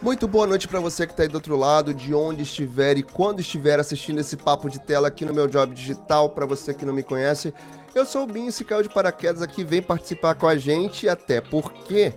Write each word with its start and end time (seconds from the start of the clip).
Muito 0.00 0.28
boa 0.28 0.46
noite 0.46 0.68
para 0.68 0.78
você 0.78 1.06
que 1.06 1.12
está 1.12 1.22
aí 1.22 1.28
do 1.28 1.36
outro 1.36 1.56
lado, 1.56 1.94
de 1.94 2.14
onde 2.14 2.42
estiver 2.42 2.98
e 2.98 3.02
quando 3.02 3.40
estiver 3.40 3.80
assistindo 3.80 4.20
esse 4.20 4.36
papo 4.36 4.68
de 4.68 4.78
tela 4.78 5.08
aqui 5.08 5.24
no 5.24 5.32
meu 5.32 5.48
Job 5.48 5.74
Digital. 5.74 6.28
Para 6.28 6.44
você 6.44 6.74
que 6.74 6.84
não 6.84 6.92
me 6.92 7.02
conhece, 7.02 7.52
eu 7.94 8.04
sou 8.04 8.24
o 8.24 8.26
Binho, 8.26 8.52
se 8.52 8.62
caiu 8.62 8.82
de 8.82 8.90
paraquedas 8.90 9.40
aqui, 9.40 9.64
vem 9.64 9.80
participar 9.80 10.34
com 10.34 10.46
a 10.46 10.56
gente, 10.56 11.08
até 11.08 11.40
porque 11.40 12.12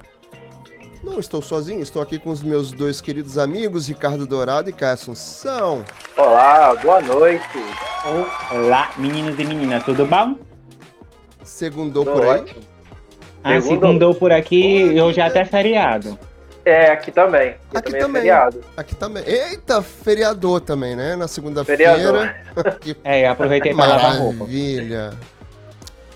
não 1.01 1.19
estou 1.19 1.41
sozinho, 1.41 1.81
estou 1.81 2.01
aqui 2.01 2.19
com 2.19 2.29
os 2.29 2.43
meus 2.43 2.73
dois 2.73 2.99
queridos 2.99 3.37
amigos, 3.37 3.87
Ricardo 3.87 4.27
Dourado 4.27 4.69
e 4.69 4.73
Caio 4.73 4.93
Assunção. 4.93 5.85
Olá, 6.17 6.75
boa 6.75 7.01
noite. 7.01 7.47
Olá, 8.51 8.91
meninos 8.97 9.39
e 9.39 9.45
meninas, 9.45 9.85
tudo 9.85 10.05
bom? 10.05 10.35
Segundou 11.43 12.05
por 12.05 12.23
aí? 12.23 12.41
Ótimo. 12.41 12.61
Ah, 13.41 13.61
segundou 13.61 14.13
por 14.13 14.33
aqui, 14.33 14.99
hoje 14.99 15.21
é 15.21 15.23
até 15.23 15.45
feriado. 15.45 16.19
É, 16.69 16.91
aqui 16.91 17.11
também. 17.11 17.49
Aqui, 17.49 17.77
aqui 17.77 17.91
também, 17.91 18.01
também, 18.01 18.19
é 18.19 18.21
feriado. 18.21 18.63
Aqui 18.77 18.95
também. 18.95 19.23
Eita, 19.25 19.81
feriador 19.81 20.61
também, 20.61 20.95
né? 20.95 21.15
Na 21.15 21.27
segunda-feira. 21.27 22.35
é, 23.03 23.27
aproveitei 23.27 23.73
para 23.73 23.87
lavar 23.87 24.17
roupa. 24.17 24.39
Maravilha. 24.39 25.11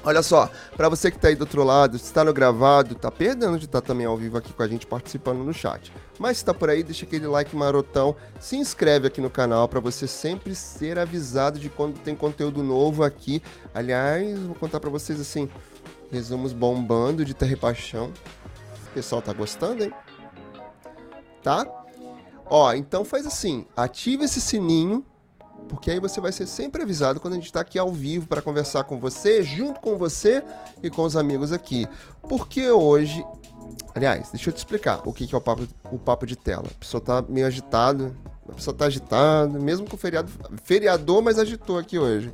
Olha 0.06 0.22
só, 0.22 0.50
para 0.76 0.90
você 0.90 1.10
que 1.10 1.18
tá 1.18 1.30
aí 1.30 1.36
do 1.36 1.42
outro 1.42 1.64
lado, 1.64 1.96
está 1.96 2.26
no 2.26 2.34
gravado, 2.34 2.94
tá 2.94 3.10
perdendo 3.10 3.58
de 3.58 3.66
estar 3.66 3.80
tá 3.80 3.88
também 3.88 4.06
ao 4.06 4.18
vivo 4.18 4.38
aqui 4.38 4.52
com 4.52 4.62
a 4.62 4.68
gente 4.68 4.86
participando 4.86 5.40
no 5.40 5.54
chat. 5.54 5.94
Mas 6.20 6.40
se 6.40 6.46
tá 6.46 6.54
por 6.54 6.70
aí, 6.70 6.84
deixa 6.84 7.06
aquele 7.06 7.26
like 7.26 7.56
marotão, 7.56 8.14
se 8.38 8.58
inscreve 8.58 9.08
aqui 9.08 9.22
no 9.22 9.30
canal 9.30 9.68
para 9.68 9.80
você 9.80 10.06
sempre 10.06 10.54
ser 10.56 11.00
avisado 11.00 11.58
de 11.58 11.70
quando 11.70 11.98
tem 12.00 12.16
conteúdo 12.16 12.62
novo 12.62 13.02
aqui. 13.02 13.42
Aliás, 13.74 14.38
vou 14.40 14.56
contar 14.56 14.82
para 14.82 14.90
vocês 14.90 15.22
assim, 15.22 15.50
resumos 16.12 16.52
bombando 16.52 17.24
de 17.24 17.34
Terra 17.34 17.54
e 17.54 17.56
Paixão. 17.56 18.12
O 18.88 18.94
pessoal 18.94 19.22
tá 19.22 19.32
gostando, 19.32 19.86
hein? 19.86 19.94
Tá? 21.44 21.68
Ó, 22.46 22.74
então 22.74 23.04
faz 23.04 23.26
assim, 23.26 23.66
ativa 23.76 24.24
esse 24.24 24.40
sininho, 24.40 25.06
porque 25.68 25.92
aí 25.92 26.00
você 26.00 26.20
vai 26.20 26.32
ser 26.32 26.46
sempre 26.46 26.84
avisado 26.84 27.20
quando 27.20 27.34
a 27.34 27.36
gente 27.38 27.46
está 27.46 27.62
aqui 27.62 27.80
ao 27.80 27.92
vivo 27.92 28.28
para 28.28 28.42
conversar 28.42 28.84
com 28.84 29.00
você, 29.00 29.44
junto 29.44 29.80
com 29.80 29.98
você 29.98 30.44
e 30.82 30.90
com 30.90 31.04
os 31.04 31.16
amigos 31.16 31.52
aqui. 31.52 31.88
Porque 32.22 32.70
hoje, 32.70 33.26
aliás, 33.96 34.30
deixa 34.32 34.50
eu 34.50 34.54
te 34.54 34.58
explicar 34.58 35.02
o 35.06 35.14
que, 35.14 35.26
que 35.26 35.34
é 35.34 35.38
o 35.38 35.42
papo, 35.42 35.68
o 35.92 35.98
papo 35.98 36.26
de 36.26 36.36
tela. 36.36 36.66
A 36.70 36.80
pessoa 36.80 37.02
tá 37.02 37.24
meio 37.28 37.48
agitado, 37.48 38.16
a 38.48 38.54
pessoa 38.54 38.76
tá 38.76 38.86
agitada, 38.86 39.58
mesmo 39.60 39.90
com 39.90 39.96
o 39.96 40.00
feriado, 40.00 40.30
feriador, 40.64 41.22
mas 41.22 41.40
agitou 41.40 41.78
aqui 41.78 41.98
hoje. 41.98 42.32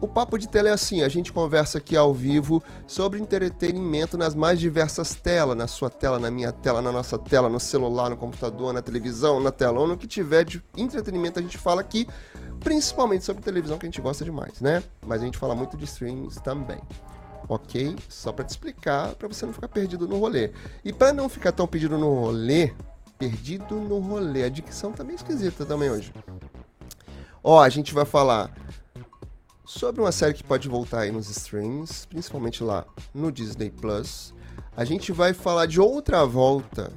O 0.00 0.08
Papo 0.08 0.38
de 0.38 0.48
Tela 0.48 0.70
é 0.70 0.72
assim, 0.72 1.02
a 1.02 1.08
gente 1.08 1.30
conversa 1.30 1.76
aqui 1.76 1.94
ao 1.94 2.14
vivo 2.14 2.62
sobre 2.86 3.20
entretenimento 3.20 4.16
nas 4.16 4.34
mais 4.34 4.58
diversas 4.58 5.14
telas, 5.14 5.54
na 5.54 5.66
sua 5.66 5.90
tela, 5.90 6.18
na 6.18 6.30
minha 6.30 6.50
tela, 6.50 6.80
na 6.80 6.90
nossa 6.90 7.18
tela, 7.18 7.50
no 7.50 7.60
celular, 7.60 8.08
no 8.08 8.16
computador, 8.16 8.72
na 8.72 8.80
televisão, 8.80 9.40
na 9.40 9.52
tela, 9.52 9.78
ou 9.78 9.86
no 9.86 9.98
que 9.98 10.06
tiver 10.06 10.44
de 10.44 10.62
entretenimento 10.74 11.38
a 11.38 11.42
gente 11.42 11.58
fala 11.58 11.82
aqui, 11.82 12.08
principalmente 12.60 13.26
sobre 13.26 13.42
televisão 13.42 13.76
que 13.76 13.84
a 13.84 13.90
gente 13.90 14.00
gosta 14.00 14.24
demais, 14.24 14.58
né? 14.62 14.82
Mas 15.06 15.20
a 15.20 15.26
gente 15.26 15.36
fala 15.36 15.54
muito 15.54 15.76
de 15.76 15.84
streams 15.84 16.40
também. 16.40 16.80
Ok? 17.46 17.94
Só 18.08 18.32
para 18.32 18.46
te 18.46 18.50
explicar, 18.50 19.14
para 19.16 19.28
você 19.28 19.44
não 19.44 19.52
ficar 19.52 19.68
perdido 19.68 20.08
no 20.08 20.18
rolê. 20.18 20.50
E 20.82 20.94
para 20.94 21.12
não 21.12 21.28
ficar 21.28 21.52
tão 21.52 21.66
perdido 21.66 21.98
no 21.98 22.08
rolê, 22.20 22.72
perdido 23.18 23.74
no 23.74 23.98
rolê, 23.98 24.44
a 24.44 24.48
dicção 24.48 24.92
tá 24.92 25.04
meio 25.04 25.16
esquisita 25.16 25.66
também 25.66 25.90
hoje. 25.90 26.10
Ó, 27.44 27.60
a 27.60 27.68
gente 27.68 27.92
vai 27.92 28.06
falar 28.06 28.50
sobre 29.70 30.00
uma 30.00 30.10
série 30.10 30.34
que 30.34 30.42
pode 30.42 30.68
voltar 30.68 31.02
aí 31.02 31.12
nos 31.12 31.30
streams, 31.30 32.04
principalmente 32.08 32.64
lá 32.64 32.84
no 33.14 33.30
Disney 33.30 33.70
Plus. 33.70 34.34
A 34.76 34.84
gente 34.84 35.12
vai 35.12 35.32
falar 35.32 35.66
de 35.66 35.80
outra 35.80 36.24
volta, 36.26 36.92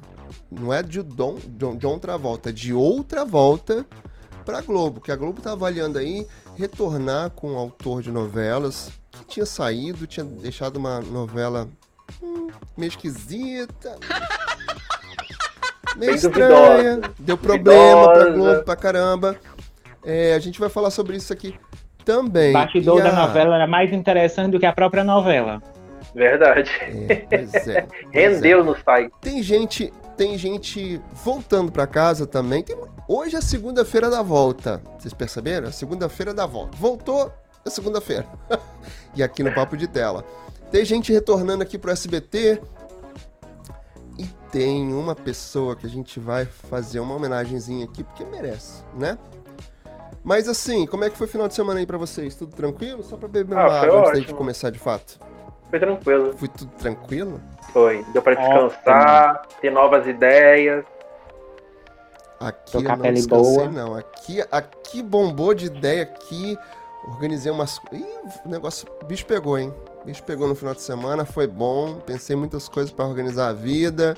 não 0.50 0.72
é 0.72 0.82
de 0.82 1.00
Don, 1.00 1.38
John 1.78 1.98
Travolta, 2.00 2.52
de 2.52 2.74
outra 2.74 3.24
volta 3.24 3.86
para 4.44 4.60
Globo, 4.60 5.00
que 5.00 5.12
a 5.12 5.16
Globo 5.16 5.40
tá 5.40 5.52
avaliando 5.52 5.98
aí 5.98 6.26
retornar 6.56 7.30
com 7.30 7.52
um 7.52 7.56
autor 7.56 8.02
de 8.02 8.10
novelas 8.10 8.90
que 9.12 9.24
tinha 9.26 9.46
saído, 9.46 10.04
tinha 10.04 10.24
deixado 10.24 10.76
uma 10.76 11.00
novela 11.00 11.68
hum, 12.20 12.48
meio 12.76 12.88
esquisita. 12.88 13.96
Meio 15.96 16.16
estranha, 16.16 16.96
duvidosa. 16.96 17.14
deu 17.20 17.38
problema 17.38 18.12
para 18.12 18.30
Globo 18.30 18.62
pra 18.64 18.74
caramba. 18.74 19.38
É, 20.04 20.34
a 20.34 20.38
gente 20.40 20.58
vai 20.58 20.68
falar 20.68 20.90
sobre 20.90 21.16
isso 21.16 21.32
aqui 21.32 21.56
também. 22.04 22.50
O 22.50 22.54
bastidor 22.54 23.00
a... 23.00 23.04
da 23.04 23.12
novela 23.12 23.56
era 23.56 23.66
mais 23.66 23.92
interessante 23.92 24.52
do 24.52 24.60
que 24.60 24.66
a 24.66 24.72
própria 24.72 25.04
novela. 25.04 25.62
Verdade. 26.14 26.70
É, 27.08 27.26
pois 27.28 27.68
é, 27.68 27.86
Rendeu 28.12 28.60
é. 28.60 28.62
no 28.62 28.76
site. 28.76 29.12
Tem 29.20 29.42
gente, 29.42 29.92
tem 30.16 30.38
gente 30.38 31.00
voltando 31.12 31.72
para 31.72 31.86
casa 31.86 32.26
também. 32.26 32.62
Tem... 32.62 32.76
Hoje 33.08 33.36
é 33.36 33.40
segunda-feira 33.40 34.08
da 34.08 34.22
volta. 34.22 34.80
Vocês 34.98 35.12
perceberam? 35.12 35.70
Segunda-feira 35.72 36.32
da 36.32 36.46
volta. 36.46 36.76
Voltou 36.76 37.32
é 37.64 37.70
segunda-feira. 37.70 38.26
e 39.16 39.22
aqui 39.22 39.42
no 39.42 39.52
Papo 39.52 39.76
de 39.76 39.88
Tela. 39.88 40.24
Tem 40.70 40.84
gente 40.84 41.12
retornando 41.12 41.62
aqui 41.62 41.78
pro 41.78 41.90
SBT. 41.90 42.60
E 44.18 44.26
tem 44.52 44.92
uma 44.92 45.14
pessoa 45.14 45.74
que 45.74 45.86
a 45.86 45.90
gente 45.90 46.20
vai 46.20 46.44
fazer 46.44 47.00
uma 47.00 47.14
homenagenzinha 47.14 47.84
aqui, 47.84 48.04
porque 48.04 48.24
merece, 48.24 48.84
né? 48.96 49.18
Mas 50.24 50.48
assim, 50.48 50.86
como 50.86 51.04
é 51.04 51.10
que 51.10 51.18
foi 51.18 51.26
o 51.26 51.30
final 51.30 51.46
de 51.46 51.54
semana 51.54 51.80
aí 51.80 51.86
pra 51.86 51.98
vocês? 51.98 52.34
Tudo 52.34 52.56
tranquilo? 52.56 53.02
Só 53.02 53.16
pra 53.18 53.28
beber 53.28 53.54
uma 53.54 53.62
ah, 53.62 53.82
água 53.82 54.08
antes 54.08 54.24
de 54.24 54.32
começar 54.34 54.70
de 54.70 54.78
fato. 54.78 55.20
Foi 55.68 55.78
tranquilo. 55.78 56.34
Foi 56.38 56.48
tudo 56.48 56.70
tranquilo? 56.78 57.40
Foi. 57.72 58.02
Deu 58.12 58.22
pra 58.22 58.34
descansar, 58.34 59.42
ter 59.60 59.70
novas 59.70 60.06
ideias. 60.06 60.82
Aqui 62.40 62.72
Tô 62.72 62.78
eu 62.78 62.96
não 62.96 63.12
descansei, 63.12 63.68
boa. 63.68 63.68
não. 63.68 63.94
Aqui, 63.94 64.42
aqui 64.50 65.02
bombou 65.02 65.52
de 65.52 65.66
ideia 65.66 66.04
aqui. 66.04 66.56
Organizei 67.06 67.52
umas. 67.52 67.78
Ih, 67.92 68.04
o 68.46 68.48
negócio. 68.48 68.88
O 69.02 69.04
bicho 69.04 69.26
pegou, 69.26 69.58
hein? 69.58 69.74
O 70.02 70.06
bicho 70.06 70.22
pegou 70.22 70.48
no 70.48 70.54
final 70.54 70.74
de 70.74 70.80
semana, 70.80 71.26
foi 71.26 71.46
bom. 71.46 71.96
Pensei 72.00 72.34
muitas 72.34 72.66
coisas 72.66 72.90
para 72.90 73.04
organizar 73.04 73.48
a 73.48 73.52
vida. 73.52 74.16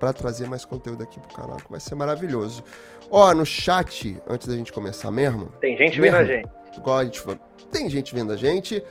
Para 0.00 0.14
trazer 0.14 0.48
mais 0.48 0.64
conteúdo 0.64 1.02
aqui 1.02 1.20
pro 1.20 1.36
canal, 1.36 1.58
que 1.58 1.70
vai 1.70 1.78
ser 1.78 1.94
maravilhoso. 1.94 2.64
Ó, 3.10 3.32
no 3.34 3.44
chat, 3.44 4.16
antes 4.26 4.48
da 4.48 4.56
gente 4.56 4.72
começar 4.72 5.10
mesmo. 5.10 5.52
Tem 5.60 5.76
gente 5.76 6.00
mesmo, 6.00 6.16
vendo 6.16 6.16
a 6.16 6.24
gente. 6.24 6.48
Igual 6.76 6.98
a 6.98 7.04
gente 7.04 7.20
falou, 7.20 7.38
tem 7.70 7.88
gente 7.90 8.14
vendo 8.14 8.32
a 8.32 8.36
gente. 8.36 8.82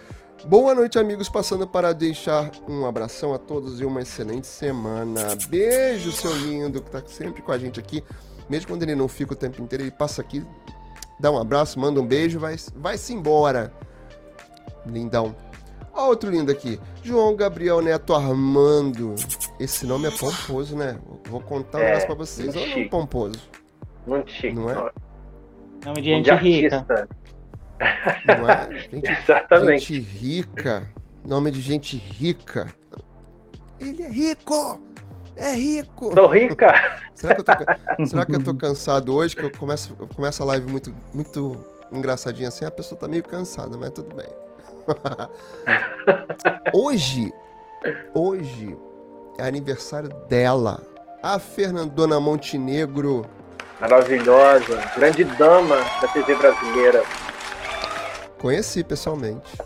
Boa 0.46 0.75
noite, 0.75 1.00
amigos. 1.00 1.28
Passando 1.28 1.68
para 1.68 1.94
deixar 1.94 2.52
um 2.68 2.86
abração 2.86 3.34
a 3.34 3.40
todos 3.40 3.81
e 3.81 3.86
uma 3.86 4.02
excelente 4.02 4.46
semana. 4.46 5.36
Beijo, 5.50 6.12
seu 6.12 6.31
lindo, 6.31 6.81
que 6.81 6.92
tá 6.92 7.02
sempre 7.08 7.41
com 7.41 7.52
a 7.52 7.58
gente 7.58 7.80
aqui. 7.80 8.03
Mesmo 8.47 8.68
quando 8.68 8.84
ele 8.84 8.96
não 8.96 9.08
fica 9.08 9.34
o 9.34 9.36
tempo 9.36 9.62
inteiro, 9.62 9.84
ele 9.84 9.91
passa 9.91 10.22
aqui, 10.22 10.46
dá 11.20 11.31
um 11.31 11.40
abraço, 11.40 11.80
manda 11.80 12.00
um 12.00 12.06
beijo, 12.06 12.40
vai, 12.40 12.56
vai-se 12.76 13.14
embora. 13.14 13.74
Lindão. 14.86 15.36
Ó, 15.99 16.07
outro 16.07 16.31
lindo 16.31 16.49
aqui. 16.49 16.79
João 17.03 17.35
Gabriel 17.35 17.81
Neto 17.81 18.13
Armando. 18.13 19.15
Esse 19.59 19.85
nome 19.85 20.07
é 20.07 20.11
pomposo, 20.11 20.73
né? 20.73 20.97
Vou 21.27 21.41
contar 21.41 21.77
um 21.77 21.81
é, 21.81 21.85
negócio 21.87 22.07
pra 22.07 22.15
vocês. 22.15 22.55
Olha 22.55 22.85
o 22.85 22.89
pomposo. 22.89 23.37
Muito 24.07 24.31
chique. 24.31 24.53
Não 24.53 24.69
é? 24.69 24.91
Nome 25.85 26.01
de 26.01 26.09
gente 26.09 26.31
rica. 26.35 26.87
Não 28.25 28.49
é? 28.49 28.79
Gente, 28.79 29.11
Exatamente. 29.11 29.93
Gente 29.93 29.99
rica. 29.99 30.89
Nome 31.25 31.51
de 31.51 31.59
gente 31.59 31.97
rica. 31.97 32.73
Ele 33.77 34.01
é 34.01 34.09
rico! 34.09 34.81
É 35.35 35.53
rico! 35.53 36.13
Sou 36.13 36.27
rica! 36.27 37.01
Será 37.13 37.35
que 37.35 37.41
eu 37.41 37.45
tô, 37.45 37.51
será 38.07 38.25
que 38.25 38.35
eu 38.35 38.43
tô 38.43 38.53
cansado 38.53 39.13
hoje? 39.13 39.35
Que 39.35 39.43
eu 39.43 39.51
começo, 39.51 39.95
eu 39.99 40.07
começo 40.07 40.41
a 40.43 40.45
live 40.45 40.71
muito, 40.71 40.95
muito 41.13 41.57
engraçadinha 41.91 42.47
assim, 42.47 42.63
a 42.63 42.71
pessoa 42.71 42.99
tá 42.99 43.07
meio 43.07 43.23
cansada, 43.23 43.77
mas 43.77 43.91
tudo 43.91 44.16
bem. 44.16 44.48
hoje, 46.73 47.33
hoje 48.13 48.77
é 49.38 49.47
aniversário 49.47 50.09
dela, 50.27 50.81
a 51.22 51.39
Fernandona 51.39 52.19
Montenegro 52.19 53.25
maravilhosa, 53.79 54.81
grande 54.96 55.23
dama 55.23 55.78
da 56.02 56.08
TV 56.09 56.35
brasileira. 56.35 57.03
Conheci 58.37 58.84
pessoalmente. 58.84 59.58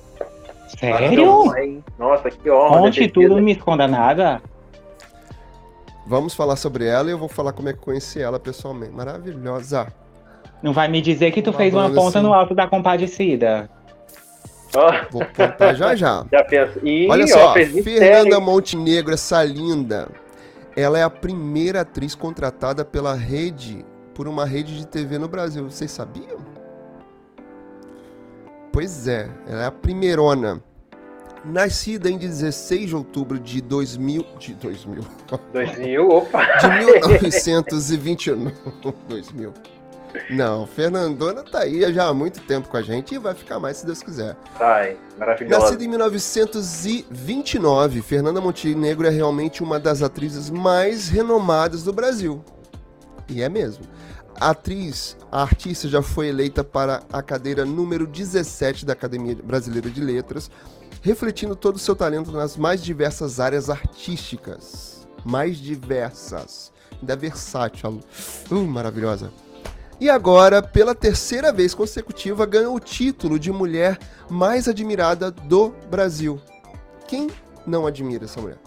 Sério? 0.79 1.53
Nossa, 1.97 2.29
que 2.29 2.49
honra. 2.49 2.79
Conte 2.79 3.07
tudo, 3.07 3.35
não 3.35 3.41
me 3.41 3.53
esconda 3.53 3.87
nada. 3.87 4.41
Vamos 6.05 6.33
falar 6.33 6.55
sobre 6.55 6.85
ela 6.85 7.07
e 7.07 7.11
eu 7.11 7.17
vou 7.17 7.29
falar 7.29 7.53
como 7.53 7.69
é 7.69 7.73
que 7.73 7.79
conheci 7.79 8.21
ela 8.21 8.39
pessoalmente. 8.39 8.91
Maravilhosa. 8.91 9.87
Não 10.61 10.73
vai 10.73 10.87
me 10.87 11.01
dizer 11.01 11.31
que 11.31 11.41
tu 11.41 11.51
uma 11.51 11.57
fez 11.57 11.73
uma 11.73 11.89
ponta 11.89 12.19
assim. 12.19 12.27
no 12.27 12.33
alto 12.33 12.55
da 12.55 12.67
compadecida. 12.67 13.69
Oh. 14.75 15.11
Vou 15.11 15.25
contar 15.25 15.73
já 15.73 15.95
já. 15.95 16.25
já 16.31 16.43
penso. 16.43 16.79
Ih, 16.85 17.07
Olha 17.09 17.27
só, 17.27 17.51
ó, 17.51 17.53
Fernanda 17.53 18.39
Montenegro, 18.39 19.13
essa 19.13 19.43
linda. 19.43 20.09
Ela 20.75 20.97
é 20.97 21.03
a 21.03 21.09
primeira 21.09 21.81
atriz 21.81 22.15
contratada 22.15 22.83
pela 22.83 23.13
rede 23.13 23.85
por 24.13 24.27
uma 24.27 24.45
rede 24.45 24.77
de 24.77 24.87
TV 24.87 25.17
no 25.17 25.27
Brasil. 25.27 25.63
Vocês 25.69 25.91
sabiam? 25.91 26.37
Pois 28.71 29.07
é, 29.07 29.29
ela 29.47 29.63
é 29.63 29.65
a 29.67 29.71
primeirona. 29.71 30.61
Nascida 31.45 32.09
em 32.09 32.17
16 32.17 32.89
de 32.89 32.95
outubro 32.95 33.37
de 33.37 33.61
2000. 33.61 34.25
De 34.39 34.53
2000. 34.55 35.03
2000, 35.51 36.09
opa! 36.09 36.43
De 36.57 36.69
1929. 36.69 38.53
2000. 39.09 39.53
Não, 40.29 40.67
Fernandona 40.67 41.43
tá 41.43 41.59
aí 41.59 41.93
já 41.93 42.07
há 42.07 42.13
muito 42.13 42.39
tempo 42.41 42.67
com 42.69 42.75
a 42.77 42.81
gente 42.81 43.15
e 43.15 43.17
vai 43.17 43.33
ficar 43.33 43.59
mais 43.59 43.77
se 43.77 43.85
Deus 43.85 44.01
quiser. 44.01 44.35
Ai, 44.59 44.97
maravilhosa. 45.17 45.61
Nascida 45.61 45.83
em 45.83 45.87
1929, 45.87 48.01
Fernanda 48.01 48.41
Montenegro 48.41 49.07
é 49.07 49.09
realmente 49.09 49.63
uma 49.63 49.79
das 49.79 50.01
atrizes 50.01 50.49
mais 50.49 51.07
renomadas 51.09 51.83
do 51.83 51.93
Brasil. 51.93 52.43
E 53.29 53.41
é 53.41 53.49
mesmo. 53.49 53.85
A 54.39 54.49
atriz, 54.49 55.15
a 55.31 55.41
artista 55.41 55.87
já 55.87 56.01
foi 56.01 56.27
eleita 56.27 56.63
para 56.63 57.03
a 57.11 57.21
cadeira 57.21 57.65
número 57.65 58.07
17 58.07 58.85
da 58.85 58.93
Academia 58.93 59.35
Brasileira 59.35 59.89
de 59.89 60.01
Letras, 60.01 60.49
refletindo 61.01 61.55
todo 61.55 61.75
o 61.75 61.79
seu 61.79 61.95
talento 61.95 62.31
nas 62.31 62.57
mais 62.57 62.83
diversas 62.83 63.39
áreas 63.39 63.69
artísticas. 63.69 65.07
Mais 65.23 65.57
diversas. 65.57 66.73
Ainda 66.99 67.15
versátil. 67.15 67.99
Uh, 68.49 68.65
maravilhosa. 68.65 69.31
E 70.03 70.09
agora, 70.09 70.61
pela 70.61 70.93
terceira 70.93 71.49
vez 71.49 71.73
consecutiva, 71.73 72.45
ganhou 72.45 72.75
o 72.75 72.79
título 72.81 73.39
de 73.39 73.53
mulher 73.53 73.97
mais 74.29 74.67
admirada 74.67 75.31
do 75.31 75.69
Brasil. 75.89 76.41
Quem 77.07 77.29
não 77.65 77.87
admira 77.87 78.25
essa 78.25 78.41
mulher? 78.41 78.57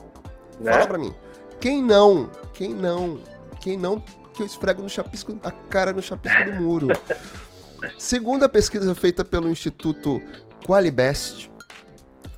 Né? 0.59 0.73
Fala 0.73 0.87
pra 0.87 0.97
mim. 0.97 1.13
Quem 1.61 1.83
não? 1.83 2.31
Quem 2.55 2.73
não? 2.73 3.21
Quem 3.61 3.77
não 3.77 4.03
que 4.33 4.41
eu 4.41 4.47
esfrego 4.47 4.81
no 4.81 4.89
chapisco, 4.89 5.39
a 5.45 5.51
cara 5.51 5.93
no 5.93 6.01
chapisco 6.01 6.43
do 6.43 6.53
muro. 6.55 6.89
Segundo 7.99 8.45
a 8.45 8.49
pesquisa 8.49 8.95
feita 8.95 9.23
pelo 9.23 9.51
Instituto 9.51 10.23
Qualibest, 10.67 11.51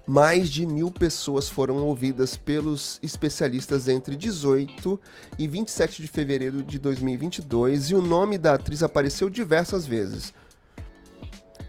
mais 0.08 0.48
de 0.48 0.64
mil 0.64 0.90
pessoas 0.90 1.50
foram 1.50 1.76
ouvidas 1.84 2.34
pelos 2.34 2.98
especialistas 3.02 3.88
entre 3.88 4.16
18 4.16 4.98
e 5.38 5.46
27 5.46 6.00
de 6.00 6.08
fevereiro 6.08 6.62
de 6.62 6.78
2022 6.78 7.90
e 7.90 7.94
o 7.94 8.00
nome 8.00 8.38
da 8.38 8.54
atriz 8.54 8.82
apareceu 8.82 9.28
diversas 9.28 9.86
vezes. 9.86 10.32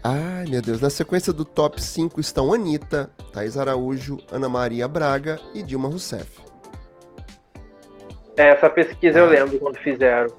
Ai, 0.02 0.46
meu 0.48 0.62
Deus. 0.62 0.80
Na 0.80 0.88
sequência 0.88 1.34
do 1.34 1.44
top 1.44 1.82
5 1.82 2.18
estão 2.18 2.54
Anitta, 2.54 3.10
Thais 3.30 3.58
Araújo, 3.58 4.16
Ana 4.32 4.48
Maria 4.48 4.88
Braga 4.88 5.38
e 5.52 5.62
Dilma 5.62 5.88
Rousseff. 5.88 6.40
É, 8.38 8.48
essa 8.48 8.70
pesquisa 8.70 9.18
eu 9.18 9.26
lembro 9.26 9.58
quando 9.58 9.76
fizeram. 9.76 10.34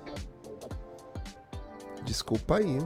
Desculpa 2.04 2.58
aí. 2.58 2.80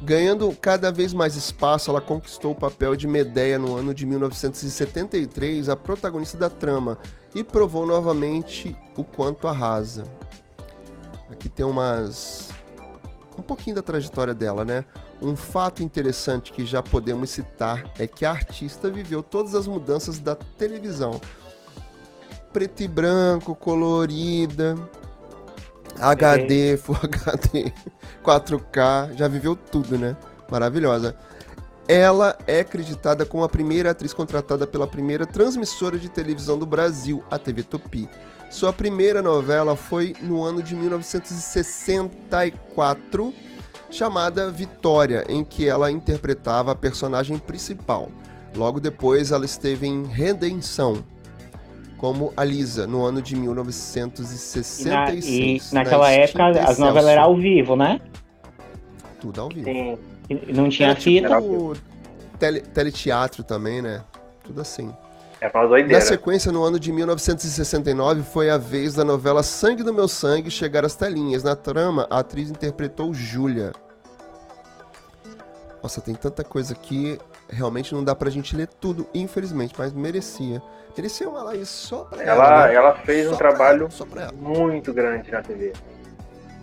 Ganhando 0.00 0.54
cada 0.60 0.92
vez 0.92 1.12
mais 1.12 1.34
espaço, 1.34 1.90
ela 1.90 2.00
conquistou 2.00 2.52
o 2.52 2.54
papel 2.54 2.94
de 2.94 3.08
Medeia 3.08 3.58
no 3.58 3.74
ano 3.74 3.92
de 3.92 4.06
1973, 4.06 5.68
a 5.68 5.74
protagonista 5.74 6.38
da 6.38 6.48
trama, 6.48 6.98
e 7.34 7.42
provou 7.42 7.84
novamente 7.84 8.76
o 8.96 9.02
quanto 9.02 9.48
arrasa. 9.48 10.04
Aqui 11.30 11.48
tem 11.48 11.66
umas. 11.66 12.50
um 13.36 13.42
pouquinho 13.42 13.74
da 13.74 13.82
trajetória 13.82 14.32
dela, 14.32 14.64
né? 14.64 14.84
Um 15.20 15.34
fato 15.34 15.82
interessante 15.82 16.52
que 16.52 16.64
já 16.64 16.80
podemos 16.80 17.30
citar 17.30 17.92
é 17.98 18.06
que 18.06 18.24
a 18.24 18.30
artista 18.30 18.88
viveu 18.88 19.20
todas 19.20 19.54
as 19.56 19.66
mudanças 19.66 20.20
da 20.20 20.36
televisão. 20.36 21.20
Preto 22.52 22.84
e 22.84 22.88
branco, 22.88 23.54
colorida, 23.54 24.76
HD, 26.00 26.76
Full 26.76 26.96
HD, 27.02 27.72
4K, 28.24 29.16
já 29.16 29.26
viveu 29.28 29.56
tudo, 29.56 29.98
né? 29.98 30.16
Maravilhosa. 30.50 31.14
Ela 31.86 32.36
é 32.46 32.60
acreditada 32.60 33.24
como 33.24 33.44
a 33.44 33.48
primeira 33.48 33.92
atriz 33.92 34.12
contratada 34.12 34.66
pela 34.66 34.86
primeira 34.86 35.24
transmissora 35.26 35.98
de 35.98 36.10
televisão 36.10 36.58
do 36.58 36.66
Brasil, 36.66 37.24
a 37.30 37.38
TV 37.38 37.62
Tupi. 37.62 38.06
Sua 38.50 38.72
primeira 38.72 39.22
novela 39.22 39.76
foi 39.76 40.16
no 40.20 40.42
ano 40.42 40.60
de 40.62 40.74
1964, 40.74 43.32
chamada 43.90 44.50
Vitória, 44.50 45.24
em 45.28 45.44
que 45.44 45.68
ela 45.68 45.90
interpretava 45.90 46.72
a 46.72 46.74
personagem 46.74 47.36
principal. 47.38 48.10
Logo 48.54 48.80
depois, 48.80 49.32
ela 49.32 49.44
esteve 49.44 49.86
em 49.86 50.04
Redenção, 50.04 51.04
como 51.98 52.32
a 52.36 52.44
Lisa, 52.44 52.86
no 52.86 53.04
ano 53.04 53.20
de 53.20 53.36
1966. 53.36 54.86
E, 54.86 54.88
na, 54.88 55.12
e 55.14 55.60
naquela 55.72 56.10
época 56.10 56.48
as 56.62 56.78
novelas 56.78 57.10
eram 57.10 57.24
ao 57.24 57.36
vivo, 57.36 57.76
né? 57.76 58.00
Tudo 59.20 59.40
ao 59.42 59.48
vivo. 59.48 59.64
Sim. 59.64 59.98
Não 60.54 60.68
tinha 60.68 60.90
Era 60.90 61.00
fita. 61.00 61.28
tipo 61.28 61.76
tele, 62.38 62.60
teleteatro 62.60 63.42
também, 63.42 63.82
né? 63.82 64.02
Tudo 64.44 64.60
assim. 64.60 64.94
É. 65.40 65.50
Na 65.86 66.00
sequência, 66.00 66.50
no 66.50 66.64
ano 66.64 66.80
de 66.80 66.90
1969, 66.90 68.22
foi 68.22 68.50
a 68.50 68.58
vez 68.58 68.94
da 68.94 69.04
novela 69.04 69.42
Sangue 69.42 69.84
do 69.84 69.94
Meu 69.94 70.08
Sangue 70.08 70.50
chegar 70.50 70.84
às 70.84 70.96
telinhas. 70.96 71.44
Na 71.44 71.54
trama, 71.54 72.08
a 72.10 72.18
atriz 72.18 72.50
interpretou 72.50 73.14
Júlia. 73.14 73.72
Nossa, 75.80 76.00
tem 76.00 76.14
tanta 76.14 76.42
coisa 76.42 76.72
aqui. 76.72 77.18
Realmente 77.50 77.94
não 77.94 78.04
dá 78.04 78.14
pra 78.14 78.28
gente 78.30 78.54
ler 78.54 78.68
tudo, 78.80 79.06
infelizmente, 79.14 79.74
mas 79.78 79.92
merecia. 79.92 80.60
Merecia 80.96 81.28
uma 81.28 81.42
live 81.44 81.64
só 81.64 82.04
pra 82.04 82.22
ela. 82.22 82.44
Ela, 82.44 82.66
né? 82.68 82.74
ela 82.74 82.94
fez 82.96 83.26
Só 83.28 83.34
um 83.34 83.36
trabalho 83.38 83.88
ela, 84.16 84.32
muito 84.32 84.92
grande 84.92 85.30
na 85.30 85.40
TV. 85.42 85.72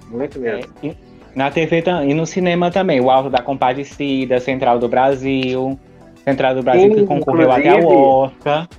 Muito 0.10 0.40
mesmo. 0.40 0.72
É, 0.84 0.88
e 0.88 0.98
na 1.36 1.50
TV 1.50 1.84
e 2.06 2.14
no 2.14 2.26
cinema 2.26 2.70
também. 2.70 3.02
O 3.02 3.10
Alto 3.10 3.30
da 3.30 3.42
Compadecida, 3.42 4.40
Central 4.40 4.78
do 4.78 4.88
Brasil. 4.88 5.80
Central 6.24 6.56
do 6.56 6.64
Brasil 6.64 6.90
que 6.92 7.00
Sim, 7.00 7.06
concorreu 7.06 7.52
até 7.52 7.70
ao 7.70 7.78
inclusive- 7.80 8.02
Oscar. 8.04 8.70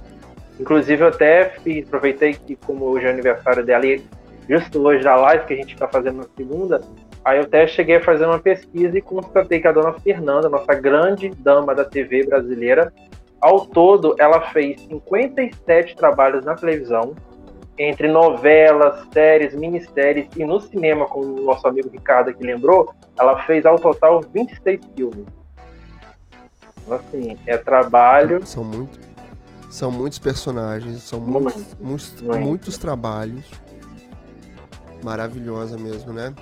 Inclusive, 0.60 1.02
eu 1.02 1.08
até 1.08 1.52
aproveitei 1.86 2.34
que, 2.34 2.56
como 2.56 2.84
hoje 2.86 3.06
é 3.06 3.10
aniversário 3.10 3.64
dela, 3.64 3.84
e 3.86 4.02
justo 4.48 4.80
hoje 4.80 5.02
da 5.04 5.14
live 5.16 5.44
que 5.44 5.52
a 5.54 5.56
gente 5.56 5.74
está 5.74 5.86
fazendo 5.86 6.18
na 6.18 6.26
segunda, 6.36 6.80
aí 7.26 7.38
eu 7.38 7.42
até 7.42 7.66
cheguei 7.66 7.96
a 7.96 8.04
fazer 8.04 8.24
uma 8.24 8.38
pesquisa 8.38 8.96
e 8.96 9.02
constatei 9.02 9.60
que 9.60 9.66
a 9.66 9.72
dona 9.72 9.92
Fernanda, 9.94 10.48
nossa 10.48 10.72
grande 10.74 11.28
dama 11.30 11.74
da 11.74 11.84
TV 11.84 12.24
brasileira, 12.24 12.92
ao 13.40 13.66
todo 13.66 14.14
ela 14.16 14.40
fez 14.52 14.80
57 14.82 15.96
trabalhos 15.96 16.44
na 16.44 16.54
televisão, 16.54 17.16
entre 17.76 18.06
novelas, 18.08 19.06
séries, 19.12 19.54
minisséries 19.56 20.28
e 20.36 20.44
no 20.44 20.60
cinema, 20.60 21.06
como 21.06 21.40
o 21.40 21.44
nosso 21.44 21.66
amigo 21.66 21.90
Ricardo 21.90 22.30
aqui 22.30 22.44
lembrou, 22.44 22.94
ela 23.18 23.42
fez 23.42 23.66
ao 23.66 23.76
total 23.76 24.20
26 24.32 24.80
filmes. 24.96 25.26
Então, 26.84 26.96
assim, 26.96 27.36
é 27.44 27.58
trabalho 27.58 28.46
São, 28.46 28.62
muito, 28.62 29.00
são 29.68 29.90
muitos 29.90 30.20
personagens, 30.20 31.02
são 31.02 31.18
Muito, 31.18 31.42
muitos, 31.42 31.74
muitos, 31.80 32.22
muito. 32.22 32.40
muitos 32.40 32.78
trabalhos. 32.78 33.44
Maravilhosa 35.02 35.76
mesmo, 35.76 36.12
né? 36.12 36.32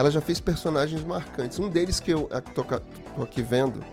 Ela 0.00 0.10
já 0.10 0.22
fez 0.22 0.40
personagens 0.40 1.04
marcantes. 1.04 1.58
Um 1.58 1.68
deles 1.68 2.00
que 2.00 2.10
eu 2.10 2.26
tô, 2.54 2.64
tô 2.64 3.22
aqui 3.22 3.42
vendo 3.42 3.84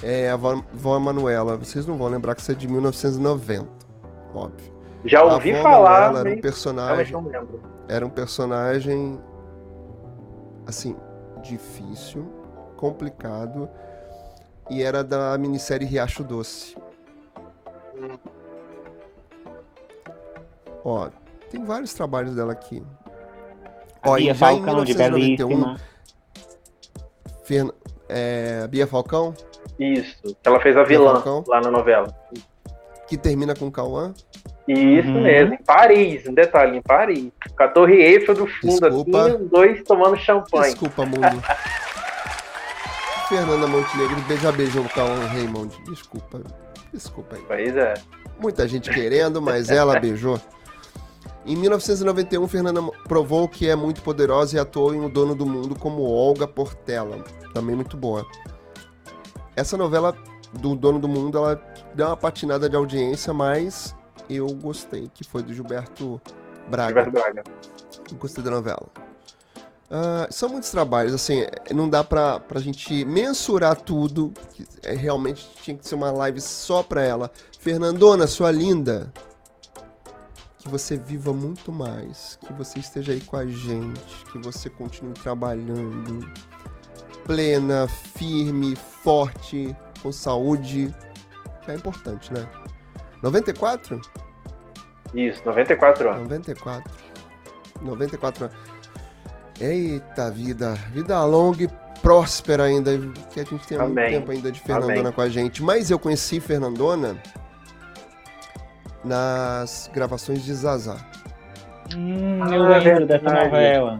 é 0.00 0.30
a 0.30 0.36
Vó, 0.36 1.00
Manuela. 1.00 1.56
Vocês 1.56 1.84
não 1.84 1.98
vão 1.98 2.06
lembrar 2.06 2.36
que 2.36 2.42
isso 2.42 2.52
é 2.52 2.54
de 2.54 2.68
1990, 2.68 3.68
óbvio. 4.32 4.72
Já 5.04 5.24
ouvi 5.24 5.52
falar, 5.60 6.12
Manuela 6.12 6.20
era 6.20 6.38
um 6.38 6.40
personagem 6.40 7.12
não 7.12 7.24
lembro. 7.24 7.60
era 7.88 8.06
um 8.06 8.08
personagem 8.08 9.20
assim 10.64 10.94
difícil, 11.42 12.24
complicado 12.76 13.68
e 14.70 14.80
era 14.80 15.02
da 15.02 15.36
minissérie 15.38 15.88
Riacho 15.88 16.22
Doce. 16.22 16.76
Ó, 20.84 21.10
tem 21.50 21.64
vários 21.64 21.92
trabalhos 21.94 22.36
dela 22.36 22.52
aqui. 22.52 22.80
Ó, 24.04 24.16
Bia 24.16 24.26
já 24.26 24.32
em 24.52 24.56
Falcão, 24.56 24.84
de 24.84 24.94
1991, 24.94 25.48
Belíssima. 25.48 25.80
Fern- 27.44 27.72
é, 28.08 28.66
Bia 28.68 28.86
Falcão, 28.86 29.34
Isso, 29.78 30.36
ela 30.44 30.60
fez 30.60 30.76
a 30.76 30.84
vilã 30.84 31.14
Falcão? 31.14 31.44
lá 31.48 31.60
na 31.60 31.70
novela. 31.70 32.08
que 33.08 33.16
termina 33.18 33.54
com 33.54 33.70
Cauã. 33.70 34.14
Isso 34.66 35.08
Uhum. 35.08 35.22
mesmo, 35.22 35.54
em 35.54 35.62
Paris, 35.62 36.26
um 36.26 36.32
detalhe, 36.32 36.78
em 36.78 36.82
Paris. 36.82 37.30
Com 37.56 37.62
a 37.62 37.68
Torre 37.68 37.96
Eiffel 38.00 38.34
do 38.34 38.46
fundo, 38.46 38.80
Desculpa. 38.80 39.26
assim, 39.26 39.42
os 39.44 39.50
dois 39.50 39.82
tomando 39.84 40.16
champanhe. 40.16 40.70
Desculpa, 40.72 41.04
mundo. 41.04 41.20
Fernanda 43.28 43.66
Montenegro 43.66 44.16
já 44.40 44.52
beijou 44.52 44.84
o 44.84 44.88
Cauã 44.88 45.26
Raymond. 45.26 45.74
Desculpa. 45.90 46.40
Desculpa 46.92 47.36
aí. 47.36 47.42
Pois 47.46 47.76
é. 47.76 47.94
Muita 48.40 48.66
gente 48.68 48.88
querendo, 48.90 49.40
mas 49.42 49.68
ela 49.70 49.98
beijou. 49.98 50.40
Em 51.44 51.56
1991, 51.56 52.46
Fernanda 52.46 52.82
provou 53.08 53.48
que 53.48 53.68
é 53.68 53.74
muito 53.74 54.00
poderosa 54.02 54.56
e 54.56 54.60
atuou 54.60 54.94
em 54.94 55.04
O 55.04 55.08
Dono 55.08 55.34
do 55.34 55.44
Mundo 55.44 55.74
como 55.74 56.02
Olga 56.02 56.46
Portela. 56.46 57.24
Também 57.52 57.74
muito 57.74 57.96
boa. 57.96 58.24
Essa 59.56 59.76
novela 59.76 60.16
do 60.52 60.76
Dono 60.76 60.98
do 60.98 61.08
Mundo, 61.08 61.38
ela 61.38 61.60
deu 61.94 62.06
uma 62.06 62.16
patinada 62.16 62.68
de 62.68 62.76
audiência, 62.76 63.32
mas 63.32 63.94
eu 64.30 64.46
gostei, 64.54 65.10
que 65.12 65.24
foi 65.24 65.42
do 65.42 65.52
Gilberto 65.52 66.20
Braga. 66.68 67.02
Gilberto 67.02 67.10
Braga. 67.10 67.44
Eu 68.10 68.16
Gostei 68.18 68.44
da 68.44 68.50
novela. 68.50 68.86
Uh, 69.90 70.32
são 70.32 70.48
muitos 70.48 70.70
trabalhos, 70.70 71.12
assim, 71.12 71.44
não 71.70 71.86
dá 71.86 72.02
pra, 72.02 72.40
pra 72.40 72.60
gente 72.60 73.04
mensurar 73.04 73.76
tudo. 73.76 74.32
É, 74.82 74.94
realmente 74.94 75.46
tinha 75.62 75.76
que 75.76 75.86
ser 75.86 75.96
uma 75.96 76.10
live 76.10 76.40
só 76.40 76.82
pra 76.82 77.02
ela. 77.02 77.30
Fernandona, 77.58 78.26
sua 78.26 78.50
linda, 78.50 79.12
que 80.62 80.68
você 80.68 80.96
viva 80.96 81.32
muito 81.32 81.72
mais, 81.72 82.38
que 82.46 82.52
você 82.52 82.78
esteja 82.78 83.12
aí 83.12 83.20
com 83.20 83.36
a 83.36 83.44
gente, 83.44 84.24
que 84.30 84.38
você 84.38 84.70
continue 84.70 85.12
trabalhando 85.14 86.30
plena, 87.24 87.88
firme, 87.88 88.76
forte, 88.76 89.76
com 90.00 90.12
saúde, 90.12 90.94
que 91.64 91.70
é 91.70 91.74
importante, 91.74 92.32
né? 92.32 92.48
94? 93.22 94.00
Isso, 95.12 95.42
94 95.44 96.08
anos. 96.08 96.22
94. 96.22 96.92
94 97.80 98.44
anos. 98.44 98.56
Eita 99.60 100.30
vida, 100.30 100.74
vida 100.92 101.24
longa 101.24 101.64
e 101.64 101.68
próspera 102.00 102.64
ainda, 102.64 102.92
que 103.32 103.40
a 103.40 103.44
gente 103.44 103.66
tem 103.66 103.78
Amém. 103.78 103.94
muito 103.94 104.10
tempo 104.10 104.30
ainda 104.30 104.52
de 104.52 104.60
Fernandona 104.60 105.00
Amém. 105.00 105.12
com 105.12 105.20
a 105.20 105.28
gente. 105.28 105.62
Mas 105.62 105.90
eu 105.90 105.98
conheci 105.98 106.38
Fernandona 106.40 107.20
nas 109.04 109.90
gravações 109.92 110.44
de 110.44 110.54
Zazá. 110.54 110.96
Hum, 111.94 112.38
eu 112.52 112.62
ah, 112.62 112.78
lembro 112.78 113.06
dessa 113.06 113.30
novela. 113.30 113.98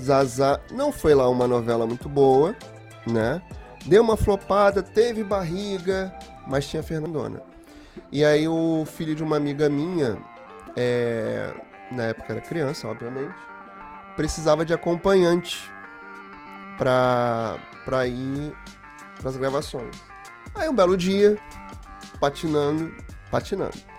Zazá 0.00 0.60
não 0.70 0.90
foi 0.90 1.14
lá 1.14 1.28
uma 1.28 1.46
novela 1.46 1.86
muito 1.86 2.08
boa, 2.08 2.54
né? 3.06 3.40
Deu 3.86 4.02
uma 4.02 4.16
flopada, 4.16 4.82
teve 4.82 5.24
barriga, 5.24 6.12
mas 6.46 6.66
tinha 6.68 6.82
Fernandona. 6.82 7.42
E 8.10 8.24
aí 8.24 8.46
o 8.48 8.84
filho 8.86 9.14
de 9.14 9.22
uma 9.22 9.36
amiga 9.36 9.68
minha, 9.68 10.18
é, 10.76 11.52
na 11.90 12.04
época 12.04 12.32
era 12.32 12.40
criança, 12.40 12.88
obviamente, 12.88 13.34
precisava 14.16 14.64
de 14.64 14.72
acompanhante 14.72 15.70
pra, 16.78 17.56
pra 17.84 18.06
ir 18.06 18.52
pras 19.20 19.36
gravações. 19.36 19.96
Aí 20.54 20.68
um 20.68 20.74
belo 20.74 20.96
dia, 20.96 21.38
patinando, 22.20 22.92
patinando. 23.30 23.91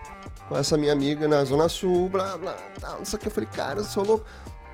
Com 0.53 0.59
essa 0.59 0.77
minha 0.77 0.93
amiga 0.93 1.27
na 1.27 1.43
Zona 1.43 1.67
Sul, 1.67 2.09
blá 2.09 2.37
blá, 2.37 2.55
tal, 2.79 2.99
não 2.99 3.05
sei 3.05 3.17
o 3.17 3.19
que. 3.19 3.27
Eu 3.27 3.31
falei, 3.31 3.49
cara, 3.55 3.79
eu 3.79 3.83
sou 3.83 4.05
louco, 4.05 4.23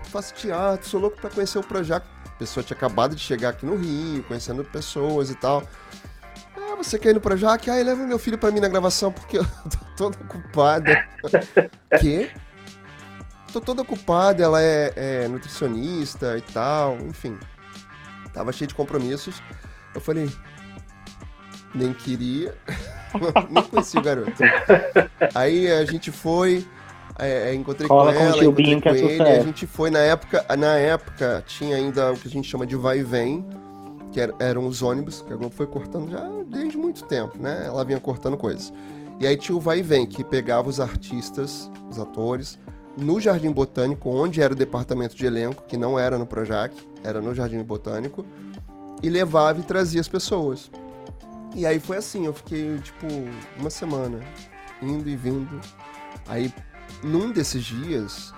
faço 0.04 0.34
teatro, 0.34 0.86
sou 0.86 1.00
louco 1.00 1.16
pra 1.22 1.30
conhecer 1.30 1.58
o 1.58 1.64
projeto. 1.64 2.06
A 2.26 2.32
pessoa 2.32 2.62
tinha 2.62 2.76
acabado 2.76 3.16
de 3.16 3.22
chegar 3.22 3.52
aqui 3.52 3.66
no 3.66 3.78
Rio, 3.78 4.22
conhecendo 4.24 4.62
pessoas 4.66 5.30
e 5.30 5.36
tal. 5.36 5.64
Ah, 6.58 6.76
você 6.76 7.00
quer 7.00 7.12
ir 7.12 7.14
no 7.14 7.22
Projac? 7.22 7.70
Ah, 7.70 7.76
leva 7.76 8.06
meu 8.06 8.20
filho 8.20 8.38
pra 8.38 8.52
mim 8.52 8.60
na 8.60 8.68
gravação 8.68 9.10
porque 9.10 9.38
eu 9.38 9.46
tô 9.96 10.10
toda 10.10 10.18
ocupada. 10.22 11.08
Quê? 12.02 12.30
tô 13.54 13.62
toda 13.62 13.82
ocupada, 13.82 14.44
ela 14.44 14.62
é, 14.62 14.92
é, 14.98 15.28
nutricionista 15.30 16.38
e 16.38 16.42
tal, 16.42 16.98
enfim. 16.98 17.40
Tava 18.34 18.52
cheio 18.52 18.68
de 18.68 18.76
compromissos. 18.76 19.42
Eu 19.96 20.02
falei, 20.02 20.30
nem 21.74 21.94
queria, 21.94 22.56
nem 23.50 23.64
conheci 23.64 23.98
o 23.98 24.02
garoto. 24.02 24.32
Aí 25.36 25.72
a 25.72 25.86
gente 25.86 26.12
foi, 26.12 26.66
é, 27.18 27.52
é 27.52 27.56
encontrei 27.56 27.88
Cola 27.88 28.14
com 28.14 28.20
ela, 28.20 28.34
com 28.34 28.62
encontrei 28.62 28.82
com 28.82 28.90
é 28.90 29.00
ele, 29.00 29.24
a 29.24 29.44
gente 29.44 29.68
foi 29.68 29.90
na 29.90 30.00
época, 30.00 30.46
na 30.58 30.78
época 30.78 31.44
tinha 31.46 31.76
ainda 31.76 32.14
o 32.14 32.18
que 32.18 32.28
a 32.28 32.32
gente 32.32 32.50
chama 32.50 32.66
de 32.66 32.76
vai 32.76 33.00
e 33.00 33.04
vem, 33.04 33.46
que 34.12 34.20
era, 34.20 34.34
eram 34.40 34.66
os 34.66 34.82
ônibus, 34.82 35.22
que 35.22 35.32
a 35.32 35.36
Globo 35.36 35.54
foi 35.54 35.68
cortando 35.68 36.10
já 36.10 36.28
desde 36.48 36.78
muito 36.78 37.04
tempo, 37.04 37.38
né? 37.38 37.64
Ela 37.66 37.84
vinha 37.86 38.00
cortando 38.00 38.38
coisas. 38.38 38.74
E 39.20 39.28
aí 39.28 39.36
tinha 39.36 39.56
o 39.56 39.60
vai 39.60 39.80
e 39.80 39.82
vem, 39.82 40.06
que 40.06 40.24
pegava 40.24 40.70
os 40.70 40.80
artistas, 40.80 41.70
os 41.90 42.00
atores, 42.00 42.58
no 42.98 43.20
Jardim 43.20 43.52
Botânico, 43.52 44.10
onde 44.10 44.42
era 44.42 44.54
o 44.54 44.56
departamento 44.56 45.16
de 45.16 45.26
elenco, 45.26 45.64
que 45.68 45.78
não 45.78 46.00
era 46.00 46.18
no 46.18 46.26
Projac, 46.26 46.74
era 47.04 47.22
no 47.22 47.36
Jardim 47.36 47.62
Botânico, 47.64 48.26
e 49.04 49.10
levava 49.10 49.60
e 49.60 49.64
trazia 49.64 50.02
as 50.02 50.08
pessoas. 50.08 50.72
E 51.56 51.66
aí 51.66 51.80
foi 51.80 51.98
assim, 51.98 52.26
eu 52.26 52.34
fiquei 52.34 52.78
tipo 52.80 53.08
uma 53.58 53.70
semana 53.70 54.20
indo 54.82 55.10
e 55.10 55.16
vindo. 55.16 55.60
Aí 56.28 56.54
num 57.04 57.32
desses 57.32 57.64
dias 57.64 58.34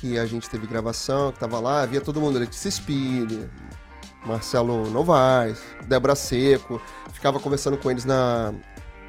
que 0.00 0.18
a 0.18 0.26
gente 0.26 0.48
teve 0.50 0.66
gravação, 0.66 1.30
que 1.32 1.38
tava 1.38 1.60
lá, 1.60 1.82
havia 1.82 2.00
todo 2.00 2.20
mundo, 2.20 2.38
Letícia 2.38 2.70
Spille, 2.70 3.48
Marcelo 4.26 4.88
Novaes, 4.90 5.62
Débora 5.86 6.14
Seco, 6.14 6.80
ficava 7.12 7.38
conversando 7.38 7.76
com 7.76 7.90
eles 7.90 8.04
na, 8.04 8.52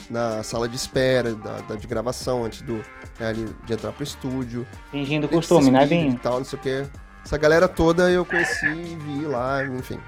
na 0.09 0.43
sala 0.43 0.67
de 0.67 0.75
espera 0.75 1.33
da, 1.33 1.61
da 1.61 1.75
de 1.75 1.87
gravação 1.87 2.45
antes 2.45 2.61
do 2.61 2.75
né, 3.19 3.33
de 3.65 3.73
entrar 3.73 3.91
pro 3.91 4.03
estúdio. 4.03 4.67
Fingindo 4.91 5.27
costume, 5.27 5.71
né, 5.71 5.85
Vinho? 5.85 6.19
tal, 6.21 6.37
não 6.37 6.45
sei 6.45 6.59
o 6.59 6.61
quê. 6.61 6.85
Essa 7.23 7.37
galera 7.37 7.67
toda 7.67 8.09
eu 8.11 8.25
conheci, 8.25 8.65
vi 8.65 9.25
lá, 9.25 9.65
enfim. 9.65 9.99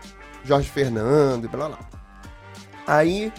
Jorge 0.44 0.70
Fernando 0.70 1.46
e 1.46 1.48
blá 1.48 1.70
blá. 1.70 1.80
Aí, 2.88 3.32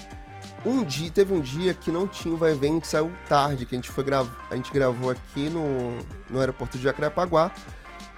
um 0.64 0.82
dia, 0.82 1.10
teve 1.10 1.32
um 1.32 1.40
dia 1.40 1.72
que 1.74 1.90
não 1.90 2.08
tinha 2.08 2.34
o 2.34 2.36
Vai 2.36 2.54
Vem, 2.54 2.80
que 2.80 2.86
saiu 2.86 3.12
tarde, 3.28 3.64
que 3.64 3.74
a 3.74 3.78
gente 3.78 3.90
foi 3.90 4.02
gravar, 4.02 4.34
a 4.50 4.56
gente 4.56 4.72
gravou 4.72 5.10
aqui 5.10 5.48
no, 5.48 5.98
no 6.28 6.40
aeroporto 6.40 6.76
de 6.76 6.84
Jacarepaguá. 6.84 7.52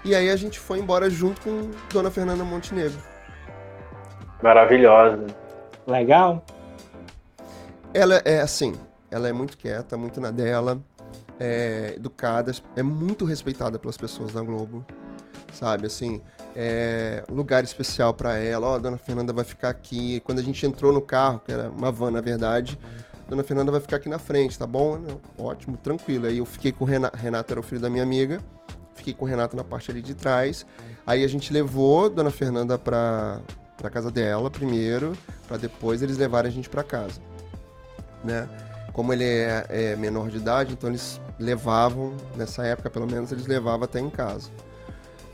E 0.03 0.15
aí 0.15 0.29
a 0.29 0.35
gente 0.35 0.57
foi 0.57 0.79
embora 0.79 1.09
junto 1.09 1.41
com 1.41 1.69
Dona 1.91 2.09
Fernanda 2.09 2.43
Montenegro. 2.43 2.97
Maravilhosa. 4.41 5.27
Legal. 5.85 6.43
Ela 7.93 8.15
é 8.23 8.39
assim, 8.39 8.73
ela 9.11 9.27
é 9.27 9.33
muito 9.33 9.57
quieta, 9.57 9.97
muito 9.97 10.21
na 10.21 10.31
dela, 10.31 10.79
é 11.39 11.93
educada, 11.95 12.51
é 12.75 12.83
muito 12.83 13.25
respeitada 13.25 13.77
pelas 13.77 13.97
pessoas 13.97 14.33
da 14.33 14.41
Globo, 14.41 14.85
sabe? 15.51 15.87
Assim, 15.87 16.21
é, 16.55 17.23
lugar 17.29 17.63
especial 17.63 18.13
para 18.13 18.37
ela. 18.37 18.67
Ó, 18.67 18.71
oh, 18.71 18.75
a 18.75 18.77
dona 18.77 18.97
Fernanda 18.97 19.33
vai 19.33 19.43
ficar 19.43 19.69
aqui. 19.69 20.19
Quando 20.21 20.39
a 20.39 20.43
gente 20.43 20.65
entrou 20.65 20.91
no 20.91 21.01
carro, 21.01 21.41
que 21.45 21.51
era 21.51 21.69
uma 21.69 21.91
van 21.91 22.11
na 22.11 22.21
verdade, 22.21 22.79
a 23.25 23.29
dona 23.29 23.43
Fernanda 23.43 23.71
vai 23.71 23.81
ficar 23.81 23.97
aqui 23.97 24.09
na 24.09 24.19
frente, 24.19 24.57
tá 24.57 24.67
bom? 24.67 24.99
Ótimo, 25.37 25.77
tranquilo. 25.77 26.27
Aí 26.27 26.37
eu 26.37 26.45
fiquei 26.45 26.71
com 26.71 26.83
o 26.83 26.87
Renato, 26.87 27.17
Renato 27.17 27.53
era 27.53 27.59
o 27.59 27.63
filho 27.63 27.81
da 27.81 27.89
minha 27.89 28.03
amiga, 28.03 28.39
fiquei 28.95 29.13
com 29.13 29.25
o 29.25 29.27
Renato 29.27 29.55
na 29.55 29.63
parte 29.63 29.91
ali 29.91 30.01
de 30.01 30.15
trás. 30.15 30.65
Aí 31.05 31.23
a 31.23 31.27
gente 31.27 31.51
levou 31.53 32.05
a 32.05 32.09
dona 32.09 32.31
Fernanda 32.31 32.77
pra, 32.77 33.39
pra 33.77 33.89
casa 33.89 34.11
dela 34.11 34.49
primeiro, 34.49 35.17
para 35.47 35.57
depois 35.57 36.01
eles 36.01 36.17
levarem 36.17 36.51
a 36.51 36.53
gente 36.53 36.69
para 36.69 36.83
casa 36.83 37.29
né? 38.23 38.47
Como 38.93 39.13
ele 39.13 39.23
é, 39.23 39.65
é, 39.69 39.95
menor 39.95 40.29
de 40.29 40.37
idade, 40.37 40.73
então 40.73 40.89
eles 40.89 41.21
levavam, 41.39 42.13
nessa 42.35 42.65
época 42.65 42.89
pelo 42.89 43.07
menos, 43.07 43.31
eles 43.31 43.47
levavam 43.47 43.83
até 43.83 43.99
em 43.99 44.09
casa. 44.09 44.49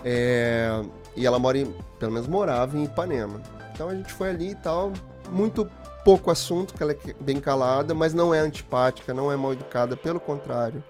É, 0.04 0.70
e 1.16 1.26
ela 1.26 1.40
mora, 1.40 1.58
em, 1.58 1.74
pelo 2.00 2.12
menos 2.12 2.28
morava 2.28 2.78
em 2.78 2.84
Ipanema. 2.84 3.42
Então 3.74 3.90
a 3.90 3.96
gente 3.96 4.12
foi 4.14 4.30
ali 4.30 4.52
e 4.52 4.56
tal, 4.56 4.92
muito 5.30 5.70
pouco 6.04 6.30
assunto, 6.30 6.74
que 6.74 6.84
ela 6.84 6.92
é 6.92 6.98
bem 7.20 7.40
calada, 7.40 7.94
mas 7.94 8.14
não 8.14 8.34
é 8.34 8.40
antipática, 8.40 9.14
não 9.14 9.32
é 9.32 9.36
mal 9.36 9.54
educada, 9.54 9.98
pelo 9.98 10.20
contrário. 10.20 10.84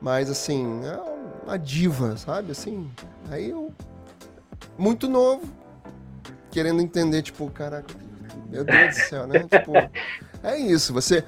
Mas 0.00 0.30
assim, 0.30 0.80
é 0.84 0.98
uma 1.44 1.58
diva, 1.58 2.16
sabe? 2.16 2.52
Assim, 2.52 2.90
aí 3.30 3.50
eu. 3.50 3.72
Muito 4.76 5.08
novo, 5.08 5.42
querendo 6.50 6.80
entender, 6.80 7.22
tipo, 7.22 7.50
caraca, 7.50 7.94
meu 8.48 8.64
Deus 8.64 8.96
do 8.96 9.00
céu, 9.02 9.26
né? 9.26 9.40
tipo, 9.50 9.72
é 10.42 10.56
isso, 10.58 10.92
você. 10.92 11.22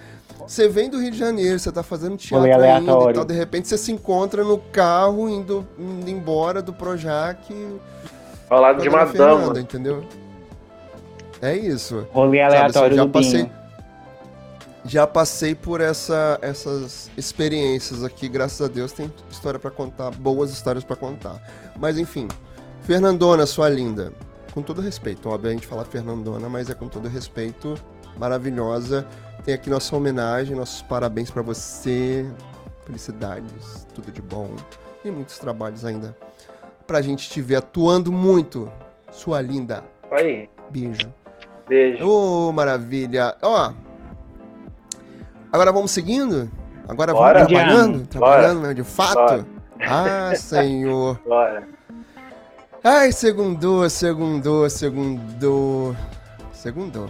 Você 0.47 0.69
vem 0.69 0.89
do 0.89 0.99
Rio 0.99 1.11
de 1.11 1.19
Janeiro, 1.19 1.59
você 1.59 1.71
tá 1.71 1.83
fazendo 1.83 2.17
teatro 2.17 2.51
ainda 2.51 2.81
e 2.81 3.13
tal, 3.13 3.25
de 3.27 3.35
repente 3.35 3.69
você 3.69 3.77
se 3.77 3.93
encontra 3.93 4.43
no 4.43 4.57
carro 4.59 5.29
indo, 5.29 5.69
indo 5.79 6.09
embora 6.09 6.63
do 6.63 6.73
Projac. 6.73 7.55
Ao 8.51 8.61
lado 8.61 8.83
de 8.83 8.89
uma 8.89 9.07
Fernanda, 9.07 9.47
dama. 9.47 9.61
entendeu? 9.61 10.05
É 11.41 11.57
isso. 11.57 12.07
Rolê 12.13 12.43
aleatório 12.43 12.97
Sabe, 12.97 13.19
assim, 13.19 13.31
já 13.31 13.47
passei, 13.47 13.53
Já 14.85 15.07
passei 15.07 15.55
por 15.55 15.81
essa, 15.81 16.37
essas 16.43 17.09
experiências 17.17 18.03
aqui, 18.03 18.29
graças 18.29 18.61
a 18.61 18.71
Deus 18.71 18.91
tem 18.91 19.11
história 19.31 19.59
para 19.59 19.71
contar, 19.71 20.11
boas 20.11 20.51
histórias 20.51 20.83
para 20.83 20.97
contar. 20.97 21.41
Mas 21.79 21.97
enfim, 21.97 22.27
Fernandona, 22.83 23.47
sua 23.47 23.69
linda, 23.69 24.13
com 24.53 24.63
todo 24.63 24.83
respeito, 24.83 25.29
óbvio 25.29 25.51
a 25.51 25.53
gente 25.53 25.67
fala 25.67 25.85
Fernandona, 25.85 26.49
mas 26.49 26.69
é 26.69 26.75
com 26.75 26.89
todo 26.89 27.09
respeito 27.09 27.75
maravilhosa. 28.19 29.07
Tem 29.45 29.55
aqui 29.55 29.71
nossa 29.71 29.95
homenagem, 29.95 30.57
nossos 30.57 30.83
parabéns 30.83 31.31
para 31.31 31.41
você. 31.41 32.27
Felicidades, 32.85 33.87
tudo 33.95 34.11
de 34.11 34.21
bom. 34.21 34.51
E 35.05 35.11
muitos 35.11 35.39
trabalhos 35.39 35.85
ainda 35.85 36.15
pra 36.91 37.01
gente 37.01 37.31
te 37.31 37.41
ver 37.41 37.55
atuando 37.55 38.11
muito. 38.11 38.69
Sua 39.13 39.41
linda. 39.41 39.85
Aí. 40.11 40.51
Beijo. 40.71 41.15
Beijo. 41.69 42.05
Ô, 42.05 42.49
oh, 42.49 42.53
maravilha. 42.53 43.37
Ó. 43.41 43.73
Agora 45.53 45.71
vamos 45.71 45.93
seguindo? 45.93 46.51
Agora 46.89 47.13
Bora. 47.13 47.45
vamos 47.45 47.53
trabalhando? 47.53 48.07
Trabalhando 48.09 48.61
mesmo, 48.61 48.75
de 48.75 48.83
fato? 48.83 49.15
Bora. 49.15 49.47
Ah, 49.83 50.35
senhor. 50.35 51.21
Bora. 51.25 51.69
Ai, 52.83 53.13
segundou, 53.13 53.89
segundou, 53.89 54.69
segundou. 54.69 55.97
Segundou. 56.53 57.09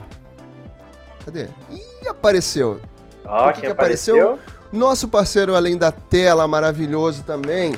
Cadê? 1.25 1.49
Ih, 1.71 2.07
apareceu. 2.07 2.79
Ó, 3.25 3.51
que, 3.51 3.63
que 3.63 3.67
apareceu? 3.67 4.33
apareceu? 4.35 4.61
Nosso 4.71 5.09
parceiro 5.09 5.57
além 5.57 5.79
da 5.79 5.91
tela, 5.91 6.47
maravilhoso 6.47 7.23
também. 7.23 7.73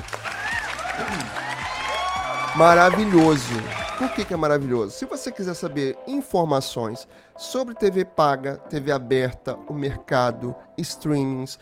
Maravilhoso. 2.55 3.53
Por 3.97 4.11
que, 4.11 4.25
que 4.25 4.33
é 4.33 4.37
maravilhoso? 4.37 4.91
Se 4.91 5.05
você 5.05 5.31
quiser 5.31 5.53
saber 5.55 5.97
informações 6.07 7.07
sobre 7.37 7.73
TV 7.73 8.05
paga, 8.05 8.57
TV 8.69 8.91
aberta, 8.91 9.57
o 9.67 9.73
mercado, 9.73 10.55
streamings, 10.77 11.57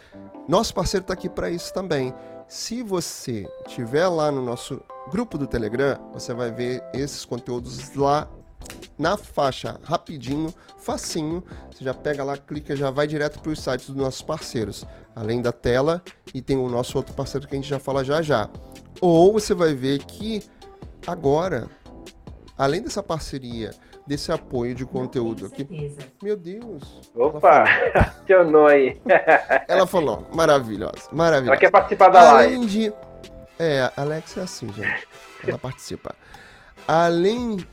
nosso 0.47 0.73
parceiro 0.73 1.03
está 1.03 1.13
aqui 1.13 1.29
para 1.29 1.49
isso 1.49 1.73
também. 1.73 2.13
Se 2.47 2.83
você 2.83 3.47
estiver 3.65 4.07
lá 4.07 4.31
no 4.31 4.41
nosso 4.41 4.81
grupo 5.09 5.37
do 5.37 5.47
Telegram, 5.47 5.97
você 6.13 6.33
vai 6.33 6.51
ver 6.51 6.83
esses 6.93 7.23
conteúdos 7.23 7.95
lá 7.95 8.27
na 8.97 9.15
faixa, 9.15 9.79
rapidinho, 9.83 10.53
facinho. 10.77 11.43
Você 11.71 11.85
já 11.85 11.93
pega 11.93 12.23
lá, 12.23 12.37
clica, 12.37 12.75
já 12.75 12.91
vai 12.91 13.07
direto 13.07 13.39
para 13.39 13.51
os 13.51 13.61
sites 13.61 13.87
dos 13.87 13.95
nossos 13.95 14.21
parceiros. 14.21 14.85
Além 15.15 15.41
da 15.41 15.51
tela, 15.51 16.01
e 16.33 16.41
tem 16.41 16.57
o 16.57 16.69
nosso 16.69 16.97
outro 16.97 17.13
parceiro 17.13 17.47
que 17.47 17.55
a 17.55 17.59
gente 17.59 17.69
já 17.69 17.79
fala 17.79 18.03
já 18.03 18.21
já. 18.21 18.49
Ou 18.99 19.33
você 19.33 19.53
vai 19.53 19.73
ver 19.73 20.03
que 20.03 20.43
agora, 21.07 21.67
além 22.57 22.81
dessa 22.81 23.01
parceria, 23.01 23.71
desse 24.05 24.31
apoio 24.31 24.75
de 24.75 24.85
conteúdo 24.85 25.45
aqui. 25.45 25.67
Meu 26.21 26.35
Deus. 26.35 27.09
Opa, 27.15 27.63
acionou 27.95 28.67
aí. 28.67 28.99
Ela 29.67 29.87
falou, 29.87 30.27
maravilhosa, 30.33 31.07
maravilhosa. 31.11 31.51
Ela 31.51 31.59
quer 31.59 31.71
participar 31.71 32.09
da 32.09 32.29
Além 32.31 32.57
live. 32.57 32.67
de. 32.67 32.93
É, 33.59 33.91
Alex 33.95 34.37
é 34.37 34.41
assim, 34.41 34.71
gente. 34.73 35.07
Ela 35.47 35.57
participa. 35.57 36.15
Além 36.87 37.65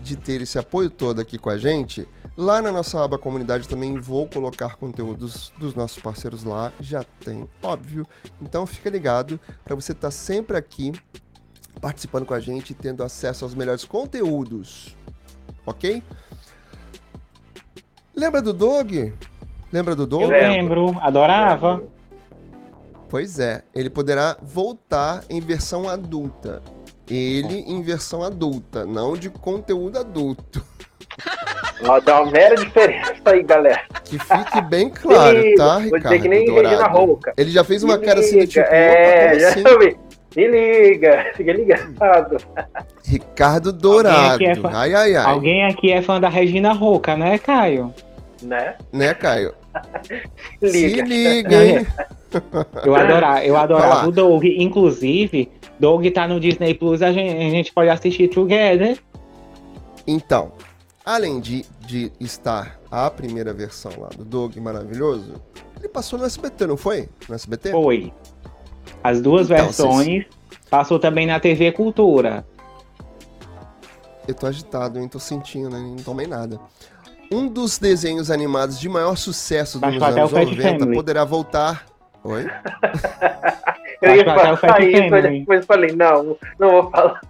de 0.00 0.16
ter 0.16 0.40
esse 0.40 0.58
apoio 0.58 0.90
todo 0.90 1.20
aqui 1.20 1.38
com 1.38 1.50
a 1.50 1.58
gente, 1.58 2.06
lá 2.36 2.60
na 2.62 2.70
nossa 2.70 3.02
aba 3.02 3.18
comunidade 3.18 3.68
também 3.68 3.98
vou 3.98 4.28
colocar 4.28 4.76
conteúdos 4.76 5.52
dos 5.58 5.74
nossos 5.74 6.00
parceiros 6.02 6.44
lá. 6.44 6.72
Já 6.80 7.04
tem, 7.24 7.48
óbvio. 7.62 8.06
Então 8.40 8.66
fica 8.66 8.90
ligado 8.90 9.38
para 9.64 9.74
você 9.74 9.92
estar 9.92 10.10
sempre 10.10 10.56
aqui 10.56 10.92
participando 11.80 12.26
com 12.26 12.34
a 12.34 12.40
gente 12.40 12.70
e 12.70 12.74
tendo 12.74 13.02
acesso 13.02 13.44
aos 13.44 13.54
melhores 13.54 13.84
conteúdos. 13.84 14.96
Ok? 15.66 16.02
Lembra 18.14 18.42
do 18.42 18.52
Dog? 18.52 19.14
Lembra 19.72 19.94
do 19.94 20.06
Dog? 20.06 20.24
Eu 20.24 20.30
lembro, 20.30 20.96
adorava. 21.00 21.82
Pois 23.08 23.38
é, 23.38 23.62
ele 23.74 23.88
poderá 23.88 24.36
voltar 24.42 25.24
em 25.30 25.40
versão 25.40 25.88
adulta. 25.88 26.62
Ele 27.08 27.60
em 27.60 27.80
versão 27.80 28.22
adulta, 28.22 28.84
não 28.84 29.16
de 29.16 29.30
conteúdo 29.30 29.98
adulto. 29.98 30.62
Ó, 31.84 32.00
Dá 32.00 32.20
uma 32.22 32.32
mera 32.32 32.56
diferença 32.56 33.12
aí, 33.24 33.42
galera. 33.42 33.82
Que 34.04 34.18
fique 34.18 34.60
bem 34.62 34.90
claro, 34.90 35.38
tá, 35.56 35.74
Vou 35.74 35.82
Ricardo? 35.84 36.02
dizer 36.02 36.20
que 36.22 36.28
nem 36.28 36.44
Dourado? 36.44 36.68
Regina 36.68 36.88
Rouca. 36.88 37.32
Ele 37.36 37.50
já 37.50 37.62
fez 37.62 37.82
uma 37.82 37.98
cara 37.98 38.20
assim, 38.20 38.44
tipo, 38.46 38.66
é, 38.68 39.28
opa, 39.28 39.38
já 39.38 39.48
assim? 39.50 39.62
vi. 39.78 40.07
Se 40.38 40.46
liga, 40.46 41.26
fica 41.36 41.52
ligado. 41.52 42.36
Ricardo 43.04 43.72
Dourado. 43.72 44.34
aqui 44.36 44.46
é 44.46 44.54
fã- 44.54 44.70
Ai, 44.72 44.94
ai, 44.94 45.16
ai. 45.16 45.24
Alguém 45.24 45.64
aqui 45.64 45.90
é 45.90 46.00
fã 46.00 46.20
da 46.20 46.28
Regina 46.28 46.72
Roca, 46.72 47.16
né, 47.16 47.38
Caio? 47.38 47.92
Né? 48.40 48.76
Né, 48.92 49.14
Caio? 49.14 49.52
Se 50.62 50.68
Se 50.70 50.88
liga. 51.02 51.02
liga, 51.02 51.64
hein? 51.64 51.86
Eu 52.84 52.94
adorava, 52.94 53.44
eu 53.44 53.56
adorava 53.56 54.06
o 54.08 54.12
Doug. 54.12 54.44
Inclusive, 54.44 55.50
Doug 55.80 56.06
tá 56.12 56.28
no 56.28 56.38
Disney 56.38 56.72
Plus, 56.74 57.02
a 57.02 57.10
gente, 57.10 57.34
a 57.36 57.50
gente 57.50 57.72
pode 57.72 57.90
assistir 57.90 58.28
Together. 58.28 58.96
Então, 60.06 60.52
além 61.04 61.40
de, 61.40 61.64
de 61.80 62.12
estar 62.20 62.78
a 62.92 63.10
primeira 63.10 63.52
versão 63.52 63.90
lá 63.98 64.08
do 64.16 64.24
Doug 64.24 64.56
maravilhoso, 64.58 65.34
ele 65.78 65.88
passou 65.88 66.16
no 66.18 66.24
SBT, 66.26 66.66
não 66.66 66.76
foi? 66.76 67.08
No 67.28 67.34
SBT? 67.34 67.70
Foi. 67.72 68.12
As 69.02 69.20
duas 69.20 69.50
Então, 69.50 69.64
versões. 69.64 70.24
Passou 70.70 70.98
também 70.98 71.26
na 71.26 71.40
TV 71.40 71.72
Cultura. 71.72 72.44
Eu 74.26 74.34
tô 74.34 74.46
agitado, 74.46 74.98
hein? 74.98 75.08
Tô 75.08 75.18
sentindo, 75.18 75.74
hein? 75.76 75.94
não 75.96 76.04
tomei 76.04 76.26
nada. 76.26 76.60
Um 77.32 77.46
dos 77.48 77.78
desenhos 77.78 78.30
animados 78.30 78.78
de 78.78 78.88
maior 78.88 79.16
sucesso 79.16 79.78
dos 79.78 79.88
anos 79.88 80.02
o 80.02 80.28
Fat 80.28 80.46
90 80.46 80.62
Family. 80.62 80.94
poderá 80.94 81.24
voltar. 81.24 81.86
Oi? 82.24 82.46
Eu 84.00 84.14
ia 84.14 84.24
falar 84.24 84.80
isso, 84.82 85.10
mas 85.10 85.22
depois 85.24 85.66
falei, 85.66 85.92
não, 85.92 86.36
não 86.58 86.70
vou 86.70 86.90
falar. 86.90 87.20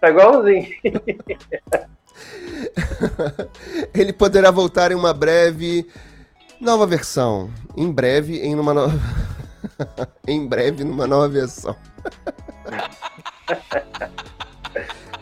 Tá 0.00 0.10
igualzinho. 0.10 0.66
Ele 3.94 4.12
poderá 4.12 4.50
voltar 4.50 4.92
em 4.92 4.94
uma 4.94 5.14
breve 5.14 5.86
nova 6.60 6.86
versão. 6.86 7.48
Em 7.76 7.90
breve, 7.90 8.38
em 8.40 8.54
uma 8.54 8.74
nova. 8.74 8.98
em 10.26 10.46
breve, 10.46 10.84
numa 10.84 11.06
nova 11.06 11.28
versão. 11.28 11.76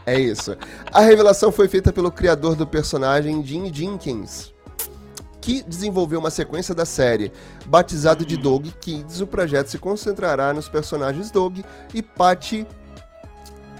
é 0.04 0.18
isso. 0.18 0.56
A 0.92 1.00
revelação 1.00 1.52
foi 1.52 1.68
feita 1.68 1.92
pelo 1.92 2.10
criador 2.10 2.56
do 2.56 2.66
personagem 2.66 3.44
Jim 3.44 3.72
Jenkins, 3.72 4.52
que 5.40 5.62
desenvolveu 5.62 6.18
uma 6.18 6.30
sequência 6.30 6.74
da 6.74 6.84
série. 6.84 7.32
Batizado 7.66 8.24
de 8.24 8.36
Dog 8.36 8.72
Kids, 8.80 9.20
o 9.20 9.26
projeto 9.26 9.68
se 9.68 9.78
concentrará 9.78 10.52
nos 10.52 10.68
personagens 10.68 11.30
Dog 11.30 11.64
e 11.94 12.02
Patty 12.02 12.66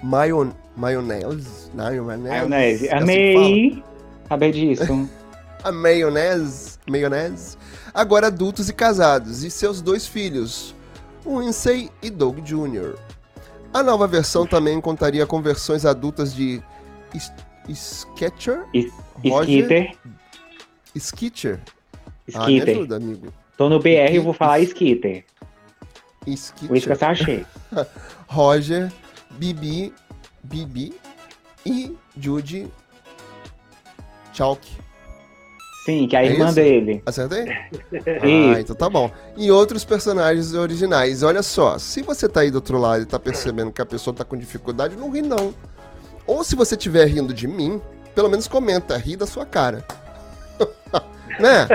Mayon... 0.03 0.51
Mayonnaise. 0.77 1.71
Mayonnaise. 1.75 2.89
Assim? 2.91 3.03
Amei 3.03 3.85
saber 4.29 4.53
disso. 4.53 5.09
a 5.65 5.73
maionese, 5.73 6.79
maionese, 6.89 7.57
agora 7.97 8.27
adultos 8.27 8.69
e 8.69 8.75
casados, 8.75 9.43
e 9.43 9.51
seus 9.51 9.81
dois 9.81 10.07
filhos, 10.07 10.75
Winsey 11.27 11.91
e 12.03 12.11
Doug 12.11 12.41
Jr. 12.41 12.95
A 13.73 13.83
nova 13.83 14.07
versão 14.07 14.47
também 14.47 14.79
contaria 14.81 15.27
com 15.27 15.41
versões 15.41 15.87
adultas 15.87 16.35
de 16.35 16.63
Sketcher, 17.69 18.67
Skitter. 19.25 19.97
Skitcher. 20.95 21.61
Ah, 22.35 22.47
me 22.47 22.59
Skitter. 22.59 22.77
ajuda, 22.77 22.97
amigo. 22.97 23.33
Tô 23.57 23.71
no 23.71 23.81
BR 23.81 24.13
e 24.13 24.19
vou 24.19 24.35
falar 24.35 24.61
Skitter. 24.61 25.25
Whiskas 26.69 26.99
sachê. 26.99 27.47
Roger, 28.29 28.93
Bibi, 29.31 29.93
Bibi 30.43 30.95
e 31.65 31.97
Judy 32.19 32.69
Chalk. 34.33 34.86
Sim, 35.87 36.09
que 36.09 36.17
é 36.17 36.19
a 36.19 36.23
É 36.25 36.27
irmã 36.27 36.47
isso? 36.47 36.55
dele. 36.57 37.03
Acertei? 37.07 37.45
Ah, 38.57 38.61
então 38.61 38.75
tá 38.75 38.91
bom. 38.91 39.09
E 39.37 39.53
outros 39.53 39.85
personagens 39.85 40.53
originais. 40.53 41.23
Olha 41.23 41.45
só, 41.45 41.79
se 41.79 42.03
você 42.03 42.29
tá 42.29 42.41
aí 42.41 42.51
do 42.51 42.57
outro 42.57 42.77
lado 42.77 43.03
e 43.03 43.07
tá 43.07 43.21
percebendo 43.21 43.71
que 43.71 43.81
a 43.81 43.87
pessoa 43.87 44.13
tá 44.13 44.25
com 44.25 44.37
dificuldade, 44.37 44.97
não 44.97 45.11
ri 45.11 45.23
não. 45.23 45.55
Ou 46.27 46.43
se 46.43 46.57
você 46.57 46.75
estiver 46.75 47.07
rindo 47.07 47.33
de 47.33 47.47
mim, 47.47 47.81
pelo 48.17 48.29
menos 48.29 48.49
comenta, 48.49 48.97
ri 48.97 49.15
da 49.17 49.27
sua 49.27 49.47
cara. 49.47 49.85
né? 51.39 51.69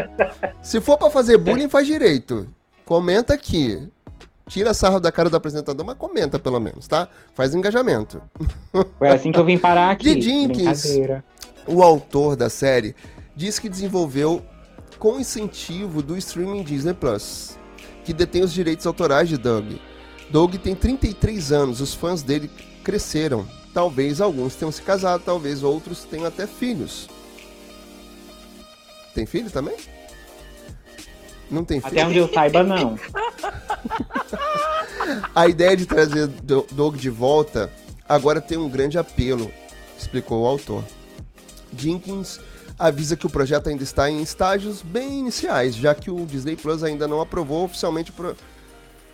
Se 0.61 0.81
for 0.81 0.97
pra 0.97 1.09
fazer 1.09 1.37
bullying, 1.37 1.69
faz 1.69 1.87
direito. 1.87 2.47
Comenta 2.85 3.33
aqui. 3.33 3.87
Tira 4.49 4.73
sarro 4.73 4.99
da 4.99 5.09
cara 5.09 5.29
do 5.29 5.37
apresentador, 5.37 5.85
mas 5.85 5.95
comenta 5.95 6.37
pelo 6.37 6.59
menos, 6.59 6.85
tá? 6.85 7.07
Faz 7.33 7.55
engajamento. 7.55 8.21
Foi 8.99 9.07
assim 9.07 9.31
que 9.31 9.39
eu 9.39 9.45
vim 9.45 9.57
parar 9.57 9.91
aqui. 9.95 10.15
Brincadeira. 10.15 11.23
O 11.65 11.81
autor 11.81 12.35
da 12.35 12.49
série 12.49 12.93
diz 13.41 13.57
que 13.57 13.67
desenvolveu 13.67 14.45
com 14.99 15.19
incentivo 15.19 16.03
do 16.03 16.15
streaming 16.15 16.61
Disney 16.61 16.93
Plus, 16.93 17.57
que 18.05 18.13
detém 18.13 18.43
os 18.43 18.53
direitos 18.53 18.85
autorais 18.85 19.27
de 19.27 19.35
Doug. 19.35 19.77
Doug 20.29 20.53
tem 20.57 20.75
33 20.75 21.51
anos, 21.51 21.81
os 21.81 21.95
fãs 21.95 22.21
dele 22.21 22.51
cresceram. 22.83 23.47
Talvez 23.73 24.21
alguns 24.21 24.53
tenham 24.53 24.71
se 24.71 24.83
casado, 24.83 25.23
talvez 25.25 25.63
outros 25.63 26.03
tenham 26.03 26.27
até 26.27 26.45
filhos. 26.45 27.09
Tem 29.15 29.25
filho 29.25 29.49
também? 29.49 29.75
Não 31.49 31.65
tem 31.65 31.81
filho? 31.81 31.93
Até 31.93 32.05
onde 32.05 32.17
eu 32.19 32.31
saiba, 32.31 32.61
não. 32.61 32.99
A 35.33 35.47
ideia 35.47 35.75
de 35.75 35.87
trazer 35.87 36.27
Do- 36.27 36.67
Doug 36.71 36.95
de 36.95 37.09
volta 37.09 37.73
agora 38.07 38.39
tem 38.39 38.59
um 38.59 38.69
grande 38.69 38.99
apelo, 38.99 39.51
explicou 39.97 40.43
o 40.43 40.47
autor. 40.47 40.83
Jenkins 41.75 42.39
avisa 42.87 43.15
que 43.15 43.25
o 43.25 43.29
projeto 43.29 43.69
ainda 43.69 43.83
está 43.83 44.09
em 44.09 44.21
estágios 44.21 44.81
bem 44.81 45.19
iniciais, 45.19 45.75
já 45.75 45.93
que 45.93 46.09
o 46.09 46.25
Disney 46.25 46.55
Plus 46.55 46.83
ainda 46.83 47.07
não 47.07 47.21
aprovou 47.21 47.65
oficialmente 47.65 48.11
pro 48.11 48.35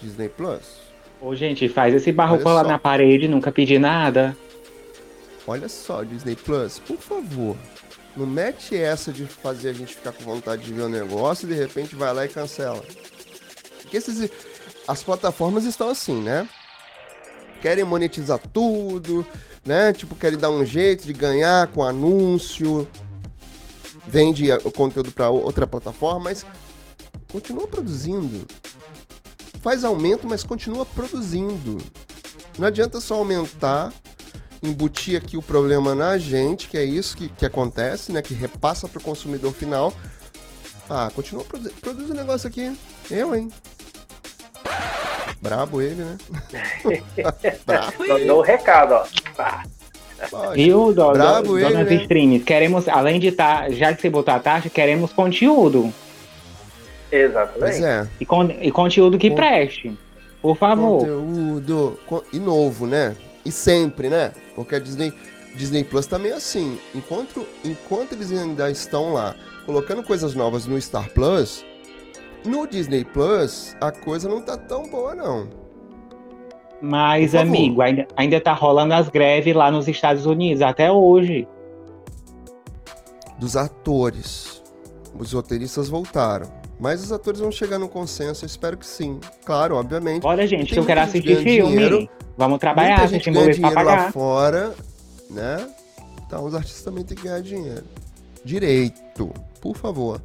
Disney 0.01 0.29
Plus. 0.29 0.87
Ô, 1.19 1.35
gente, 1.35 1.67
faz 1.67 1.93
esse 1.93 2.11
barro 2.11 2.35
Olha 2.35 2.43
colar 2.43 2.63
só. 2.63 2.69
na 2.69 2.79
parede, 2.79 3.27
nunca 3.27 3.51
pedi 3.51 3.77
nada. 3.77 4.37
Olha 5.45 5.67
só, 5.67 6.03
Disney 6.03 6.35
Plus, 6.35 6.79
por 6.79 6.97
favor, 6.97 7.55
não 8.15 8.25
mete 8.25 8.75
essa 8.75 9.11
de 9.11 9.25
fazer 9.25 9.69
a 9.69 9.73
gente 9.73 9.95
ficar 9.95 10.11
com 10.11 10.23
vontade 10.23 10.63
de 10.63 10.73
ver 10.73 10.83
o 10.83 10.89
negócio 10.89 11.45
e 11.45 11.53
de 11.53 11.59
repente 11.59 11.95
vai 11.95 12.13
lá 12.13 12.25
e 12.25 12.29
cancela. 12.29 12.83
Porque 13.81 13.97
esses, 13.97 14.29
as 14.87 15.03
plataformas 15.03 15.65
estão 15.65 15.89
assim, 15.89 16.21
né? 16.21 16.47
Querem 17.61 17.83
monetizar 17.83 18.39
tudo, 18.53 19.25
né? 19.65 19.93
Tipo, 19.93 20.15
querem 20.15 20.37
dar 20.37 20.49
um 20.49 20.65
jeito 20.65 21.05
de 21.05 21.13
ganhar 21.13 21.67
com 21.67 21.83
anúncio, 21.83 22.87
vende 24.07 24.51
o 24.63 24.71
conteúdo 24.71 25.11
para 25.11 25.29
outra 25.29 25.67
plataforma, 25.67 26.21
mas 26.21 26.45
continua 27.31 27.67
produzindo. 27.67 28.45
Faz 29.61 29.83
aumento, 29.83 30.27
mas 30.27 30.43
continua 30.43 30.85
produzindo. 30.85 31.77
Não 32.57 32.67
adianta 32.67 32.99
só 32.99 33.15
aumentar 33.15 33.93
embutir 34.63 35.17
aqui 35.17 35.37
o 35.37 35.41
problema 35.41 35.93
na 35.93 36.17
gente, 36.17 36.67
que 36.67 36.77
é 36.77 36.83
isso 36.83 37.15
que, 37.15 37.29
que 37.29 37.45
acontece, 37.45 38.11
né? 38.11 38.21
Que 38.21 38.33
repassa 38.33 38.87
para 38.87 38.99
o 38.99 39.03
consumidor 39.03 39.53
final. 39.53 39.93
Ah, 40.89 41.11
continua 41.13 41.43
produ 41.43 41.69
produzindo 41.81 42.13
negócio 42.13 42.47
aqui. 42.47 42.75
Eu, 43.11 43.35
hein? 43.35 43.51
Brabo 45.41 45.81
ele, 45.81 46.03
né? 46.03 46.17
Brabo. 47.65 48.25
Dou 48.25 48.39
o 48.39 48.41
recado, 48.41 48.93
ó. 48.93 49.76
Viu, 50.53 50.93
do, 50.93 51.11
ele, 51.57 51.69
donas 51.69 51.87
né? 51.87 51.95
streams? 51.95 52.43
Queremos, 52.43 52.87
além 52.87 53.19
de 53.19 53.31
tá, 53.31 53.69
já 53.69 53.93
que 53.93 54.01
você 54.01 54.09
botou 54.09 54.33
a 54.33 54.39
taxa, 54.39 54.69
queremos 54.69 55.13
conteúdo. 55.13 55.93
Exatamente. 57.11 57.83
É. 57.83 58.07
E, 58.19 58.25
con 58.25 58.49
e 58.49 58.71
conteúdo 58.71 59.17
que 59.17 59.29
Con 59.29 59.35
preste. 59.35 59.97
Por 60.41 60.57
favor. 60.57 60.99
Conteúdo. 60.99 61.99
E 62.33 62.39
novo, 62.39 62.85
né? 62.85 63.15
E 63.45 63.51
sempre, 63.51 64.09
né? 64.09 64.31
Porque 64.55 64.75
a 64.75 64.79
Disney, 64.79 65.13
Disney 65.55 65.83
Plus 65.83 66.07
também 66.07 66.31
é 66.31 66.35
assim. 66.35 66.77
Enquanto, 66.93 67.45
enquanto 67.63 68.13
eles 68.13 68.31
ainda 68.31 68.69
estão 68.69 69.13
lá 69.13 69.35
colocando 69.65 70.03
coisas 70.03 70.33
novas 70.33 70.65
no 70.65 70.79
Star 70.81 71.09
Plus, 71.13 71.65
no 72.45 72.65
Disney 72.67 73.03
Plus 73.05 73.75
a 73.79 73.91
coisa 73.91 74.27
não 74.27 74.41
tá 74.41 74.57
tão 74.57 74.89
boa, 74.89 75.13
não. 75.13 75.66
Mas, 76.81 77.33
amigo, 77.33 77.81
ainda, 77.81 78.07
ainda 78.15 78.39
tá 78.39 78.53
rolando 78.53 78.93
as 78.93 79.09
greves 79.09 79.55
lá 79.55 79.71
nos 79.71 79.87
Estados 79.87 80.25
Unidos, 80.25 80.61
até 80.61 80.91
hoje. 80.91 81.47
Dos 83.39 83.55
atores. 83.55 84.63
Os 85.17 85.33
roteiristas 85.33 85.89
voltaram. 85.89 86.47
Mas 86.79 87.03
os 87.03 87.11
atores 87.11 87.39
vão 87.39 87.51
chegar 87.51 87.79
no 87.79 87.89
consenso, 87.89 88.45
eu 88.45 88.47
espero 88.47 88.77
que 88.77 88.85
sim. 88.85 89.19
Claro, 89.43 89.75
obviamente. 89.75 90.25
Olha, 90.25 90.45
gente, 90.45 90.73
que 90.73 90.79
eu 90.79 90.85
quero 90.85 91.01
assistir 91.01 91.37
filme. 91.37 91.71
Dinheiro, 91.71 92.09
Vamos 92.37 92.59
trabalhar, 92.59 92.99
muita 92.99 93.07
gente 93.07 93.31
ganha 93.31 93.51
dinheiro 93.51 93.83
lá 93.83 94.11
fora, 94.11 94.75
né? 95.27 95.67
Então 96.23 96.45
os 96.45 96.53
artistas 96.53 96.83
também 96.83 97.03
têm 97.03 97.17
que 97.17 97.23
ganhar 97.23 97.41
dinheiro. 97.41 97.83
Direito, 98.45 99.33
por 99.59 99.75
favor. 99.75 100.21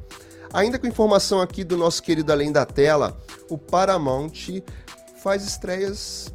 Ainda 0.53 0.77
com 0.77 0.85
informação 0.85 1.41
aqui 1.41 1.63
do 1.63 1.75
nosso 1.75 2.03
querido 2.03 2.31
Além 2.31 2.51
da 2.51 2.67
Tela, 2.67 3.19
o 3.49 3.57
Paramount 3.57 4.61
faz 5.23 5.43
estreias 5.43 6.31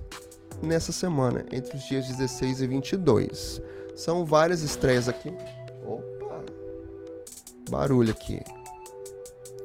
nessa 0.63 0.93
semana, 0.93 1.45
entre 1.53 1.77
os 1.77 1.85
dias 1.85 2.07
16 2.07 2.61
e 2.63 2.67
22. 2.67 3.63
São 3.95 4.25
várias 4.25 4.63
estreias 4.63 5.09
aqui. 5.09 5.33
Opa! 5.85 6.41
Barulho 7.71 8.13
aqui. 8.13 8.41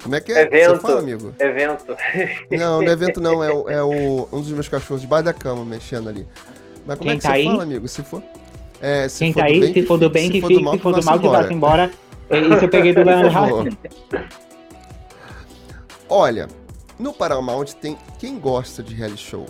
Como 0.02 0.16
é 0.16 0.20
que 0.20 0.32
é? 0.34 0.42
Evento. 0.42 0.76
Você 0.76 0.80
fala, 0.80 1.00
amigo? 1.00 1.34
Evento. 1.40 1.96
Não, 2.52 2.82
não 2.82 2.90
é 2.90 2.92
evento 2.92 3.22
não, 3.22 3.44
é, 3.44 3.52
o, 3.52 3.70
é 3.70 3.84
o, 3.84 4.28
um 4.32 4.42
dos 4.42 4.52
meus 4.52 4.68
cachorros 4.68 5.02
debaixo 5.02 5.26
da 5.26 5.34
cama 5.34 5.64
mexendo 5.64 6.10
ali. 6.10 6.28
Mas 6.86 6.98
como 6.98 7.10
Quem 7.10 7.12
é 7.12 7.16
que 7.16 7.22
tá 7.22 7.30
você 7.30 7.36
aí? 7.36 7.46
fala, 7.46 7.64
amigo? 7.64 7.88
Se 7.88 8.04
for. 8.04 8.22
É, 8.82 9.08
se 9.08 9.20
Quem 9.20 9.34
for 9.34 9.40
tá 9.40 9.46
do 9.46 9.52
aí, 9.54 9.60
bem, 9.62 9.74
se 9.74 9.84
for 9.84 9.98
do 9.98 10.10
bem 10.10 10.30
que 10.30 10.42
fique, 10.42 10.56
se 10.56 10.80
for 10.80 10.94
do 10.94 11.06
mal 11.06 11.20
que 11.20 11.28
vá 11.28 11.52
embora. 11.52 11.92
Isso 12.30 12.66
eu 12.66 12.70
peguei 12.70 12.94
do 12.94 13.02
Leandro 13.06 13.30
Hassner. 13.30 13.78
Olha, 16.10 16.48
no 17.00 17.14
Paramount 17.14 17.74
tem 17.82 17.98
quem 18.20 18.38
gosta 18.38 18.84
de 18.84 18.94
reality 18.94 19.24
show, 19.24 19.46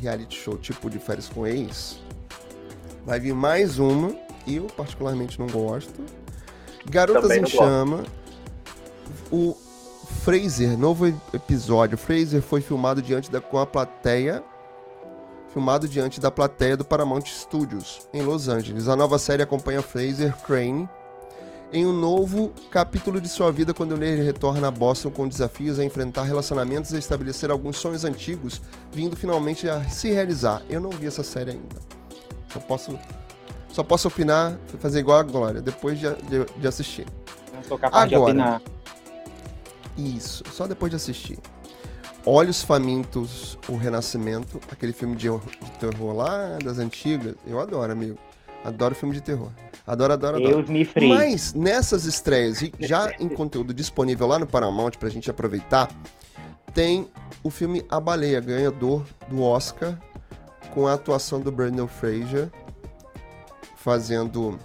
reality 0.00 0.36
show 0.36 0.56
tipo 0.56 0.88
de 0.88 0.98
férias 0.98 1.28
com 1.28 1.46
ex, 1.46 1.98
vai 3.04 3.18
vir 3.18 3.34
mais 3.34 3.78
uma, 3.78 4.14
eu 4.46 4.64
particularmente 4.76 5.38
não 5.38 5.46
gosto. 5.46 6.04
Garotas 6.86 7.30
em 7.30 7.46
Chama, 7.46 8.04
o 9.30 9.56
Fraser, 10.24 10.78
novo 10.78 11.06
episódio. 11.32 11.98
Fraser 11.98 12.40
foi 12.40 12.60
filmado 12.60 13.02
diante 13.02 13.30
da 13.30 13.40
com 13.40 13.58
a 13.58 13.66
plateia 13.66 14.42
filmado 15.52 15.88
diante 15.88 16.20
da 16.20 16.30
plateia 16.30 16.76
do 16.76 16.84
Paramount 16.84 17.24
Studios 17.26 18.06
em 18.12 18.22
Los 18.22 18.48
Angeles. 18.48 18.86
A 18.86 18.94
nova 18.94 19.18
série 19.18 19.42
acompanha 19.42 19.82
Fraser 19.82 20.36
Crane 20.42 20.88
em 21.72 21.84
um 21.84 21.92
novo 21.92 22.52
capítulo 22.70 23.20
de 23.20 23.28
sua 23.28 23.52
vida 23.52 23.74
quando 23.74 24.02
ele 24.02 24.22
retorna 24.22 24.68
a 24.68 24.70
Boston 24.70 25.10
com 25.10 25.28
desafios 25.28 25.78
a 25.78 25.84
enfrentar 25.84 26.22
relacionamentos 26.22 26.92
e 26.92 26.98
estabelecer 26.98 27.50
alguns 27.50 27.76
sonhos 27.76 28.04
antigos, 28.04 28.60
vindo 28.92 29.16
finalmente 29.16 29.68
a 29.68 29.84
se 29.84 30.10
realizar. 30.10 30.62
Eu 30.68 30.80
não 30.80 30.90
vi 30.90 31.06
essa 31.06 31.22
série 31.22 31.52
ainda. 31.52 31.76
Só 32.52 32.58
posso 32.60 32.98
só 33.70 33.82
posso 33.82 34.08
opinar, 34.08 34.58
fazer 34.80 35.00
igual 35.00 35.18
a 35.18 35.22
Glória, 35.22 35.60
depois 35.60 35.98
de, 36.00 36.12
de, 36.22 36.44
de 36.56 36.66
assistir. 36.66 37.06
Não 37.54 37.62
sou 37.62 37.78
capaz 37.78 38.10
Agora, 38.12 38.32
de 38.32 38.40
opinar. 38.40 38.62
Isso, 39.96 40.42
só 40.50 40.66
depois 40.66 40.90
de 40.90 40.96
assistir. 40.96 41.38
Olhos 42.24 42.62
Famintos, 42.62 43.58
O 43.68 43.76
Renascimento, 43.76 44.58
aquele 44.70 44.92
filme 44.92 45.16
de, 45.16 45.28
de 45.28 45.70
terror 45.78 46.14
lá 46.14 46.58
das 46.62 46.78
antigas. 46.78 47.34
Eu 47.46 47.60
adoro, 47.60 47.92
amigo. 47.92 48.18
Adoro 48.64 48.94
filme 48.94 49.14
de 49.14 49.20
terror. 49.20 49.50
Adoro, 49.86 50.12
adoro, 50.12 50.36
adoro. 50.36 50.56
Deus 50.56 50.68
me 50.68 50.84
free. 50.84 51.08
Mas 51.08 51.54
nessas 51.54 52.04
estreias, 52.04 52.62
já 52.78 53.12
em 53.18 53.28
conteúdo 53.28 53.72
disponível 53.72 54.26
lá 54.26 54.38
no 54.38 54.46
Paramount 54.46 54.92
pra 54.98 55.08
gente 55.08 55.30
aproveitar, 55.30 55.88
tem 56.74 57.08
o 57.42 57.50
filme 57.50 57.84
A 57.88 57.98
Baleia, 57.98 58.40
ganhador 58.40 59.04
do 59.28 59.42
Oscar, 59.42 59.98
com 60.74 60.86
a 60.86 60.94
atuação 60.94 61.40
do 61.40 61.50
Brandon 61.50 61.88
Fraser, 61.88 62.50
fazendo 63.76 64.58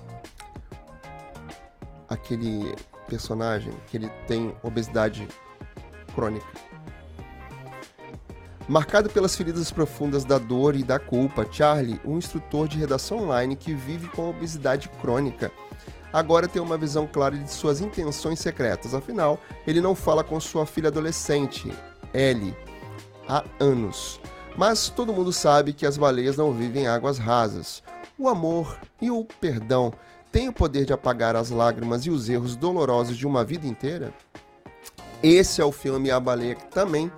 aquele 2.10 2.76
personagem 3.08 3.72
que 3.88 3.98
ele 3.98 4.10
tem 4.28 4.54
obesidade 4.62 5.28
crônica. 6.14 6.46
Marcado 8.68 9.10
pelas 9.10 9.36
feridas 9.36 9.72
profundas 9.72 10.24
da 10.24 10.38
dor 10.38 10.76
e 10.76 10.84
da 10.84 10.98
culpa, 10.98 11.46
Charlie, 11.52 12.00
um 12.06 12.18
instrutor 12.18 12.68
de 12.68 12.78
redação 12.78 13.24
online 13.24 13.58
que 13.58 13.74
vive 13.74 14.08
com 14.08 14.30
obesidade 14.30 14.88
crônica, 15.02 15.52
agora 16.14 16.48
tem 16.48 16.62
uma 16.62 16.78
visão 16.78 17.06
clara 17.06 17.36
de 17.36 17.52
suas 17.52 17.82
intenções 17.82 18.40
secretas. 18.40 18.94
Afinal, 18.94 19.38
ele 19.68 19.82
não 19.82 19.94
fala 19.94 20.24
com 20.24 20.40
sua 20.40 20.66
filha 20.66 20.88
adolescente, 20.88 21.70
Ellie, 22.14 22.56
há 23.28 23.44
anos. 23.60 24.22
Mas 24.56 24.88
todo 24.88 25.14
mundo 25.14 25.34
sabe 25.34 25.74
que 25.74 25.86
as 25.86 25.98
baleias 25.98 26.38
não 26.38 26.54
vivem 26.54 26.84
em 26.84 26.88
águas 26.88 27.18
rasas. 27.18 27.84
O 28.18 28.30
amor 28.30 28.78
e 29.02 29.12
o 29.12 29.26
perdão 29.42 29.92
têm 30.32 30.48
o 30.48 30.54
poder 30.54 30.86
de 30.86 30.94
apagar 30.94 31.36
as 31.36 31.50
lágrimas 31.50 32.06
e 32.06 32.10
os 32.10 32.30
erros 32.30 32.56
dolorosos 32.56 33.18
de 33.18 33.28
uma 33.28 33.44
vida 33.44 33.68
inteira? 33.68 34.14
Esse 35.22 35.62
é 35.62 35.66
o 35.66 35.72
filme 35.72 36.12
A 36.12 36.20
Baleia 36.20 36.56
que 36.56 36.66
também 36.68 37.12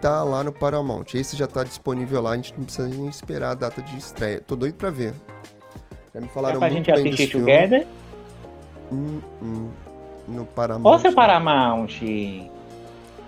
tá 0.00 0.22
lá 0.22 0.42
no 0.42 0.52
Paramount. 0.52 1.14
Esse 1.14 1.36
já 1.36 1.46
tá 1.46 1.64
disponível 1.64 2.22
lá, 2.22 2.30
a 2.30 2.36
gente 2.36 2.54
não 2.56 2.64
precisa 2.64 2.88
nem 2.88 3.08
esperar 3.08 3.50
a 3.50 3.54
data 3.54 3.82
de 3.82 3.96
estreia. 3.96 4.40
Tô 4.46 4.56
doido 4.56 4.74
pra 4.74 4.90
ver. 4.90 5.14
Já 6.14 6.20
me 6.20 6.28
falaram 6.28 6.56
é 6.56 6.58
pra 6.58 6.70
muito 6.70 6.86
gente 6.86 7.02
bem 7.02 7.12
assistir 7.12 7.38
Together? 7.38 7.86
Hum, 8.92 9.20
hum, 9.42 9.68
no 10.26 10.44
Paramount. 10.44 10.92
Ou 10.92 10.98
seu 10.98 11.12
Paramount? 11.12 12.00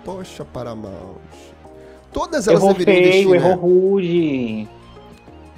Poxa, 0.03 0.45
Paramount. 0.45 1.17
Todas 2.11 2.47
elas 2.47 2.61
errou 2.61 2.73
deveriam 2.73 3.11
feio, 3.11 3.29
investir, 3.29 3.35
errou 3.35 3.49
né? 3.49 3.61
rude. 3.61 4.69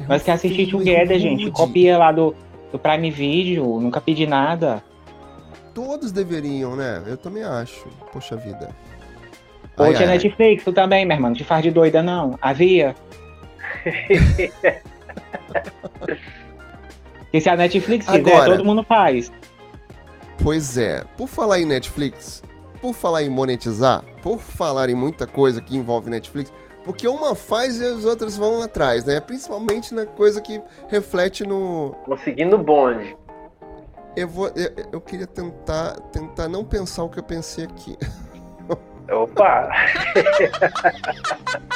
Mas 0.08 0.24
quer 0.24 0.34
assistir 0.34 0.66
feio, 0.66 0.78
Together, 0.78 1.12
errou 1.12 1.20
gente. 1.20 1.44
rude. 1.46 1.52
Copia 1.52 1.98
lá 1.98 2.12
do, 2.12 2.36
do 2.72 2.78
Prime 2.78 3.10
Video, 3.10 3.80
nunca 3.80 4.02
pedi 4.02 4.28
nada. 4.28 4.84
Todos 5.74 6.12
deveriam, 6.12 6.76
né? 6.76 7.04
Eu 7.08 7.18
também 7.18 7.44
acho. 7.44 7.88
Poxa 8.12 8.36
vida. 8.36 8.70
Ou 9.78 9.86
Ai, 9.86 9.96
ai. 9.96 10.06
Netflix, 10.06 10.64
tu 10.64 10.72
também, 10.72 11.06
meu 11.06 11.16
irmão. 11.16 11.30
Não 11.32 11.38
te 11.38 11.44
faz 11.44 11.64
de 11.64 11.72
doida, 11.72 12.02
não. 12.04 12.38
Havia. 12.42 12.96
E 17.34 17.42
se 17.42 17.50
a 17.50 17.56
Netflix 17.56 18.06
quiser, 18.06 18.20
Agora- 18.20 18.52
todo 18.58 18.64
mundo 18.64 18.84
faz. 18.84 19.32
Pois 20.44 20.78
é. 20.78 21.04
Por 21.18 21.28
falar 21.28 21.60
em 21.60 21.66
Netflix, 21.66 22.44
por 22.80 22.94
falar 22.94 23.24
em 23.24 23.30
monetizar, 23.30 24.04
por 24.22 24.38
falar 24.40 24.90
em 24.90 24.94
muita 24.96 25.26
coisa 25.26 25.60
que 25.60 25.76
envolve 25.76 26.12
Netflix, 26.12 26.54
porque 26.86 27.08
uma 27.08 27.34
faz 27.34 27.80
e 27.80 27.86
as 27.86 28.06
outras 28.06 28.38
vão 28.38 28.62
atrás, 28.62 29.06
né? 29.06 29.20
Principalmente 29.20 29.96
na 29.96 30.06
coisa 30.06 30.40
que 30.42 30.62
reflete 30.90 31.44
no. 31.44 31.96
Conseguindo 32.06 32.56
o 32.56 32.60
bonde. 32.60 33.16
Eu 34.16 34.28
vou. 34.28 34.50
Eu, 34.50 34.72
eu 34.92 35.02
queria 35.02 35.26
tentar, 35.26 35.94
tentar 36.12 36.48
não 36.48 36.64
pensar 36.64 37.04
o 37.04 37.10
que 37.10 37.18
eu 37.18 37.24
pensei 37.24 37.66
aqui. 37.66 37.98
Opa! 39.14 39.70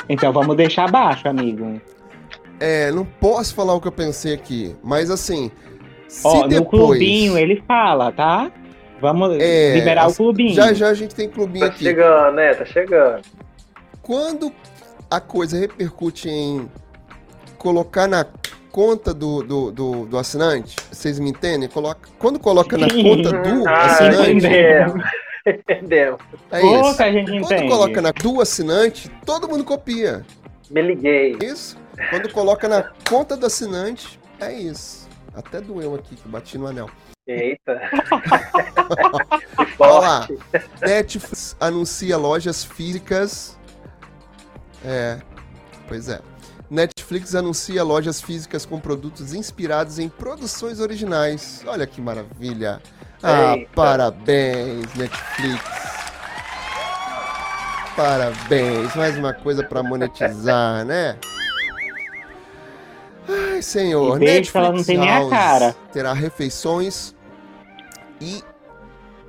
Então 0.10 0.32
vamos 0.32 0.56
deixar 0.56 0.90
baixo, 0.90 1.28
amigo. 1.28 1.82
É, 2.60 2.92
não 2.92 3.04
posso 3.06 3.54
falar 3.54 3.74
o 3.74 3.82
que 3.82 3.88
eu 3.88 3.92
pensei 3.92 4.34
aqui, 4.34 4.76
mas 4.84 5.10
assim. 5.12 5.52
Se 6.08 6.26
Ó, 6.26 6.44
no 6.44 6.48
depois, 6.48 6.70
clubinho 6.70 7.38
ele 7.38 7.62
fala, 7.68 8.12
tá? 8.12 8.50
Vamos 9.02 9.38
É, 9.40 9.74
liberar 9.76 10.08
o 10.10 10.14
clubinho. 10.16 10.54
Já 10.56 10.72
já 10.74 10.88
a 10.88 10.94
gente 10.94 11.14
tem 11.14 11.28
clubinho 11.30 11.66
Tá 11.66 11.72
aqui. 11.74 11.84
chegando, 11.84 12.36
né? 12.36 12.54
Tá 12.54 12.64
chegando. 12.66 13.22
Quando 14.02 14.52
a 15.12 15.20
coisa 15.20 15.60
repercute 15.60 16.30
em 16.30 16.70
colocar 17.58 18.08
na 18.08 18.26
conta 18.72 19.14
do, 19.14 19.44
do, 19.44 19.72
do, 19.72 20.06
do 20.06 20.18
assinante, 20.18 20.76
vocês 20.92 21.20
me 21.20 21.30
entendem? 21.32 21.68
Coloca, 21.68 22.08
quando 22.18 22.40
coloca 22.40 22.78
na 22.78 22.88
conta 22.88 23.32
do 23.34 23.68
Ah, 23.68 23.86
assinante, 23.86 24.48
Entendemos. 25.48 26.20
é 26.52 26.60
Pouca 26.62 27.08
isso. 27.08 27.18
gente 27.18 27.32
Quando 27.40 27.54
entende. 27.54 27.70
coloca 27.70 28.02
na 28.02 28.12
do 28.12 28.42
assinante, 28.42 29.10
todo 29.26 29.48
mundo 29.48 29.64
copia. 29.64 30.26
Me 30.70 30.82
liguei. 30.82 31.38
Isso. 31.42 31.78
Quando 32.10 32.32
coloca 32.32 32.68
na 32.68 32.92
conta 33.10 33.38
do 33.38 33.46
assinante, 33.46 34.20
é 34.40 34.54
isso. 34.54 35.08
Até 35.34 35.62
doeu 35.62 35.96
aqui 35.96 36.16
que 36.16 36.28
bati 36.28 36.58
no 36.58 36.68
anel. 36.68 36.90
Eita. 37.28 37.82
Olha 39.80 39.92
lá. 40.00 40.28
Netflix 40.82 41.56
anuncia 41.60 42.18
lojas 42.18 42.64
físicas. 42.64 43.58
É. 44.86 45.20
Pois 45.88 46.10
é. 46.10 46.20
Netflix 46.70 47.34
anuncia 47.34 47.84
lojas 47.84 48.22
físicas 48.22 48.66
com 48.66 48.80
produtos 48.80 49.34
inspirados 49.34 50.00
em 50.00 50.10
produções 50.10 50.80
originais. 50.80 51.64
Olha 51.66 51.88
que 51.88 52.02
maravilha. 52.02 52.82
Ah, 53.24 53.56
Eita. 53.56 53.70
parabéns, 53.74 54.94
Netflix. 54.96 55.64
Parabéns. 57.96 58.96
Mais 58.96 59.18
uma 59.18 59.34
coisa 59.34 59.64
para 59.64 59.82
monetizar, 59.82 60.84
né? 60.86 61.18
Ai, 63.28 63.62
senhor. 63.62 64.20
Netflix 64.20 64.56
ela 64.56 64.72
não 64.72 64.84
tem 64.84 64.98
nem 64.98 65.10
a 65.10 65.30
cara. 65.30 65.76
terá 65.92 66.14
refeições 66.14 67.16
e 68.22 68.44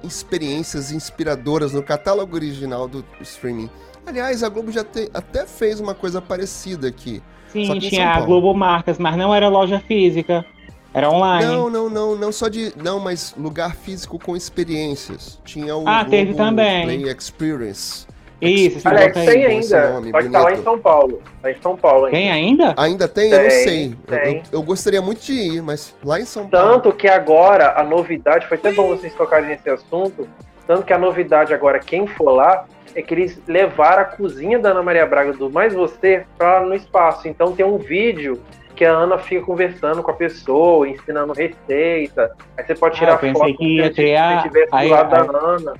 experiências 0.03 0.93
inspiradoras 0.93 1.73
no 1.73 1.83
catálogo 1.83 2.35
original 2.37 2.87
do 2.87 3.05
streaming. 3.21 3.71
Aliás, 4.09 4.43
a 4.43 4.49
Globo 4.49 4.73
já 4.73 4.83
te, 4.83 5.11
até 5.13 5.47
fez 5.47 5.81
uma 5.81 5.95
coisa 5.95 6.23
parecida 6.23 6.89
aqui. 6.89 7.23
Sim, 7.49 7.79
tinha 7.79 8.15
a 8.15 8.21
Globo 8.23 8.55
Marcas, 8.55 8.99
mas 8.99 9.17
não 9.17 9.35
era 9.35 9.49
loja 9.49 9.81
física. 9.81 10.47
Era 10.95 11.11
online. 11.11 11.45
Não, 11.45 11.69
não, 11.69 11.91
não, 11.91 12.17
não 12.17 12.33
só 12.33 12.49
de. 12.49 12.73
Não, 12.83 12.99
mas 12.99 13.35
lugar 13.37 13.77
físico 13.77 14.19
com 14.19 14.35
experiências. 14.35 15.39
Tinha 15.45 15.77
o 15.77 15.87
ah, 15.87 15.99
Globo 15.99 16.11
teve 16.11 16.35
também. 16.35 16.85
Play 16.85 17.15
Experience. 17.15 18.07
Isso, 18.41 18.89
Alex, 18.89 19.13
tem 19.13 19.45
ainda. 19.45 19.91
Nome, 19.91 20.11
só 20.11 20.19
que 20.23 20.29
tá 20.31 20.41
lá 20.41 20.53
em 20.53 20.63
São 20.63 20.79
Paulo. 20.79 21.23
Tá 21.43 21.51
em 21.51 21.61
São 21.61 21.77
Paulo 21.77 22.05
ainda. 22.07 22.17
Tem 22.17 22.31
ainda? 22.31 22.75
Ainda 22.79 23.09
tem? 23.09 23.31
tem 23.31 23.39
eu 23.39 23.45
não 23.45 23.51
sei. 23.51 23.95
Eu, 24.07 24.17
eu, 24.17 24.43
eu, 24.53 24.63
gostaria 24.63 25.03
muito 25.03 25.21
de 25.21 25.33
ir, 25.33 25.63
mas 25.63 25.95
lá 26.03 26.19
em 26.19 26.25
São 26.25 26.49
Paulo. 26.49 26.75
Tanto 26.75 26.97
que 26.97 27.09
agora 27.09 27.79
a 27.79 27.85
novidade, 27.85 28.47
foi 28.47 28.57
até 28.57 28.73
bom 28.73 28.89
vocês 28.89 29.13
tocarem 29.15 29.49
nesse 29.49 29.69
assunto. 29.69 30.27
Tanto 30.69 30.83
que 30.83 30.93
a 30.93 30.99
novidade 30.99 31.55
agora, 31.55 31.79
quem 31.79 32.07
for 32.07 32.31
lá, 32.31 32.67
é 32.95 33.01
que 33.01 33.15
eles 33.15 33.41
levaram 33.49 34.03
a 34.03 34.05
cozinha 34.05 34.59
da 34.59 34.69
Ana 34.69 34.83
Maria 34.83 35.07
Braga 35.07 35.33
do 35.33 35.51
Mais 35.51 35.73
Você 35.73 36.27
para 36.37 36.61
no 36.61 36.75
espaço. 36.75 37.27
Então 37.27 37.57
tem 37.57 37.65
um 37.65 37.79
vídeo 37.79 38.43
que 38.77 38.85
a 38.85 38.93
Ana 38.93 39.17
fica 39.17 39.47
conversando 39.47 40.03
com 40.03 40.11
a 40.11 40.15
pessoa, 40.15 40.87
ensinando 40.87 41.33
receita. 41.33 42.37
Aí 42.55 42.67
você 42.67 42.75
pode 42.75 42.99
tirar 42.99 43.15
ah, 43.15 43.19
foto 43.19 43.57
que 43.57 43.77
ia 43.77 43.93
ter 43.93 44.15
a, 44.15 44.41
a, 44.41 44.83
do 44.83 44.89
lado 44.91 45.15
a, 45.15 45.23
da 45.23 45.39
Ana. 45.39 45.75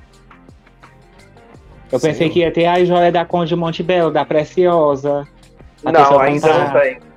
Eu 1.93 2.01
pensei 2.01 2.29
Sim. 2.29 2.33
que 2.33 2.41
ia 2.41 2.51
ter 2.51 2.65
a 2.65 2.83
joia 2.83 3.13
da 3.13 3.27
Conde 3.27 3.55
Monte 3.55 3.83
Belo, 3.83 4.11
da 4.11 4.25
Preciosa. 4.25 5.29
Não, 5.85 6.19
ainda 6.19 6.49
não 6.49 6.81
tem. 6.81 7.08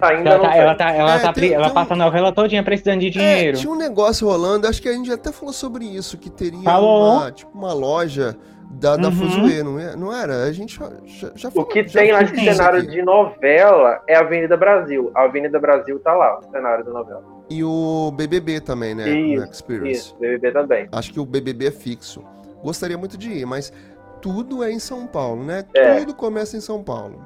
Ainda 0.00 0.30
ela 0.30 0.38
não 0.38 0.44
tá, 0.44 0.56
ela 0.56 0.74
tá, 0.74 0.92
ela, 0.92 1.14
é, 1.14 1.18
tá, 1.18 1.32
tem, 1.32 1.52
ela 1.52 1.64
tem 1.66 1.74
passa 1.74 1.94
a 1.94 1.96
novela 1.96 2.32
todinha 2.32 2.62
precisando 2.62 3.00
de 3.00 3.06
é, 3.06 3.10
dinheiro. 3.10 3.56
É, 3.56 3.60
tinha 3.60 3.72
um 3.72 3.76
negócio 3.76 4.28
rolando, 4.28 4.66
acho 4.66 4.80
que 4.80 4.88
a 4.88 4.92
gente 4.92 5.10
até 5.12 5.32
falou 5.32 5.52
sobre 5.52 5.84
isso, 5.84 6.18
que 6.18 6.30
teria 6.30 6.58
uma, 6.58 7.30
tipo, 7.30 7.56
uma 7.56 7.72
loja 7.72 8.36
da, 8.70 8.96
da 8.96 9.08
uhum. 9.08 9.14
Fuzue, 9.14 9.62
não, 9.62 9.78
é, 9.78 9.96
não 9.96 10.12
era? 10.12 10.44
A 10.44 10.52
gente 10.52 10.78
já, 10.78 11.30
já 11.34 11.50
falou, 11.50 11.64
O 11.64 11.68
que 11.68 11.84
tem 11.84 12.12
lá 12.12 12.22
de 12.22 12.38
cenário 12.38 12.80
aqui. 12.80 12.90
de 12.90 13.02
novela 13.02 14.02
é 14.08 14.16
a 14.16 14.20
Avenida 14.20 14.56
Brasil. 14.56 15.10
A 15.14 15.24
Avenida 15.24 15.58
Brasil 15.58 15.98
tá 16.00 16.12
lá, 16.12 16.38
o 16.38 16.50
cenário 16.50 16.84
da 16.84 16.92
novela. 16.92 17.24
E 17.48 17.62
o 17.62 18.12
BBB 18.12 18.60
também, 18.60 18.94
né? 18.94 19.08
Isso, 19.08 19.44
Experience. 19.50 19.90
Isso, 19.92 20.16
BBB 20.18 20.52
também. 20.52 20.88
Acho 20.92 21.12
que 21.12 21.20
o 21.20 21.24
BBB 21.24 21.68
é 21.68 21.70
fixo. 21.70 22.22
Gostaria 22.62 22.98
muito 22.98 23.16
de 23.16 23.30
ir, 23.30 23.46
mas 23.46 23.72
tudo 24.20 24.64
é 24.64 24.72
em 24.72 24.78
São 24.78 25.06
Paulo, 25.06 25.44
né? 25.44 25.64
É. 25.72 26.00
Tudo 26.00 26.14
começa 26.14 26.56
em 26.56 26.60
São 26.60 26.82
Paulo. 26.82 27.24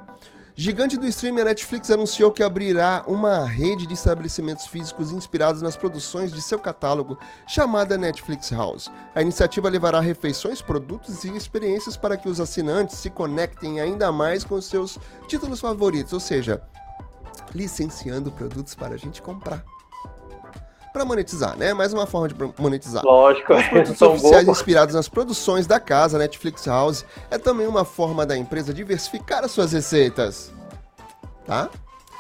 Gigante 0.62 0.98
do 0.98 1.06
streaming, 1.06 1.40
a 1.40 1.44
Netflix 1.44 1.90
anunciou 1.90 2.30
que 2.30 2.42
abrirá 2.42 3.02
uma 3.06 3.46
rede 3.46 3.86
de 3.86 3.94
estabelecimentos 3.94 4.66
físicos 4.66 5.10
inspirados 5.10 5.62
nas 5.62 5.74
produções 5.74 6.30
de 6.30 6.42
seu 6.42 6.58
catálogo, 6.58 7.18
chamada 7.48 7.96
Netflix 7.96 8.52
House. 8.52 8.92
A 9.14 9.22
iniciativa 9.22 9.70
levará 9.70 10.00
refeições, 10.00 10.60
produtos 10.60 11.24
e 11.24 11.34
experiências 11.34 11.96
para 11.96 12.14
que 12.14 12.28
os 12.28 12.40
assinantes 12.40 12.98
se 12.98 13.08
conectem 13.08 13.80
ainda 13.80 14.12
mais 14.12 14.44
com 14.44 14.60
seus 14.60 14.98
títulos 15.26 15.60
favoritos, 15.60 16.12
ou 16.12 16.20
seja, 16.20 16.62
licenciando 17.54 18.30
produtos 18.30 18.74
para 18.74 18.96
a 18.96 18.98
gente 18.98 19.22
comprar 19.22 19.64
para 20.92 21.04
monetizar, 21.04 21.56
né? 21.56 21.72
Mais 21.72 21.92
uma 21.92 22.06
forma 22.06 22.28
de 22.28 22.34
monetizar. 22.58 23.04
Lógico. 23.04 23.54
Os 23.54 23.66
produtos 23.68 24.02
oficiais 24.02 24.44
bobo. 24.44 24.52
inspirados 24.52 24.94
nas 24.94 25.08
produções 25.08 25.66
da 25.66 25.78
casa 25.78 26.18
Netflix 26.18 26.66
House 26.66 27.04
é 27.30 27.38
também 27.38 27.66
uma 27.66 27.84
forma 27.84 28.26
da 28.26 28.36
empresa 28.36 28.74
diversificar 28.74 29.44
as 29.44 29.50
suas 29.50 29.72
receitas. 29.72 30.52
Tá? 31.46 31.70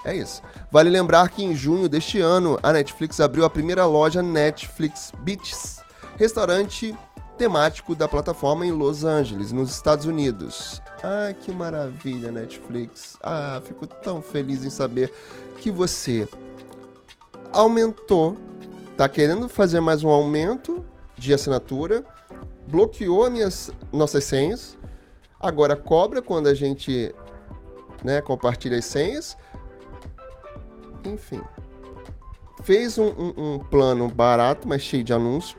É 0.04 0.14
isso. 0.14 0.42
Vale 0.70 0.88
lembrar 0.88 1.28
que 1.28 1.44
em 1.44 1.54
junho 1.54 1.88
deste 1.88 2.20
ano 2.20 2.58
a 2.62 2.72
Netflix 2.72 3.20
abriu 3.20 3.44
a 3.44 3.50
primeira 3.50 3.84
loja 3.84 4.22
Netflix 4.22 5.12
Beaches, 5.18 5.80
restaurante 6.16 6.96
temático 7.36 7.94
da 7.94 8.06
plataforma 8.06 8.66
em 8.66 8.70
Los 8.70 9.04
Angeles, 9.04 9.50
nos 9.52 9.70
Estados 9.70 10.04
Unidos. 10.04 10.80
Ah, 11.02 11.32
que 11.32 11.50
maravilha, 11.52 12.30
Netflix. 12.30 13.16
Ah, 13.22 13.60
fico 13.64 13.86
tão 13.86 14.20
feliz 14.20 14.64
em 14.64 14.70
saber 14.70 15.12
que 15.56 15.70
você 15.70 16.28
aumentou 17.52 18.36
tá 19.00 19.08
querendo 19.08 19.48
fazer 19.48 19.80
mais 19.80 20.04
um 20.04 20.10
aumento 20.10 20.84
de 21.16 21.32
assinatura, 21.32 22.04
bloqueou 22.66 23.24
as 23.24 23.32
minhas, 23.32 23.72
nossas 23.90 24.24
senhas, 24.24 24.76
agora 25.40 25.74
cobra 25.74 26.20
quando 26.20 26.48
a 26.48 26.54
gente 26.54 27.14
né, 28.04 28.20
compartilha 28.20 28.76
as 28.76 28.84
senhas. 28.84 29.38
Enfim. 31.02 31.40
Fez 32.62 32.98
um, 32.98 33.06
um, 33.06 33.54
um 33.54 33.58
plano 33.58 34.06
barato, 34.06 34.68
mas 34.68 34.82
cheio 34.82 35.02
de 35.02 35.14
anúncios. 35.14 35.56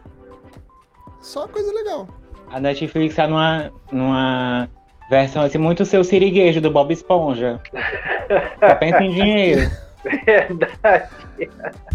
Só 1.19 1.47
coisa 1.47 1.73
legal. 1.73 2.08
A 2.51 2.60
Netflix 2.60 3.15
tá 3.15 3.27
numa, 3.27 3.71
numa 3.91 4.69
versão 5.10 5.41
assim, 5.41 5.58
muito 5.58 5.84
seu 5.84 6.04
siriguejo 6.04 6.62
do 6.62 6.69
Bob 6.69 6.93
Esponja. 6.93 7.60
Só 8.60 8.75
pensa 8.75 9.01
em 9.01 9.12
dinheiro. 9.12 9.71
Verdade. 10.03 11.09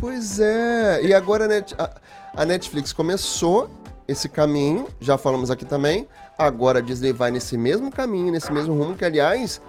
Pois 0.01 0.39
é. 0.41 1.03
E 1.03 1.15
agora 1.15 1.45
a, 1.45 1.49
Net, 1.49 1.75
a, 1.79 1.91
a 2.35 2.45
Netflix 2.45 2.93
começou 2.93 3.71
esse 4.07 4.29
caminho, 4.29 4.87
já 5.01 5.19
falamos 5.19 5.51
aqui 5.51 5.65
também. 5.65 6.07
Agora 6.39 6.79
a 6.79 6.83
Disney 6.83 7.13
vai 7.13 7.31
nesse 7.31 7.57
mesmo 7.57 7.91
caminho, 7.91 8.31
nesse 8.31 8.53
mesmo 8.53 8.75
rumo, 8.75 8.95
que 8.95 9.05
aliás, 9.05 9.61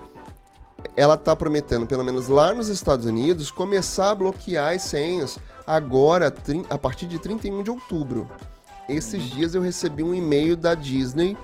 ela 0.95 1.15
está 1.15 1.35
prometendo, 1.35 1.87
pelo 1.87 2.03
menos 2.03 2.27
lá 2.27 2.53
nos 2.53 2.67
Estados 2.69 3.05
Unidos, 3.05 3.49
começar 3.49 4.11
a 4.11 4.15
bloquear 4.15 4.75
as 4.75 4.83
senhas 4.83 5.39
agora, 5.65 6.33
a 6.69 6.77
partir 6.77 7.07
de 7.07 7.19
31 7.19 7.63
de 7.63 7.71
outubro. 7.71 8.29
Esses 8.87 9.23
dias 9.23 9.53
eu 9.53 9.61
recebi 9.61 10.03
um 10.03 10.13
e-mail 10.13 10.55
da 10.55 10.73
Disney 10.73 11.37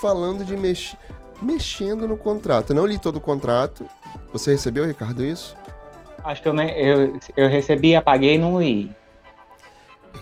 falando 0.00 0.44
de 0.44 0.56
mex... 0.56 0.96
mexendo 1.40 2.08
no 2.08 2.16
contrato. 2.16 2.70
Eu 2.70 2.76
não 2.76 2.86
li 2.86 2.98
todo 2.98 3.16
o 3.16 3.20
contrato. 3.20 3.86
Você 4.32 4.52
recebeu, 4.52 4.84
Ricardo, 4.84 5.24
isso? 5.24 5.56
Acho 6.24 6.42
que 6.42 6.48
eu, 6.48 6.58
eu, 6.58 7.20
eu 7.36 7.48
recebi, 7.48 7.94
apaguei 7.94 8.34
e 8.34 8.38
não 8.38 8.60
li. 8.60 8.94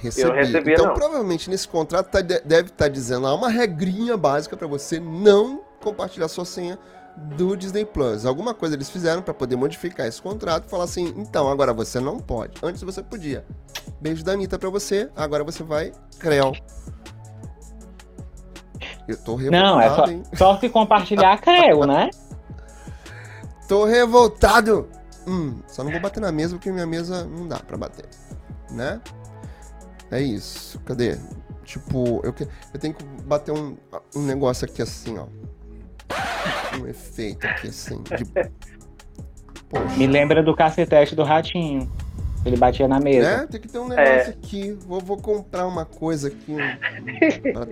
Recebi. 0.00 0.28
Eu 0.28 0.35
recebi, 0.35 0.72
então, 0.72 0.87
não. 0.87 0.94
provavelmente 0.94 1.48
nesse 1.48 1.66
contrato 1.66 2.11
tá, 2.11 2.20
deve 2.20 2.68
estar 2.68 2.85
tá 2.85 2.88
dizendo 2.88 3.22
lá 3.22 3.35
uma 3.35 3.48
regrinha 3.48 4.16
básica 4.16 4.56
para 4.56 4.66
você 4.66 5.00
não 5.00 5.62
compartilhar 5.82 6.28
sua 6.28 6.44
senha 6.44 6.78
do 7.16 7.56
Disney 7.56 7.85
Plus. 7.85 8.26
Alguma 8.26 8.52
coisa 8.52 8.74
eles 8.74 8.90
fizeram 8.90 9.22
para 9.22 9.32
poder 9.32 9.56
modificar 9.56 10.06
esse 10.06 10.20
contrato 10.20 10.66
e 10.66 10.70
falar 10.70 10.85
assim: 10.85 11.14
então, 11.16 11.48
agora 11.48 11.72
você 11.72 11.98
não 11.98 12.18
pode. 12.18 12.59
Antes 12.62 12.82
você 12.82 13.02
podia. 13.02 13.44
Beijo 14.00 14.22
da 14.22 14.32
Anitta 14.32 14.59
pra 14.59 14.68
você, 14.68 15.11
agora 15.16 15.42
você 15.42 15.62
vai 15.62 15.92
creu. 16.18 16.52
Eu 19.09 19.16
tô 19.16 19.37
revoltado, 19.37 19.64
Não, 19.64 19.80
é 19.80 19.94
só, 19.94 20.06
hein? 20.06 20.22
só 20.35 20.59
se 20.59 20.68
compartilhar 20.68 21.40
creu, 21.40 21.87
né? 21.87 22.11
tô 23.68 23.85
revoltado! 23.85 24.88
Hum, 25.26 25.60
só 25.66 25.82
não 25.82 25.90
vou 25.90 26.00
bater 26.00 26.20
na 26.20 26.30
mesa 26.30 26.54
porque 26.56 26.70
minha 26.70 26.86
mesa 26.86 27.24
não 27.24 27.48
dá 27.48 27.58
pra 27.58 27.76
bater, 27.76 28.06
né? 28.70 29.00
É 30.10 30.20
isso. 30.20 30.78
Cadê? 30.80 31.18
Tipo, 31.64 32.20
eu, 32.24 32.32
que, 32.32 32.44
eu 32.72 32.80
tenho 32.80 32.94
que 32.94 33.04
bater 33.24 33.52
um, 33.52 33.76
um 34.14 34.22
negócio 34.22 34.64
aqui 34.64 34.80
assim, 34.82 35.18
ó. 35.18 35.26
Um 36.80 36.86
efeito 36.86 37.44
aqui 37.46 37.68
assim. 37.68 38.02
De... 38.02 38.24
Poxa. 39.68 39.96
Me 39.96 40.06
lembra 40.06 40.44
do 40.44 40.54
cacetete 40.54 41.16
do 41.16 41.24
ratinho. 41.24 41.90
Ele 42.44 42.56
batia 42.56 42.86
na 42.86 43.00
mesa. 43.00 43.28
É, 43.28 43.46
tem 43.48 43.60
que 43.60 43.66
ter 43.66 43.80
um 43.80 43.88
negócio 43.88 44.06
é. 44.06 44.28
aqui. 44.28 44.78
Vou, 44.86 45.00
vou 45.00 45.16
comprar 45.16 45.66
uma 45.66 45.84
coisa 45.84 46.28
aqui. 46.28 46.54
Pra... 47.52 47.66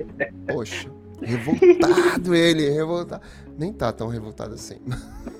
Poxa, 0.52 0.90
revoltado 1.22 2.34
ele, 2.34 2.68
revoltado. 2.70 3.22
Nem 3.56 3.72
tá 3.72 3.92
tão 3.92 4.08
revoltado 4.08 4.54
assim. 4.54 4.80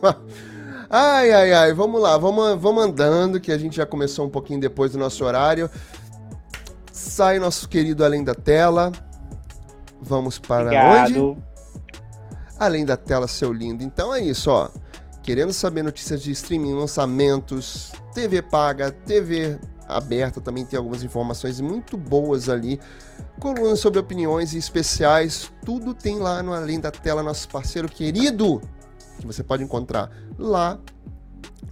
Ai, 0.97 1.33
ai, 1.33 1.53
ai, 1.53 1.73
vamos 1.73 2.01
lá, 2.01 2.17
vamos, 2.17 2.57
vamos 2.63 2.85
andando, 2.85 3.41
que 3.41 3.51
a 3.51 3.59
gente 3.59 3.75
já 3.75 3.85
começou 3.85 4.25
um 4.27 4.31
pouquinho 4.31 4.61
depois 4.61 4.93
do 4.93 4.99
nosso 4.99 5.25
horário. 5.25 5.69
Sai 6.93 7.41
nosso 7.41 7.69
querido 7.69 8.05
Além 8.05 8.23
da 8.23 8.33
Tela. 8.33 8.93
Vamos 10.01 10.39
para 10.39 10.67
Obrigado. 10.67 11.31
onde? 11.31 11.43
Além 12.57 12.85
da 12.85 12.97
Tela, 12.97 13.27
seu 13.27 13.53
lindo. 13.53 13.83
Então 13.83 14.15
é 14.15 14.21
isso, 14.21 14.53
ó. 14.53 14.69
Querendo 15.21 15.53
saber 15.53 15.83
notícias 15.83 16.23
de 16.23 16.31
streaming, 16.31 16.75
lançamentos, 16.75 17.91
TV 18.15 18.41
paga, 18.41 18.93
TV 18.93 19.59
aberta, 19.89 20.41
também 20.41 20.65
tem 20.65 20.77
algumas 20.77 21.03
informações 21.03 21.61
muito 21.61 21.97
boas 21.97 22.49
ali. 22.49 22.79
Colunas 23.41 23.81
sobre 23.81 23.99
opiniões 23.99 24.55
e 24.55 24.59
especiais, 24.59 25.51
tudo 25.67 25.93
tem 25.93 26.21
lá 26.21 26.41
no 26.41 26.53
Além 26.53 26.79
da 26.79 26.93
Tela, 26.93 27.21
nosso 27.21 27.49
parceiro 27.49 27.89
querido, 27.89 28.63
que 29.25 29.35
você 29.35 29.43
pode 29.43 29.65
encontrar 29.65 30.11
lá 30.39 30.79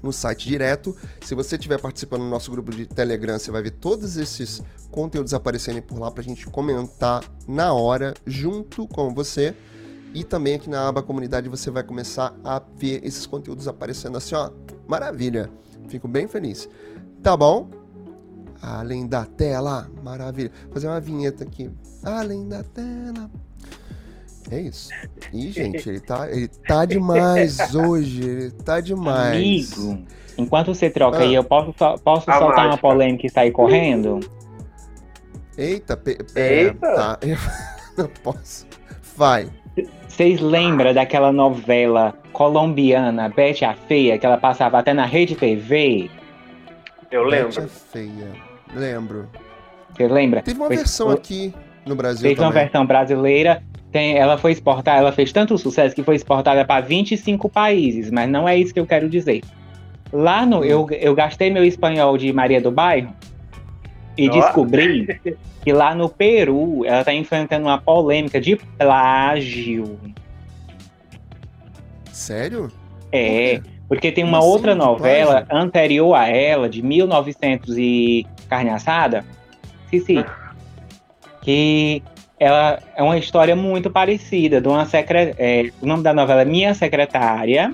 no 0.03 0.13
site 0.13 0.49
direto. 0.49 0.97
Se 1.21 1.35
você 1.35 1.57
estiver 1.57 1.81
participando 1.81 2.23
do 2.23 2.29
nosso 2.29 2.51
grupo 2.51 2.71
de 2.73 2.87
Telegram, 2.87 3.39
você 3.39 3.51
vai 3.51 3.63
ver 3.63 3.73
todos 3.73 4.17
esses 4.17 4.63
conteúdos 4.91 5.33
aparecerem 5.35 5.83
por 5.83 5.99
lá 5.99 6.11
para 6.11 6.23
a 6.23 6.25
gente 6.25 6.47
comentar 6.47 7.23
na 7.47 7.73
hora, 7.73 8.15
junto 8.27 8.89
com 8.89 9.15
você. 9.15 9.55
E 10.15 10.25
também 10.25 10.55
aqui 10.55 10.69
na 10.69 10.89
aba 10.89 11.03
comunidade 11.03 11.49
você 11.49 11.71
vai 11.71 11.83
começar 11.83 12.35
a 12.45 12.61
ver 12.77 13.05
esses 13.05 13.27
conteúdos 13.27 13.69
aparecendo 13.69 14.17
assim, 14.17 14.35
ó. 14.35 14.51
Maravilha! 14.87 15.51
Fico 15.89 16.09
bem 16.09 16.27
feliz. 16.27 16.69
Tá 17.23 17.37
bom? 17.37 17.71
Além 18.61 19.07
da 19.07 19.25
tela, 19.25 19.91
maravilha. 20.03 20.51
Vou 20.65 20.75
fazer 20.75 20.87
uma 20.87 21.01
vinheta 21.01 21.45
aqui. 21.45 21.71
Além 22.03 22.49
da 22.49 22.63
tela. 22.63 23.31
É 24.53 24.61
isso. 24.61 24.91
Ih, 25.33 25.51
gente, 25.51 25.89
ele 25.89 26.01
tá, 26.01 26.31
ele 26.31 26.47
tá 26.47 26.85
demais 26.85 27.59
hoje. 27.75 28.23
Ele 28.23 28.51
tá 28.51 28.81
demais. 28.81 29.73
Amigo, 29.79 30.05
enquanto 30.37 30.75
você 30.75 30.91
troca 30.91 31.19
ah. 31.19 31.23
aí, 31.23 31.35
eu 31.35 31.43
posso, 31.43 31.73
posso 31.73 32.27
soltar 32.27 32.41
mágica. 32.41 32.67
uma 32.67 32.79
polêmica 32.79 33.27
e 33.27 33.31
sair 33.31 33.51
correndo? 33.51 34.21
Eita, 35.57 35.97
pe, 35.97 36.19
é, 36.35 36.65
Eita. 36.65 36.95
Tá. 36.95 37.19
Eu 37.23 37.39
não 37.97 38.09
posso. 38.23 38.67
Vai. 39.17 39.49
Vocês 40.07 40.41
lembram 40.41 40.93
daquela 40.93 41.33
novela 41.33 42.15
colombiana, 42.35 43.31
Betty 43.31 43.65
a 43.65 43.75
Feia, 43.75 44.19
que 44.19 44.27
ela 44.27 44.37
passava 44.37 44.79
até 44.79 44.93
na 44.93 45.07
rede 45.07 45.35
TV? 45.35 46.11
Eu 47.11 47.25
lembro. 47.25 47.49
Betty 47.49 47.61
a 47.61 47.69
Feia. 47.69 48.29
Lembro. 48.75 49.29
Você 49.95 50.09
lembra? 50.09 50.43
Teve 50.43 50.59
uma 50.59 50.67
foi, 50.67 50.77
versão 50.77 51.11
aqui 51.11 51.55
no 51.87 51.95
Brasil 51.95 52.23
Teve 52.23 52.37
também. 52.37 52.49
uma 52.49 52.53
versão 52.53 52.87
brasileira. 52.87 53.63
Tem, 53.93 54.17
ela 54.17 54.39
foi 54.39 54.53
exportada, 54.53 54.99
ela 54.99 55.13
fez 55.13 55.31
tanto 55.33 55.57
sucesso 55.59 55.95
que 55.95 56.03
foi 56.03 56.17
exportada 56.17 56.65
para 56.65 56.81
25 56.81 57.47
países, 57.51 58.11
mas 58.11 58.29
não 58.29 58.49
é 58.49 58.57
isso 58.57 58.73
que 58.73 58.81
eu 58.81 58.87
quero 58.87 59.07
dizer. 59.07 59.43
Lá 60.11 60.47
no. 60.47 60.61
Hum. 60.61 60.65
Eu, 60.65 60.89
eu 60.93 61.15
gastei 61.15 61.51
meu 61.51 61.63
espanhol 61.63 62.17
de 62.17 62.33
Maria 62.33 62.61
do 62.61 62.71
Bairro 62.71 63.15
e 64.17 64.29
oh. 64.29 64.33
descobri 64.33 65.21
que 65.63 65.73
lá 65.73 65.95
no 65.95 66.09
Peru 66.09 66.85
ela 66.87 67.01
está 67.01 67.13
enfrentando 67.13 67.67
uma 67.67 67.79
polêmica 67.79 68.41
de 68.41 68.57
plágio. 68.57 69.99
Sério? 72.11 72.73
É, 73.11 73.61
porque 73.89 74.11
tem 74.11 74.25
uma 74.25 74.43
outra 74.43 74.75
novela 74.75 75.43
plágio? 75.43 75.67
anterior 75.67 76.15
a 76.15 76.29
ela, 76.29 76.67
de 76.67 76.81
1900 76.81 77.77
e 77.77 78.27
carne 78.49 78.71
assada, 78.71 79.23
sim, 79.91 80.25
que 81.43 82.03
ela 82.43 82.79
é 82.97 83.03
uma 83.03 83.17
história 83.17 83.55
muito 83.55 83.91
parecida. 83.91 84.61
De 84.61 84.67
uma 84.67 84.85
secre... 84.85 85.35
É, 85.39 85.71
o 85.81 85.87
nome 85.87 86.03
da 86.03 86.13
novela 86.13 86.43
é 86.43 86.45
Minha 86.45 86.75
Secretária. 86.75 87.73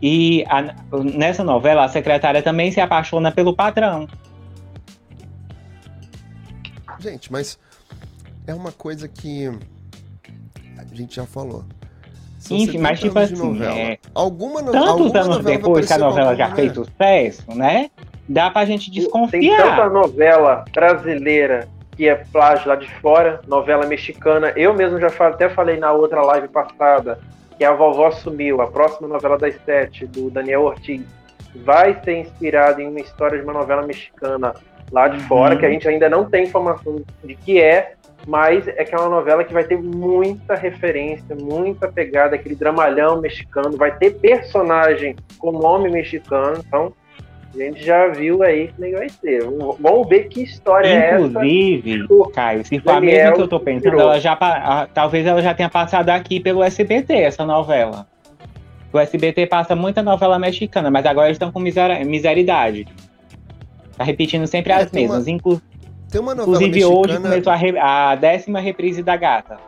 E 0.00 0.44
a, 0.48 0.74
nessa 1.14 1.44
novela, 1.44 1.84
a 1.84 1.88
secretária 1.88 2.42
também 2.42 2.70
se 2.70 2.80
apaixona 2.80 3.30
pelo 3.30 3.54
patrão. 3.54 4.08
Gente, 6.98 7.30
mas 7.30 7.58
é 8.46 8.54
uma 8.54 8.72
coisa 8.72 9.08
que 9.08 9.50
a 10.78 10.94
gente 10.94 11.16
já 11.16 11.26
falou. 11.26 11.64
São 12.38 12.56
Enfim, 12.56 12.78
mas 12.78 13.00
tipo 13.00 13.18
assim, 13.18 13.62
é... 13.62 13.98
alguma 14.14 14.62
no... 14.62 14.72
tantos 14.72 15.14
alguma 15.14 15.20
anos 15.20 15.44
depois 15.44 15.86
que 15.86 15.92
a 15.92 15.98
novela 15.98 16.34
já 16.34 16.54
fez 16.54 16.72
sucesso, 16.72 17.54
né? 17.54 17.90
Dá 18.28 18.50
pra 18.50 18.64
gente 18.64 18.90
desconfiar. 18.90 19.40
Tem 19.40 19.56
tanta 19.56 19.88
novela 19.88 20.64
brasileira 20.72 21.68
que 21.96 22.08
é 22.08 22.14
plágio 22.14 22.68
lá 22.68 22.76
de 22.76 22.92
fora, 23.00 23.40
novela 23.46 23.86
mexicana. 23.86 24.52
Eu 24.54 24.74
mesmo 24.74 25.00
já 25.00 25.08
até 25.08 25.48
falei 25.48 25.78
na 25.78 25.92
outra 25.92 26.20
live 26.22 26.48
passada 26.48 27.18
que 27.56 27.64
a 27.64 27.72
Vovó 27.72 28.10
Sumiu, 28.10 28.60
a 28.60 28.66
próxima 28.66 29.08
novela 29.08 29.38
das 29.38 29.54
sete, 29.64 30.06
do 30.06 30.30
Daniel 30.30 30.62
Ortiz, 30.62 31.02
vai 31.64 31.98
ser 32.04 32.18
inspirada 32.18 32.82
em 32.82 32.88
uma 32.88 33.00
história 33.00 33.38
de 33.38 33.44
uma 33.44 33.54
novela 33.54 33.82
mexicana 33.86 34.54
lá 34.92 35.08
de 35.08 35.18
fora, 35.20 35.54
uhum. 35.54 35.60
que 35.60 35.66
a 35.66 35.70
gente 35.70 35.88
ainda 35.88 36.08
não 36.08 36.28
tem 36.28 36.44
informação 36.44 37.02
de 37.24 37.34
que 37.34 37.60
é, 37.60 37.94
mas 38.26 38.68
é 38.68 38.84
que 38.84 38.94
é 38.94 38.98
uma 38.98 39.08
novela 39.08 39.42
que 39.42 39.54
vai 39.54 39.64
ter 39.64 39.78
muita 39.78 40.54
referência, 40.54 41.34
muita 41.34 41.90
pegada, 41.90 42.36
aquele 42.36 42.54
dramalhão 42.54 43.20
mexicano, 43.20 43.76
vai 43.76 43.96
ter 43.96 44.18
personagem 44.18 45.16
com 45.38 45.50
nome 45.50 45.90
mexicano, 45.90 46.62
então 46.66 46.92
a 47.62 47.64
gente 47.64 47.84
já 47.84 48.08
viu 48.08 48.42
aí 48.42 48.68
que 48.68 48.80
nem 48.80 48.92
vai 48.92 49.08
ser. 49.08 49.42
Vamos 49.44 50.08
ver 50.08 50.24
que 50.28 50.42
história 50.42 50.88
Inclusive, 50.88 51.90
é 51.90 51.94
essa. 51.94 52.04
Inclusive, 52.04 52.32
Caio, 52.32 52.64
se 52.64 52.80
for 52.80 52.90
a 52.90 53.00
mesma 53.00 53.32
que 53.32 53.40
eu 53.40 53.48
tô 53.48 53.60
pensando, 53.60 54.00
ela 54.00 54.20
já, 54.20 54.36
talvez 54.92 55.26
ela 55.26 55.42
já 55.42 55.54
tenha 55.54 55.68
passado 55.68 56.10
aqui 56.10 56.40
pelo 56.40 56.62
SBT, 56.62 57.14
essa 57.14 57.44
novela. 57.44 58.06
O 58.92 58.98
SBT 58.98 59.46
passa 59.46 59.74
muita 59.74 60.02
novela 60.02 60.38
mexicana, 60.38 60.90
mas 60.90 61.04
agora 61.04 61.28
eles 61.28 61.36
estão 61.36 61.52
com 61.52 61.60
miser 61.60 62.04
miseridade. 62.06 62.86
Tá 63.96 64.04
repetindo 64.04 64.46
sempre 64.46 64.72
é, 64.72 64.76
as 64.76 64.90
mesmas. 64.90 65.26
Uma, 65.26 65.30
Inclu 65.30 65.62
tem 66.10 66.20
uma 66.20 66.34
novela 66.34 66.56
Inclusive 66.56 66.70
mexicana... 66.70 67.00
hoje 67.00 67.20
começou 67.20 67.52
a, 67.52 68.10
a, 68.10 68.14
décima 68.14 68.60
reprise 68.60 69.02
da 69.02 69.16
Gata. 69.16 69.58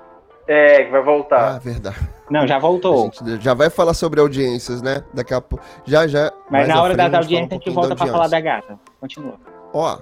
É, 0.46 0.84
que 0.84 0.90
vai 0.90 1.02
voltar. 1.02 1.56
Ah, 1.56 1.58
verdade. 1.58 2.17
Não, 2.30 2.46
já 2.46 2.58
voltou. 2.58 3.10
já 3.40 3.54
vai 3.54 3.70
falar 3.70 3.94
sobre 3.94 4.20
audiências, 4.20 4.82
né? 4.82 5.02
Daqui 5.14 5.32
a 5.34 5.40
pouco. 5.40 5.64
Já, 5.84 6.06
já. 6.06 6.32
Mas 6.50 6.68
na 6.68 6.82
hora 6.82 6.94
das 6.96 7.14
audiências 7.14 7.50
a 7.50 7.54
gente 7.54 7.70
volta 7.70 7.96
pra 7.96 8.06
falar 8.06 8.28
da 8.28 8.40
Gata. 8.40 8.78
Continua. 9.00 9.34
Ó. 9.72 9.98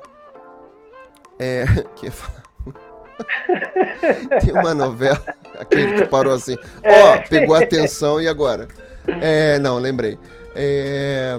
É. 1.39 1.65
Que 1.97 2.11
Tem 4.45 4.53
uma 4.53 4.75
novela. 4.75 5.23
Aquele 5.59 5.95
que 5.95 6.07
parou 6.07 6.35
assim. 6.35 6.57
Ó, 6.85 7.15
é. 7.15 7.19
pegou 7.29 7.55
a 7.55 7.61
atenção 7.61 8.21
e 8.21 8.29
agora? 8.29 8.69
É, 9.07 9.59
não, 9.59 9.79
lembrei. 9.79 10.19
É, 10.55 11.39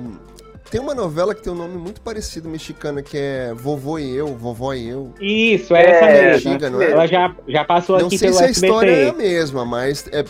tem 0.69 0.82
uma 0.82 0.93
novela 0.93 1.34
que 1.34 1.41
tem 1.41 1.52
um 1.52 1.56
nome 1.56 1.78
muito 1.78 2.02
parecido 2.02 2.50
mexicana, 2.50 3.02
que 3.02 3.17
é 3.17 3.54
Vovô 3.54 3.97
e 3.97 4.15
Eu, 4.15 4.28
Vovó 4.28 4.73
e 4.73 4.89
Eu. 4.89 5.13
Isso, 5.19 5.76
é 5.76 5.89
essa 5.89 6.06
é, 6.06 6.32
mesmo. 6.32 6.50
Antiga, 6.50 6.69
não 6.69 6.82
é? 6.82 6.91
Ela 6.91 7.08
já, 7.08 7.36
já 7.47 7.63
passou 7.63 8.00
não 8.00 8.08
aqui 8.08 8.19
pelo. 8.19 8.32
Não 8.32 8.39
sei 8.39 8.54
se 8.54 8.65
a 8.65 8.67
história 8.67 8.91
é 8.91 9.10
a 9.10 9.13
mesma, 9.13 9.65
mas 9.65 10.08
é, 10.12 10.26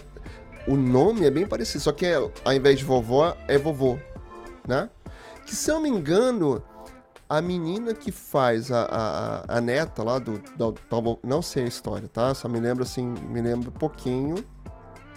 o 0.67 0.75
nome 0.75 1.25
é 1.25 1.31
bem 1.31 1.47
parecido, 1.47 1.83
só 1.83 1.91
que 1.91 2.05
é, 2.05 2.15
ao 2.15 2.53
invés 2.53 2.77
de 2.77 2.85
vovó, 2.85 3.35
é 3.47 3.57
vovô, 3.57 3.97
né? 4.67 4.89
Que 5.45 5.55
se 5.55 5.71
eu 5.71 5.79
me 5.79 5.87
engano, 5.87 6.61
a 7.29 7.41
menina 7.41 7.93
que 7.93 8.11
faz 8.11 8.71
a, 8.71 8.83
a, 9.49 9.57
a 9.57 9.61
neta 9.61 10.03
lá 10.03 10.19
do, 10.19 10.41
do, 10.55 10.71
do, 10.71 11.19
Não 11.23 11.41
sei 11.41 11.63
a 11.63 11.67
história, 11.67 12.07
tá? 12.07 12.33
Só 12.33 12.47
me 12.47 12.59
lembro 12.59 12.83
assim, 12.83 13.05
me 13.05 13.41
lembro 13.41 13.71
pouquinho, 13.71 14.43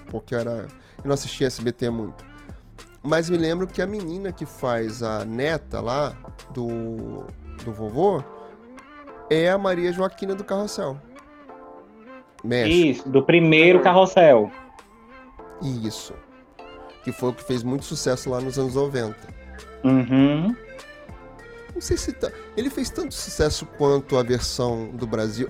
porque 0.07 0.35
era. 0.35 0.69
Eu 0.99 1.07
não 1.07 1.15
assistia 1.15 1.47
SBT 1.47 1.91
muito. 1.91 2.25
Mas 3.03 3.31
me 3.31 3.37
lembro 3.37 3.67
que 3.67 3.81
a 3.81 3.87
menina 3.87 4.31
que 4.31 4.45
faz 4.45 5.03
a 5.03 5.25
neta 5.25 5.81
lá 5.81 6.15
do, 6.53 7.25
do 7.65 7.73
vovô 7.73 8.23
é 9.31 9.51
a 9.51 9.57
Maria 9.57 9.93
Joaquina 9.93 10.35
do 10.35 10.45
Carrossel. 10.45 10.99
Isso, 12.67 13.09
do 13.09 13.23
primeiro 13.23 13.81
Carrossel. 13.81 14.51
Isso. 15.63 16.15
Que 17.05 17.13
foi 17.13 17.31
o 17.31 17.33
que 17.33 17.45
fez 17.45 17.63
muito 17.63 17.85
sucesso 17.85 18.31
lá 18.31 18.41
nos 18.41 18.59
anos 18.59 18.75
90. 18.75 19.17
Uhum. 19.85 20.55
Não 21.75 21.81
sei 21.81 21.97
se 21.97 22.13
tá... 22.13 22.31
ele 22.57 22.69
fez 22.69 22.91
tanto 22.91 23.15
sucesso 23.15 23.65
quanto 23.79 24.19
a 24.19 24.23
versão 24.23 24.89
do 24.89 25.07
Brasil. 25.07 25.49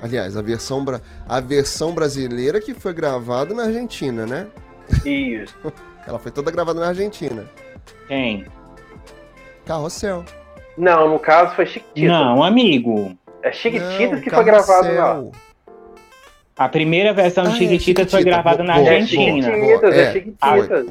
Aliás, 0.00 0.36
a 0.36 0.42
versão, 0.42 0.84
a 1.28 1.40
versão 1.40 1.92
brasileira 1.92 2.60
que 2.60 2.72
foi 2.72 2.94
gravada 2.94 3.54
na 3.54 3.64
Argentina, 3.64 4.24
né? 4.24 4.46
Isso. 5.04 5.54
Ela 6.06 6.18
foi 6.18 6.32
toda 6.32 6.50
gravada 6.50 6.80
na 6.80 6.88
Argentina. 6.88 7.44
Quem? 8.06 8.46
Carrossel. 9.66 10.24
Não, 10.78 11.10
no 11.10 11.18
caso 11.18 11.54
foi 11.54 11.66
Chiquititas. 11.66 12.10
Não, 12.10 12.42
amigo. 12.42 13.14
É 13.42 13.52
Chiquititas 13.52 14.20
que 14.20 14.30
foi 14.30 14.44
gravado 14.44 14.94
lá. 14.94 15.24
A 16.58 16.68
primeira 16.68 17.12
versão 17.12 17.44
de 17.44 17.50
ah, 17.50 17.54
é, 17.54 17.58
Chiquititas 17.58 18.06
é, 18.08 18.10
foi 18.10 18.24
gravada 18.24 18.64
na 18.64 18.74
Argentina. 18.74 19.48
É 19.48 19.52
Chiquititas, 19.52 19.94
é, 19.94 20.00
é 20.00 20.12
Chiquititas. 20.12 20.86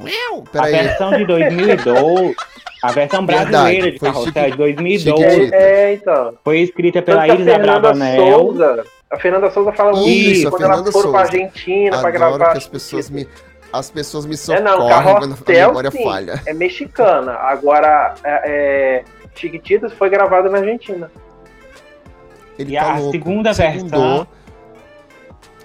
A, 0.56 0.64
a 0.64 0.66
versão 0.68 1.12
de 1.12 1.26
2012, 1.26 2.36
a 2.82 2.92
versão 2.94 3.26
brasileira 3.26 3.70
Verdade, 3.70 3.92
de 3.92 4.00
Carrossel 4.00 4.52
de 4.52 4.58
2012, 4.58 5.54
é, 5.54 5.94
então. 5.94 6.34
foi 6.42 6.60
escrita 6.60 7.02
pela 7.02 7.28
Isa 7.28 7.60
Bravanel. 7.60 8.40
Souza, 8.40 8.84
a 9.12 9.18
Fernanda 9.18 9.50
Souza 9.50 9.74
fala 9.74 9.92
muito 9.92 10.08
isso, 10.08 10.50
quando 10.50 10.64
ela 10.64 10.92
for 10.92 11.12
pra 11.12 11.20
Argentina 11.20 11.98
Adoro 11.98 12.02
pra 12.02 12.12
gravar. 12.12 12.52
que 12.54 12.58
as 12.58 12.68
pessoas 12.68 13.10
me 13.10 13.28
as 13.72 13.92
pessoas 13.92 14.26
me 14.26 14.38
socorrem 14.38 14.66
é, 14.66 14.78
não, 14.78 15.20
quando 15.20 15.36
a 15.46 15.68
memória 15.68 15.92
sim, 15.92 16.04
falha. 16.04 16.42
É 16.46 16.54
mexicana. 16.54 17.34
Agora, 17.34 18.16
é, 18.24 18.42
é, 18.46 19.04
Chiquititas 19.36 19.92
foi 19.92 20.10
gravado 20.10 20.50
na 20.50 20.60
Argentina. 20.60 21.12
Ele 22.58 22.74
e 22.74 22.80
tá 22.80 22.94
a 22.94 22.98
louco. 22.98 23.12
segunda 23.12 23.52
versão. 23.52 24.28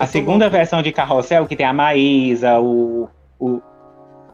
A 0.03 0.07
segunda 0.07 0.47
louco. 0.47 0.57
versão 0.57 0.83
de 0.83 0.91
Carrossel, 0.93 1.47
que 1.47 1.55
tem 1.55 1.65
a 1.65 1.73
Maísa, 1.73 2.59
o, 2.59 3.09
o, 3.39 3.61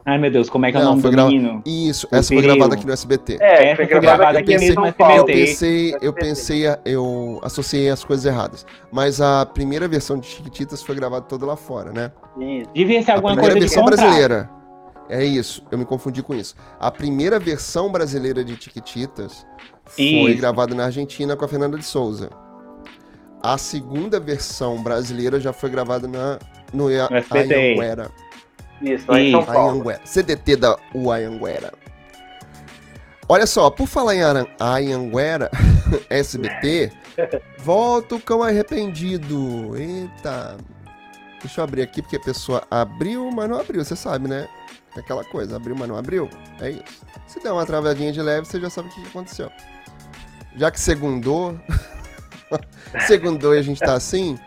Ai, 0.09 0.17
meu 0.17 0.31
Deus, 0.31 0.49
como 0.49 0.65
é 0.65 0.71
que 0.71 0.77
é 0.77 0.81
o 0.81 0.83
nome 0.83 1.01
do 1.03 1.11
grava... 1.11 1.29
menino? 1.29 1.61
Isso, 1.63 2.07
o 2.11 2.15
essa 2.15 2.33
foi 2.33 2.41
gravada 2.41 2.73
aqui 2.73 2.85
no 2.85 2.91
SBT. 2.91 3.37
É, 3.39 3.75
foi 3.75 3.85
gravada 3.85 4.39
aqui, 4.39 4.55
aqui 4.55 4.73
no 4.73 4.85
SBT. 4.87 5.17
Eu 5.19 5.25
pensei, 5.25 5.95
eu 6.01 6.13
pensei, 6.13 6.63
eu 6.83 7.39
associei 7.43 7.89
as 7.91 8.03
coisas 8.03 8.25
erradas. 8.25 8.65
Mas 8.91 9.21
a 9.21 9.45
primeira 9.45 9.87
versão 9.87 10.17
de 10.17 10.25
Chiquititas 10.25 10.81
foi 10.81 10.95
gravada 10.95 11.25
toda 11.25 11.45
lá 11.45 11.55
fora, 11.55 11.91
né? 11.91 12.11
Isso. 12.39 12.71
Devia 12.73 13.03
ser 13.03 13.11
alguma 13.11 13.33
a 13.33 13.35
primeira 13.35 13.59
coisa 13.59 13.67
versão 13.67 13.85
brasileira. 13.85 14.49
É 15.07 15.23
isso, 15.23 15.63
eu 15.71 15.77
me 15.77 15.85
confundi 15.85 16.23
com 16.23 16.33
isso. 16.33 16.55
A 16.79 16.89
primeira 16.89 17.37
versão 17.37 17.91
brasileira 17.91 18.43
de 18.43 18.55
Chiquititas 18.59 19.45
foi 19.85 20.03
isso. 20.03 20.37
gravada 20.37 20.73
na 20.73 20.85
Argentina 20.85 21.35
com 21.35 21.45
a 21.45 21.47
Fernanda 21.47 21.77
de 21.77 21.85
Souza. 21.85 22.31
A 23.41 23.57
segunda 23.57 24.19
versão 24.19 24.81
brasileira 24.83 25.39
já 25.39 25.53
foi 25.53 25.69
gravada 25.69 26.07
na, 26.07 26.39
no 26.73 26.87
Anhanguera. 26.87 28.11
Isso, 28.81 29.05
lá 29.09 29.19
em 29.19 29.31
São 29.31 29.45
Paulo. 29.45 29.83
CDT 30.05 30.55
da 30.55 30.77
Uayanguera. 30.93 31.73
Olha 33.27 33.45
só, 33.45 33.69
por 33.69 33.87
falar 33.87 34.15
em 34.15 34.21
Ayanguera, 34.59 35.51
SBT, 36.09 36.91
volta 37.59 38.15
o 38.15 38.21
cão 38.21 38.41
arrependido. 38.41 39.77
Eita. 39.77 40.57
Deixa 41.41 41.61
eu 41.61 41.63
abrir 41.63 41.83
aqui, 41.83 42.01
porque 42.01 42.17
a 42.17 42.21
pessoa 42.21 42.63
abriu, 42.69 43.29
mas 43.31 43.49
não 43.49 43.59
abriu, 43.59 43.83
você 43.83 43.95
sabe, 43.95 44.27
né? 44.27 44.47
Aquela 44.97 45.23
coisa, 45.23 45.55
abriu, 45.55 45.75
mas 45.75 45.87
não 45.87 45.95
abriu. 45.95 46.29
É 46.59 46.71
isso. 46.71 47.05
Se 47.27 47.39
der 47.39 47.51
uma 47.51 47.65
travadinha 47.65 48.11
de 48.11 48.21
leve, 48.21 48.47
você 48.47 48.59
já 48.59 48.69
sabe 48.69 48.89
o 48.89 48.91
que 48.91 49.07
aconteceu. 49.07 49.49
Já 50.55 50.71
que 50.71 50.79
segundou, 50.79 51.57
segundou 53.07 53.55
e 53.55 53.59
a 53.59 53.61
gente 53.61 53.79
tá 53.79 53.93
assim, 53.93 54.37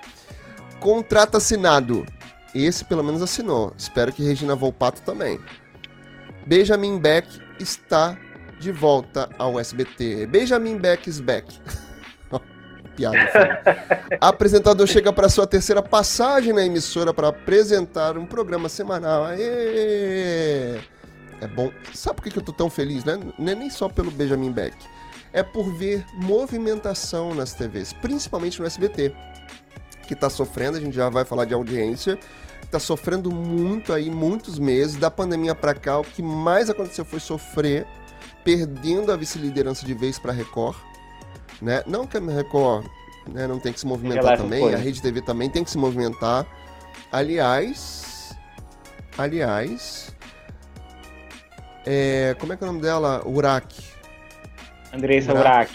contrato 0.80 1.36
assinado. 1.36 2.06
Esse 2.54 2.84
pelo 2.84 3.02
menos 3.02 3.22
assinou. 3.22 3.72
Espero 3.76 4.12
que 4.12 4.22
Regina 4.22 4.54
Volpato 4.54 5.00
também. 5.02 5.40
Benjamin 6.46 6.98
Beck 6.98 7.40
está 7.58 8.18
de 8.58 8.70
volta 8.70 9.28
ao 9.38 9.58
SBT. 9.58 10.26
Benjamin 10.26 10.78
Beck 10.78 11.08
is 11.08 11.20
back. 11.20 11.60
Piada. 12.96 13.16
Apresentador 14.20 14.86
chega 14.86 15.12
para 15.12 15.28
sua 15.28 15.46
terceira 15.46 15.82
passagem 15.82 16.52
na 16.52 16.64
emissora 16.64 17.14
para 17.14 17.28
apresentar 17.28 18.18
um 18.18 18.26
programa 18.26 18.68
semanal. 18.68 19.24
Aê! 19.24 20.78
É 21.40 21.46
bom. 21.46 21.72
Sabe 21.94 22.20
por 22.20 22.30
que 22.30 22.38
eu 22.38 22.42
tô 22.42 22.52
tão 22.52 22.68
feliz, 22.68 23.04
né? 23.04 23.18
Não 23.38 23.52
é 23.52 23.54
nem 23.54 23.70
só 23.70 23.88
pelo 23.88 24.10
Benjamin 24.10 24.52
Beck. 24.52 24.76
É 25.32 25.42
por 25.42 25.72
ver 25.72 26.04
movimentação 26.14 27.34
nas 27.34 27.54
TVs, 27.54 27.92
principalmente 27.94 28.60
no 28.60 28.66
SBT, 28.66 29.14
que 30.06 30.14
está 30.14 30.28
sofrendo, 30.28 30.76
a 30.76 30.80
gente 30.80 30.94
já 30.94 31.08
vai 31.08 31.24
falar 31.24 31.46
de 31.46 31.54
audiência, 31.54 32.18
está 32.62 32.78
sofrendo 32.78 33.30
muito 33.30 33.92
aí, 33.92 34.10
muitos 34.10 34.58
meses. 34.58 34.96
Da 34.96 35.10
pandemia 35.10 35.54
para 35.54 35.74
cá, 35.74 35.98
o 35.98 36.04
que 36.04 36.22
mais 36.22 36.68
aconteceu 36.68 37.04
foi 37.04 37.20
sofrer, 37.20 37.86
perdendo 38.44 39.12
a 39.12 39.16
vice-liderança 39.16 39.86
de 39.86 39.94
vez 39.94 40.18
para 40.18 40.32
Record. 40.32 40.76
Né? 41.60 41.82
Não 41.86 42.06
que 42.06 42.16
a 42.16 42.20
Record 42.20 42.86
né, 43.28 43.46
não 43.46 43.58
tem 43.58 43.72
que 43.72 43.80
se 43.80 43.86
movimentar 43.86 44.36
também, 44.36 44.74
a 44.74 44.78
Rede 44.78 45.00
TV 45.00 45.22
também 45.22 45.48
tem 45.48 45.64
que 45.64 45.70
se 45.70 45.78
movimentar. 45.78 46.46
Aliás, 47.10 48.34
aliás, 49.16 50.14
é, 51.86 52.34
como 52.38 52.52
é 52.52 52.56
que 52.56 52.64
é 52.64 52.66
o 52.66 52.72
nome 52.72 52.82
dela? 52.82 53.22
Urac. 53.26 53.91
Andressa 54.92 55.32
Urac. 55.32 55.72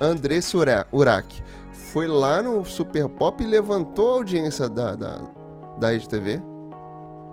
Andressa 0.00 0.86
Urac. 0.92 1.42
Foi 1.72 2.06
lá 2.06 2.42
no 2.42 2.64
Super 2.64 3.08
Pop 3.08 3.42
e 3.42 3.46
levantou 3.46 4.10
a 4.10 4.14
audiência 4.16 4.68
da, 4.68 4.94
da, 4.94 5.20
da 5.78 5.90
Rede 5.90 6.08
TV. 6.08 6.40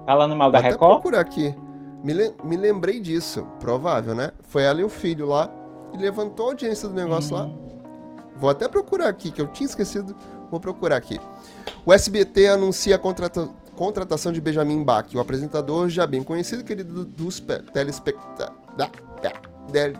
Falando 0.05 0.35
mal 0.35 0.49
da 0.49 0.59
Vou 0.59 0.69
Record? 0.69 0.91
Vou 0.91 1.01
procurar 1.01 1.19
aqui. 1.19 1.53
Me, 2.03 2.13
me 2.43 2.55
lembrei 2.55 2.99
disso. 2.99 3.45
Provável, 3.59 4.15
né? 4.15 4.31
Foi 4.43 4.63
ela 4.63 4.79
e 4.81 4.83
o 4.83 4.89
filho 4.89 5.27
lá 5.27 5.49
e 5.93 5.97
levantou 5.97 6.47
a 6.47 6.49
audiência 6.49 6.87
do 6.87 6.95
negócio 6.95 7.35
lá. 7.35 7.49
Vou 8.37 8.49
até 8.49 8.67
procurar 8.67 9.09
aqui, 9.09 9.31
que 9.31 9.41
eu 9.41 9.47
tinha 9.47 9.67
esquecido. 9.67 10.15
Vou 10.49 10.59
procurar 10.59 10.95
aqui. 10.95 11.19
O 11.85 11.91
SBT 11.91 12.47
anuncia 12.47 12.95
a 12.95 12.99
contrata 12.99 13.49
contratação 13.75 14.31
de 14.31 14.41
Benjamin 14.41 14.83
Bach, 14.83 15.05
o 15.13 15.19
apresentador 15.19 15.87
já 15.87 16.07
bem 16.07 16.23
conhecido, 16.23 16.63
querido 16.63 17.05
dos 17.05 17.39
telespectadores. 17.71 18.57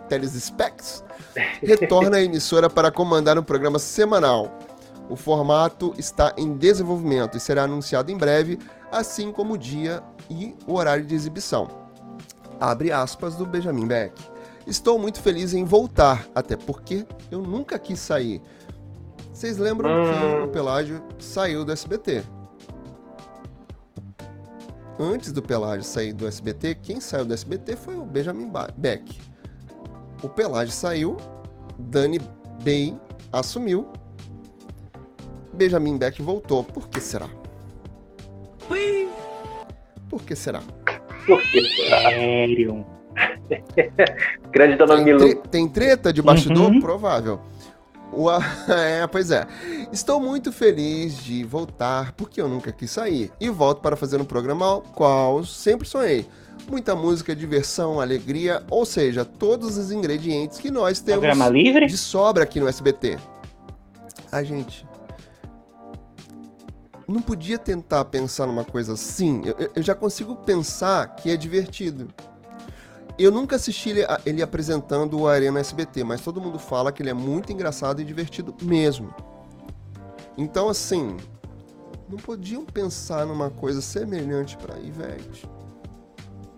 Telespecs, 0.08 1.04
retorna 1.62 2.16
à 2.18 2.22
emissora 2.22 2.68
para 2.68 2.90
comandar 2.90 3.38
um 3.38 3.42
programa 3.42 3.78
semanal. 3.78 4.58
O 5.08 5.16
formato 5.16 5.94
está 5.96 6.34
em 6.36 6.54
desenvolvimento 6.54 7.36
e 7.36 7.40
será 7.40 7.64
anunciado 7.64 8.12
em 8.12 8.16
breve, 8.16 8.58
assim 8.92 9.32
como 9.32 9.54
o 9.54 9.58
dia 9.58 10.02
e 10.28 10.54
o 10.66 10.74
horário 10.74 11.04
de 11.04 11.14
exibição. 11.14 11.68
Abre 12.60 12.92
aspas 12.92 13.34
do 13.34 13.46
Benjamin 13.46 13.86
Beck. 13.86 14.12
Estou 14.66 14.98
muito 14.98 15.20
feliz 15.20 15.54
em 15.54 15.64
voltar, 15.64 16.26
até 16.34 16.56
porque 16.56 17.06
eu 17.30 17.40
nunca 17.40 17.78
quis 17.78 17.98
sair. 17.98 18.42
Vocês 19.32 19.56
lembram 19.56 19.88
que 19.88 20.26
hum. 20.26 20.44
o 20.44 20.48
Pelágio 20.48 21.02
saiu 21.18 21.64
do 21.64 21.72
SBT? 21.72 22.22
Antes 24.98 25.30
do 25.30 25.40
Pelágio 25.40 25.84
sair 25.84 26.12
do 26.12 26.26
SBT, 26.26 26.74
quem 26.74 27.00
saiu 27.00 27.24
do 27.24 27.32
SBT 27.32 27.76
foi 27.76 27.94
o 27.94 28.04
Benjamin 28.04 28.50
Beck. 28.76 29.20
O 30.22 30.28
Pelágio 30.28 30.72
saiu, 30.72 31.16
Dani 31.78 32.20
Bey 32.62 32.96
assumiu 33.32 33.86
Benjamin 35.58 35.98
Beck 35.98 36.22
voltou. 36.22 36.62
Por 36.62 36.88
que 36.88 37.00
será? 37.00 37.28
Por 40.08 40.22
que 40.22 40.36
será? 40.36 40.62
Por 41.26 41.42
que 41.42 41.60
será? 41.60 42.10
Sério? 42.10 42.86
Grande 44.52 44.76
dona 44.76 44.96
tem 44.96 45.04
Milu. 45.04 45.18
Tre 45.18 45.34
tem 45.50 45.68
treta 45.68 46.12
de 46.12 46.22
bastidor? 46.22 46.70
Uhum. 46.70 46.80
Provável. 46.80 47.40
É, 48.68 49.06
pois 49.06 49.30
é. 49.30 49.46
Estou 49.92 50.18
muito 50.18 50.50
feliz 50.50 51.22
de 51.22 51.44
voltar, 51.44 52.12
porque 52.12 52.40
eu 52.40 52.48
nunca 52.48 52.72
quis 52.72 52.90
sair. 52.90 53.30
E 53.38 53.50
volto 53.50 53.82
para 53.82 53.96
fazer 53.96 54.18
um 54.18 54.24
programa 54.24 54.80
qual 54.94 55.44
sempre 55.44 55.86
sonhei. 55.86 56.26
Muita 56.70 56.94
música, 56.94 57.34
diversão, 57.34 58.00
alegria, 58.00 58.62
ou 58.70 58.84
seja, 58.84 59.24
todos 59.24 59.76
os 59.78 59.90
ingredientes 59.90 60.58
que 60.58 60.70
nós 60.70 61.00
temos 61.00 61.22
livre? 61.50 61.86
de 61.86 61.96
sobra 61.96 62.44
aqui 62.44 62.60
no 62.60 62.68
SBT. 62.68 63.18
A 64.30 64.42
gente, 64.42 64.86
não 67.08 67.22
podia 67.22 67.58
tentar 67.58 68.04
pensar 68.04 68.46
numa 68.46 68.64
coisa 68.64 68.92
assim. 68.92 69.42
Eu, 69.46 69.70
eu 69.76 69.82
já 69.82 69.94
consigo 69.94 70.36
pensar 70.36 71.16
que 71.16 71.30
é 71.30 71.36
divertido. 71.36 72.08
Eu 73.18 73.32
nunca 73.32 73.56
assisti 73.56 73.90
ele, 73.90 74.06
ele, 74.26 74.42
apresentando 74.42 75.18
o 75.18 75.26
Arena 75.26 75.58
SBT, 75.58 76.04
mas 76.04 76.20
todo 76.20 76.40
mundo 76.40 76.58
fala 76.58 76.92
que 76.92 77.02
ele 77.02 77.10
é 77.10 77.14
muito 77.14 77.50
engraçado 77.50 78.00
e 78.00 78.04
divertido 78.04 78.54
mesmo. 78.62 79.12
Então, 80.36 80.68
assim, 80.68 81.16
não 82.08 82.18
podiam 82.18 82.64
pensar 82.64 83.26
numa 83.26 83.50
coisa 83.50 83.80
semelhante 83.80 84.56
para 84.56 84.78
Ivete. 84.78 85.48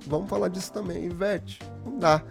Vamos 0.07 0.29
falar 0.29 0.49
disso 0.49 0.73
também, 0.73 1.05
Ivete. 1.05 1.59
Não 1.85 1.99
dá. 1.99 2.23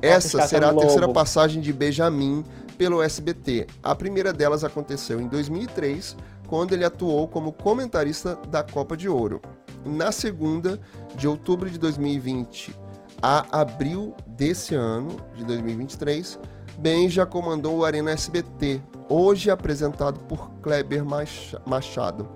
Essa 0.00 0.46
será 0.46 0.70
a 0.70 0.74
terceira 0.74 1.08
passagem 1.08 1.60
de 1.60 1.72
Benjamin 1.72 2.44
pelo 2.76 3.02
SBT. 3.02 3.66
A 3.82 3.94
primeira 3.94 4.32
delas 4.32 4.62
aconteceu 4.62 5.20
em 5.20 5.26
2003, 5.26 6.16
quando 6.46 6.72
ele 6.72 6.84
atuou 6.84 7.26
como 7.26 7.52
comentarista 7.52 8.38
da 8.48 8.62
Copa 8.62 8.96
de 8.96 9.08
Ouro. 9.08 9.40
Na 9.84 10.12
segunda, 10.12 10.80
de 11.16 11.26
outubro 11.26 11.68
de 11.68 11.78
2020 11.78 12.74
a 13.20 13.60
abril 13.60 14.14
desse 14.26 14.74
ano, 14.74 15.16
de 15.34 15.44
2023, 15.44 16.38
Ben 16.78 17.08
já 17.10 17.26
comandou 17.26 17.78
o 17.78 17.84
Arena 17.84 18.12
SBT, 18.12 18.80
hoje 19.08 19.50
apresentado 19.50 20.20
por 20.20 20.50
Kleber 20.62 21.04
Machado. 21.04 22.28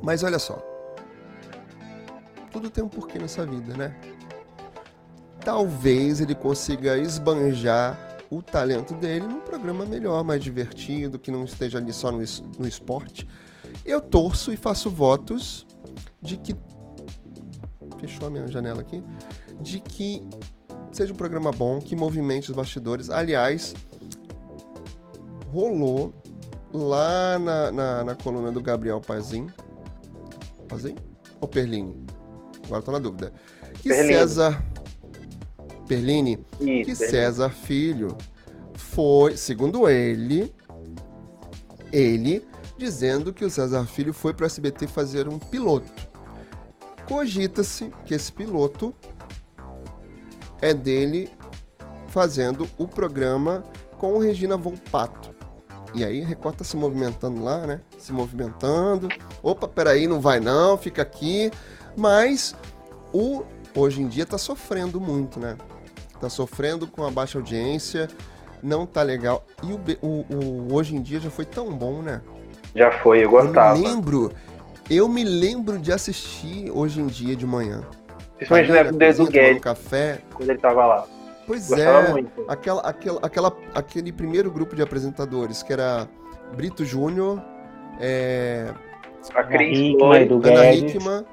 Mas 0.00 0.22
olha 0.22 0.38
só, 0.38 0.62
tudo 2.50 2.70
tem 2.70 2.82
um 2.82 2.88
porquê 2.88 3.18
nessa 3.18 3.46
vida, 3.46 3.76
né? 3.76 3.96
Talvez 5.44 6.20
ele 6.20 6.34
consiga 6.34 6.98
esbanjar 6.98 8.18
o 8.30 8.42
talento 8.42 8.94
dele 8.94 9.26
num 9.26 9.40
programa 9.40 9.84
melhor, 9.84 10.22
mais 10.22 10.42
divertido, 10.42 11.18
que 11.18 11.30
não 11.30 11.44
esteja 11.44 11.78
ali 11.78 11.92
só 11.92 12.12
no, 12.12 12.22
no 12.58 12.68
esporte. 12.68 13.26
Eu 13.84 14.00
torço 14.00 14.52
e 14.52 14.56
faço 14.56 14.90
votos 14.90 15.66
de 16.20 16.36
que. 16.36 16.54
Fechou 17.98 18.28
a 18.28 18.30
minha 18.30 18.46
janela 18.46 18.80
aqui. 18.80 19.02
De 19.60 19.80
que 19.80 20.22
seja 20.92 21.12
um 21.12 21.16
programa 21.16 21.50
bom, 21.50 21.80
que 21.80 21.96
movimente 21.96 22.50
os 22.50 22.56
bastidores. 22.56 23.10
Aliás, 23.10 23.74
rolou 25.52 26.14
lá 26.72 27.38
na, 27.38 27.72
na, 27.72 28.04
na 28.04 28.14
coluna 28.14 28.52
do 28.52 28.62
Gabriel 28.62 29.00
Pazin. 29.00 29.48
Pazin? 30.68 30.94
Ou 31.40 31.48
Perlini? 31.48 31.96
Agora 32.70 32.82
tô 32.82 32.92
na 32.92 33.00
dúvida. 33.00 33.32
Que 33.82 33.88
Perlini. 33.88 34.14
César 34.14 34.64
Perlini, 35.88 36.46
Isso, 36.60 36.84
que 36.84 36.94
César 36.94 37.50
Filho 37.50 38.16
foi, 38.74 39.36
segundo 39.36 39.88
ele, 39.88 40.54
ele 41.92 42.46
dizendo 42.78 43.32
que 43.32 43.44
o 43.44 43.50
César 43.50 43.84
Filho 43.86 44.12
foi 44.12 44.32
para 44.32 44.44
o 44.44 44.46
SBT 44.46 44.86
fazer 44.86 45.26
um 45.26 45.36
piloto. 45.36 45.90
cogita-se 47.08 47.92
que 48.06 48.14
esse 48.14 48.30
piloto 48.30 48.94
é 50.62 50.72
dele 50.72 51.28
fazendo 52.06 52.68
o 52.78 52.86
programa 52.86 53.64
com 53.98 54.16
Regina 54.18 54.56
Volpato. 54.56 55.34
E 55.92 56.04
aí 56.04 56.20
Record 56.20 56.56
tá 56.56 56.64
se 56.64 56.76
movimentando 56.76 57.42
lá, 57.42 57.66
né? 57.66 57.80
Se 57.98 58.12
movimentando. 58.12 59.08
Opa, 59.42 59.66
peraí, 59.66 60.06
não 60.06 60.20
vai 60.20 60.38
não, 60.38 60.78
fica 60.78 61.02
aqui. 61.02 61.50
Mas 61.96 62.54
o 63.12 63.42
hoje 63.74 64.02
em 64.02 64.08
dia 64.08 64.26
tá 64.26 64.38
sofrendo 64.38 65.00
muito, 65.00 65.38
né? 65.38 65.56
Tá 66.20 66.28
sofrendo 66.28 66.86
com 66.86 67.04
a 67.04 67.10
baixa 67.10 67.38
audiência, 67.38 68.08
não 68.62 68.86
tá 68.86 69.02
legal. 69.02 69.44
E 69.62 69.72
o, 69.72 69.80
o, 70.02 70.34
o 70.34 70.74
hoje 70.74 70.94
em 70.94 71.02
dia 71.02 71.20
já 71.20 71.30
foi 71.30 71.44
tão 71.44 71.70
bom, 71.72 72.02
né? 72.02 72.20
Já 72.74 72.90
foi, 73.00 73.24
eu 73.24 73.30
gostava. 73.30 73.76
Eu 73.76 73.82
me 73.82 73.88
lembro, 73.88 74.32
eu 74.88 75.08
me 75.08 75.24
lembro 75.24 75.78
de 75.78 75.92
assistir 75.92 76.70
hoje 76.70 77.00
em 77.00 77.06
dia 77.06 77.34
de 77.34 77.46
manhã. 77.46 77.82
Principalmente 78.36 78.70
na 78.70 78.78
época 78.78 79.12
do 79.12 79.26
Guedes, 79.26 79.62
café. 79.62 80.20
quando 80.34 80.50
ele 80.50 80.58
tava 80.58 80.86
lá. 80.86 81.06
Pois 81.46 81.68
Gostava 81.68 82.08
é, 82.08 82.12
muito. 82.12 82.44
aquela, 82.48 82.80
aquela, 82.82 83.20
aquela, 83.22 83.56
aquele 83.74 84.12
primeiro 84.12 84.50
grupo 84.50 84.76
de 84.76 84.82
apresentadores, 84.82 85.62
que 85.62 85.72
era 85.72 86.08
Brito 86.54 86.84
Júnior, 86.84 87.42
é, 87.98 88.72
A 89.34 89.42
Cris 89.42 89.94
Ana 90.00 90.72
Hickman, 90.72 91.24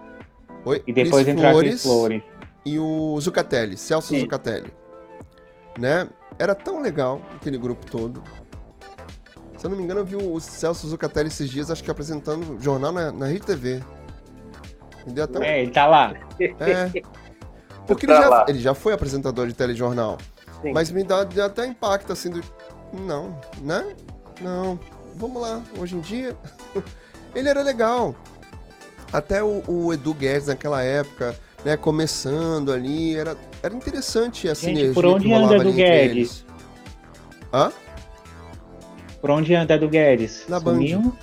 oi, 0.68 0.84
E 0.88 0.94
depois 0.94 1.24
Cris 1.24 1.36
entrar 1.38 1.52
Flores, 1.52 1.84
Flores. 1.84 2.24
e 2.66 2.80
o 2.80 3.20
Zucatelli, 3.20 3.78
Celso 3.78 4.10
Sim. 4.10 4.20
Zucatelli. 4.22 4.72
Né? 5.78 6.08
Era 6.40 6.54
tão 6.56 6.82
legal 6.82 7.22
aquele 7.36 7.58
grupo 7.58 7.86
todo. 7.90 8.22
Se 9.58 9.66
eu 9.66 9.70
não 9.72 9.78
me 9.78 9.84
engano, 9.84 10.02
eu 10.02 10.06
vi 10.06 10.16
o 10.16 10.40
Celso 10.40 10.88
Zucatelli 10.88 11.28
esses 11.30 11.50
dias, 11.50 11.72
acho 11.72 11.84
que 11.84 11.90
apresentando 11.90 12.58
jornal 12.62 12.92
na, 12.92 13.12
na 13.12 13.26
Rede 13.26 13.46
TV. 13.46 13.82
Me 15.06 15.14
deu 15.14 15.24
até 15.24 15.40
um 15.40 15.44
É, 15.44 15.62
ele 15.62 15.72
tá 15.72 15.88
lá. 15.88 16.14
É. 16.40 17.02
Porque 17.88 18.06
ele 18.06 18.14
Tá 18.14 18.22
já, 18.22 18.30
lá. 18.30 18.46
ele 18.50 18.60
já 18.60 18.74
foi 18.74 18.94
apresentador 18.94 19.48
de 19.48 19.54
telejornal. 19.54 20.18
Sim. 20.62 20.74
Mas 20.74 20.92
me 20.92 21.04
dá, 21.04 21.24
dá 21.24 21.46
até 21.46 21.66
impacto, 21.66 22.12
assim, 22.12 22.30
do. 22.30 22.42
Não, 22.94 23.40
né? 23.62 23.96
Não. 24.42 24.78
Vamos 25.16 25.42
lá, 25.42 25.62
hoje 25.80 25.96
em 25.96 26.02
dia. 26.02 26.36
ele 27.34 27.48
era 27.50 27.64
legal. 27.64 28.14
Até 29.12 29.44
o, 29.44 29.64
o 29.68 29.94
Edu 29.94 30.14
Guedes 30.14 30.48
naquela 30.48 30.82
época, 30.84 31.36
né, 31.64 31.78
começando 31.78 32.72
ali, 32.72 33.16
era, 33.16 33.36
era 33.64 33.74
interessante 33.74 34.48
a 34.50 34.54
Gente, 34.54 34.60
sinergia 34.66 34.94
por 34.94 35.06
onde 35.06 35.26
que 35.26 35.34
anda 35.34 35.46
rolava 35.46 35.62
Edu 35.64 35.74
Guedes? 35.74 36.12
eles. 36.12 36.46
Hã? 37.54 37.72
Por 39.22 39.32
onde 39.32 39.56
anda 39.56 39.74
Edu 39.76 39.88
Guedes? 39.90 40.46
Na 40.48 40.60
Band. 40.60 40.74
Sumiu? 40.74 41.18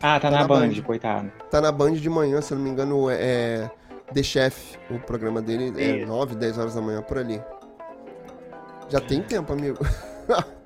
Ah, 0.00 0.20
tá, 0.20 0.20
Tá 0.20 0.30
na, 0.30 0.38
na 0.42 0.46
Band, 0.48 0.68
Band. 0.68 0.82
coitado. 0.82 1.32
Tá 1.50 1.60
na 1.60 1.72
Band 1.72 1.92
de 1.94 2.08
manhã, 2.08 2.40
se 2.40 2.52
eu 2.52 2.56
não 2.58 2.64
me 2.64 2.70
engano, 2.70 3.10
é 3.10 3.68
The 4.14 4.22
Chef, 4.22 4.76
o 4.90 4.98
programa 5.00 5.42
dele 5.42 5.72
é 5.76 5.96
Isso. 5.98 6.06
9, 6.06 6.36
10 6.36 6.58
horas 6.58 6.74
da 6.76 6.80
manhã, 6.80 7.02
por 7.02 7.18
ali. 7.18 7.42
Já 8.88 9.00
tem 9.00 9.20
tempo, 9.22 9.52
amigo. 9.52 9.78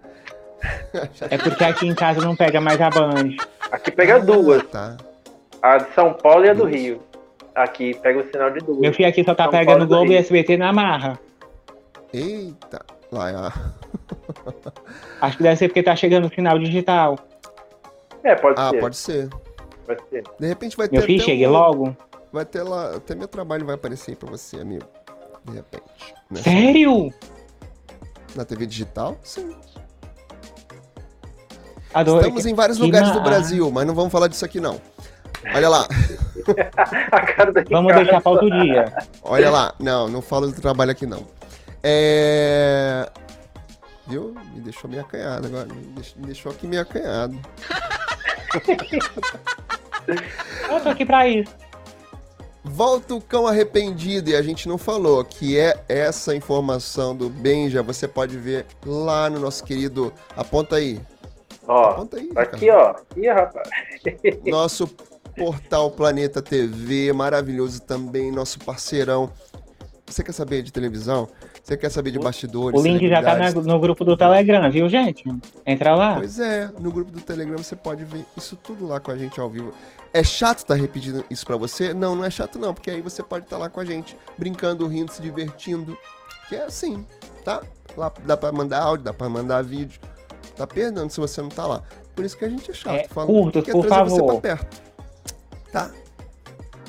É 1.28 1.38
porque 1.38 1.64
aqui 1.64 1.88
em 1.88 1.94
casa 1.94 2.20
não 2.20 2.36
pega 2.36 2.60
mais 2.60 2.80
a 2.80 2.88
Band. 2.88 3.34
Aqui 3.72 3.90
pega 3.90 4.20
duas. 4.20 4.62
Tá. 4.68 4.96
A 5.62 5.78
de 5.78 5.94
São 5.94 6.12
Paulo 6.14 6.44
e 6.44 6.50
a 6.50 6.54
do. 6.54 6.64
Rio. 6.64 7.00
Aqui 7.54 7.94
pega 8.00 8.20
o 8.20 8.30
sinal 8.30 8.50
de 8.50 8.60
duas. 8.60 8.78
Meu 8.78 8.92
filho 8.94 9.08
aqui 9.08 9.22
só 9.24 9.34
tá 9.34 9.44
São 9.44 9.52
pegando 9.52 9.78
Paulo 9.80 9.84
e 9.84 9.86
Globo 9.88 10.12
e. 10.12 10.16
SBT 10.16 10.56
na 10.56 10.72
marra. 10.72 11.18
Eita. 12.12 12.84
Lá, 13.10 13.30
é 13.30 13.34
Acho 15.20 15.36
que 15.36 15.42
deve 15.42 15.56
ser 15.56 15.68
porque 15.68 15.82
tá 15.82 15.94
chegando 15.94 16.26
o 16.26 16.34
sinal 16.34 16.58
digital. 16.58 17.18
É, 18.24 18.34
pode 18.34 18.58
Ah, 18.58 18.70
ser. 18.70 18.80
pode 18.80 18.96
ser. 18.96 19.28
Pode 19.86 20.02
ser. 20.08 20.24
De 20.40 20.46
repente 20.46 20.76
vai 20.76 20.88
ter 20.88 20.96
Meu 20.96 21.06
filho, 21.06 21.22
até 21.22 21.30
chegue 21.30 21.46
um- 21.46 21.50
logo. 21.50 21.96
Vai 22.32 22.46
ter 22.46 22.62
lá, 22.62 22.96
até 22.96 23.14
meu 23.14 23.28
trabalho 23.28 23.66
vai 23.66 23.74
aparecer 23.74 24.12
aí 24.12 24.16
pra 24.16 24.30
você, 24.30 24.58
amigo. 24.58 24.84
De 25.44 25.52
repente. 25.54 26.14
Né? 26.30 26.40
Sério? 26.40 27.12
Na 28.34 28.44
TV 28.46 28.64
digital? 28.64 29.18
Sim. 29.22 29.54
Adoro. 31.92 32.20
Estamos 32.20 32.46
em 32.46 32.54
vários 32.54 32.78
que 32.78 32.84
lugares 32.84 33.10
do 33.10 33.20
Brasil, 33.20 33.70
mas 33.70 33.86
não 33.86 33.94
vamos 33.94 34.10
falar 34.10 34.28
disso 34.28 34.44
aqui 34.44 34.58
não. 34.60 34.80
Olha 35.54 35.68
lá, 35.68 35.88
cara 37.36 37.52
Vamos 37.70 37.94
deixar 37.94 38.20
pra 38.20 38.32
outro 38.32 38.50
dia. 38.50 38.92
olha 39.22 39.50
lá. 39.50 39.74
Não, 39.78 40.08
não 40.08 40.22
falo 40.22 40.46
do 40.48 40.60
trabalho 40.60 40.90
aqui 40.92 41.06
não. 41.06 41.26
É... 41.82 43.08
Viu? 44.06 44.34
Me 44.54 44.60
deixou 44.60 44.88
meio 44.90 45.02
acanhado 45.02 45.46
agora. 45.46 45.68
Me 45.68 46.26
deixou, 46.26 46.52
aqui 46.52 46.66
meio 46.66 46.82
acanhado. 46.82 47.38
Eu 50.70 50.80
tô 50.82 50.88
aqui 50.88 51.04
pra 51.04 51.28
isso. 51.28 51.54
Volta 52.64 53.14
o 53.14 53.20
cão 53.20 53.46
arrependido 53.46 54.30
e 54.30 54.36
a 54.36 54.42
gente 54.42 54.68
não 54.68 54.78
falou 54.78 55.24
que 55.24 55.58
é 55.58 55.82
essa 55.88 56.34
informação 56.34 57.14
do 57.14 57.28
Benja, 57.28 57.82
você 57.82 58.06
pode 58.06 58.36
ver 58.36 58.66
lá 58.86 59.28
no 59.28 59.40
nosso 59.40 59.64
querido. 59.64 60.12
Aponta 60.36 60.76
aí. 60.76 61.00
Ó, 61.66 61.90
Aponta 61.90 62.18
aí. 62.18 62.30
aqui, 62.36 62.70
ó. 62.70 62.94
Ih, 63.16 63.28
rapaz. 63.28 63.68
Nosso 64.44 64.86
portal 65.36 65.90
Planeta 65.90 66.40
TV, 66.42 67.12
maravilhoso 67.12 67.80
também, 67.82 68.30
nosso 68.30 68.58
parceirão. 68.60 69.30
Você 70.06 70.22
quer 70.22 70.32
saber 70.32 70.62
de 70.62 70.72
televisão? 70.72 71.28
Você 71.62 71.76
quer 71.76 71.90
saber 71.90 72.10
de 72.10 72.18
bastidores? 72.18 72.78
O 72.78 72.82
link 72.82 73.08
já 73.08 73.22
tá 73.22 73.36
na- 73.36 73.50
no 73.52 73.78
grupo 73.80 74.04
do 74.04 74.16
Telegram, 74.16 74.70
viu, 74.70 74.88
gente? 74.88 75.24
Entra 75.64 75.94
lá. 75.94 76.16
Pois 76.16 76.38
é, 76.38 76.68
no 76.78 76.90
grupo 76.92 77.10
do 77.12 77.20
Telegram 77.20 77.56
você 77.56 77.76
pode 77.76 78.04
ver 78.04 78.24
isso 78.36 78.56
tudo 78.56 78.86
lá 78.86 78.98
com 79.00 79.10
a 79.10 79.16
gente 79.16 79.40
ao 79.40 79.48
vivo. 79.48 79.72
É 80.12 80.22
chato 80.22 80.58
estar 80.58 80.74
repetindo 80.74 81.24
isso 81.30 81.46
pra 81.46 81.56
você? 81.56 81.94
Não, 81.94 82.14
não 82.16 82.24
é 82.24 82.30
chato 82.30 82.58
não, 82.58 82.74
porque 82.74 82.90
aí 82.90 83.00
você 83.00 83.22
pode 83.22 83.44
estar 83.46 83.56
lá 83.56 83.70
com 83.70 83.80
a 83.80 83.84
gente, 83.84 84.16
brincando, 84.36 84.86
rindo, 84.86 85.10
se 85.12 85.22
divertindo. 85.22 85.96
Que 86.48 86.56
é 86.56 86.64
assim, 86.64 87.06
tá? 87.44 87.62
Lá 87.96 88.12
dá 88.26 88.36
pra 88.36 88.52
mandar 88.52 88.80
áudio, 88.82 89.04
dá 89.04 89.12
pra 89.14 89.28
mandar 89.28 89.62
vídeo. 89.62 89.98
Tá 90.56 90.66
perdendo 90.66 91.08
se 91.10 91.18
você 91.20 91.40
não 91.40 91.48
tá 91.48 91.66
lá. 91.66 91.82
Por 92.14 92.24
isso 92.26 92.36
que 92.36 92.44
a 92.44 92.48
gente 92.48 92.70
é 92.70 92.74
chato. 92.74 92.94
É, 92.94 93.06
curtas, 93.08 93.64
quer 93.64 93.72
por 93.72 93.86
favor. 93.88 94.42
Tá? 95.72 95.90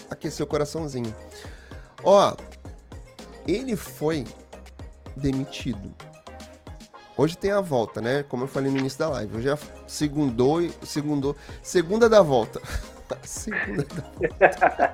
Aquecer 0.10 0.46
o 0.46 0.48
coraçãozinho. 0.48 1.16
Ó, 2.04 2.36
ele 3.48 3.76
foi 3.78 4.26
demitido. 5.16 5.94
Hoje 7.16 7.38
tem 7.38 7.52
a 7.52 7.62
volta, 7.62 8.02
né? 8.02 8.24
Como 8.24 8.44
eu 8.44 8.48
falei 8.48 8.72
no 8.72 8.78
início 8.78 9.00
da 9.00 9.10
live. 9.10 9.38
Hoje 9.38 9.50
é 9.50 9.58
segundou, 9.88 10.68
segundou, 10.84 11.36
segunda 11.62 12.10
da 12.10 12.22
volta. 12.22 12.62
segunda 13.24 13.84
da 13.84 14.04
volta. 14.20 14.94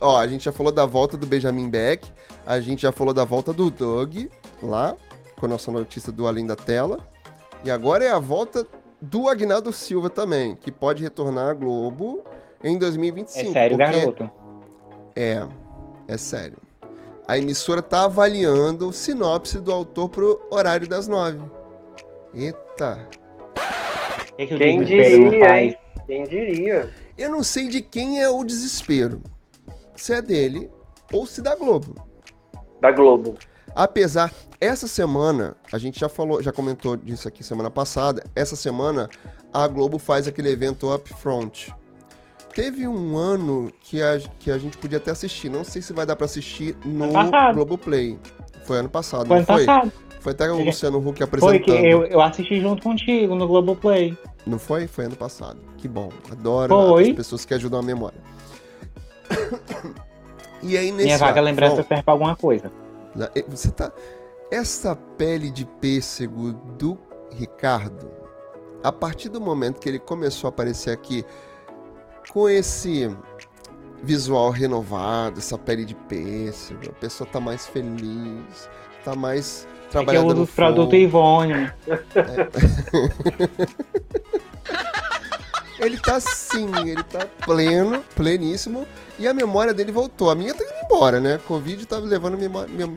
Ó, 0.00 0.18
a 0.18 0.26
gente 0.26 0.44
já 0.44 0.52
falou 0.52 0.70
da 0.70 0.86
volta 0.86 1.16
do 1.16 1.26
Benjamin 1.26 1.68
Beck, 1.68 2.06
a 2.46 2.60
gente 2.60 2.82
já 2.82 2.92
falou 2.92 3.14
da 3.14 3.24
volta 3.24 3.52
do 3.52 3.70
Doug, 3.70 4.26
lá, 4.62 4.94
com 5.36 5.46
a 5.46 5.48
nossa 5.48 5.72
notícia 5.72 6.12
do 6.12 6.26
Além 6.26 6.46
da 6.46 6.54
Tela. 6.54 6.98
E 7.64 7.70
agora 7.70 8.04
é 8.04 8.10
a 8.10 8.18
volta 8.18 8.66
do 9.00 9.28
Agnaldo 9.28 9.72
Silva 9.72 10.10
também, 10.10 10.54
que 10.54 10.70
pode 10.70 11.02
retornar 11.02 11.48
à 11.48 11.54
Globo 11.54 12.22
em 12.64 12.78
2025. 12.78 13.50
É 13.50 13.52
sério, 13.52 13.76
porque- 13.78 13.92
garoto. 13.92 14.30
é, 15.14 15.46
é 16.08 16.16
sério. 16.16 16.56
A 17.26 17.38
emissora 17.38 17.80
tá 17.80 18.04
avaliando 18.04 18.92
sinopse 18.92 19.58
do 19.58 19.72
autor 19.72 20.08
pro 20.08 20.40
horário 20.50 20.86
das 20.88 21.06
nove. 21.08 21.40
Eita. 22.34 23.08
Que, 24.36 24.46
que 24.46 24.58
Quem 24.58 24.82
diria, 24.84 25.62
hein? 25.62 25.76
Quem 26.06 26.24
diria? 26.24 26.90
Eu 27.16 27.30
não 27.30 27.42
sei 27.42 27.68
de 27.68 27.80
quem 27.80 28.20
é 28.20 28.28
o 28.28 28.42
desespero. 28.44 29.22
Se 29.96 30.12
é 30.12 30.20
dele 30.20 30.70
ou 31.12 31.24
se 31.24 31.40
da 31.40 31.54
Globo. 31.54 31.94
Da 32.80 32.90
Globo. 32.90 33.36
Apesar, 33.74 34.32
essa 34.60 34.86
semana, 34.86 35.56
a 35.72 35.78
gente 35.78 35.98
já 35.98 36.08
falou, 36.08 36.42
já 36.42 36.52
comentou 36.52 36.96
disso 36.96 37.26
aqui 37.26 37.42
semana 37.42 37.70
passada. 37.70 38.22
Essa 38.34 38.54
semana, 38.56 39.08
a 39.52 39.66
Globo 39.66 39.98
faz 39.98 40.28
aquele 40.28 40.50
evento 40.50 40.92
Upfront. 40.92 41.72
Teve 42.54 42.86
um 42.86 43.16
ano 43.16 43.70
que 43.80 44.00
a, 44.00 44.20
que 44.38 44.50
a 44.50 44.58
gente 44.58 44.78
podia 44.78 44.98
até 44.98 45.10
assistir. 45.10 45.48
Não 45.48 45.64
sei 45.64 45.82
se 45.82 45.92
vai 45.92 46.06
dar 46.06 46.14
pra 46.14 46.26
assistir 46.26 46.76
no. 46.84 47.08
Globoplay. 47.52 48.18
Foi 48.64 48.78
ano 48.78 48.88
passado, 48.88 49.26
Foi 49.26 49.28
não 49.28 49.36
ano 49.36 49.46
foi? 49.46 49.66
passado. 49.66 49.92
Foi 50.20 50.32
até 50.32 50.50
o 50.50 50.64
Luciano 50.64 50.98
Huck 50.98 51.18
Foi 51.18 51.24
apresentando. 51.24 51.64
que 51.64 51.70
eu, 51.70 52.04
eu 52.06 52.20
assisti 52.22 52.58
junto 52.60 52.82
contigo 52.82 53.34
no 53.34 53.46
Globoplay. 53.46 54.16
Não 54.46 54.58
foi? 54.58 54.86
Foi 54.86 55.04
ano 55.04 55.16
passado. 55.16 55.58
Que 55.76 55.86
bom. 55.86 56.10
Adoro 56.30 56.74
Foi. 56.74 57.10
as 57.10 57.16
pessoas 57.16 57.44
que 57.44 57.52
ajudam 57.52 57.80
a 57.80 57.82
memória. 57.82 58.18
e 60.62 60.78
aí, 60.78 60.90
nesse 60.90 61.04
Minha 61.04 61.18
vaga 61.18 61.40
lembrança 61.40 61.82
serve 61.82 62.02
pra 62.02 62.14
alguma 62.14 62.36
coisa. 62.36 62.72
Eh, 63.34 63.44
Você 63.48 63.70
tá. 63.70 63.92
Essa 64.50 64.96
pele 64.96 65.50
de 65.50 65.66
pêssego 65.66 66.52
do 66.78 66.96
Ricardo, 67.30 68.10
a 68.82 68.92
partir 68.92 69.28
do 69.28 69.40
momento 69.40 69.80
que 69.80 69.88
ele 69.88 69.98
começou 69.98 70.48
a 70.48 70.50
aparecer 70.50 70.90
aqui 70.90 71.24
com 72.30 72.48
esse 72.48 73.14
visual 74.02 74.50
renovado, 74.50 75.38
essa 75.38 75.56
pele 75.56 75.84
de 75.84 75.94
pêssego, 75.94 76.80
a 76.88 76.92
pessoa 76.92 77.28
tá 77.30 77.40
mais 77.40 77.66
feliz, 77.66 78.68
tá 79.04 79.14
mais 79.14 79.66
É 79.66 79.70
que 79.70 79.86
eu 79.86 79.90
trabalhando 80.02 80.26
uso 80.26 80.34
no 80.36 80.42
os 80.42 80.50
produtos 80.50 80.92
fogo. 80.92 80.96
Ivone. 80.96 81.72
Ele 85.78 85.98
tá 85.98 86.18
sim, 86.20 86.70
ele 86.88 87.02
tá 87.02 87.26
pleno, 87.44 88.02
pleníssimo. 88.14 88.86
E 89.18 89.26
a 89.28 89.34
memória 89.34 89.74
dele 89.74 89.92
voltou. 89.92 90.30
A 90.30 90.34
minha 90.34 90.54
tá 90.54 90.64
indo 90.64 90.72
embora, 90.84 91.20
né? 91.20 91.38
Covid 91.46 91.84
tá 91.84 91.98
levando 91.98 92.38
minha, 92.38 92.48
minha, 92.68 92.92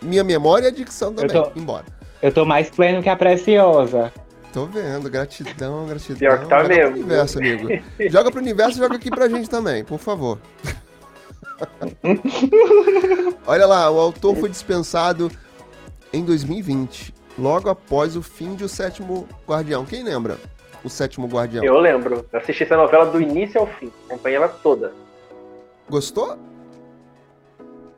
minha 0.00 0.24
memória 0.24 0.66
e 0.66 0.68
a 0.68 0.72
dicção 0.72 1.12
também 1.12 1.30
tô- 1.42 1.50
embora. 1.56 1.84
Eu 2.22 2.32
tô 2.32 2.44
mais 2.44 2.70
pleno 2.70 3.02
que 3.02 3.08
a 3.08 3.16
preciosa. 3.16 4.12
Tô 4.52 4.66
vendo, 4.66 5.08
gratidão, 5.08 5.86
gratidão. 5.86 6.18
Pior 6.18 6.40
que 6.40 6.46
tá 6.46 6.62
joga 6.62 6.74
mesmo. 6.74 6.90
Pro 6.90 7.00
universo, 7.00 7.38
amigo. 7.38 7.68
Joga 8.10 8.30
pro 8.30 8.40
universo 8.40 8.78
e 8.78 8.82
joga 8.82 8.96
aqui 8.96 9.10
pra 9.10 9.28
gente 9.28 9.48
também, 9.48 9.82
por 9.82 9.98
favor. 9.98 10.38
Olha 13.46 13.66
lá, 13.66 13.90
o 13.90 13.98
autor 13.98 14.36
foi 14.36 14.50
dispensado 14.50 15.30
em 16.12 16.22
2020, 16.24 17.14
logo 17.38 17.70
após 17.70 18.14
o 18.16 18.22
fim 18.22 18.54
de 18.54 18.64
O 18.64 18.68
Sétimo 18.68 19.26
Guardião. 19.48 19.86
Quem 19.86 20.04
lembra? 20.04 20.36
O 20.84 20.90
Sétimo 20.90 21.26
Guardião. 21.26 21.64
Eu 21.64 21.78
lembro. 21.78 22.26
Eu 22.30 22.38
assisti 22.38 22.64
essa 22.64 22.76
novela 22.76 23.06
do 23.06 23.20
início 23.20 23.58
ao 23.58 23.66
fim. 23.66 23.90
Acompanhei 24.06 24.36
ela 24.36 24.48
toda. 24.48 24.92
Gostou? 25.88 26.36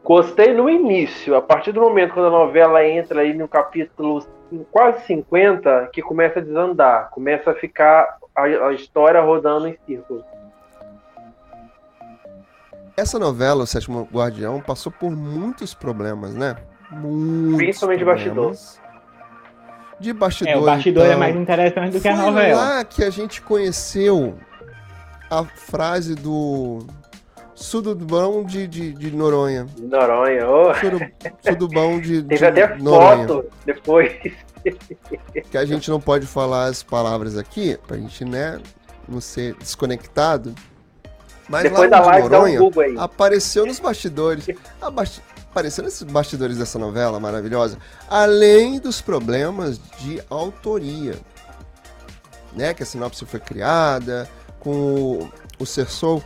Gostei 0.05 0.53
no 0.53 0.69
início. 0.69 1.35
A 1.35 1.43
partir 1.43 1.73
do 1.73 1.81
momento 1.81 2.15
quando 2.15 2.27
a 2.27 2.31
novela 2.31 2.87
entra 2.87 3.23
aí 3.23 3.33
no 3.33 3.49
capítulo 3.49 4.25
quase 4.71 5.05
50, 5.07 5.91
que 5.93 6.03
começa 6.03 6.39
a 6.39 6.43
desandar. 6.43 7.11
Começa 7.11 7.51
a 7.51 7.55
ficar 7.55 8.17
a, 8.35 8.43
a 8.43 8.73
história 8.73 9.21
rodando 9.21 9.69
em 9.69 9.77
círculos. 9.87 10.25
Essa 12.97 13.19
novela, 13.19 13.65
O 13.65 13.67
Sétimo 13.67 14.09
Guardião, 14.13 14.61
passou 14.61 14.93
por 14.93 15.11
muitos 15.11 15.75
problemas, 15.75 16.35
né? 16.35 16.57
Muitos 16.91 17.57
Principalmente 17.57 17.99
de 17.99 18.05
bastidor. 18.05 18.35
problemas. 18.35 18.81
De 19.99 20.13
bastidor. 20.13 20.53
É, 20.53 20.57
o 20.57 20.65
bastidor 20.65 21.05
é 21.05 21.09
então. 21.09 21.19
mais 21.19 21.37
interessante 21.37 21.93
do 21.93 22.01
que 22.01 22.09
a 22.09 22.17
Foi 22.17 22.25
novela. 22.27 22.61
lá 22.65 22.85
que 22.85 23.03
a 23.03 23.11
gente 23.11 23.43
conheceu 23.43 24.37
a 25.31 25.45
frase 25.45 26.15
do 26.15 26.87
Sudubão 27.55 28.45
de, 28.45 28.67
de, 28.67 28.93
de 28.93 29.11
Noronha. 29.11 29.65
De 29.77 29.83
Noronha. 29.87 30.49
Oh, 30.49 30.75
Sudu- 30.75 31.01
Sudubão 31.43 32.01
de, 32.01 32.23
de 32.23 32.29
teve 32.29 32.47
até 32.47 32.77
Noronha. 32.77 33.27
foto 33.29 33.47
depois. 33.65 34.13
Que 35.51 35.59
a 35.59 35.65
gente 35.67 35.91
não 35.91 36.01
pode 36.01 36.27
falar 36.27 36.65
as 36.67 36.83
palavras 36.83 37.37
aqui, 37.37 37.79
pra 37.87 37.99
gente, 37.99 38.25
né, 38.25 38.59
não 39.07 39.21
ser 39.21 39.55
desconectado. 39.57 40.55
Mas 41.51 41.65
depois 41.65 41.91
lá 41.91 41.99
da 41.99 42.03
de 42.03 42.09
live 42.09 42.29
dá 42.31 42.37
um 42.37 42.41
Noronha, 42.41 42.59
Google 42.59 42.83
aí. 42.83 42.95
apareceu 42.97 43.67
nos 43.67 43.79
bastidores. 43.79 44.47
A 44.81 44.91
basti- 44.91 45.21
Apareceu 45.51 45.85
nesses 45.85 46.03
bastidores 46.03 46.57
dessa 46.59 46.79
novela 46.79 47.21
maravilhosa, 47.21 47.77
além 48.09 48.81
dos 48.81 49.01
problemas 49.03 49.79
de 50.01 50.21
autoria. 50.31 51.15
Né? 52.55 52.73
Que 52.73 52.83
a 52.83 52.87
sinopse 52.87 53.25
foi 53.27 53.39
criada 53.41 54.29
com 54.59 54.71
o, 54.71 55.31
o 55.59 55.67
Cersou, 55.67 56.25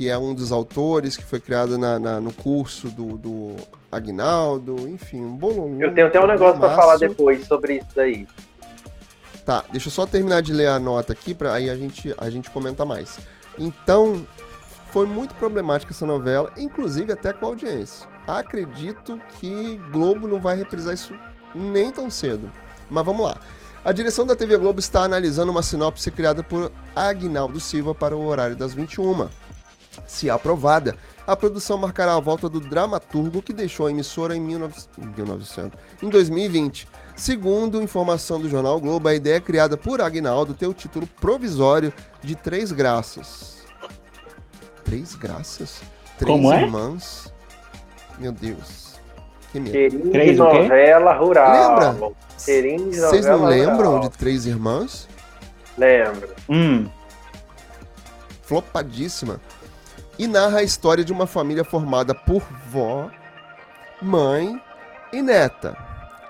que 0.00 0.08
é 0.08 0.16
um 0.16 0.32
dos 0.34 0.50
autores, 0.50 1.14
que 1.14 1.22
foi 1.22 1.38
criado 1.38 1.76
na, 1.76 1.98
na- 1.98 2.18
no 2.22 2.32
curso 2.32 2.88
do, 2.88 3.18
do 3.18 3.54
Agnaldo, 3.92 4.88
enfim, 4.88 5.20
um 5.22 5.36
bololô. 5.36 5.76
Eu 5.78 5.92
tenho 5.92 6.06
até 6.06 6.18
um 6.18 6.26
negócio 6.26 6.58
pra 6.58 6.68
maço. 6.70 6.80
falar 6.80 6.96
depois 6.96 7.46
sobre 7.46 7.74
isso 7.74 7.88
daí. 7.94 8.26
Tá, 9.44 9.62
deixa 9.70 9.88
eu 9.88 9.92
só 9.92 10.06
terminar 10.06 10.40
de 10.40 10.54
ler 10.54 10.68
a 10.68 10.78
nota 10.78 11.12
aqui, 11.12 11.34
para 11.34 11.52
aí 11.52 11.68
a 11.68 11.76
gente, 11.76 12.14
a 12.16 12.30
gente 12.30 12.48
comenta 12.48 12.82
mais. 12.86 13.18
Então, 13.58 14.26
foi 14.90 15.04
muito 15.04 15.34
problemática 15.34 15.92
essa 15.92 16.06
novela, 16.06 16.50
inclusive 16.56 17.12
até 17.12 17.34
com 17.34 17.44
a 17.44 17.48
audiência. 17.50 18.08
Acredito 18.26 19.20
que 19.38 19.78
Globo 19.92 20.26
não 20.26 20.40
vai 20.40 20.56
reprisar 20.56 20.94
isso 20.94 21.12
nem 21.54 21.90
tão 21.90 22.08
cedo. 22.08 22.50
Mas 22.88 23.04
vamos 23.04 23.26
lá. 23.26 23.36
A 23.84 23.92
direção 23.92 24.24
da 24.24 24.34
TV 24.34 24.56
Globo 24.56 24.80
está 24.80 25.02
analisando 25.02 25.52
uma 25.52 25.62
sinopse 25.62 26.10
criada 26.10 26.42
por 26.42 26.72
Agnaldo 26.96 27.60
Silva 27.60 27.94
para 27.94 28.16
o 28.16 28.24
horário 28.24 28.56
das 28.56 28.72
21. 28.72 29.28
Se 30.06 30.30
aprovada, 30.30 30.96
a 31.26 31.36
produção 31.36 31.78
marcará 31.78 32.14
a 32.14 32.20
volta 32.20 32.48
do 32.48 32.60
dramaturgo 32.60 33.42
que 33.42 33.52
deixou 33.52 33.86
a 33.86 33.90
emissora 33.90 34.36
em 34.36 34.46
19... 34.46 34.74
1900, 35.16 35.78
em 36.02 36.08
2020. 36.08 36.88
Segundo 37.16 37.82
informação 37.82 38.40
do 38.40 38.48
jornal 38.48 38.76
o 38.76 38.80
Globo, 38.80 39.08
a 39.08 39.14
ideia 39.14 39.40
criada 39.40 39.76
por 39.76 40.00
Agnaldo 40.00 40.54
tem 40.54 40.68
o 40.68 40.74
título 40.74 41.06
provisório 41.20 41.92
de 42.22 42.34
Três 42.34 42.72
Graças. 42.72 43.58
Três 44.84 45.14
Graças? 45.14 45.82
Três 46.18 46.36
Como 46.36 46.52
é? 46.52 46.62
irmãs? 46.62 47.32
Meu 48.18 48.32
Deus. 48.32 48.94
Que 49.52 49.60
medo. 49.60 50.10
Três 50.10 50.38
novela 50.38 51.12
rural. 51.14 51.78
Lembra? 51.78 52.14
Vocês 52.36 53.26
não 53.26 53.44
lembram 53.44 53.96
rural. 53.96 54.00
de 54.00 54.10
Três 54.10 54.46
Irmãs? 54.46 55.08
Lembro. 55.76 56.28
Hum, 56.48 56.88
flopadíssima, 58.42 59.40
e 60.20 60.26
narra 60.26 60.58
a 60.58 60.62
história 60.62 61.02
de 61.02 61.14
uma 61.14 61.26
família 61.26 61.64
formada 61.64 62.14
por 62.14 62.42
vó, 62.66 63.10
mãe 64.02 64.60
e 65.14 65.22
neta. 65.22 65.74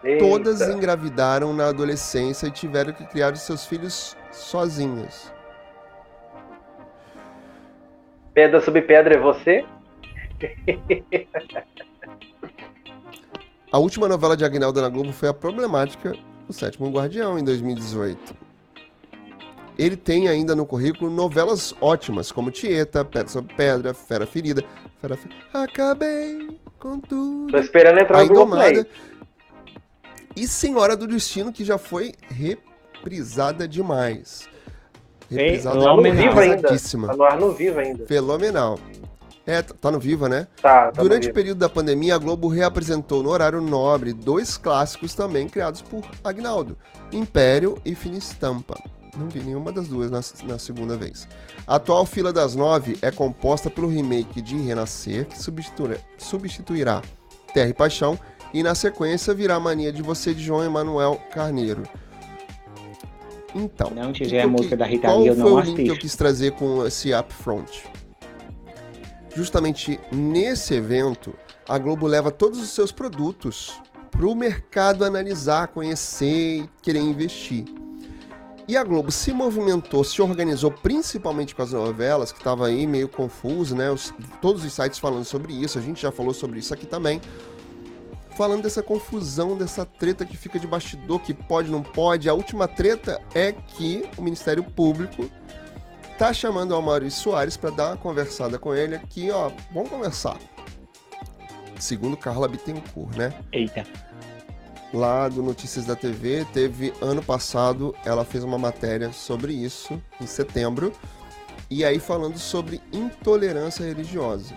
Eita. 0.04 0.24
Todas 0.24 0.60
engravidaram 0.60 1.52
na 1.52 1.66
adolescência 1.66 2.46
e 2.46 2.52
tiveram 2.52 2.92
que 2.92 3.04
criar 3.04 3.32
os 3.32 3.40
seus 3.40 3.66
filhos 3.66 4.16
sozinhas. 4.30 5.34
Pedra 8.32 8.60
sobre 8.60 8.82
pedra 8.82 9.16
é 9.16 9.18
você? 9.18 9.64
A 13.72 13.78
última 13.78 14.06
novela 14.06 14.36
de 14.36 14.44
Agnaldo 14.44 14.80
na 14.80 14.88
Globo 14.88 15.12
foi 15.12 15.28
a 15.28 15.34
problemática 15.34 16.14
O 16.48 16.52
Sétimo 16.52 16.90
Guardião, 16.90 17.36
em 17.36 17.44
2018. 17.44 18.49
Ele 19.80 19.96
tem 19.96 20.28
ainda 20.28 20.54
no 20.54 20.66
currículo 20.66 21.10
novelas 21.10 21.74
ótimas, 21.80 22.30
como 22.30 22.50
Tieta, 22.50 23.02
Pedra 23.02 23.28
sobre 23.28 23.54
Pedra, 23.54 23.94
Fera 23.94 24.26
Ferida, 24.26 24.62
Fera 25.00 25.16
Fe- 25.16 25.30
Acabei 25.54 26.60
com 26.78 27.00
tudo. 27.00 27.50
Tô 27.50 27.58
esperando 27.58 27.98
entrar 27.98 28.22
no 28.22 28.28
Globoplay. 28.28 28.84
E 30.36 30.46
Senhora 30.46 30.94
do 30.94 31.06
Destino, 31.06 31.50
que 31.50 31.64
já 31.64 31.78
foi 31.78 32.12
reprisada 32.28 33.66
demais. 33.66 34.48
Reprisada 35.30 35.80
Tá 35.80 35.96
no 35.96 36.02
Vivo 36.02 36.40
ainda. 36.40 36.68
Tá 36.68 37.16
no 37.16 37.22
ar 37.24 37.40
no 37.40 37.52
vivo 37.52 37.80
ainda. 37.80 38.06
Fenomenal. 38.06 38.78
É, 39.46 39.62
tá 39.62 39.90
no 39.90 39.98
Viva, 39.98 40.28
né? 40.28 40.46
Tá, 40.60 40.92
tá 40.92 41.02
Durante 41.02 41.22
o 41.22 41.26
vivo. 41.28 41.34
período 41.34 41.58
da 41.58 41.68
pandemia, 41.70 42.14
a 42.14 42.18
Globo 42.18 42.48
reapresentou 42.48 43.22
no 43.22 43.30
horário 43.30 43.62
nobre 43.62 44.12
dois 44.12 44.58
clássicos 44.58 45.14
também 45.14 45.48
criados 45.48 45.80
por 45.80 46.04
Agnaldo: 46.22 46.76
Império 47.10 47.78
e 47.82 47.94
Fina 47.94 48.18
Estampa. 48.18 48.76
Não 49.16 49.28
vi 49.28 49.40
nenhuma 49.40 49.72
das 49.72 49.88
duas 49.88 50.10
na, 50.10 50.20
na 50.46 50.58
segunda 50.58 50.96
vez. 50.96 51.28
A 51.66 51.76
atual 51.76 52.06
fila 52.06 52.32
das 52.32 52.54
nove 52.54 52.98
é 53.02 53.10
composta 53.10 53.68
pelo 53.68 53.88
remake 53.88 54.40
de 54.40 54.56
Renascer, 54.56 55.26
que 55.26 55.36
substituirá 56.18 57.02
Terra 57.52 57.68
e 57.68 57.74
Paixão, 57.74 58.18
e 58.52 58.62
na 58.62 58.74
sequência 58.74 59.34
virá 59.34 59.56
a 59.56 59.60
Mania 59.60 59.92
de 59.92 60.02
Você 60.02 60.34
de 60.34 60.42
João 60.42 60.64
Emanuel 60.64 61.20
Carneiro. 61.32 61.82
Então, 63.54 63.90
não 63.90 64.12
tiver 64.12 64.40
a 64.40 64.44
eu 64.44 64.50
música 64.50 64.76
da 64.76 64.86
Rita 64.86 65.08
qual 65.08 65.20
Lee, 65.20 65.28
eu 65.28 65.34
foi 65.34 65.44
não 65.44 65.54
o 65.54 65.60
link 65.60 65.82
que 65.82 65.88
eu 65.88 65.98
quis 65.98 66.14
trazer 66.14 66.52
com 66.52 66.86
esse 66.86 67.12
upfront? 67.12 67.84
Justamente 69.34 69.98
nesse 70.12 70.74
evento, 70.74 71.34
a 71.68 71.78
Globo 71.78 72.06
leva 72.06 72.30
todos 72.30 72.60
os 72.60 72.70
seus 72.70 72.92
produtos 72.92 73.80
para 74.10 74.26
o 74.26 74.34
mercado 74.34 75.04
analisar, 75.04 75.68
conhecer 75.68 76.62
e 76.62 76.70
querer 76.82 77.00
investir. 77.00 77.64
E 78.68 78.76
a 78.76 78.84
Globo 78.84 79.10
se 79.10 79.32
movimentou, 79.32 80.04
se 80.04 80.22
organizou 80.22 80.70
principalmente 80.70 81.54
com 81.54 81.62
as 81.62 81.72
novelas, 81.72 82.30
que 82.30 82.38
estava 82.38 82.66
aí 82.68 82.86
meio 82.86 83.08
confuso, 83.08 83.74
né? 83.74 83.90
Os- 83.90 84.14
todos 84.40 84.64
os 84.64 84.72
sites 84.72 84.98
falando 84.98 85.24
sobre 85.24 85.52
isso, 85.52 85.78
a 85.78 85.82
gente 85.82 86.00
já 86.00 86.12
falou 86.12 86.32
sobre 86.32 86.60
isso 86.60 86.72
aqui 86.72 86.86
também. 86.86 87.20
Falando 88.36 88.62
dessa 88.62 88.82
confusão, 88.82 89.56
dessa 89.56 89.84
treta 89.84 90.24
que 90.24 90.36
fica 90.36 90.58
de 90.58 90.66
bastidor, 90.66 91.20
que 91.20 91.34
pode, 91.34 91.70
não 91.70 91.82
pode. 91.82 92.28
A 92.28 92.34
última 92.34 92.68
treta 92.68 93.20
é 93.34 93.52
que 93.52 94.08
o 94.16 94.22
Ministério 94.22 94.62
Público 94.62 95.28
tá 96.16 96.32
chamando 96.32 96.72
o 96.72 96.80
Maurício 96.80 97.22
Soares 97.22 97.56
para 97.56 97.70
dar 97.70 97.86
uma 97.88 97.96
conversada 97.96 98.58
com 98.58 98.72
ele 98.74 98.94
aqui, 98.94 99.30
ó. 99.30 99.50
Vamos 99.74 99.90
conversar. 99.90 100.38
Segundo 101.78 102.16
Carla 102.16 102.46
Bittencourt, 102.46 103.16
né? 103.16 103.34
Eita. 103.52 103.84
Lá 104.92 105.28
do 105.28 105.42
Notícias 105.42 105.84
da 105.86 105.94
TV, 105.94 106.46
teve 106.52 106.92
ano 107.00 107.22
passado, 107.22 107.94
ela 108.04 108.24
fez 108.24 108.42
uma 108.42 108.58
matéria 108.58 109.12
sobre 109.12 109.52
isso, 109.52 110.00
em 110.20 110.26
setembro, 110.26 110.92
e 111.68 111.84
aí 111.84 111.98
falando 111.98 112.38
sobre 112.38 112.80
intolerância 112.92 113.84
religiosa. 113.84 114.54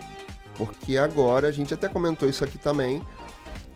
Porque 0.55 0.97
agora, 0.97 1.47
a 1.47 1.51
gente 1.51 1.73
até 1.73 1.87
comentou 1.87 2.27
isso 2.27 2.43
aqui 2.43 2.57
também, 2.57 3.01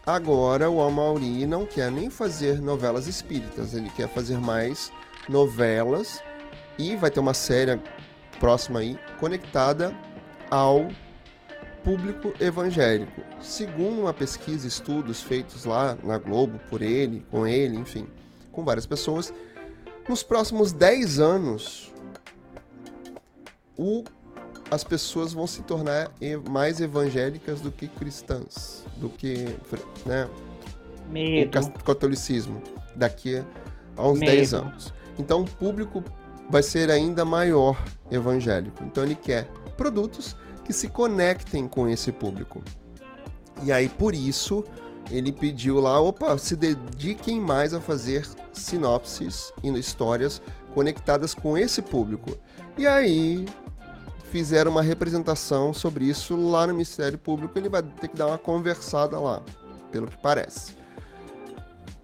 agora 0.06 0.70
o 0.70 0.82
Amauri 0.82 1.46
não 1.46 1.66
quer 1.66 1.92
nem 1.92 2.10
fazer 2.10 2.62
novelas 2.62 3.08
espíritas, 3.08 3.74
ele 3.74 3.90
quer 3.90 4.08
fazer 4.10 4.40
mais 4.40 4.92
novelas 5.30 6.22
e 6.78 6.96
vai 6.96 7.12
ter 7.12 7.20
uma 7.20 7.34
série 7.34 7.80
próxima 8.40 8.80
aí 8.80 8.98
conectada 9.20 9.96
ao 10.50 10.88
público 11.88 12.34
evangélico. 12.38 13.22
Segundo 13.40 14.02
uma 14.02 14.14
pesquisa, 14.14 14.68
estudos 14.68 15.22
feitos 15.22 15.64
lá 15.64 15.98
na 16.04 16.18
Globo 16.18 16.60
por 16.70 16.82
ele, 16.82 17.26
com 17.32 17.48
ele, 17.48 17.78
enfim, 17.78 18.06
com 18.52 18.66
várias 18.66 18.86
pessoas, 18.86 19.34
nos 20.10 20.22
próximos 20.22 20.74
10 20.74 21.20
anos, 21.22 21.94
o, 23.78 24.04
as 24.70 24.84
pessoas 24.84 25.32
vão 25.32 25.48
se 25.48 25.62
tornar 25.62 26.12
mais 26.50 26.82
evangélicas 26.82 27.62
do 27.62 27.72
que 27.72 27.88
cristãs, 27.88 28.84
do 28.98 29.08
que 29.08 29.46
né, 30.06 30.30
Medo. 31.10 31.58
o 31.58 31.84
catolicismo 31.86 32.62
daqui 32.98 33.42
a 33.96 34.08
uns 34.10 34.20
Medo. 34.20 34.32
10 34.34 34.54
anos. 34.56 34.94
Então 35.18 35.44
o 35.44 35.46
público 35.46 36.04
vai 36.50 36.64
ser 36.64 36.92
ainda 36.92 37.24
maior 37.24 37.82
evangélico. 38.12 38.84
Então 38.84 39.06
ele 39.06 39.16
quer 39.16 39.46
produtos 39.78 40.36
que 40.68 40.74
se 40.74 40.90
conectem 40.90 41.66
com 41.66 41.88
esse 41.88 42.12
público. 42.12 42.62
E 43.64 43.72
aí 43.72 43.88
por 43.88 44.14
isso 44.14 44.66
ele 45.10 45.32
pediu 45.32 45.80
lá, 45.80 45.98
opa, 46.02 46.38
se 46.38 46.58
dediquem 46.58 47.40
mais 47.40 47.74
a 47.74 47.80
fazer 47.80 48.28
sinopses 48.52 49.54
e 49.64 49.70
histórias 49.80 50.42
conectadas 50.74 51.34
com 51.34 51.58
esse 51.58 51.82
público. 51.82 52.38
E 52.78 52.86
aí 52.86 53.46
fizeram 54.30 54.72
uma 54.72 54.82
representação 54.82 55.74
sobre 55.74 56.04
isso 56.04 56.36
lá 56.36 56.68
no 56.68 56.74
Ministério 56.74 57.18
Público, 57.18 57.58
ele 57.58 57.70
vai 57.70 57.82
ter 57.82 58.10
que 58.10 58.18
dar 58.18 58.28
uma 58.28 58.38
conversada 58.38 59.18
lá, 59.18 59.42
pelo 59.90 60.08
que 60.08 60.18
parece. 60.18 60.76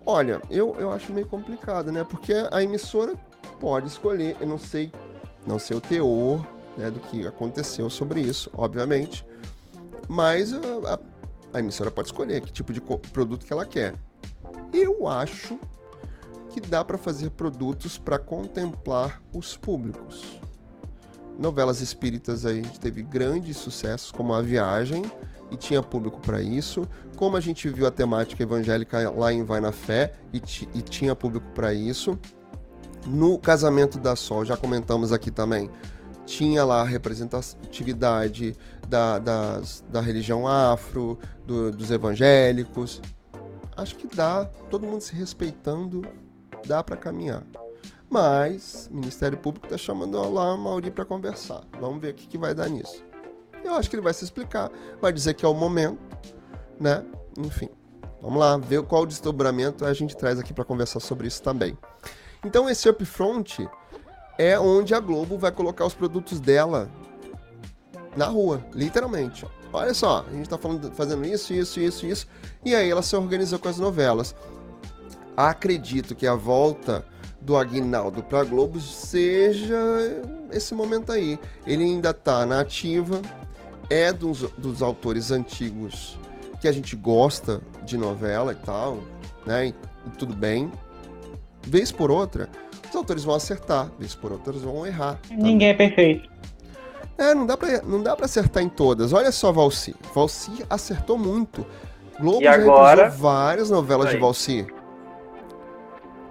Olha, 0.05 0.41
eu, 0.49 0.73
eu 0.79 0.89
acho 0.89 1.11
meio 1.11 1.27
complicado, 1.27 1.91
né? 1.91 2.05
Porque 2.05 2.33
a 2.49 2.63
emissora 2.63 3.13
pode 3.59 3.87
escolher, 3.87 4.37
eu 4.39 4.47
não 4.47 4.57
sei, 4.57 4.89
não 5.45 5.59
sei 5.59 5.75
o 5.75 5.81
teor 5.81 6.52
né, 6.77 6.89
do 6.89 6.99
que 6.99 7.25
aconteceu 7.27 7.89
sobre 7.89 8.21
isso, 8.21 8.49
obviamente, 8.53 9.25
mas 10.07 10.53
a, 10.53 10.57
a, 10.93 10.99
a 11.53 11.59
emissora 11.59 11.91
pode 11.91 12.09
escolher 12.09 12.41
que 12.41 12.51
tipo 12.51 12.73
de 12.73 12.81
produto 12.81 13.45
que 13.45 13.53
ela 13.53 13.65
quer. 13.65 13.93
Eu 14.71 15.07
acho 15.07 15.59
que 16.49 16.61
dá 16.61 16.83
para 16.83 16.97
fazer 16.97 17.31
produtos 17.31 17.97
para 17.97 18.19
contemplar 18.19 19.21
os 19.33 19.57
públicos. 19.57 20.39
Novelas 21.37 21.81
espíritas 21.81 22.45
aí 22.45 22.61
teve 22.79 23.01
grandes 23.01 23.57
sucessos, 23.57 24.11
como 24.11 24.33
A 24.33 24.41
Viagem, 24.41 25.03
e 25.49 25.57
tinha 25.57 25.81
público 25.81 26.19
para 26.19 26.41
isso. 26.41 26.87
Como 27.15 27.35
a 27.35 27.39
gente 27.39 27.67
viu 27.69 27.87
a 27.87 27.91
temática 27.91 28.43
evangélica 28.43 29.09
lá 29.09 29.33
em 29.33 29.43
Vai 29.43 29.59
na 29.59 29.71
Fé, 29.71 30.13
e, 30.31 30.37
e 30.75 30.81
tinha 30.81 31.15
público 31.15 31.47
para 31.53 31.73
isso. 31.73 32.17
No 33.05 33.37
Casamento 33.39 33.97
da 33.97 34.15
Sol, 34.15 34.45
já 34.45 34.55
comentamos 34.55 35.11
aqui 35.11 35.31
também, 35.31 35.69
tinha 36.25 36.63
lá 36.63 36.81
a 36.81 36.85
representatividade 36.85 38.55
da, 38.87 39.19
das, 39.19 39.83
da 39.89 40.01
religião 40.01 40.47
afro, 40.47 41.19
do, 41.45 41.71
dos 41.71 41.91
evangélicos. 41.91 43.01
Acho 43.75 43.95
que 43.95 44.07
dá, 44.07 44.45
todo 44.69 44.85
mundo 44.85 45.01
se 45.01 45.13
respeitando, 45.15 46.03
dá 46.65 46.83
para 46.83 46.95
caminhar. 46.95 47.43
Mas 48.09 48.87
o 48.91 48.95
Ministério 48.95 49.37
Público 49.37 49.65
está 49.65 49.77
chamando 49.77 50.17
lá 50.31 50.53
o 50.53 50.57
Mauri 50.57 50.91
para 50.91 51.03
conversar. 51.03 51.63
Vamos 51.79 51.99
ver 51.99 52.11
o 52.11 52.13
que, 52.13 52.27
que 52.27 52.37
vai 52.37 52.53
dar 52.53 52.69
nisso. 52.69 53.03
Eu 53.63 53.73
acho 53.73 53.89
que 53.89 53.95
ele 53.95 54.03
vai 54.03 54.13
se 54.13 54.23
explicar, 54.23 54.69
vai 55.01 55.11
dizer 55.11 55.33
que 55.33 55.45
é 55.45 55.47
o 55.47 55.53
momento, 55.53 55.97
né? 56.79 57.03
Enfim, 57.37 57.69
vamos 58.21 58.39
lá, 58.39 58.57
ver 58.57 58.83
qual 58.83 59.05
desdobramento 59.05 59.85
a 59.85 59.93
gente 59.93 60.15
traz 60.15 60.37
aqui 60.37 60.53
para 60.53 60.65
conversar 60.65 60.99
sobre 60.99 61.27
isso 61.27 61.41
também. 61.41 61.77
Então 62.45 62.69
esse 62.69 62.89
upfront 62.89 63.67
é 64.37 64.59
onde 64.59 64.93
a 64.93 64.99
Globo 64.99 65.37
vai 65.37 65.51
colocar 65.51 65.85
os 65.85 65.93
produtos 65.93 66.39
dela 66.39 66.89
na 68.15 68.25
rua, 68.25 68.65
literalmente. 68.73 69.45
Olha 69.71 69.93
só, 69.93 70.25
a 70.27 70.31
gente 70.31 70.43
está 70.43 70.57
fazendo 70.93 71.25
isso, 71.25 71.53
isso, 71.53 71.79
isso, 71.79 72.05
isso, 72.05 72.27
e 72.63 72.75
aí 72.75 72.89
ela 72.89 73.01
se 73.01 73.15
organiza 73.15 73.57
com 73.57 73.67
as 73.67 73.79
novelas. 73.79 74.35
Acredito 75.35 76.13
que 76.13 76.27
a 76.27 76.35
volta 76.35 77.03
do 77.41 77.57
Aguinaldo 77.57 78.21
para 78.23 78.43
Globo 78.43 78.79
seja 78.79 79.77
esse 80.51 80.73
momento 80.75 81.11
aí. 81.11 81.39
Ele 81.65 81.83
ainda 81.83 82.11
está 82.11 82.45
na 82.45 82.59
ativa, 82.59 83.19
é 83.89 84.13
dos, 84.13 84.41
dos 84.57 84.81
autores 84.81 85.31
antigos 85.31 86.17
que 86.61 86.67
a 86.67 86.71
gente 86.71 86.95
gosta 86.95 87.61
de 87.83 87.97
novela 87.97 88.53
e 88.53 88.55
tal, 88.55 88.99
né? 89.45 89.67
E 89.67 89.75
tudo 90.17 90.33
bem. 90.33 90.71
Vez 91.65 91.91
por 91.91 92.11
outra, 92.11 92.49
os 92.93 92.95
autores 92.95 93.23
vão 93.23 93.33
acertar, 93.33 93.89
vez 93.97 94.13
por 94.13 94.31
outra, 94.31 94.53
eles 94.53 94.61
vão 94.61 94.85
errar. 94.85 95.19
Ninguém 95.31 95.69
é 95.69 95.73
perfeito. 95.73 96.29
É, 97.17 97.33
não 97.33 97.45
dá, 97.45 97.57
pra, 97.57 97.81
não 97.81 98.01
dá 98.01 98.15
pra 98.15 98.25
acertar 98.25 98.63
em 98.63 98.69
todas. 98.69 99.13
Olha 99.13 99.31
só 99.31 99.51
Valci. 99.51 99.95
Valci 100.13 100.63
acertou 100.69 101.17
muito. 101.17 101.65
Globo 102.19 102.41
e 102.41 102.45
já 102.45 102.53
agora... 102.53 103.09
várias 103.09 103.69
novelas 103.69 104.07
aí. 104.07 104.13
de 104.13 104.19
Valci. 104.19 104.67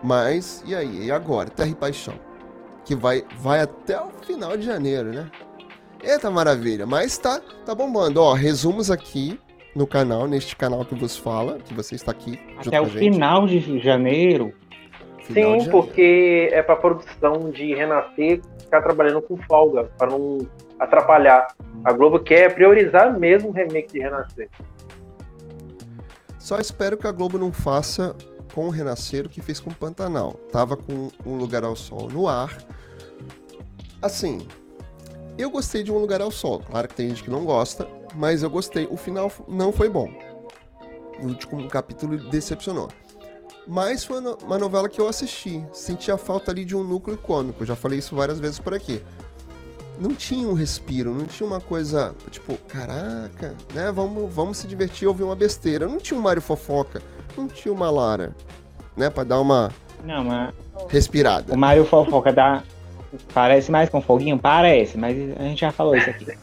Mas, 0.02 0.62
e 0.66 0.74
aí? 0.74 1.06
E 1.06 1.10
agora? 1.10 1.50
Terra 1.50 1.68
e 1.68 1.74
Paixão. 1.74 2.14
Que 2.84 2.94
vai, 2.94 3.24
vai 3.38 3.60
até 3.60 4.00
o 4.00 4.10
final 4.26 4.56
de 4.56 4.64
janeiro, 4.64 5.12
né? 5.12 5.30
Eita 6.02 6.30
maravilha. 6.30 6.84
Mas 6.84 7.16
tá, 7.16 7.40
tá 7.64 7.74
bombando. 7.74 8.20
Ó, 8.20 8.32
resumos 8.32 8.90
aqui 8.90 9.38
no 9.74 9.86
canal, 9.86 10.26
neste 10.26 10.56
canal 10.56 10.84
que 10.84 10.94
vos 10.94 11.16
fala, 11.16 11.58
que 11.58 11.72
você 11.72 11.94
está 11.94 12.10
aqui. 12.10 12.38
Até 12.58 12.80
o 12.80 12.86
final 12.86 13.46
de 13.46 13.80
janeiro. 13.80 14.52
Final 15.24 15.60
Sim, 15.60 15.70
porque 15.70 16.48
é 16.52 16.62
para 16.62 16.76
produção 16.76 17.50
de 17.50 17.74
Renascer 17.74 18.40
ficar 18.58 18.82
trabalhando 18.82 19.20
com 19.22 19.36
folga, 19.36 19.84
para 19.98 20.10
não 20.10 20.38
atrapalhar. 20.78 21.46
A 21.84 21.92
Globo 21.92 22.18
quer 22.18 22.54
priorizar 22.54 23.18
mesmo 23.18 23.50
o 23.50 23.52
remake 23.52 23.92
de 23.92 24.00
Renascer. 24.00 24.48
Só 26.38 26.58
espero 26.58 26.96
que 26.96 27.06
a 27.06 27.12
Globo 27.12 27.38
não 27.38 27.52
faça 27.52 28.16
com 28.54 28.66
o 28.66 28.70
Renascer 28.70 29.26
o 29.26 29.28
que 29.28 29.40
fez 29.40 29.60
com 29.60 29.70
o 29.70 29.74
Pantanal. 29.74 30.34
Tava 30.50 30.76
com 30.76 31.10
Um 31.24 31.36
Lugar 31.36 31.64
ao 31.64 31.76
Sol 31.76 32.08
no 32.10 32.26
ar. 32.28 32.56
Assim, 34.00 34.46
eu 35.38 35.50
gostei 35.50 35.82
de 35.82 35.92
Um 35.92 35.98
Lugar 35.98 36.20
ao 36.20 36.30
Sol. 36.30 36.60
Claro 36.60 36.88
que 36.88 36.94
tem 36.94 37.08
gente 37.08 37.22
que 37.22 37.30
não 37.30 37.44
gosta, 37.44 37.86
mas 38.14 38.42
eu 38.42 38.50
gostei. 38.50 38.88
O 38.90 38.96
final 38.96 39.30
não 39.46 39.72
foi 39.72 39.88
bom. 39.88 40.10
O 41.22 41.26
último 41.26 41.68
capítulo 41.68 42.16
decepcionou. 42.30 42.88
Mas 43.66 44.04
foi 44.04 44.20
uma 44.20 44.58
novela 44.58 44.88
que 44.88 45.00
eu 45.00 45.08
assisti. 45.08 45.64
Senti 45.72 46.10
a 46.10 46.16
falta 46.16 46.50
ali 46.50 46.64
de 46.64 46.76
um 46.76 46.82
núcleo 46.82 47.14
icônico. 47.14 47.64
Já 47.64 47.76
falei 47.76 47.98
isso 47.98 48.16
várias 48.16 48.40
vezes 48.40 48.58
por 48.58 48.74
aqui. 48.74 49.02
Não 49.98 50.14
tinha 50.14 50.48
um 50.48 50.54
respiro, 50.54 51.14
não 51.14 51.26
tinha 51.26 51.46
uma 51.46 51.60
coisa 51.60 52.14
tipo, 52.30 52.56
caraca, 52.66 53.54
né? 53.72 53.92
Vamos, 53.92 54.34
vamos 54.34 54.58
se 54.58 54.66
divertir 54.66 55.06
ouvir 55.06 55.22
uma 55.22 55.36
besteira. 55.36 55.86
Não 55.86 55.98
tinha 55.98 56.18
um 56.18 56.22
Mário 56.22 56.42
Fofoca, 56.42 57.00
não 57.36 57.46
tinha 57.46 57.72
uma 57.72 57.90
Lara, 57.90 58.34
né? 58.96 59.10
Pra 59.10 59.22
dar 59.22 59.40
uma 59.40 59.70
não, 60.02 60.24
mas... 60.24 60.52
respirada. 60.88 61.54
O 61.54 61.56
Mário 61.56 61.84
Fofoca 61.84 62.32
dá. 62.32 62.64
Parece 63.32 63.70
mais 63.70 63.90
com 63.90 64.00
foguinho? 64.00 64.38
Parece, 64.38 64.96
mas 64.96 65.16
a 65.38 65.42
gente 65.42 65.60
já 65.60 65.70
falou 65.70 65.94
isso 65.94 66.10
aqui. 66.10 66.26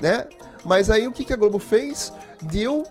né? 0.00 0.26
Mas 0.64 0.90
aí 0.90 1.06
o 1.06 1.12
que, 1.12 1.24
que 1.24 1.32
a 1.32 1.36
Globo 1.36 1.58
fez? 1.58 2.12
Deu 2.40 2.84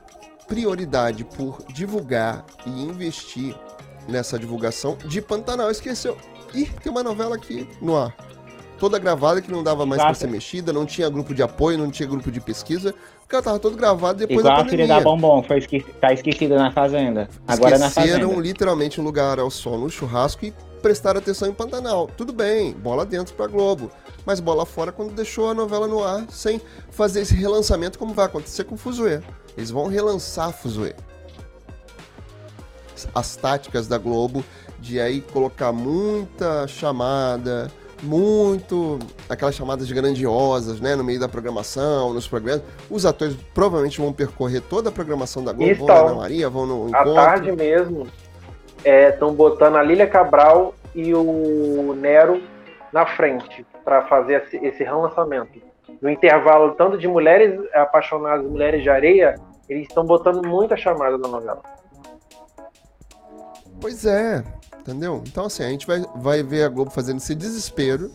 prioridade 0.52 1.24
por 1.24 1.60
divulgar 1.70 2.46
e 2.66 2.70
investir 2.84 3.56
nessa 4.06 4.38
divulgação 4.38 4.98
de 5.06 5.22
Pantanal. 5.22 5.72
Esqueceu. 5.72 6.18
Ih, 6.54 6.66
tem 6.84 6.92
uma 6.92 7.02
novela 7.02 7.38
aqui 7.38 7.66
no 7.82 7.96
ar. 7.96 8.14
Toda 8.78 9.00
gravada 9.00 9.42
que 9.42 9.50
não 9.50 9.64
dava 9.64 9.86
mais 9.86 10.02
para 10.02 10.14
ser 10.14 10.28
mexida, 10.28 10.74
não 10.74 10.86
tinha 10.86 11.10
grupo 11.10 11.34
de 11.34 11.42
apoio, 11.42 11.78
não 11.78 11.90
tinha 11.90 12.10
grupo 12.10 12.30
de 12.30 12.42
pesquisa, 12.42 12.94
porque 13.22 13.34
ela 13.34 13.44
tava 13.44 13.60
todo 13.60 13.78
gravado 13.78 14.18
depois 14.18 14.40
Igual 14.40 14.58
da 14.58 14.64
pandemia. 14.64 14.86
a 14.86 14.88
filha 14.88 15.00
da 15.00 15.02
Bombom, 15.02 15.42
foi 15.44 15.60
esque... 15.60 15.80
tá 16.02 16.12
esquecida 16.12 16.58
na 16.58 16.70
fazenda. 16.70 17.30
Agora 17.48 17.78
na 17.78 17.90
fazenda. 17.90 18.26
literalmente 18.26 19.00
um 19.00 19.06
lugar 19.06 19.40
ao 19.40 19.50
sol 19.50 19.78
no 19.78 19.90
churrasco 19.90 20.46
e 20.46 20.54
prestaram 20.82 21.20
atenção 21.20 21.48
em 21.48 21.54
Pantanal. 21.54 22.10
Tudo 22.18 22.34
bem, 22.34 22.74
bola 22.74 23.06
dentro 23.06 23.34
pra 23.36 23.48
Globo. 23.48 23.90
Mas 24.26 24.42
bola 24.42 24.66
fora 24.66 24.92
quando 24.92 25.14
deixou 25.14 25.50
a 25.50 25.54
novela 25.54 25.88
no 25.88 26.04
ar 26.04 26.26
sem 26.30 26.60
fazer 26.90 27.22
esse 27.22 27.36
relançamento 27.36 27.98
como 27.98 28.14
vai 28.14 28.26
acontecer 28.26 28.66
com 28.66 28.76
o 28.76 28.78
Fuzue. 28.78 29.22
Eles 29.58 29.72
vão 29.72 29.88
relançar 29.88 30.52
Fuzue. 30.52 30.96
As 33.14 33.36
táticas 33.36 33.88
da 33.88 33.98
Globo 33.98 34.44
de 34.80 35.00
aí 35.00 35.22
colocar 35.22 35.72
muita 35.72 36.68
chamada, 36.68 37.72
muito 38.02 39.00
aquelas 39.30 39.56
chamadas 39.56 39.92
grandiosas, 39.92 40.80
né, 40.80 40.96
no 40.96 41.04
meio 41.04 41.20
da 41.20 41.28
programação, 41.28 42.14
nos 42.14 42.28
programas. 42.28 42.64
Os 42.90 43.06
atores 43.06 43.36
provavelmente 43.54 44.00
vão 44.00 44.12
percorrer 44.12 44.62
toda 44.62 44.90
a 44.90 44.92
programação 44.92 45.44
da 45.44 45.54
Globo, 45.54 45.72
então, 45.72 45.86
vão 45.86 46.10
na 46.10 46.16
Maria, 46.16 46.50
vão 46.50 46.66
no 46.66 46.90
encontro. 46.90 47.12
À 47.12 47.16
tarde 47.16 47.52
mesmo, 47.52 48.08
estão 48.84 49.30
é, 49.30 49.34
botando 49.34 49.76
a 49.76 49.84
Lília 49.84 50.08
Cabral 50.08 50.74
e 50.96 51.14
o 51.14 51.96
Nero 51.96 52.42
na 52.92 53.06
frente 53.06 53.66
para 53.84 54.04
fazer 54.04 54.44
esse 54.52 54.84
relançamento 54.84 55.71
no 56.02 56.10
intervalo 56.10 56.74
tanto 56.76 56.98
de 56.98 57.08
mulheres 57.08 57.60
apaixonadas, 57.74 58.46
mulheres 58.50 58.82
de 58.82 58.90
areia, 58.90 59.36
eles 59.70 59.88
estão 59.88 60.04
botando 60.04 60.46
muita 60.46 60.76
chamada 60.76 61.18
na 61.18 61.28
novela. 61.28 61.62
Pois 63.80 64.06
é, 64.06 64.44
entendeu? 64.80 65.24
Então 65.28 65.46
assim, 65.46 65.64
a 65.64 65.70
gente 65.70 65.86
vai, 65.86 66.04
vai 66.16 66.44
ver 66.44 66.64
a 66.64 66.70
Globo 66.70 66.92
fazendo 66.92 67.18
esse 67.18 67.36
desespero 67.36 68.12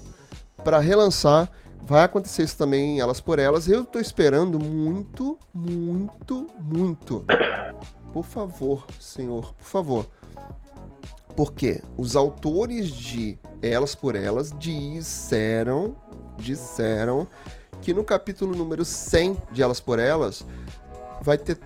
para 0.64 0.78
relançar. 0.78 1.48
Vai 1.82 2.02
acontecer 2.02 2.42
isso 2.42 2.58
também 2.58 3.00
Elas 3.00 3.20
por 3.20 3.38
Elas. 3.38 3.68
Eu 3.68 3.84
tô 3.84 4.00
esperando 4.00 4.58
muito, 4.58 5.38
muito, 5.54 6.48
muito. 6.58 7.24
Por 8.12 8.24
favor, 8.24 8.84
senhor, 8.98 9.54
por 9.54 9.64
favor. 9.64 10.06
Porque 11.36 11.80
os 11.96 12.16
autores 12.16 12.88
de 12.88 13.38
Elas 13.62 13.94
por 13.94 14.16
Elas 14.16 14.52
disseram, 14.58 15.94
disseram 16.36 17.28
que 17.86 17.94
no 17.94 18.02
capítulo 18.02 18.56
número 18.56 18.84
100 18.84 19.36
de 19.52 19.62
Elas 19.62 19.78
por 19.78 20.00
Elas 20.00 20.44
vai 21.22 21.38
ter 21.38 21.56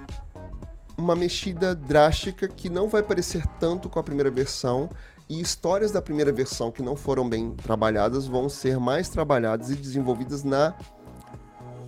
uma 0.95 1.17
mexida 1.17 1.75
drástica 1.75 2.47
que 2.47 2.69
não 2.69 2.91
vai 2.91 3.03
parecer 3.03 3.43
tanto 3.59 3.89
com 3.89 3.99
a 3.99 4.03
primeira 4.03 4.31
versão 4.31 4.91
e 5.31 5.41
histórias 5.41 5.91
da 5.93 6.03
primeira 6.03 6.31
versão 6.31 6.71
que 6.71 6.83
não 6.83 6.95
foram 6.95 7.27
bem 7.27 7.53
trabalhadas 7.53 8.27
vão 8.27 8.51
ser 8.51 8.79
mais 8.79 9.09
trabalhadas 9.09 9.71
e 9.71 9.75
desenvolvidas 9.75 10.45
na 10.45 10.75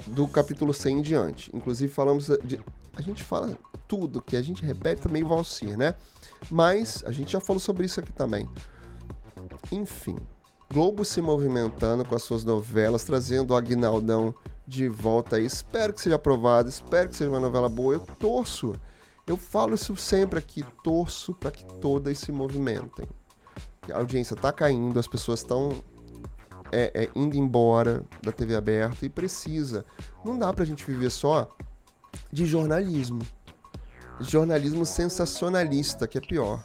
do 0.06 0.26
capítulo 0.26 0.72
100 0.72 0.96
em 0.96 1.02
diante. 1.02 1.50
Inclusive 1.54 1.92
falamos 1.92 2.28
de 2.42 2.58
a 2.96 3.02
gente 3.02 3.22
fala 3.22 3.54
tudo 3.86 4.22
que 4.22 4.34
a 4.34 4.40
gente 4.40 4.64
repete 4.64 5.02
também 5.02 5.22
Valsir, 5.22 5.76
né? 5.76 5.94
Mas 6.50 7.04
a 7.06 7.12
gente 7.12 7.32
já 7.32 7.40
falou 7.40 7.60
sobre 7.60 7.84
isso 7.84 8.00
aqui 8.00 8.12
também. 8.14 8.48
Enfim, 9.70 10.16
Globo 10.72 11.04
se 11.04 11.20
movimentando 11.20 12.02
com 12.02 12.14
as 12.14 12.22
suas 12.22 12.44
novelas, 12.44 13.04
trazendo 13.04 13.50
o 13.50 13.56
Aguinaldão 13.56 14.34
de 14.66 14.88
volta 14.88 15.36
aí. 15.36 15.44
Espero 15.44 15.92
que 15.92 16.00
seja 16.00 16.16
aprovado, 16.16 16.68
espero 16.68 17.10
que 17.10 17.16
seja 17.16 17.28
uma 17.28 17.38
novela 17.38 17.68
boa. 17.68 17.94
Eu 17.94 18.00
torço, 18.00 18.74
eu 19.26 19.36
falo 19.36 19.74
isso 19.74 19.94
sempre 19.96 20.38
aqui, 20.38 20.64
torço 20.82 21.34
para 21.34 21.50
que 21.50 21.62
todas 21.78 22.18
se 22.18 22.32
movimentem. 22.32 23.06
A 23.92 23.98
audiência 23.98 24.34
tá 24.34 24.50
caindo, 24.50 24.98
as 24.98 25.06
pessoas 25.06 25.40
estão 25.40 25.82
é, 26.72 26.90
é, 26.94 27.10
indo 27.14 27.36
embora 27.36 28.02
da 28.22 28.32
TV 28.32 28.56
aberta 28.56 29.04
e 29.04 29.10
precisa. 29.10 29.84
Não 30.24 30.38
dá 30.38 30.54
pra 30.54 30.64
gente 30.64 30.86
viver 30.86 31.10
só 31.10 31.54
de 32.32 32.46
jornalismo. 32.46 33.20
Jornalismo 34.20 34.86
sensacionalista, 34.86 36.08
que 36.08 36.16
é 36.16 36.20
pior. 36.20 36.64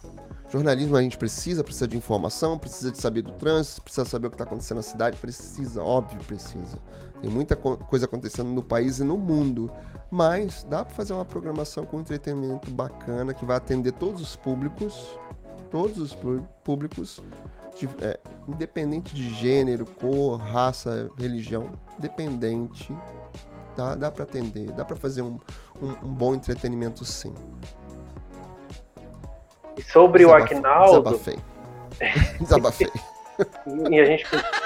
Jornalismo 0.50 0.95
a 0.95 1.02
gente 1.02 1.18
precisa, 1.18 1.64
precisa 1.64 1.88
de 1.88 1.98
informação, 1.98 2.58
precisa 2.58 2.91
de 2.91 2.98
saber 3.02 3.22
do 3.22 3.34
trânsito, 3.34 3.82
precisa 3.82 4.06
saber 4.06 4.28
o 4.28 4.30
que 4.30 4.36
está 4.36 4.45
acontecendo 4.45 4.78
na 4.78 4.84
cidade, 4.84 5.18
precisa, 5.18 5.84
óbvio, 5.84 6.20
precisa. 6.24 6.80
Tem 7.22 7.30
muita 7.30 7.56
co 7.56 7.78
coisa 7.78 8.06
acontecendo 8.06 8.50
no 8.50 8.64
país 8.64 9.00
e 9.00 9.04
no 9.04 9.18
mundo, 9.18 9.70
mas 10.10 10.64
dá 10.64 10.86
para 10.86 10.95
fazer 10.95 11.14
uma 11.14 11.26
programação 11.26 11.86
com 11.86 12.00
entretenimento 12.00 12.72
bacana 12.72 13.34
que 13.34 13.43
vai 13.43 13.58
atender 13.58 13.91
todos 13.93 14.22
os 14.22 14.36
públicos, 14.36 15.20
todos 15.70 15.98
os 15.98 16.18
públicos, 16.64 17.22
de, 17.78 17.89
é, 18.02 18.18
independente 18.48 19.14
de 19.14 19.34
gênero, 19.34 19.86
cor, 19.86 20.39
raça, 20.39 21.12
religião, 21.18 21.72
dependente 22.00 22.95
Dá, 23.78 23.93
dá 23.93 24.12
para 24.12 24.24
atender, 24.24 24.72
dá 24.72 24.84
para 24.84 24.95
fazer 24.95 25.22
um, 25.22 25.38
um, 25.80 25.89
um, 26.04 26.14
bom 26.14 26.34
entretenimento 26.34 27.06
sim. 27.06 27.32
E 29.78 29.82
sobre 29.84 30.25
Desabafei. 30.25 30.57
o 30.57 30.59
Agnaldo. 30.59 31.11
Desabafei. 31.11 31.39
Desabafei. 32.41 32.91
e 33.89 33.99
a 33.99 34.05
gente 34.05 34.25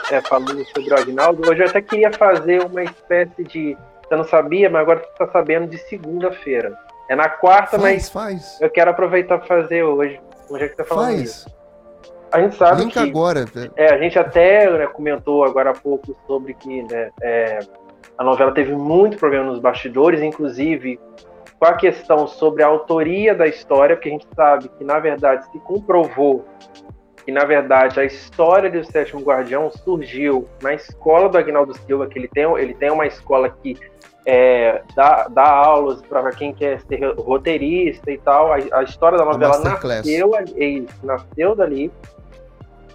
é, 0.09 0.21
falando 0.21 0.65
sobre 0.65 0.93
o 0.93 0.97
Agnaldo, 0.97 1.49
hoje 1.49 1.61
eu 1.61 1.67
até 1.67 1.81
queria 1.81 2.11
fazer 2.11 2.63
uma 2.65 2.83
espécie 2.83 3.43
de. 3.43 3.77
Eu 4.09 4.17
não 4.17 4.23
sabia, 4.25 4.69
mas 4.69 4.81
agora 4.81 4.99
você 4.99 5.09
está 5.11 5.27
sabendo 5.27 5.67
de 5.67 5.77
segunda-feira. 5.77 6.77
É 7.07 7.15
na 7.15 7.29
quarta, 7.29 7.77
faz, 7.79 7.81
mas 7.81 8.09
faz. 8.09 8.61
eu 8.61 8.69
quero 8.69 8.91
aproveitar 8.91 9.37
para 9.37 9.47
fazer 9.47 9.83
hoje. 9.83 10.19
Hoje 10.49 10.63
é 10.63 10.67
que 10.67 10.75
você 10.75 10.83
tá 10.83 10.85
falando 10.85 11.07
faz. 11.07 11.21
isso. 11.21 11.61
A 12.31 12.41
gente 12.41 12.55
sabe 12.55 12.81
Link 12.81 12.93
que. 12.93 12.99
agora. 12.99 13.45
É, 13.75 13.93
a 13.93 13.97
gente 13.97 14.17
até 14.17 14.69
né, 14.69 14.87
comentou 14.87 15.43
agora 15.43 15.71
há 15.71 15.73
pouco 15.73 16.15
sobre 16.25 16.53
que 16.53 16.83
né, 16.83 17.09
é, 17.21 17.59
a 18.17 18.23
novela 18.23 18.51
teve 18.53 18.73
muito 18.73 19.17
problema 19.17 19.45
nos 19.45 19.59
bastidores, 19.59 20.21
inclusive 20.21 20.99
com 21.61 21.67
a 21.67 21.73
questão 21.73 22.27
sobre 22.27 22.63
a 22.63 22.65
autoria 22.65 23.35
da 23.35 23.45
história, 23.45 23.95
porque 23.95 24.09
a 24.09 24.13
gente 24.13 24.27
sabe 24.35 24.67
que, 24.67 24.83
na 24.83 24.97
verdade, 24.97 25.45
se 25.51 25.59
comprovou 25.59 26.43
que, 27.23 27.31
na 27.31 27.45
verdade, 27.45 27.99
a 27.99 28.03
história 28.03 28.67
do 28.67 28.83
Sétimo 28.83 29.21
Guardião 29.21 29.69
surgiu 29.69 30.47
na 30.59 30.73
escola 30.73 31.29
do 31.29 31.37
Agnaldo 31.37 31.77
Silva, 31.85 32.07
que 32.07 32.17
ele 32.17 32.27
tem, 32.27 32.51
ele 32.57 32.73
tem 32.73 32.89
uma 32.89 33.05
escola 33.05 33.47
que 33.47 33.77
é, 34.25 34.81
dá, 34.95 35.27
dá 35.27 35.47
aulas 35.47 36.01
para 36.01 36.31
quem 36.31 36.51
quer 36.51 36.81
ser 36.81 37.13
roteirista 37.13 38.09
e 38.09 38.17
tal. 38.17 38.51
A, 38.51 38.55
a 38.79 38.81
história 38.81 39.19
da 39.19 39.25
novela 39.25 39.59
nasceu, 39.59 40.35
é 40.35 40.43
nasceu 41.03 41.55
dali. 41.55 41.91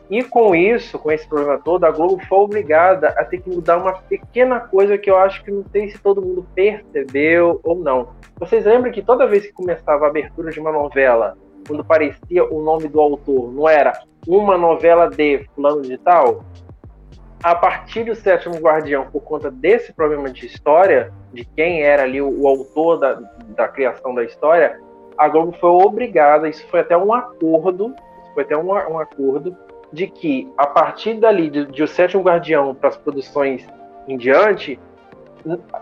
E 0.09 0.23
com 0.23 0.55
isso, 0.55 0.99
com 0.99 1.11
esse 1.11 1.27
problema 1.29 1.59
todo, 1.59 1.85
a 1.85 1.91
Globo 1.91 2.23
foi 2.29 2.39
obrigada 2.39 3.09
a 3.09 3.25
ter 3.25 3.41
que 3.41 3.51
mudar 3.51 3.79
uma 3.79 3.93
pequena 3.93 4.61
coisa 4.61 4.97
que 4.97 5.11
eu 5.11 5.17
acho 5.17 5.43
que 5.43 5.51
não 5.51 5.65
sei 5.73 5.91
se 5.91 5.99
todo 5.99 6.23
mundo 6.23 6.47
percebeu 6.55 7.61
ou 7.65 7.75
não. 7.75 8.11
Vocês 8.39 8.65
lembram 8.65 8.93
que 8.93 9.03
toda 9.03 9.27
vez 9.27 9.47
que 9.47 9.53
começava 9.53 10.05
a 10.05 10.09
abertura 10.09 10.53
de 10.53 10.61
uma 10.61 10.71
novela, 10.71 11.37
quando 11.67 11.85
parecia 11.85 12.45
o 12.45 12.63
nome 12.63 12.87
do 12.87 13.01
autor, 13.01 13.53
não 13.53 13.69
era 13.69 13.93
uma 14.29 14.57
novela 14.57 15.11
de 15.11 15.45
fulano 15.55 15.83
de 15.83 15.99
tal? 15.99 16.45
A 17.43 17.55
partir 17.55 18.05
do 18.05 18.15
Sétimo 18.15 18.57
Guardião, 18.57 19.07
por 19.11 19.23
conta 19.23 19.51
desse 19.51 19.93
problema 19.93 20.31
de 20.31 20.47
história, 20.47 21.13
de 21.33 21.45
quem 21.45 21.83
era 21.83 22.05
ali 22.05 22.23
o, 22.23 22.43
o 22.43 22.47
autor 22.47 22.99
da, 22.99 23.15
da 23.57 23.69
criação 23.69 24.15
da 24.15 24.23
história, 24.23 24.81
a 25.19 25.29
Globo 25.29 25.53
foi 25.61 25.71
obrigada, 25.71 26.49
isso 26.49 26.67
foi 26.69 26.81
até 26.81 26.97
um 26.97 27.13
acordo, 27.13 27.95
foi 28.35 28.45
até 28.45 28.57
um, 28.57 28.69
um 28.69 28.99
acordo, 28.99 29.57
de 29.93 30.07
que 30.07 30.53
a 30.57 30.67
partir 30.67 31.15
dali, 31.15 31.49
de, 31.49 31.67
de 31.67 31.83
O 31.83 31.89
Sétimo 31.89 32.23
Guardião 32.23 32.75
para 32.75 32.89
as 32.89 32.97
produções 32.97 33.67
em 34.09 34.17
diante, 34.17 34.79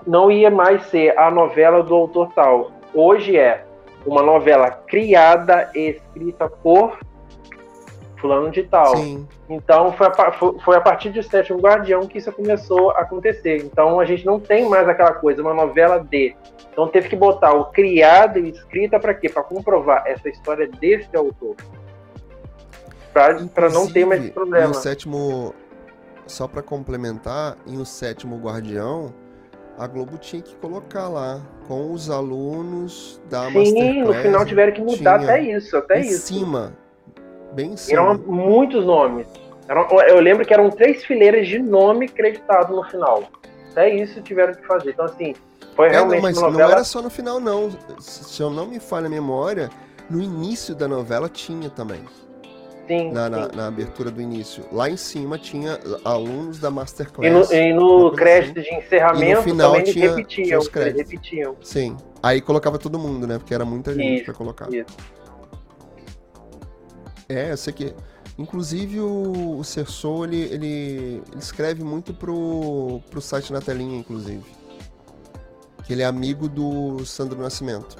não 0.07 0.31
ia 0.31 0.51
mais 0.51 0.83
ser 0.87 1.19
a 1.19 1.31
novela 1.31 1.83
do 1.83 1.95
autor 1.95 2.33
tal. 2.35 2.73
Hoje 2.93 3.37
é 3.37 3.65
uma 4.07 4.23
novela 4.23 4.71
criada 4.71 5.71
e 5.75 5.91
escrita 5.91 6.49
por 6.49 6.99
fulano 8.19 8.51
de 8.51 8.63
tal. 8.63 8.97
Sim. 8.97 9.27
Então 9.49 9.93
foi 9.93 10.07
a, 10.07 10.33
foi 10.33 10.77
a 10.77 10.81
partir 10.81 11.11
de 11.11 11.21
O 11.21 11.23
Sétimo 11.23 11.61
Guardião 11.61 12.07
que 12.07 12.19
isso 12.19 12.33
começou 12.33 12.91
a 12.93 13.01
acontecer. 13.01 13.59
Então 13.59 14.01
a 14.01 14.05
gente 14.05 14.25
não 14.25 14.39
tem 14.39 14.69
mais 14.69 14.89
aquela 14.89 15.13
coisa, 15.13 15.43
uma 15.43 15.55
novela 15.55 15.99
de. 15.99 16.35
Então 16.73 16.89
teve 16.89 17.09
que 17.09 17.17
botar 17.17 17.53
o 17.53 17.67
criado 17.67 18.39
e 18.39 18.51
escrita 18.51 18.99
para 18.99 19.15
quê? 19.15 19.29
Para 19.29 19.43
comprovar 19.43 20.05
essa 20.07 20.29
história 20.29 20.67
desse 20.67 21.15
autor 21.17 21.55
para 23.15 23.71
não 23.71 23.87
ter 23.91 24.05
mais 24.05 24.29
problema. 24.31 24.69
No 24.69 24.75
sétimo, 24.75 25.55
só 26.27 26.49
para 26.49 26.61
complementar, 26.61 27.57
em 27.67 27.79
o 27.79 27.87
sétimo 27.87 28.37
Guardião, 28.39 29.15
a 29.79 29.87
Globo 29.87 30.19
tinha 30.19 30.43
que 30.43 30.55
colocar 30.57 31.09
lá 31.09 31.41
com 31.67 31.93
os 31.93 32.11
alunos 32.11 33.21
da 33.31 33.51
Sim, 33.51 33.67
Sim, 33.67 34.03
no 34.03 34.13
final 34.15 34.45
tiveram 34.45 34.73
que 34.73 34.81
mudar 34.81 35.23
até 35.23 35.41
isso, 35.41 35.77
até 35.77 36.01
em 36.01 36.09
isso. 36.09 36.27
cima, 36.27 36.77
bem 37.53 37.73
em 37.73 37.77
cima. 37.77 38.01
Eram 38.01 38.19
muitos 38.19 38.85
nomes. 38.85 39.27
eu 40.09 40.21
lembro 40.21 40.45
que 40.45 40.53
eram 40.53 40.71
três 40.71 41.05
fileiras 41.05 41.47
de 41.47 41.59
nome 41.59 42.09
creditado 42.09 42.75
no 42.75 42.83
final. 42.85 43.25
Até 43.71 43.93
isso 43.95 44.21
tiveram 44.23 44.55
que 44.55 44.67
fazer. 44.67 44.91
Então, 44.91 45.05
assim, 45.05 45.35
foi 45.75 45.89
realmente 45.89 46.19
é, 46.19 46.23
mas 46.23 46.37
novela... 46.37 46.65
não 46.65 46.73
era 46.73 46.85
só 46.85 47.03
no 47.03 47.11
final, 47.11 47.41
não. 47.41 47.71
Se 47.99 48.41
eu 48.41 48.51
não 48.51 48.67
me 48.67 48.79
falha 48.79 49.07
a 49.07 49.11
memória, 49.11 49.69
no 50.09 50.21
início 50.21 50.75
da 50.75 50.87
novela 50.87 51.29
tinha 51.29 51.69
também. 51.69 52.05
Sim, 52.87 53.13
na, 53.13 53.25
sim. 53.25 53.31
Na, 53.31 53.49
na, 53.49 53.67
abertura 53.67 54.11
do 54.11 54.21
início. 54.21 54.65
Lá 54.71 54.91
em 54.91 54.97
cima 54.97 55.39
tinha 55.39 55.79
alunos 56.05 56.59
da 56.59 56.71
Masterclass. 56.71 57.27
E 57.27 57.31
no, 57.31 57.53
e 57.53 57.73
no 57.73 58.11
crédito 58.13 58.61
assim. 58.61 58.71
de 58.71 58.77
encerramento 58.77 59.25
e 59.25 59.35
no 59.35 59.43
final 59.43 59.73
também 59.73 59.93
tinha, 59.93 60.11
repetiam, 60.11 60.45
tinha 60.45 60.59
os 60.59 60.69
créditos. 60.69 61.01
Eles 61.01 61.11
repetiam. 61.11 61.57
Sim. 61.63 61.97
Aí 62.23 62.41
colocava 62.41 62.79
todo 62.79 62.99
mundo, 62.99 63.27
né? 63.27 63.39
Porque 63.39 63.55
era 63.55 63.65
muita 63.65 63.95
gente 63.95 64.25
para 64.25 64.35
colocar. 64.35 64.73
Isso. 64.73 64.97
É, 67.29 67.53
eu 67.53 67.57
sei 67.57 67.73
que. 67.73 67.95
Inclusive 68.37 68.99
o, 68.99 69.61
o 69.61 70.25
ele, 70.25 70.43
ele, 70.43 70.67
ele, 70.67 71.23
escreve 71.39 71.85
muito 71.85 72.13
pro, 72.13 73.01
pro 73.09 73.21
site 73.21 73.53
na 73.53 73.61
telinha, 73.61 73.97
inclusive. 73.97 74.45
Que 75.85 75.93
ele 75.93 76.03
é 76.03 76.07
amigo 76.07 76.49
do 76.49 77.05
Sandro 77.05 77.41
Nascimento. 77.41 77.97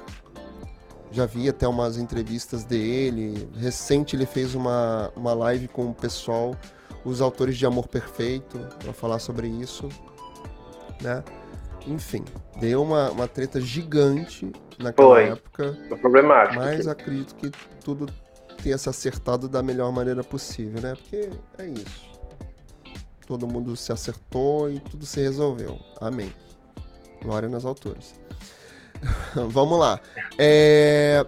Já 1.15 1.25
vi 1.25 1.47
até 1.47 1.65
umas 1.65 1.97
entrevistas 1.97 2.65
dele. 2.65 3.49
Recente 3.55 4.17
ele 4.17 4.25
fez 4.25 4.53
uma, 4.53 5.09
uma 5.15 5.33
live 5.33 5.69
com 5.69 5.89
o 5.89 5.93
pessoal, 5.93 6.53
os 7.05 7.21
autores 7.21 7.57
de 7.57 7.65
Amor 7.65 7.87
Perfeito, 7.87 8.59
para 8.83 8.91
falar 8.91 9.19
sobre 9.19 9.47
isso. 9.47 9.87
Né? 11.01 11.23
Enfim, 11.87 12.25
deu 12.59 12.83
uma, 12.83 13.11
uma 13.11 13.29
treta 13.29 13.61
gigante 13.61 14.51
naquela 14.77 15.07
Foi. 15.07 15.23
época. 15.29 15.77
Foi 15.87 15.97
problemático. 15.97 16.55
Mas 16.57 16.85
acredito 16.85 17.33
que 17.35 17.49
tudo 17.81 18.07
tenha 18.61 18.77
se 18.77 18.89
acertado 18.89 19.47
da 19.47 19.63
melhor 19.63 19.93
maneira 19.93 20.21
possível, 20.21 20.81
né? 20.81 20.95
Porque 20.95 21.29
é 21.57 21.65
isso. 21.65 22.13
Todo 23.25 23.47
mundo 23.47 23.73
se 23.77 23.93
acertou 23.93 24.69
e 24.69 24.81
tudo 24.81 25.05
se 25.05 25.21
resolveu. 25.21 25.79
Amém. 26.01 26.33
Glória 27.23 27.47
nas 27.47 27.63
alturas. 27.63 28.15
Vamos 29.49 29.79
lá. 29.79 29.99
É... 30.37 31.25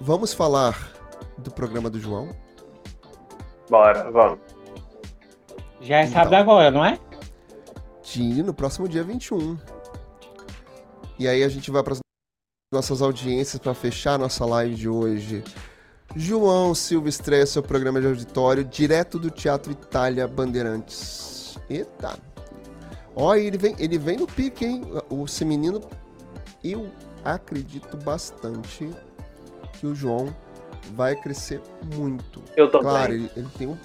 Vamos 0.00 0.32
falar 0.32 0.92
do 1.38 1.50
programa 1.50 1.88
do 1.88 1.98
João? 1.98 2.28
Bora, 3.68 4.10
vamos. 4.10 4.38
Já 5.80 5.98
é 5.98 6.02
então, 6.02 6.12
sábado 6.12 6.34
agora, 6.34 6.70
não 6.70 6.84
é? 6.84 6.98
Sim, 8.02 8.42
no 8.42 8.54
próximo 8.54 8.88
dia 8.88 9.02
21. 9.02 9.58
E 11.18 11.26
aí 11.26 11.42
a 11.42 11.48
gente 11.48 11.70
vai 11.70 11.82
para 11.82 11.94
as 11.94 12.00
nossas 12.72 13.02
audiências 13.02 13.58
para 13.60 13.74
fechar 13.74 14.14
a 14.14 14.18
nossa 14.18 14.44
live 14.44 14.74
de 14.74 14.88
hoje 14.88 15.42
João 16.18 16.74
Silva 16.74 17.10
estreia 17.10 17.44
seu 17.44 17.62
programa 17.62 18.00
de 18.00 18.06
auditório 18.06 18.64
direto 18.64 19.18
do 19.18 19.30
Teatro 19.30 19.70
Itália 19.70 20.26
Bandeirantes. 20.26 21.58
Eita! 21.68 22.18
Ó, 23.16 23.34
ele 23.34 23.56
vem, 23.56 23.74
ele 23.78 23.96
vem 23.98 24.18
no 24.18 24.26
pique, 24.26 24.64
hein? 24.66 24.82
O, 25.08 25.24
esse 25.24 25.42
menino, 25.44 25.80
eu 26.62 26.88
acredito 27.24 27.96
bastante 27.96 28.90
que 29.72 29.86
o 29.86 29.94
João 29.94 30.28
vai 30.94 31.16
crescer 31.16 31.60
muito. 31.96 32.42
Eu 32.56 32.70
tô 32.70 32.80
Claro, 32.80 33.14
ele, 33.14 33.30
ele 33.34 33.48
tem 33.56 33.66
um. 33.66 33.76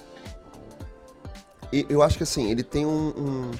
Eu 1.88 2.02
acho 2.02 2.18
que 2.18 2.22
assim, 2.22 2.50
ele 2.50 2.62
tem 2.62 2.84
um, 2.84 3.08
um, 3.16 3.50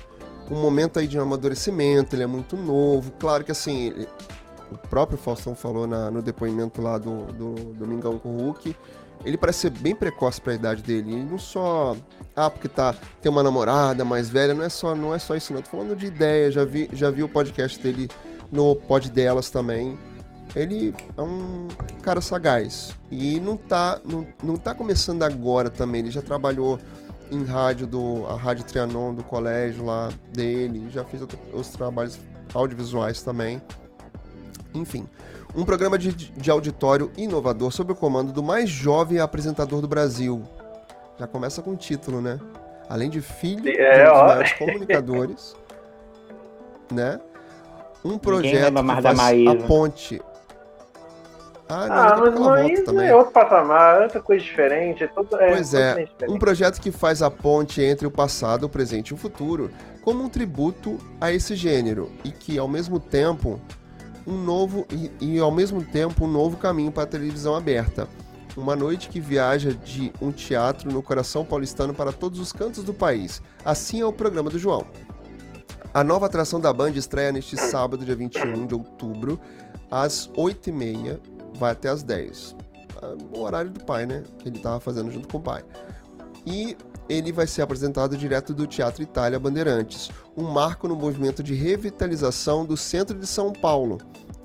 um 0.54 0.60
momento 0.60 0.98
aí 0.98 1.06
de 1.08 1.18
amadurecimento, 1.18 2.14
ele 2.14 2.22
é 2.22 2.26
muito 2.26 2.56
novo. 2.56 3.10
Claro 3.12 3.42
que 3.42 3.50
assim, 3.50 3.86
ele- 3.86 4.08
o 4.70 4.76
próprio 4.76 5.16
Faustão 5.16 5.54
falou 5.54 5.86
na- 5.86 6.10
no 6.10 6.20
depoimento 6.20 6.82
lá 6.82 6.98
do, 6.98 7.24
do 7.32 7.54
Domingão 7.74 8.18
com 8.18 8.36
o 8.36 8.38
Hulk. 8.42 8.76
Ele 9.24 9.36
parece 9.36 9.60
ser 9.60 9.70
bem 9.70 9.94
precoce 9.94 10.40
pra 10.40 10.54
idade 10.54 10.82
dele. 10.82 11.12
Ele 11.12 11.24
não 11.24 11.38
só. 11.38 11.96
Ah, 12.34 12.50
porque 12.50 12.68
tá, 12.68 12.94
tem 13.20 13.30
uma 13.30 13.42
namorada 13.42 14.04
mais 14.04 14.28
velha, 14.28 14.54
não 14.54 14.64
é 14.64 14.68
só, 14.68 14.94
não 14.94 15.14
é 15.14 15.18
só 15.18 15.36
isso, 15.36 15.52
não. 15.52 15.62
Tô 15.62 15.70
falando 15.70 15.94
de 15.94 16.06
ideia, 16.06 16.50
já 16.50 16.64
vi, 16.64 16.88
já 16.92 17.10
vi 17.10 17.22
o 17.22 17.28
podcast 17.28 17.78
dele 17.78 18.08
no 18.50 18.74
Pod 18.74 19.10
Delas 19.10 19.50
também. 19.50 19.98
Ele 20.54 20.94
é 21.16 21.22
um 21.22 21.68
cara 22.02 22.20
sagaz. 22.20 22.94
E 23.10 23.40
não 23.40 23.56
tá, 23.56 24.00
não, 24.04 24.26
não 24.42 24.56
tá 24.56 24.74
começando 24.74 25.22
agora 25.22 25.70
também. 25.70 26.00
Ele 26.00 26.10
já 26.10 26.22
trabalhou 26.22 26.78
em 27.30 27.44
rádio, 27.44 27.86
do, 27.86 28.26
a 28.26 28.36
Rádio 28.36 28.64
Trianon 28.64 29.14
do 29.14 29.24
colégio 29.24 29.84
lá 29.84 30.10
dele. 30.32 30.88
Já 30.90 31.04
fez 31.04 31.22
outros 31.22 31.68
trabalhos 31.68 32.18
audiovisuais 32.54 33.22
também. 33.22 33.62
Enfim, 34.74 35.06
um 35.54 35.64
programa 35.64 35.98
de, 35.98 36.12
de 36.12 36.50
auditório 36.50 37.10
inovador 37.16 37.70
sob 37.70 37.92
o 37.92 37.94
comando 37.96 38.32
do 38.32 38.42
mais 38.42 38.70
jovem 38.70 39.18
apresentador 39.18 39.80
do 39.80 39.88
Brasil. 39.88 40.42
Já 41.18 41.26
começa 41.26 41.60
com 41.62 41.72
o 41.72 41.76
título, 41.76 42.20
né? 42.20 42.38
Além 42.88 43.10
de 43.10 43.20
filho 43.20 43.68
É, 43.68 44.04
de 44.04 44.10
um 44.10 44.12
dos 44.12 44.22
maiores 44.22 44.52
comunicadores, 44.54 45.56
né? 46.90 47.20
Um 48.04 48.18
projeto 48.18 48.64
que 48.74 49.00
da 49.02 49.14
faz 49.14 49.46
a 49.46 49.54
ponte. 49.66 50.20
Ah, 51.68 51.86
não, 51.86 51.94
Ah, 51.94 52.14
a 52.14 52.30
mas 52.50 52.82
também. 52.82 53.06
é 53.08 53.14
outro 53.14 53.32
patamar, 53.32 54.00
é 54.00 54.02
outra 54.04 54.20
coisa 54.20 54.44
diferente. 54.44 55.04
É 55.04 55.06
todo, 55.06 55.40
é 55.40 55.52
Pois 55.52 55.72
é, 55.72 56.06
um 56.28 56.38
projeto 56.38 56.80
que 56.80 56.90
faz 56.90 57.22
a 57.22 57.30
ponte 57.30 57.80
entre 57.80 58.06
o 58.06 58.10
passado, 58.10 58.64
o 58.64 58.68
presente 58.68 59.10
e 59.10 59.14
o 59.14 59.16
futuro, 59.16 59.70
como 60.02 60.22
um 60.24 60.28
tributo 60.28 60.98
a 61.20 61.32
esse 61.32 61.54
gênero 61.54 62.10
e 62.24 62.30
que 62.30 62.58
ao 62.58 62.68
mesmo 62.68 62.98
tempo 63.00 63.58
um 64.26 64.36
novo 64.36 64.86
e, 64.90 65.10
e 65.20 65.38
ao 65.38 65.50
mesmo 65.50 65.82
tempo 65.84 66.24
um 66.24 66.28
novo 66.28 66.56
caminho 66.56 66.92
para 66.92 67.04
a 67.04 67.06
televisão 67.06 67.54
aberta. 67.54 68.08
Uma 68.56 68.76
noite 68.76 69.08
que 69.08 69.18
viaja 69.18 69.72
de 69.72 70.12
um 70.20 70.30
teatro 70.30 70.92
no 70.92 71.02
coração 71.02 71.44
paulistano 71.44 71.94
para 71.94 72.12
todos 72.12 72.38
os 72.38 72.52
cantos 72.52 72.84
do 72.84 72.92
país. 72.92 73.40
Assim 73.64 74.00
é 74.00 74.06
o 74.06 74.12
programa 74.12 74.50
do 74.50 74.58
João. 74.58 74.86
A 75.94 76.04
nova 76.04 76.26
atração 76.26 76.60
da 76.60 76.72
Band 76.72 76.90
estreia 76.90 77.32
neste 77.32 77.56
sábado, 77.56 78.04
dia 78.04 78.16
21 78.16 78.66
de 78.66 78.74
outubro, 78.74 79.38
às 79.90 80.28
8h30, 80.30 81.18
vai 81.54 81.72
até 81.72 81.88
às 81.88 82.02
10 82.02 82.56
Ah, 83.02 83.14
O 83.34 83.40
horário 83.40 83.70
do 83.70 83.84
pai, 83.84 84.06
né? 84.06 84.22
Que 84.38 84.48
ele 84.48 84.58
tava 84.58 84.80
fazendo 84.80 85.10
junto 85.10 85.28
com 85.28 85.38
o 85.38 85.40
pai. 85.40 85.62
E 86.46 86.76
ele 87.08 87.32
vai 87.32 87.46
ser 87.46 87.62
apresentado 87.62 88.16
direto 88.16 88.54
do 88.54 88.66
Teatro 88.66 89.02
Itália 89.02 89.38
Bandeirantes, 89.38 90.10
um 90.36 90.44
marco 90.44 90.88
no 90.88 90.96
movimento 90.96 91.42
de 91.42 91.54
revitalização 91.54 92.64
do 92.64 92.76
centro 92.76 93.18
de 93.18 93.26
São 93.26 93.52
Paulo. 93.52 93.98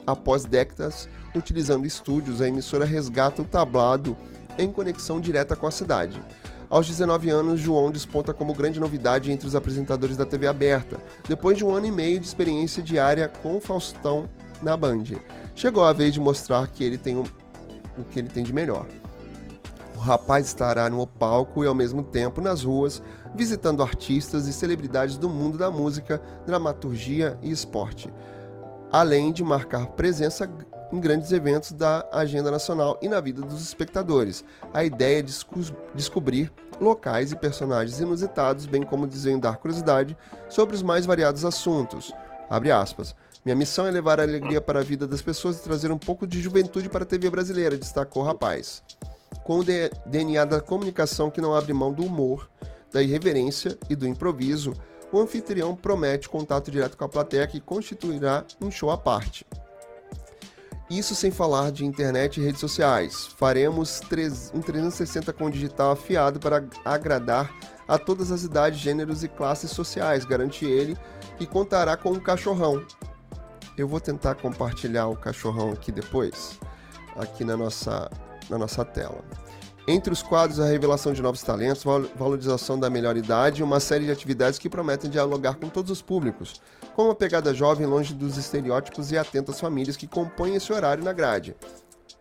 Após 0.05 0.45
décadas 0.45 1.07
utilizando 1.35 1.85
estúdios, 1.85 2.41
a 2.41 2.47
emissora 2.47 2.85
resgata 2.85 3.41
o 3.41 3.45
tablado 3.45 4.17
em 4.57 4.71
conexão 4.71 5.19
direta 5.19 5.55
com 5.55 5.67
a 5.67 5.71
cidade. 5.71 6.21
Aos 6.69 6.87
19 6.87 7.29
anos, 7.29 7.59
João 7.59 7.91
desponta 7.91 8.33
como 8.33 8.53
grande 8.53 8.79
novidade 8.79 9.31
entre 9.31 9.47
os 9.47 9.55
apresentadores 9.55 10.17
da 10.17 10.25
TV 10.25 10.47
aberta, 10.47 10.97
depois 11.27 11.57
de 11.57 11.63
um 11.63 11.73
ano 11.73 11.85
e 11.85 11.91
meio 11.91 12.19
de 12.19 12.25
experiência 12.25 12.83
diária 12.83 13.31
com 13.41 13.61
Faustão 13.61 14.27
na 14.61 14.75
Band. 14.75 15.03
Chegou 15.55 15.85
a 15.85 15.93
vez 15.93 16.13
de 16.13 16.19
mostrar 16.19 16.67
que 16.67 16.83
ele 16.83 16.97
tem 16.97 17.15
um- 17.15 17.23
o 17.97 18.03
que 18.03 18.19
ele 18.19 18.27
tem 18.27 18.43
de 18.43 18.51
melhor. 18.51 18.85
O 19.97 19.99
rapaz 19.99 20.45
estará 20.45 20.87
no 20.91 21.07
palco 21.07 21.63
e 21.63 21.67
ao 21.67 21.73
mesmo 21.73 22.03
tempo 22.03 22.39
nas 22.39 22.63
ruas, 22.63 23.01
visitando 23.33 23.81
artistas 23.81 24.47
e 24.47 24.53
celebridades 24.53 25.17
do 25.17 25.27
mundo 25.27 25.57
da 25.57 25.71
música, 25.71 26.21
dramaturgia 26.45 27.35
e 27.41 27.49
esporte, 27.49 28.13
além 28.91 29.31
de 29.31 29.43
marcar 29.43 29.87
presença 29.87 30.47
em 30.93 30.99
grandes 30.99 31.31
eventos 31.31 31.71
da 31.71 32.07
agenda 32.13 32.51
nacional 32.51 32.99
e 33.01 33.09
na 33.09 33.19
vida 33.19 33.41
dos 33.41 33.59
espectadores. 33.59 34.45
A 34.71 34.83
ideia 34.83 35.17
é 35.17 35.23
discu- 35.23 35.75
descobrir 35.95 36.53
locais 36.79 37.31
e 37.31 37.35
personagens 37.35 37.99
inusitados, 37.99 38.67
bem 38.67 38.83
como 38.83 39.07
desvendar 39.07 39.57
curiosidade 39.57 40.15
sobre 40.47 40.75
os 40.75 40.83
mais 40.83 41.07
variados 41.07 41.43
assuntos. 41.43 42.13
Minha 43.43 43.55
missão 43.55 43.87
é 43.87 43.91
levar 43.91 44.19
alegria 44.19 44.61
para 44.61 44.79
a 44.79 44.83
vida 44.83 45.07
das 45.07 45.23
pessoas 45.23 45.57
e 45.57 45.63
trazer 45.63 45.91
um 45.91 45.97
pouco 45.97 46.27
de 46.27 46.39
juventude 46.39 46.87
para 46.87 47.03
a 47.03 47.07
TV 47.07 47.31
brasileira, 47.31 47.75
destacou 47.75 48.21
o 48.21 48.25
rapaz 48.25 48.83
com 49.43 49.59
o 49.59 49.63
DNA 49.63 50.45
da 50.45 50.59
comunicação 50.61 51.29
que 51.29 51.41
não 51.41 51.55
abre 51.55 51.73
mão 51.73 51.93
do 51.93 52.05
humor, 52.05 52.49
da 52.91 53.01
irreverência 53.01 53.77
e 53.89 53.95
do 53.95 54.07
improviso, 54.07 54.73
o 55.11 55.19
anfitrião 55.19 55.75
promete 55.75 56.27
contato 56.27 56.69
direto 56.69 56.97
com 56.97 57.05
a 57.05 57.09
plateia 57.09 57.47
que 57.47 57.61
constituirá 57.61 58.43
um 58.61 58.69
show 58.69 58.91
à 58.91 58.97
parte. 58.97 59.45
Isso 60.89 61.15
sem 61.15 61.31
falar 61.31 61.71
de 61.71 61.85
internet 61.85 62.39
e 62.39 62.43
redes 62.43 62.61
sociais. 62.61 63.27
Faremos 63.37 64.01
um 64.53 64.61
360 64.61 65.33
com 65.33 65.49
digital 65.49 65.91
afiado 65.91 66.39
para 66.39 66.63
agradar 66.85 67.53
a 67.87 67.97
todas 67.97 68.31
as 68.31 68.43
idades, 68.43 68.79
gêneros 68.79 69.23
e 69.23 69.27
classes 69.27 69.71
sociais, 69.71 70.25
garante 70.25 70.65
ele, 70.65 70.97
e 71.39 71.45
contará 71.45 71.95
com 71.95 72.11
um 72.11 72.19
cachorrão. 72.19 72.85
Eu 73.77 73.87
vou 73.87 73.99
tentar 73.99 74.35
compartilhar 74.35 75.07
o 75.07 75.15
cachorrão 75.15 75.71
aqui 75.71 75.91
depois, 75.91 76.59
aqui 77.15 77.43
na 77.43 77.55
nossa, 77.55 78.09
na 78.49 78.57
nossa 78.57 78.83
tela. 78.85 79.23
Entre 79.89 80.11
os 80.11 80.21
quadros, 80.21 80.59
a 80.59 80.65
revelação 80.65 81.13
de 81.13 81.21
novos 81.21 81.41
talentos, 81.41 81.83
val- 81.83 82.05
valorização 82.15 82.77
da 82.77 82.89
melhor 82.89 83.15
idade 83.15 83.61
e 83.61 83.63
uma 83.63 83.79
série 83.79 84.03
de 84.03 84.11
atividades 84.11 84.59
que 84.59 84.69
prometem 84.69 85.09
dialogar 85.09 85.55
com 85.55 85.69
todos 85.69 85.89
os 85.89 86.01
públicos, 86.01 86.61
com 86.93 87.05
uma 87.05 87.15
pegada 87.15 87.53
jovem 87.53 87.87
longe 87.87 88.13
dos 88.13 88.37
estereótipos 88.37 89.13
e 89.13 89.17
atenta 89.17 89.51
às 89.51 89.59
famílias 89.61 89.95
que 89.95 90.05
compõem 90.05 90.55
esse 90.55 90.73
horário 90.73 91.05
na 91.05 91.13
grade. 91.13 91.55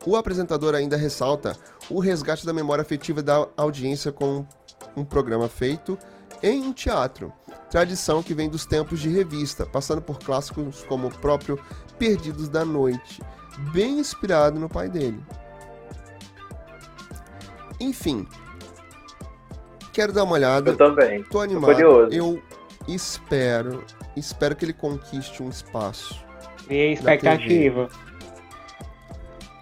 O 0.05 0.15
apresentador 0.15 0.77
ainda 0.77 0.97
ressalta 0.97 1.57
o 1.91 1.99
resgate 1.99 2.47
da 2.47 2.53
memória 2.53 2.83
afetiva 2.83 3.21
da 3.21 3.49
audiência 3.57 4.13
com 4.13 4.47
um 4.97 5.05
programa 5.05 5.49
feito 5.49 5.99
em 6.43 6.63
um 6.63 6.73
teatro, 6.73 7.33
tradição 7.69 8.23
que 8.23 8.35
vem 8.35 8.49
dos 8.49 8.65
tempos 8.65 9.01
de 9.01 9.09
revista, 9.09 9.67
passando 9.67 10.01
por 10.01 10.21
clássicos 10.21 10.85
como 10.85 11.09
o 11.09 11.19
próprio 11.19 11.59
Perdidos 11.99 12.49
da 12.49 12.65
Noite, 12.65 13.21
bem 13.73 13.99
inspirado 13.99 14.61
no 14.61 14.69
pai 14.69 14.89
dele. 14.89 15.21
Enfim, 17.81 18.27
quero 19.93 20.13
dar 20.13 20.25
uma 20.25 20.35
olhada. 20.35 20.71
Eu 20.71 20.77
também. 20.77 21.23
Tô 21.25 21.41
animado. 21.41 21.73
curioso. 21.73 22.13
Eu 22.13 22.43
espero, 22.89 23.85
espero 24.17 24.55
que 24.57 24.65
ele 24.65 24.73
conquiste 24.73 25.43
um 25.43 25.49
espaço. 25.49 26.25
Criei 26.67 26.93
expectativa. 26.93 27.89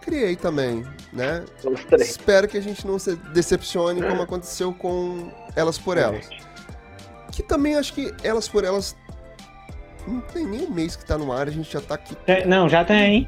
Criei 0.03 0.37
também, 0.37 0.85
né? 1.13 1.45
Os 1.65 1.85
três. 1.85 2.11
Espero 2.11 2.47
que 2.47 2.59
a 2.59 2.63
gente 2.63 2.87
não 2.87 2.99
se 2.99 3.17
decepcione 3.17 4.03
como 4.03 4.23
aconteceu 4.23 4.73
com 4.73 5.31
Elas 5.57 5.79
por 5.79 5.97
Elas. 5.97 6.29
Que 7.33 7.43
também 7.43 7.77
acho 7.77 7.95
que 7.95 8.15
Elas 8.23 8.47
por 8.47 8.65
Elas 8.65 8.95
não 10.07 10.21
tem 10.21 10.47
nem 10.47 10.67
um 10.67 10.71
mês 10.71 10.95
que 10.97 11.05
tá 11.05 11.17
no 11.17 11.33
ar, 11.33 11.49
a 11.49 11.51
gente 11.51 11.73
já 11.73 11.81
tá 11.81 11.95
aqui. 11.95 12.17
Não, 12.47 12.69
já 12.69 12.85
tem. 12.85 13.27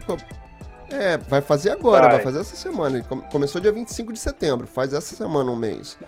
É, 0.91 1.17
vai 1.19 1.41
fazer 1.41 1.71
agora, 1.71 2.07
vai, 2.07 2.15
Vai. 2.17 2.25
fazer 2.25 2.41
essa 2.41 2.57
semana. 2.57 3.03
Come- 3.03 3.23
Começou 3.31 3.61
dia 3.61 3.73
25 3.73 4.13
de 4.13 4.19
setembro, 4.19 4.67
faz 4.67 4.93
essa 4.93 5.15
semana 5.17 5.51
um 5.51 5.57
mês. 5.57 5.99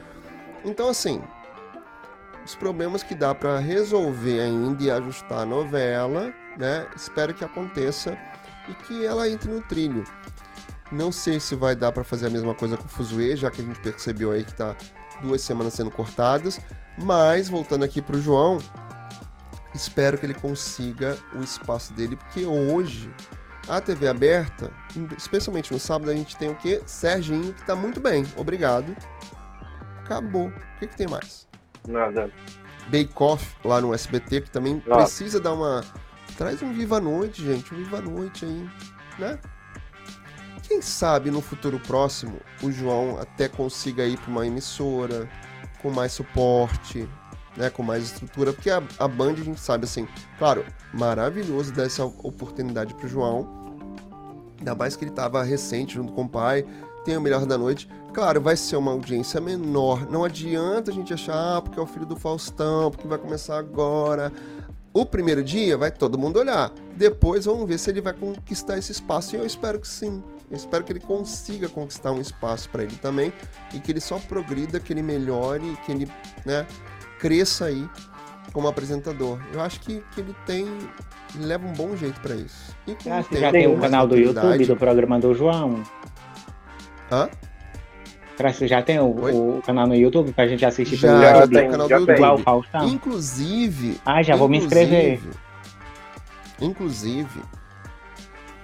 Então, 0.64 0.88
assim, 0.88 1.20
os 2.44 2.54
problemas 2.54 3.02
que 3.02 3.14
dá 3.14 3.34
pra 3.34 3.58
resolver 3.58 4.40
ainda 4.40 4.82
e 4.82 4.90
ajustar 4.90 5.40
a 5.40 5.46
novela, 5.46 6.32
né? 6.56 6.86
Espero 6.96 7.34
que 7.34 7.44
aconteça 7.44 8.16
e 8.68 8.74
que 8.84 9.04
ela 9.04 9.28
entre 9.28 9.50
no 9.50 9.60
trilho. 9.62 10.04
Não 10.90 11.10
sei 11.12 11.38
se 11.40 11.54
vai 11.54 11.74
dar 11.76 11.92
pra 11.92 12.02
fazer 12.04 12.28
a 12.28 12.30
mesma 12.30 12.54
coisa 12.54 12.76
com 12.76 12.84
o 12.84 12.88
Fuzue, 12.88 13.36
já 13.36 13.50
que 13.50 13.60
a 13.60 13.64
gente 13.64 13.78
percebeu 13.80 14.30
aí 14.30 14.44
que 14.44 14.54
tá 14.54 14.74
duas 15.20 15.42
semanas 15.42 15.74
sendo 15.74 15.90
cortadas. 15.90 16.60
Mas, 16.96 17.48
voltando 17.48 17.84
aqui 17.84 18.00
pro 18.00 18.20
João, 18.20 18.58
espero 19.74 20.16
que 20.16 20.24
ele 20.24 20.34
consiga 20.34 21.16
o 21.34 21.42
espaço 21.42 21.92
dele, 21.92 22.16
porque 22.16 22.46
hoje 22.46 23.10
a 23.68 23.80
TV 23.80 24.08
aberta, 24.08 24.72
especialmente 25.16 25.72
no 25.72 25.78
sábado, 25.78 26.10
a 26.10 26.14
gente 26.14 26.36
tem 26.36 26.50
o 26.50 26.54
quê? 26.54 26.82
Serginho, 26.86 27.52
que 27.52 27.64
tá 27.64 27.76
muito 27.76 28.00
bem, 28.00 28.26
obrigado. 28.36 28.96
Acabou. 30.04 30.48
O 30.48 30.78
que, 30.78 30.86
que 30.86 30.96
tem 30.96 31.06
mais? 31.06 31.46
Nada. 31.86 32.30
Bake 32.86 33.12
Off 33.16 33.56
lá 33.64 33.80
no 33.80 33.92
SBT, 33.92 34.42
que 34.42 34.50
também 34.50 34.80
precisa 34.80 35.38
dar 35.38 35.52
uma. 35.52 35.84
Traz 36.36 36.62
um 36.62 36.72
Viva 36.72 36.96
a 36.96 37.00
Noite, 37.00 37.44
gente. 37.44 37.74
Um 37.74 37.78
Viva 37.78 37.98
a 37.98 38.02
Noite 38.02 38.44
aí, 38.44 38.70
né? 39.18 39.38
O 40.56 40.60
Quem 40.62 40.80
sabe 40.80 41.30
no 41.30 41.40
futuro 41.40 41.78
próximo 41.80 42.40
o 42.62 42.70
João 42.70 43.18
até 43.18 43.48
consiga 43.48 44.04
ir 44.06 44.18
para 44.18 44.30
uma 44.30 44.46
emissora 44.46 45.28
com 45.82 45.90
mais 45.90 46.12
suporte, 46.12 47.08
né, 47.56 47.68
com 47.70 47.82
mais 47.82 48.04
estrutura, 48.04 48.52
porque 48.52 48.70
a, 48.70 48.82
a 48.98 49.08
Band 49.08 49.32
a 49.32 49.44
gente 49.44 49.60
sabe 49.60 49.84
assim, 49.84 50.06
claro, 50.38 50.64
maravilhoso 50.94 51.72
dar 51.72 51.84
essa 51.84 52.04
oportunidade 52.04 52.94
pro 52.94 53.08
João. 53.08 53.57
Ainda 54.58 54.74
mais 54.74 54.96
que 54.96 55.04
ele 55.04 55.10
estava 55.10 55.42
recente 55.42 55.94
junto 55.94 56.12
com 56.12 56.22
o 56.22 56.28
pai, 56.28 56.64
tem 57.04 57.16
o 57.16 57.20
melhor 57.20 57.46
da 57.46 57.56
noite. 57.56 57.88
Claro, 58.12 58.40
vai 58.40 58.56
ser 58.56 58.76
uma 58.76 58.90
audiência 58.90 59.40
menor. 59.40 60.10
Não 60.10 60.24
adianta 60.24 60.90
a 60.90 60.94
gente 60.94 61.14
achar, 61.14 61.56
ah, 61.56 61.62
porque 61.62 61.78
é 61.78 61.82
o 61.82 61.86
filho 61.86 62.06
do 62.06 62.16
Faustão, 62.16 62.90
porque 62.90 63.06
vai 63.06 63.18
começar 63.18 63.58
agora. 63.58 64.32
O 64.92 65.06
primeiro 65.06 65.44
dia 65.44 65.76
vai 65.76 65.90
todo 65.92 66.18
mundo 66.18 66.38
olhar. 66.38 66.72
Depois 66.96 67.44
vamos 67.44 67.68
ver 67.68 67.78
se 67.78 67.90
ele 67.90 68.00
vai 68.00 68.12
conquistar 68.12 68.78
esse 68.78 68.90
espaço. 68.90 69.36
E 69.36 69.38
eu 69.38 69.46
espero 69.46 69.78
que 69.78 69.86
sim. 69.86 70.22
Eu 70.50 70.56
espero 70.56 70.82
que 70.82 70.92
ele 70.92 71.00
consiga 71.00 71.68
conquistar 71.68 72.10
um 72.10 72.20
espaço 72.20 72.68
para 72.70 72.82
ele 72.82 72.96
também. 72.96 73.32
E 73.72 73.78
que 73.78 73.92
ele 73.92 74.00
só 74.00 74.18
progrida, 74.18 74.80
que 74.80 74.92
ele 74.92 75.02
melhore, 75.02 75.78
que 75.84 75.92
ele 75.92 76.10
né, 76.44 76.66
cresça 77.18 77.66
aí 77.66 77.88
como 78.52 78.68
apresentador. 78.68 79.38
Eu 79.52 79.60
acho 79.60 79.80
que, 79.80 80.02
que 80.12 80.20
ele 80.20 80.34
tem. 80.46 80.66
Ele 81.34 81.46
leva 81.46 81.66
um 81.66 81.72
bom 81.72 81.96
jeito 81.96 82.20
para 82.20 82.34
isso. 82.34 82.76
E 82.86 82.96
ah, 83.10 83.22
você 83.22 83.38
já 83.38 83.50
tem 83.50 83.66
o 83.66 83.78
canal 83.78 84.06
do 84.06 84.16
YouTube 84.16 84.66
do 84.66 84.76
programa 84.76 85.18
do 85.18 85.34
João? 85.34 85.82
Hã? 87.10 87.28
Você 88.38 88.68
já 88.68 88.80
tem 88.80 89.00
o, 89.00 89.08
o, 89.08 89.62
canal 89.62 89.88
no 89.88 89.96
YouTube 89.96 90.32
pra 90.32 90.46
gente 90.46 90.64
assistir 90.64 90.94
já, 90.94 91.08
pelo 91.08 91.22
YouTube? 91.22 91.54
Já 91.54 91.60
tem 91.60 91.68
o 91.68 91.70
canal 91.72 91.88
do 91.88 91.94
YouTube. 91.94 92.42
Faustão? 92.44 92.88
Inclusive. 92.88 94.00
Ah, 94.06 94.22
já 94.22 94.36
vou 94.36 94.48
me 94.48 94.58
inscrever. 94.58 95.20
Inclusive. 96.60 97.42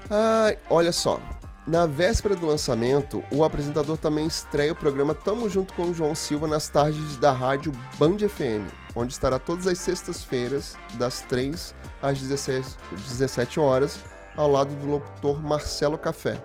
Ah, 0.09 0.55
olha 0.71 0.93
só. 0.93 1.21
Na 1.67 1.87
véspera 1.87 2.37
do 2.37 2.47
lançamento, 2.47 3.25
o 3.33 3.43
apresentador 3.43 3.97
também 3.97 4.27
estreia 4.27 4.73
o 4.73 4.77
programa 4.77 5.15
Tamo 5.15 5.49
Junto 5.49 5.73
com 5.73 5.85
o 5.85 5.95
João 5.95 6.15
Silva 6.15 6.47
nas 6.47 6.69
tardes 6.69 7.17
da 7.17 7.33
rádio 7.33 7.73
Band 7.99 8.19
FM, 8.19 8.71
onde 8.95 9.13
estará 9.13 9.39
todas 9.39 9.67
as 9.67 9.79
sextas-feiras, 9.79 10.77
das 10.95 11.23
3 11.23 11.75
às 12.01 12.21
16, 12.21 12.79
17 12.93 13.61
horas, 13.61 13.99
ao 14.37 14.51
lado 14.51 14.75
do 14.75 14.87
locutor 14.87 15.43
Marcelo 15.43 15.99
Café. 15.99 16.43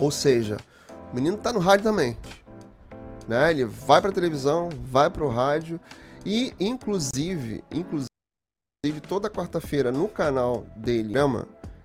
Ou 0.00 0.10
seja, 0.10 0.56
o 1.12 1.14
menino 1.14 1.36
tá 1.36 1.52
no 1.52 1.58
rádio 1.58 1.84
também. 1.84 2.16
Né? 3.26 3.50
Ele 3.50 3.64
vai 3.64 4.00
pra 4.00 4.12
televisão, 4.12 4.68
vai 4.84 5.10
pro 5.10 5.28
rádio 5.28 5.80
e 6.24 6.54
inclusive, 6.58 7.62
inclusive 7.70 8.08
toda 9.06 9.28
quarta-feira 9.30 9.92
no 9.92 10.08
canal 10.08 10.64
dele, 10.76 11.14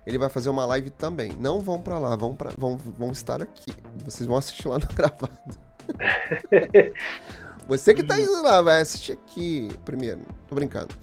ele 0.06 0.18
vai 0.18 0.28
fazer 0.28 0.50
uma 0.50 0.66
live 0.66 0.90
também. 0.90 1.32
Não 1.38 1.60
vão 1.60 1.80
para 1.80 1.98
lá, 1.98 2.14
vão, 2.14 2.34
pra, 2.34 2.50
vão, 2.56 2.76
vão 2.76 3.10
estar 3.10 3.42
aqui. 3.42 3.72
Vocês 4.04 4.26
vão 4.26 4.36
assistir 4.36 4.68
lá 4.68 4.78
no 4.78 4.86
gravado. 4.94 5.58
Você 7.66 7.94
que 7.94 8.02
tá 8.02 8.20
indo 8.20 8.42
lá, 8.42 8.60
vai 8.60 8.80
assistir 8.80 9.12
aqui 9.12 9.70
primeiro. 9.84 10.20
Tô 10.48 10.54
brincando. 10.54 10.94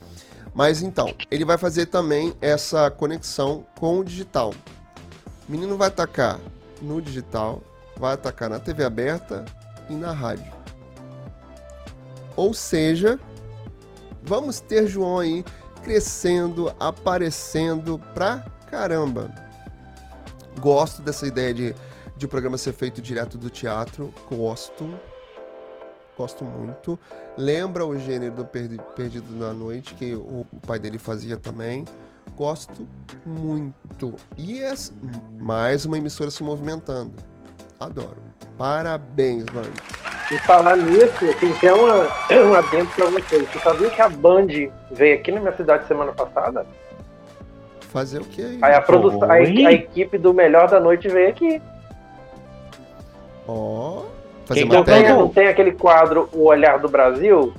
Mas 0.53 0.81
então, 0.81 1.13
ele 1.29 1.45
vai 1.45 1.57
fazer 1.57 1.87
também 1.87 2.35
essa 2.41 2.91
conexão 2.91 3.65
com 3.79 3.99
o 3.99 4.03
digital. 4.03 4.53
O 5.47 5.51
menino 5.51 5.77
vai 5.77 5.87
atacar 5.87 6.39
no 6.81 7.01
digital, 7.01 7.63
vai 7.97 8.13
atacar 8.13 8.49
na 8.49 8.59
TV 8.59 8.83
aberta 8.83 9.45
e 9.89 9.93
na 9.93 10.11
rádio. 10.11 10.51
Ou 12.35 12.53
seja, 12.53 13.19
vamos 14.23 14.59
ter 14.59 14.87
João 14.87 15.19
aí 15.19 15.43
crescendo, 15.83 16.73
aparecendo 16.79 17.99
pra 18.13 18.45
caramba. 18.69 19.33
Gosto 20.59 21.01
dessa 21.01 21.25
ideia 21.25 21.53
de, 21.53 21.75
de 22.15 22.25
o 22.25 22.29
programa 22.29 22.57
ser 22.57 22.73
feito 22.73 23.01
direto 23.01 23.37
do 23.37 23.49
teatro. 23.49 24.13
Gosto. 24.29 24.99
Gosto 26.21 26.45
muito. 26.45 26.99
Lembra 27.35 27.83
o 27.83 27.97
gênero 27.97 28.35
do 28.35 28.45
Perdido 28.45 29.35
na 29.35 29.51
Noite, 29.53 29.95
que 29.95 30.13
o 30.13 30.45
pai 30.67 30.77
dele 30.77 30.99
fazia 30.99 31.35
também. 31.35 31.83
Gosto 32.37 32.87
muito. 33.25 34.13
E 34.37 34.61
é 34.61 34.71
mais 35.39 35.83
uma 35.83 35.97
emissora 35.97 36.29
se 36.29 36.43
movimentando. 36.43 37.13
Adoro. 37.79 38.17
Parabéns, 38.55 39.45
Band. 39.45 39.71
E 40.31 40.37
falar 40.37 40.77
nisso, 40.77 41.25
tem 41.39 41.51
até 41.53 41.73
uma, 41.73 42.03
um 42.45 42.53
adendo 42.53 42.91
pra 42.91 43.05
vocês. 43.07 43.49
Você 43.49 43.59
sabia 43.59 43.89
que 43.89 44.01
a 44.03 44.07
Band 44.09 44.47
veio 44.91 45.15
aqui 45.15 45.31
na 45.31 45.39
minha 45.39 45.57
cidade 45.57 45.87
semana 45.87 46.11
passada? 46.11 46.67
Fazer 47.89 48.21
o 48.21 48.25
quê? 48.25 48.59
Aí 48.61 48.75
a, 48.75 48.81
produção, 48.81 49.23
a, 49.23 49.33
a, 49.33 49.73
equipe 49.73 50.19
do 50.19 50.35
Melhor 50.35 50.69
da 50.69 50.79
Noite 50.79 51.07
veio 51.07 51.29
aqui. 51.29 51.59
Ó. 53.47 54.03
Oh, 54.03 54.20
fazer 54.45 54.65
não, 54.65 54.83
tem, 54.83 55.09
não 55.09 55.27
tem 55.27 55.47
aquele 55.47 55.71
quadro 55.71 56.29
O 56.33 56.45
Olhar 56.45 56.79
do 56.79 56.89
Brasil? 56.89 57.53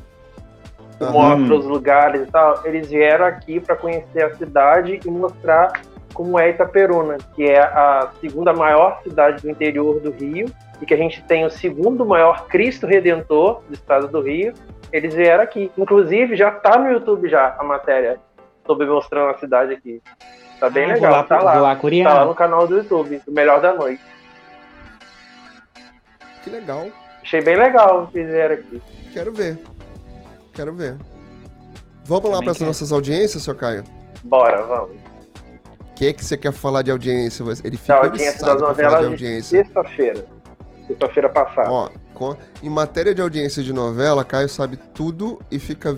Que 0.99 1.05
uhum. 1.05 1.13
mostra 1.13 1.55
os 1.57 1.65
lugares 1.65 2.23
e 2.23 2.31
tal. 2.31 2.61
Eles 2.65 2.89
vieram 2.89 3.27
aqui 3.27 3.61
para 3.61 3.77
conhecer 3.77 4.25
a 4.25 4.35
cidade 4.35 5.01
e 5.05 5.11
mostrar 5.11 5.73
como 6.13 6.39
é 6.39 6.51
Itaperuna, 6.51 7.17
que 7.35 7.45
é 7.45 7.61
a 7.61 8.11
segunda 8.21 8.53
maior 8.53 9.01
cidade 9.03 9.43
do 9.43 9.51
interior 9.51 9.99
do 10.01 10.11
Rio 10.11 10.47
e 10.81 10.87
que 10.87 10.95
a 10.95 10.97
gente 10.97 11.23
tem 11.25 11.45
o 11.45 11.51
segundo 11.51 12.05
maior 12.05 12.47
Cristo 12.47 12.87
Redentor 12.87 13.63
do 13.69 13.75
estado 13.75 14.09
do 14.09 14.21
Rio. 14.21 14.53
Eles 14.93 15.15
vieram 15.15 15.43
aqui. 15.43 15.71
Inclusive, 15.79 16.37
já 16.37 16.51
tá 16.51 16.79
no 16.79 16.91
YouTube 16.91 17.29
já 17.29 17.57
a 17.59 17.65
matéria 17.65 18.19
sobre 18.67 18.87
mostrando 18.87 19.31
a 19.31 19.39
cidade 19.39 19.73
aqui. 19.73 20.03
Tá 20.61 20.69
bem 20.71 20.85
ah, 20.85 20.95
legal, 20.95 21.13
lá, 21.13 21.23
tá 21.25 21.37
lá. 21.41 21.55
lá 21.55 21.77
tá 21.77 22.15
lá 22.15 22.25
no 22.25 22.35
canal 22.35 22.67
do 22.69 22.77
YouTube, 22.77 23.21
do 23.27 23.33
Melhor 23.33 23.61
da 23.61 23.73
Noite. 23.73 24.03
Que 26.43 26.51
legal. 26.51 26.89
Achei 27.23 27.41
bem 27.41 27.57
legal 27.57 28.03
o 28.03 28.07
que 28.07 28.13
fizeram 28.15 28.55
aqui. 28.55 28.83
Quero 29.13 29.33
ver. 29.33 29.59
Quero 30.53 30.75
ver. 30.75 30.97
Vamos 32.05 32.31
lá 32.31 32.41
para 32.41 32.51
as 32.51 32.61
nossas 32.61 32.91
audiências, 32.93 33.43
seu 33.43 33.55
Caio? 33.55 33.85
Bora, 34.25 34.63
vamos 34.63 35.03
que 36.03 36.13
que 36.15 36.25
você 36.25 36.37
quer 36.37 36.53
falar 36.53 36.83
de 36.83 36.91
audiência? 36.91 37.45
Ele 37.63 37.77
fica 37.77 37.95
da 37.95 38.07
audiência 38.07 38.45
das 38.45 38.61
novelas 38.61 39.01
de 39.01 39.07
audiência. 39.07 39.65
Sexta-feira. 39.65 40.27
Sexta-feira 40.89 41.29
passada. 41.29 41.71
Ó, 41.71 41.91
com, 42.15 42.37
em 42.63 42.69
matéria 42.69 43.15
de 43.15 43.23
audiência 43.23 43.63
de 43.63 43.73
novela, 43.73 44.25
Caio 44.25 44.49
sabe 44.49 44.77
tudo 44.77 45.39
e 45.51 45.61
fica 45.61 45.97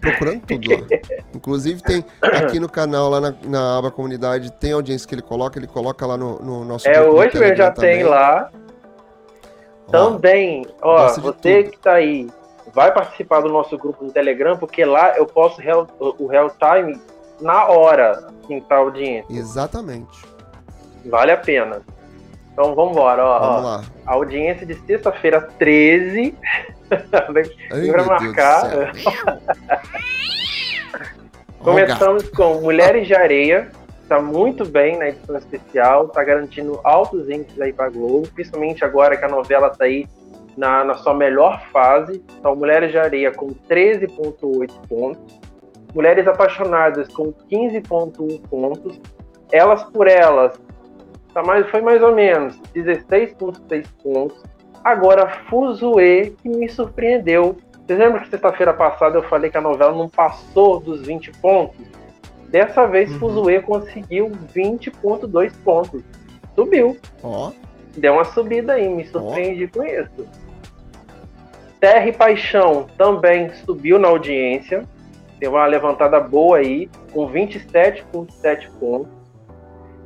procurando 0.00 0.40
tudo 0.40 0.68
lá. 0.68 0.86
Inclusive 1.32 1.80
tem 1.82 2.04
aqui 2.20 2.58
no 2.58 2.68
canal, 2.68 3.08
lá 3.08 3.20
na, 3.20 3.34
na, 3.44 3.78
aba 3.78 3.90
comunidade, 3.90 4.52
tem 4.54 4.72
audiência 4.72 5.06
que 5.06 5.14
ele 5.14 5.22
coloca, 5.22 5.56
ele 5.56 5.68
coloca 5.68 6.04
lá 6.04 6.16
no, 6.16 6.40
no 6.40 6.64
nosso 6.64 6.88
É, 6.88 7.00
hoje 7.00 7.36
eu 7.36 7.56
já 7.56 7.70
também. 7.70 7.98
tem 7.98 8.04
lá. 8.04 8.50
Também, 9.90 10.66
ó, 10.82 11.08
você 11.08 11.64
que 11.64 11.78
tá 11.78 11.94
aí, 11.94 12.28
vai 12.72 12.92
participar 12.92 13.40
do 13.40 13.48
nosso 13.48 13.76
grupo 13.76 14.04
no 14.04 14.12
Telegram, 14.12 14.56
porque 14.56 14.84
lá 14.84 15.16
eu 15.16 15.26
posso 15.26 15.60
real, 15.60 15.86
o 15.98 16.26
real 16.26 16.50
time 16.50 17.00
na 17.40 17.66
hora, 17.66 18.28
assim, 18.42 18.60
pra 18.60 18.78
audiência. 18.78 19.34
Exatamente. 19.34 20.24
Vale 21.04 21.32
a 21.32 21.36
pena. 21.36 21.82
Então 22.52 22.74
vamos 22.74 22.92
embora, 22.92 23.24
ó. 23.24 23.38
Vamos 23.38 23.64
lá. 23.64 23.84
A 24.06 24.14
audiência 24.14 24.66
de 24.66 24.74
sexta-feira 24.86 25.40
13. 25.58 26.34
Ai, 27.72 27.90
pra 27.90 28.04
marcar. 28.04 28.92
Começamos 31.60 32.28
com 32.30 32.60
Mulheres 32.60 33.06
de 33.06 33.14
Areia. 33.14 33.70
Tá 34.10 34.20
muito 34.20 34.68
bem 34.68 34.98
na 34.98 35.10
edição 35.10 35.36
especial, 35.36 36.08
tá 36.08 36.24
garantindo 36.24 36.80
altos 36.82 37.30
índices 37.30 37.60
aí 37.60 37.72
pra 37.72 37.88
Globo, 37.88 38.26
principalmente 38.34 38.84
agora 38.84 39.16
que 39.16 39.24
a 39.24 39.28
novela 39.28 39.70
tá 39.70 39.84
aí 39.84 40.04
na, 40.56 40.82
na 40.84 40.94
sua 40.94 41.14
melhor 41.14 41.62
fase. 41.72 42.20
Então, 42.36 42.56
Mulheres 42.56 42.90
de 42.90 42.98
Areia 42.98 43.30
com 43.30 43.50
13,8 43.68 44.88
pontos. 44.88 45.38
Mulheres 45.94 46.26
Apaixonadas 46.26 47.06
com 47.06 47.32
15,1 47.32 48.48
pontos. 48.48 49.00
Elas 49.52 49.84
por 49.84 50.08
Elas 50.08 50.60
tá 51.32 51.44
mais, 51.44 51.70
foi 51.70 51.80
mais 51.80 52.02
ou 52.02 52.12
menos 52.12 52.60
16,6 52.74 53.86
pontos. 54.02 54.42
Agora, 54.82 55.28
Fuzue, 55.48 56.34
que 56.42 56.48
me 56.48 56.68
surpreendeu. 56.68 57.58
Vocês 57.86 57.96
lembram 57.96 58.20
que 58.22 58.28
sexta-feira 58.28 58.74
passada 58.74 59.18
eu 59.18 59.22
falei 59.28 59.52
que 59.52 59.56
a 59.56 59.60
novela 59.60 59.92
não 59.92 60.08
passou 60.08 60.80
dos 60.80 61.06
20 61.06 61.30
pontos? 61.38 61.99
Dessa 62.50 62.86
vez, 62.86 63.10
uhum. 63.12 63.18
Fuzue 63.18 63.62
conseguiu 63.62 64.30
20,2 64.54 65.52
pontos. 65.64 66.02
Subiu. 66.54 66.96
Ó. 67.22 67.48
Oh. 67.48 67.52
Deu 67.96 68.14
uma 68.14 68.24
subida 68.24 68.74
aí, 68.74 68.88
me 68.88 69.04
surpreendi 69.04 69.64
oh. 69.64 69.78
com 69.78 69.84
isso. 69.84 70.28
Terra 71.80 72.06
e 72.06 72.12
Paixão 72.12 72.86
também 72.96 73.50
subiu 73.64 73.98
na 73.98 74.08
audiência 74.08 74.86
tem 75.40 75.48
uma 75.48 75.66
levantada 75.66 76.20
boa 76.20 76.58
aí, 76.58 76.88
com 77.12 77.26
27,7 77.26 78.68
pontos. 78.78 79.10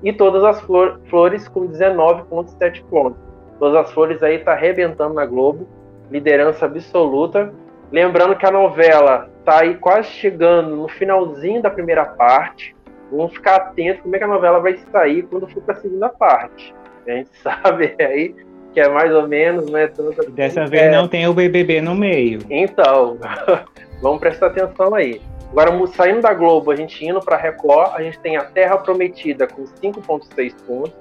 E 0.03 0.13
todas 0.13 0.45
as 0.45 0.61
flor, 0.61 1.01
flores 1.11 1.49
com 1.49 1.67
19,7 1.67 2.85
pontos. 2.85 3.19
Todas 3.59 3.85
as 3.85 3.93
flores 3.93 4.23
aí 4.23 4.39
tá 4.39 4.53
arrebentando 4.53 5.15
na 5.15 5.27
Globo, 5.27 5.67
liderança 6.09 6.67
absoluta. 6.67 7.53
Lembrando 7.91 8.37
que 8.37 8.47
a 8.47 8.51
novela 8.51 9.29
tá 9.45 9.61
aí 9.61 9.75
quase 9.77 10.09
chegando 10.09 10.77
no 10.77 10.89
finalzinho 10.89 11.63
da 11.63 11.71
primeira 11.71 12.05
parte. 12.05 12.75
Vamos 13.11 13.33
ficar 13.33 13.57
atentos 13.57 14.03
como 14.03 14.15
é 14.17 14.19
que 14.19 14.25
a 14.25 14.29
novela 14.29 14.59
vai 14.61 14.77
sair 14.91 15.23
quando 15.25 15.47
for 15.49 15.63
para 15.63 15.75
a 15.75 15.79
segunda 15.79 16.09
parte. 16.09 16.75
A 17.07 17.11
gente 17.11 17.31
sabe 17.43 17.95
aí 17.99 18.35
que 18.73 18.81
é 18.81 18.89
mais 18.89 19.15
ou 19.15 19.29
menos, 19.29 19.71
né? 19.71 19.87
Tanto, 19.87 20.31
Dessa 20.33 20.63
é... 20.63 20.67
vez 20.67 20.93
não 20.93 21.07
tem 21.07 21.29
o 21.29 21.33
BBB 21.33 21.81
no 21.81 21.95
meio. 21.95 22.41
Então, 22.51 23.19
vamos 24.03 24.19
prestar 24.19 24.49
atenção 24.49 24.95
aí. 24.95 25.21
Agora, 25.53 25.71
saindo 25.87 26.21
da 26.21 26.35
Globo, 26.35 26.73
a 26.73 26.77
gente 26.77 27.07
indo 27.07 27.21
para 27.21 27.37
Record, 27.37 27.93
a 27.95 28.03
gente 28.03 28.19
tem 28.19 28.37
a 28.37 28.43
Terra 28.43 28.77
Prometida 28.77 29.47
com 29.47 29.63
5,6 29.63 30.53
pontos, 30.67 30.93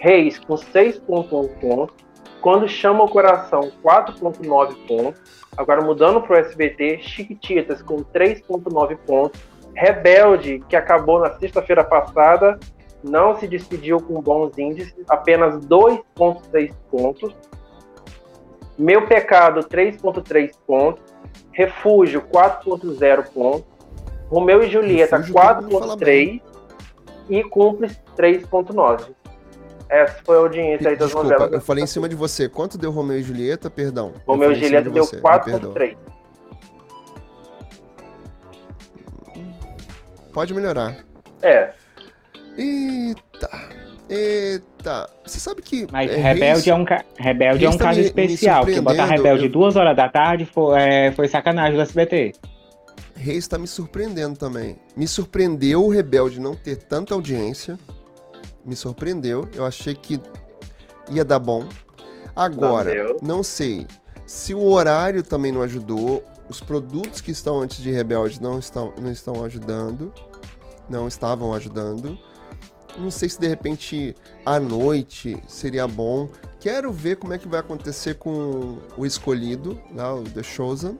Reis 0.00 0.36
com 0.40 0.54
6,1 0.54 1.48
pontos, 1.60 1.94
Quando 2.40 2.68
Chama 2.68 3.04
o 3.04 3.08
Coração, 3.08 3.70
4,9 3.84 4.74
pontos. 4.88 5.43
Agora, 5.56 5.80
mudando 5.82 6.20
para 6.20 6.36
o 6.36 6.38
SBT, 6.38 6.98
Chiquititas 7.00 7.80
com 7.82 7.96
3,9 7.96 8.96
pontos, 9.06 9.40
Rebelde, 9.74 10.62
que 10.68 10.76
acabou 10.76 11.20
na 11.20 11.32
sexta-feira 11.38 11.84
passada, 11.84 12.58
não 13.02 13.38
se 13.38 13.46
despediu 13.46 14.00
com 14.00 14.20
bons 14.20 14.56
índices, 14.56 15.04
apenas 15.08 15.58
2,6 15.66 16.72
pontos. 16.90 17.34
Meu 18.78 19.06
Pecado, 19.06 19.60
3,3 19.60 20.52
pontos. 20.66 21.14
Refúgio, 21.52 22.22
4,0 22.22 23.24
pontos. 23.32 23.64
Romeu 24.28 24.62
e 24.62 24.70
Julieta, 24.70 25.20
4,3. 25.20 26.40
E 27.28 27.42
Cúmplice, 27.44 27.98
3,9. 28.16 29.14
Essa 29.88 30.22
foi 30.24 30.36
a 30.36 30.40
audiência 30.40 30.90
aí 30.90 30.96
das 30.96 31.08
Desculpa, 31.08 31.28
novelas. 31.28 31.52
Eu 31.52 31.60
falei 31.60 31.84
em 31.84 31.86
cima 31.86 32.08
de 32.08 32.16
você. 32.16 32.48
Quanto 32.48 32.78
deu 32.78 32.90
Romeu 32.90 33.18
e 33.18 33.22
Julieta? 33.22 33.70
Perdão. 33.70 34.12
Romeu 34.26 34.52
e 34.52 34.54
Julieta 34.54 34.90
deu 34.90 35.04
4,3. 35.04 35.96
Pode 40.32 40.52
melhorar. 40.52 40.96
É. 41.42 41.70
Eita. 42.58 43.50
Eita. 44.08 45.10
Você 45.24 45.38
sabe 45.38 45.62
que. 45.62 45.86
Mas 45.92 46.10
é, 46.10 46.16
Rebelde, 46.16 46.44
Reis, 46.44 46.66
é 46.66 46.74
um, 46.74 46.84
ca... 46.84 47.04
Rebelde 47.16 47.64
é 47.64 47.70
um 47.70 47.76
tá 47.76 47.84
caso 47.84 48.00
me, 48.00 48.06
especial. 48.06 48.66
Me 48.66 48.74
que 48.74 48.80
botar 48.80 49.04
Rebelde 49.04 49.44
eu... 49.44 49.50
duas 49.50 49.76
horas 49.76 49.96
da 49.96 50.08
tarde 50.08 50.44
foi, 50.44 50.80
é, 50.80 51.12
foi 51.12 51.28
sacanagem 51.28 51.76
do 51.76 51.82
SBT. 51.82 52.32
Reis 53.14 53.46
tá 53.46 53.58
me 53.58 53.66
surpreendendo 53.66 54.36
também. 54.36 54.76
Me 54.96 55.06
surpreendeu 55.06 55.84
o 55.84 55.88
Rebelde 55.88 56.40
não 56.40 56.54
ter 56.54 56.76
tanta 56.76 57.14
audiência. 57.14 57.78
Me 58.64 58.74
surpreendeu. 58.74 59.48
Eu 59.54 59.64
achei 59.64 59.94
que 59.94 60.20
ia 61.10 61.24
dar 61.24 61.38
bom. 61.38 61.68
Agora, 62.34 62.92
não, 62.94 63.36
não 63.36 63.42
sei 63.42 63.86
se 64.26 64.54
o 64.54 64.62
horário 64.64 65.22
também 65.22 65.52
não 65.52 65.62
ajudou 65.62 66.24
os 66.48 66.60
produtos 66.60 67.20
que 67.20 67.30
estão 67.30 67.60
antes 67.60 67.82
de 67.82 67.90
Rebelde 67.90 68.40
não 68.40 68.58
estão, 68.58 68.92
não 69.00 69.10
estão 69.10 69.44
ajudando. 69.44 70.12
Não 70.88 71.08
estavam 71.08 71.54
ajudando. 71.54 72.18
Não 72.98 73.10
sei 73.10 73.28
se 73.28 73.40
de 73.40 73.48
repente 73.48 74.14
à 74.44 74.60
noite 74.60 75.42
seria 75.48 75.88
bom. 75.88 76.28
Quero 76.60 76.92
ver 76.92 77.16
como 77.16 77.32
é 77.32 77.38
que 77.38 77.48
vai 77.48 77.60
acontecer 77.60 78.14
com 78.14 78.78
o 78.96 79.04
Escolhido, 79.04 79.80
lá, 79.94 80.14
o 80.14 80.22
The 80.22 80.42
Chosen, 80.42 80.98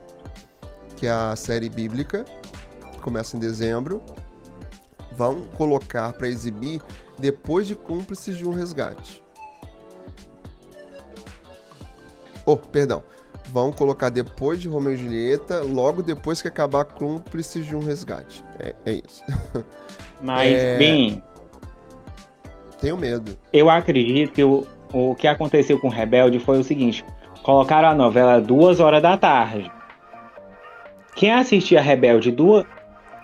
que 0.97 1.07
é 1.07 1.11
a 1.11 1.35
série 1.35 1.69
bíblica, 1.69 2.25
começa 3.01 3.37
em 3.37 3.39
dezembro. 3.39 4.01
Vão 5.15 5.43
colocar 5.57 6.13
para 6.13 6.27
exibir 6.27 6.81
depois 7.17 7.67
de 7.67 7.75
Cúmplices 7.75 8.37
de 8.37 8.47
um 8.47 8.51
Resgate. 8.51 9.23
Oh, 12.45 12.57
perdão 12.57 13.03
vão 13.55 13.71
colocar 13.71 14.09
depois 14.09 14.59
de 14.59 14.67
Romeu 14.67 14.93
e 14.93 14.97
Julieta, 14.97 15.61
logo 15.61 16.01
depois 16.01 16.41
que 16.41 16.47
acabar 16.49 16.85
Cúmplice 16.85 17.61
de 17.61 17.75
um 17.75 17.79
Resgate. 17.79 18.43
É, 18.59 18.75
é 18.85 18.93
isso. 18.93 19.23
Mas, 20.21 20.51
é... 20.51 20.77
bem. 20.77 21.23
Tenho 22.79 22.97
medo. 22.97 23.37
Eu 23.53 23.69
acredito 23.69 24.33
que 24.33 24.43
o, 24.43 24.67
o 24.91 25.15
que 25.15 25.27
aconteceu 25.27 25.79
com 25.79 25.87
Rebelde 25.87 26.39
foi 26.39 26.59
o 26.59 26.63
seguinte: 26.63 27.05
colocaram 27.43 27.89
a 27.89 27.95
novela 27.95 28.41
duas 28.41 28.79
horas 28.79 29.01
da 29.01 29.17
tarde. 29.17 29.71
Quem 31.15 31.31
assistia 31.31 31.81
Rebelde 31.81 32.31
duas. 32.31 32.65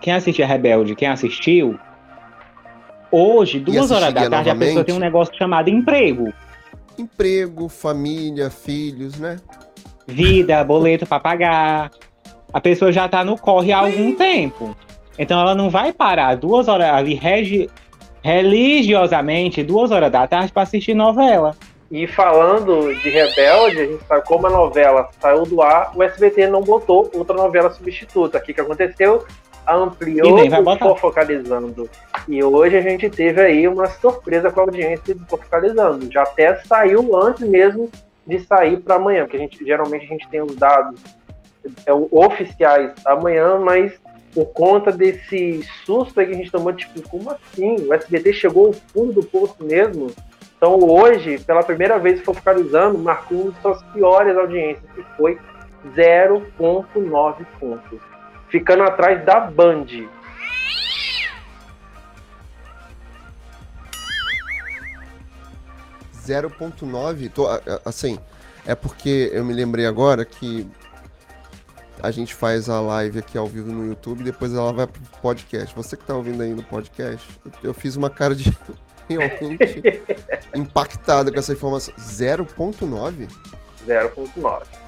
Quem 0.02 0.14
assistia 0.14 0.46
Rebelde, 0.46 0.96
quem 0.96 1.08
assistiu, 1.08 1.80
hoje, 3.12 3.60
duas 3.60 3.92
horas 3.92 4.14
da 4.14 4.22
tarde, 4.22 4.30
novamente? 4.30 4.50
a 4.50 4.66
pessoa 4.68 4.84
tem 4.84 4.96
um 4.96 5.00
negócio 5.00 5.34
chamado 5.38 5.70
emprego. 5.70 6.34
Emprego, 6.98 7.70
família, 7.70 8.50
filhos, 8.50 9.20
né? 9.20 9.38
vida, 10.12 10.64
boleto 10.64 11.06
para 11.06 11.20
pagar. 11.20 11.92
A 12.54 12.60
pessoa 12.60 12.92
já 12.92 13.08
tá 13.08 13.24
no 13.24 13.38
corre 13.38 13.72
há 13.72 13.80
algum 13.80 14.14
tempo. 14.16 14.76
Então 15.18 15.40
ela 15.40 15.56
não 15.56 15.70
vai 15.70 15.94
parar 15.94 16.36
duas 16.36 16.68
horas 16.68 16.90
ali 16.90 17.14
regi 17.14 17.70
religiosamente, 18.24 19.64
duas 19.64 19.90
horas 19.90 20.12
da 20.12 20.28
tarde, 20.28 20.52
para 20.52 20.62
assistir 20.62 20.94
novela. 20.94 21.56
E 21.90 22.06
falando 22.06 22.94
de 23.02 23.10
Rebelde, 23.10 23.80
a 23.80 23.86
gente 23.86 24.04
sabe 24.06 24.24
como 24.26 24.46
a 24.46 24.50
novela 24.50 25.10
saiu 25.20 25.44
do 25.44 25.62
ar, 25.62 25.92
o 25.96 26.04
SBT 26.04 26.48
não 26.48 26.62
botou 26.62 27.10
outra 27.14 27.36
novela 27.36 27.72
substituta. 27.72 28.38
O 28.38 28.42
que, 28.42 28.54
que 28.54 28.62
aconteceu? 28.62 29.26
Ampliou 29.68 30.36
o 30.36 30.78
Fofocalizando. 30.78 31.90
E 32.28 32.44
hoje 32.44 32.78
a 32.78 32.82
gente 32.82 33.10
teve 33.10 33.42
aí 33.42 33.68
uma 33.68 33.88
surpresa 33.88 34.52
com 34.52 34.62
a 34.62 34.64
audiência 34.64 35.16
do 35.16 35.26
Fofocalizando. 35.26 36.12
Já 36.12 36.24
até 36.24 36.56
saiu 36.64 37.16
antes 37.16 37.48
mesmo 37.48 37.90
de 38.26 38.40
sair 38.40 38.78
para 38.78 38.96
amanhã, 38.96 39.24
porque 39.24 39.38
a 39.38 39.40
gente 39.40 39.66
geralmente 39.66 40.06
a 40.06 40.08
gente 40.08 40.28
tem 40.30 40.42
os 40.42 40.56
dados 40.56 41.02
é, 41.86 41.94
oficiais 41.94 42.94
amanhã, 43.06 43.58
mas 43.60 43.94
por 44.34 44.46
conta 44.48 44.92
desse 44.92 45.62
susto 45.86 46.14
que 46.14 46.22
a 46.22 46.34
gente 46.34 46.52
tomou, 46.52 46.74
tipo, 46.74 47.02
como 47.10 47.32
assim? 47.32 47.76
O 47.88 47.94
SBT 47.94 48.34
chegou 48.34 48.68
ao 48.68 48.74
fundo 48.74 49.14
do 49.14 49.24
poço 49.24 49.58
mesmo? 49.60 50.08
Então 50.56 50.80
hoje, 50.80 51.40
pela 51.40 51.64
primeira 51.64 51.98
vez 51.98 52.22
focalizando, 52.22 52.98
marcou 52.98 53.42
uma 53.42 53.52
das 53.52 53.62
suas 53.62 53.84
piores 53.92 54.38
audiências, 54.38 54.90
que 54.94 55.04
foi 55.18 55.38
0.9 55.96 57.46
pontos. 57.60 58.11
Ficando 58.52 58.84
atrás 58.84 59.26
da 59.26 59.40
Band, 59.40 59.86
0.9, 66.26 67.32
assim, 67.86 68.20
é 68.66 68.76
porque 68.76 69.30
eu 69.34 69.44
me 69.44 69.54
lembrei 69.54 69.86
agora 69.86 70.24
que 70.24 70.70
a 72.02 72.12
gente 72.12 72.34
faz 72.34 72.70
a 72.70 72.80
live 72.80 73.20
aqui 73.20 73.38
ao 73.38 73.48
vivo 73.48 73.72
no 73.72 73.86
YouTube 73.88 74.22
e 74.22 74.26
depois 74.26 74.54
ela 74.54 74.74
vai 74.74 74.88
pro 74.88 75.02
podcast. 75.22 75.76
Você 75.76 75.96
que 75.96 76.04
tá 76.04 76.16
ouvindo 76.16 76.42
aí 76.42 76.54
no 76.54 76.64
podcast, 76.64 77.28
eu 77.64 77.74
fiz 77.74 77.96
uma 77.96 78.10
cara 78.10 78.36
de 78.36 78.52
realmente 79.08 79.82
impactada 80.56 81.32
com 81.32 81.40
essa 81.40 81.54
informação. 81.54 81.94
0.9? 81.98 83.28
0.9. 83.88 84.81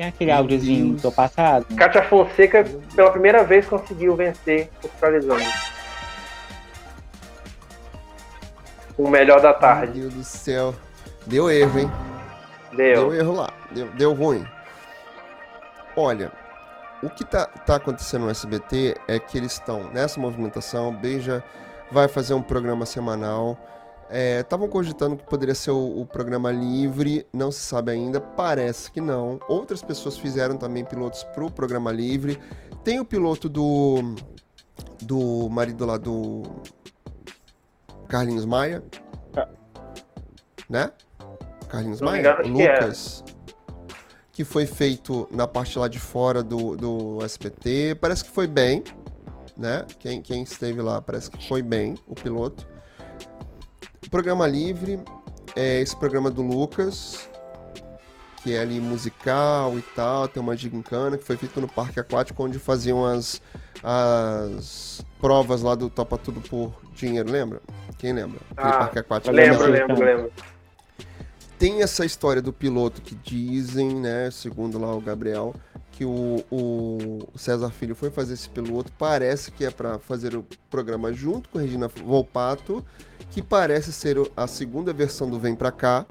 Tem 0.00 0.08
aquele 0.08 0.30
áudiozinho 0.30 0.96
do 0.96 1.12
passado? 1.12 1.66
Kátia 1.76 2.02
Fonseca, 2.02 2.64
pela 2.96 3.10
primeira 3.10 3.44
vez, 3.44 3.66
conseguiu 3.66 4.16
vencer 4.16 4.70
o 4.82 4.88
Fiscalizando. 4.88 5.44
o 8.96 9.10
melhor 9.10 9.42
da 9.42 9.52
tarde. 9.52 9.98
Meu 9.98 10.08
Deus 10.08 10.14
do 10.14 10.24
céu. 10.24 10.74
Deu 11.26 11.50
erro, 11.50 11.80
hein? 11.80 11.90
Deu. 12.72 13.10
Deu 13.10 13.14
erro 13.14 13.32
lá. 13.34 13.52
Deu, 13.72 13.88
deu 13.88 14.14
ruim. 14.14 14.42
Olha, 15.94 16.32
o 17.02 17.10
que 17.10 17.22
tá, 17.22 17.44
tá 17.44 17.76
acontecendo 17.76 18.24
no 18.24 18.30
SBT 18.30 18.96
é 19.06 19.18
que 19.18 19.36
eles 19.36 19.52
estão 19.52 19.90
nessa 19.92 20.18
movimentação. 20.18 20.94
Beija 20.94 21.44
vai 21.92 22.08
fazer 22.08 22.32
um 22.32 22.40
programa 22.40 22.86
semanal. 22.86 23.58
Estavam 24.10 24.66
é, 24.66 24.70
cogitando 24.70 25.16
que 25.16 25.24
poderia 25.24 25.54
ser 25.54 25.70
o, 25.70 26.00
o, 26.00 26.04
programa 26.04 26.50
livre, 26.50 27.24
não 27.32 27.52
se 27.52 27.60
sabe 27.60 27.92
ainda, 27.92 28.20
parece 28.20 28.90
que 28.90 29.00
não. 29.00 29.38
Outras 29.48 29.82
pessoas 29.82 30.18
fizeram 30.18 30.56
também 30.56 30.84
pilotos 30.84 31.22
para 31.22 31.44
o 31.44 31.50
programa 31.50 31.92
livre. 31.92 32.40
Tem 32.82 32.98
o 32.98 33.04
piloto 33.04 33.48
do, 33.48 34.16
do 35.00 35.48
marido 35.48 35.86
lá 35.86 35.96
do 35.96 36.42
Carlinhos 38.08 38.44
Maia. 38.44 38.82
É. 39.36 39.48
Né? 40.68 40.90
Carlinhos 41.68 42.00
Maia? 42.00 42.18
Engano, 42.18 42.48
Lucas. 42.48 43.22
Que, 43.22 43.34
que, 44.32 44.44
foi 44.44 44.66
feito 44.66 45.28
na 45.30 45.46
parte 45.46 45.78
lá 45.78 45.86
de 45.86 46.00
fora 46.00 46.42
do, 46.42 46.76
do 46.76 47.24
SPT. 47.24 47.94
Parece 48.00 48.24
que 48.24 48.30
foi 48.30 48.48
bem. 48.48 48.82
Né? 49.56 49.86
Quem, 50.00 50.20
quem 50.20 50.42
esteve 50.42 50.82
lá 50.82 51.00
parece 51.00 51.30
que 51.30 51.46
foi 51.46 51.62
bem, 51.62 51.94
o 52.08 52.14
piloto. 52.14 52.66
Programa 54.10 54.46
livre. 54.46 55.00
É 55.56 55.80
esse 55.80 55.96
programa 55.96 56.30
do 56.30 56.42
Lucas, 56.42 57.28
que 58.42 58.54
é 58.54 58.60
ali 58.60 58.80
musical 58.80 59.76
e 59.78 59.82
tal, 59.94 60.28
tem 60.28 60.42
uma 60.42 60.56
gincana 60.56 61.18
que 61.18 61.24
foi 61.24 61.36
feito 61.36 61.60
no 61.60 61.68
Parque 61.68 61.98
Aquático, 61.98 62.42
onde 62.42 62.58
faziam 62.58 63.04
as, 63.04 63.42
as 63.82 65.04
provas 65.20 65.62
lá 65.62 65.74
do 65.74 65.90
Topa 65.90 66.16
Tudo 66.16 66.40
por 66.40 66.72
Dinheiro, 66.94 67.30
lembra? 67.30 67.60
Quem 67.98 68.12
lembra? 68.12 68.40
Ah, 68.56 68.78
Parque 68.78 68.98
Aquático. 69.00 69.34
Lembro, 69.34 69.66
lembro, 69.66 70.04
lembro. 70.04 70.32
Tem 71.58 71.82
essa 71.82 72.04
história 72.04 72.40
do 72.40 72.52
piloto 72.52 73.02
que 73.02 73.14
dizem, 73.14 73.94
né, 73.96 74.30
segundo 74.30 74.78
lá 74.78 74.94
o 74.94 75.00
Gabriel, 75.00 75.54
que 76.00 76.04
o, 76.06 76.42
o 76.50 77.18
César 77.36 77.68
Filho 77.68 77.94
foi 77.94 78.08
fazer 78.08 78.32
esse 78.32 78.48
piloto, 78.48 78.90
parece 78.98 79.50
que 79.52 79.66
é 79.66 79.70
para 79.70 79.98
fazer 79.98 80.34
o 80.34 80.42
programa 80.70 81.12
junto 81.12 81.50
com 81.50 81.58
a 81.58 81.60
Regina 81.60 81.88
Volpato, 81.88 82.82
que 83.30 83.42
parece 83.42 83.92
ser 83.92 84.16
a 84.34 84.46
segunda 84.46 84.94
versão 84.94 85.28
do 85.28 85.38
Vem 85.38 85.54
Pra 85.54 85.70
Cá, 85.70 86.06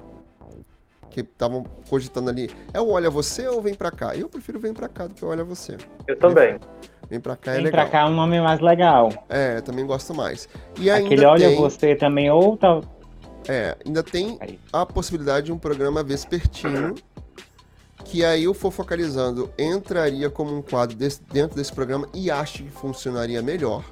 que 1.10 1.22
estavam 1.22 1.64
cogitando 1.88 2.30
ali, 2.30 2.48
é 2.72 2.80
o 2.80 2.90
Olha 2.90 3.10
Você 3.10 3.48
ou 3.48 3.60
Vem 3.60 3.74
Pra 3.74 3.90
Cá? 3.90 4.14
Eu 4.14 4.28
prefiro 4.28 4.60
Vem 4.60 4.72
Pra 4.72 4.88
Cá 4.88 5.08
do 5.08 5.14
que 5.14 5.24
Olha 5.24 5.42
Você. 5.42 5.76
Eu 6.06 6.16
também. 6.16 6.56
Vem 7.08 7.18
Pra 7.18 7.34
Cá 7.34 7.50
é 7.50 7.54
Vem 7.56 7.64
legal. 7.64 7.80
pra 7.80 7.90
cá 7.90 8.06
é 8.06 8.08
um 8.08 8.14
nome 8.14 8.40
mais 8.40 8.60
legal. 8.60 9.12
É, 9.28 9.56
eu 9.56 9.62
também 9.62 9.84
gosto 9.84 10.14
mais. 10.14 10.48
E 10.78 10.88
ainda 10.88 11.04
Aquele 11.04 11.24
Olha 11.24 11.48
tem, 11.48 11.56
Você 11.56 11.96
também, 11.96 12.30
ou 12.30 12.56
tá... 12.56 12.80
É, 13.48 13.76
ainda 13.84 14.04
tem 14.04 14.38
a 14.72 14.86
possibilidade 14.86 15.46
de 15.46 15.52
um 15.52 15.58
programa 15.58 16.04
vespertino, 16.04 16.94
que 18.10 18.24
aí 18.24 18.48
o 18.48 18.52
Fofocalizando 18.52 19.52
entraria 19.56 20.28
como 20.28 20.56
um 20.56 20.60
quadro 20.60 20.96
desse- 20.96 21.22
dentro 21.32 21.56
desse 21.56 21.72
programa 21.72 22.08
e 22.12 22.28
acho 22.28 22.64
que 22.64 22.70
funcionaria 22.70 23.40
melhor. 23.40 23.84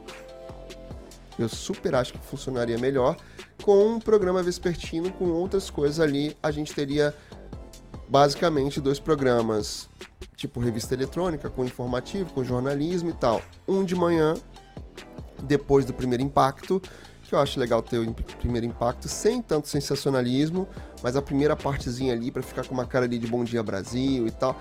Eu 1.38 1.48
super 1.48 1.94
acho 1.94 2.12
que 2.14 2.18
funcionaria 2.18 2.76
melhor. 2.78 3.16
Com 3.62 3.86
um 3.86 4.00
programa 4.00 4.42
vespertino, 4.42 5.12
com 5.12 5.26
outras 5.26 5.70
coisas 5.70 6.00
ali, 6.00 6.36
a 6.42 6.50
gente 6.50 6.74
teria 6.74 7.14
basicamente 8.08 8.80
dois 8.80 8.98
programas, 8.98 9.88
tipo 10.34 10.58
revista 10.58 10.94
eletrônica, 10.94 11.48
com 11.48 11.64
informativo, 11.64 12.32
com 12.32 12.42
jornalismo 12.42 13.10
e 13.10 13.12
tal. 13.12 13.40
Um 13.68 13.84
de 13.84 13.94
manhã, 13.94 14.34
depois 15.44 15.84
do 15.84 15.94
primeiro 15.94 16.24
impacto, 16.24 16.82
que 17.28 17.34
eu 17.34 17.38
acho 17.38 17.60
legal 17.60 17.82
ter 17.82 17.98
o 17.98 18.04
im- 18.04 18.12
primeiro 18.12 18.66
impacto, 18.66 19.06
sem 19.08 19.42
tanto 19.42 19.68
sensacionalismo, 19.68 20.66
mas 21.02 21.14
a 21.14 21.22
primeira 21.22 21.54
partezinha 21.54 22.12
ali 22.14 22.30
pra 22.30 22.42
ficar 22.42 22.66
com 22.66 22.72
uma 22.74 22.86
cara 22.86 23.04
ali 23.04 23.18
de 23.18 23.26
Bom 23.26 23.44
Dia 23.44 23.62
Brasil 23.62 24.26
e 24.26 24.30
tal. 24.30 24.60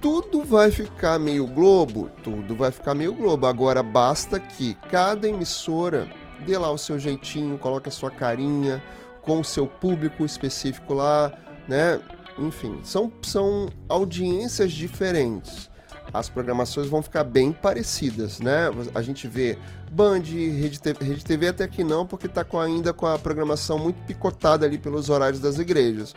Tudo 0.00 0.44
vai 0.44 0.70
ficar 0.70 1.18
meio 1.18 1.44
Globo, 1.46 2.08
tudo 2.22 2.54
vai 2.54 2.70
ficar 2.70 2.94
meio 2.94 3.12
Globo. 3.12 3.46
Agora 3.46 3.82
basta 3.82 4.38
que 4.38 4.74
cada 4.88 5.28
emissora 5.28 6.08
dê 6.46 6.56
lá 6.56 6.70
o 6.70 6.78
seu 6.78 6.98
jeitinho, 7.00 7.58
coloque 7.58 7.88
a 7.88 7.92
sua 7.92 8.10
carinha 8.10 8.80
com 9.22 9.40
o 9.40 9.44
seu 9.44 9.66
público 9.66 10.24
específico 10.24 10.94
lá, 10.94 11.32
né? 11.66 12.00
Enfim, 12.38 12.78
são, 12.84 13.12
são 13.22 13.68
audiências 13.88 14.70
diferentes. 14.70 15.68
As 16.12 16.28
programações 16.28 16.88
vão 16.88 17.02
ficar 17.02 17.24
bem 17.24 17.52
parecidas, 17.52 18.40
né? 18.40 18.70
A 18.94 19.02
gente 19.02 19.28
vê 19.28 19.58
Band, 19.92 20.20
Rede 20.20 20.80
TV, 20.80 21.04
Rede 21.04 21.24
TV 21.24 21.48
até 21.48 21.68
que 21.68 21.84
não, 21.84 22.06
porque 22.06 22.26
tá 22.26 22.44
com, 22.44 22.58
ainda 22.58 22.92
com 22.92 23.06
a 23.06 23.18
programação 23.18 23.78
muito 23.78 24.00
picotada 24.06 24.64
ali 24.64 24.78
pelos 24.78 25.10
horários 25.10 25.40
das 25.40 25.58
igrejas. 25.58 26.14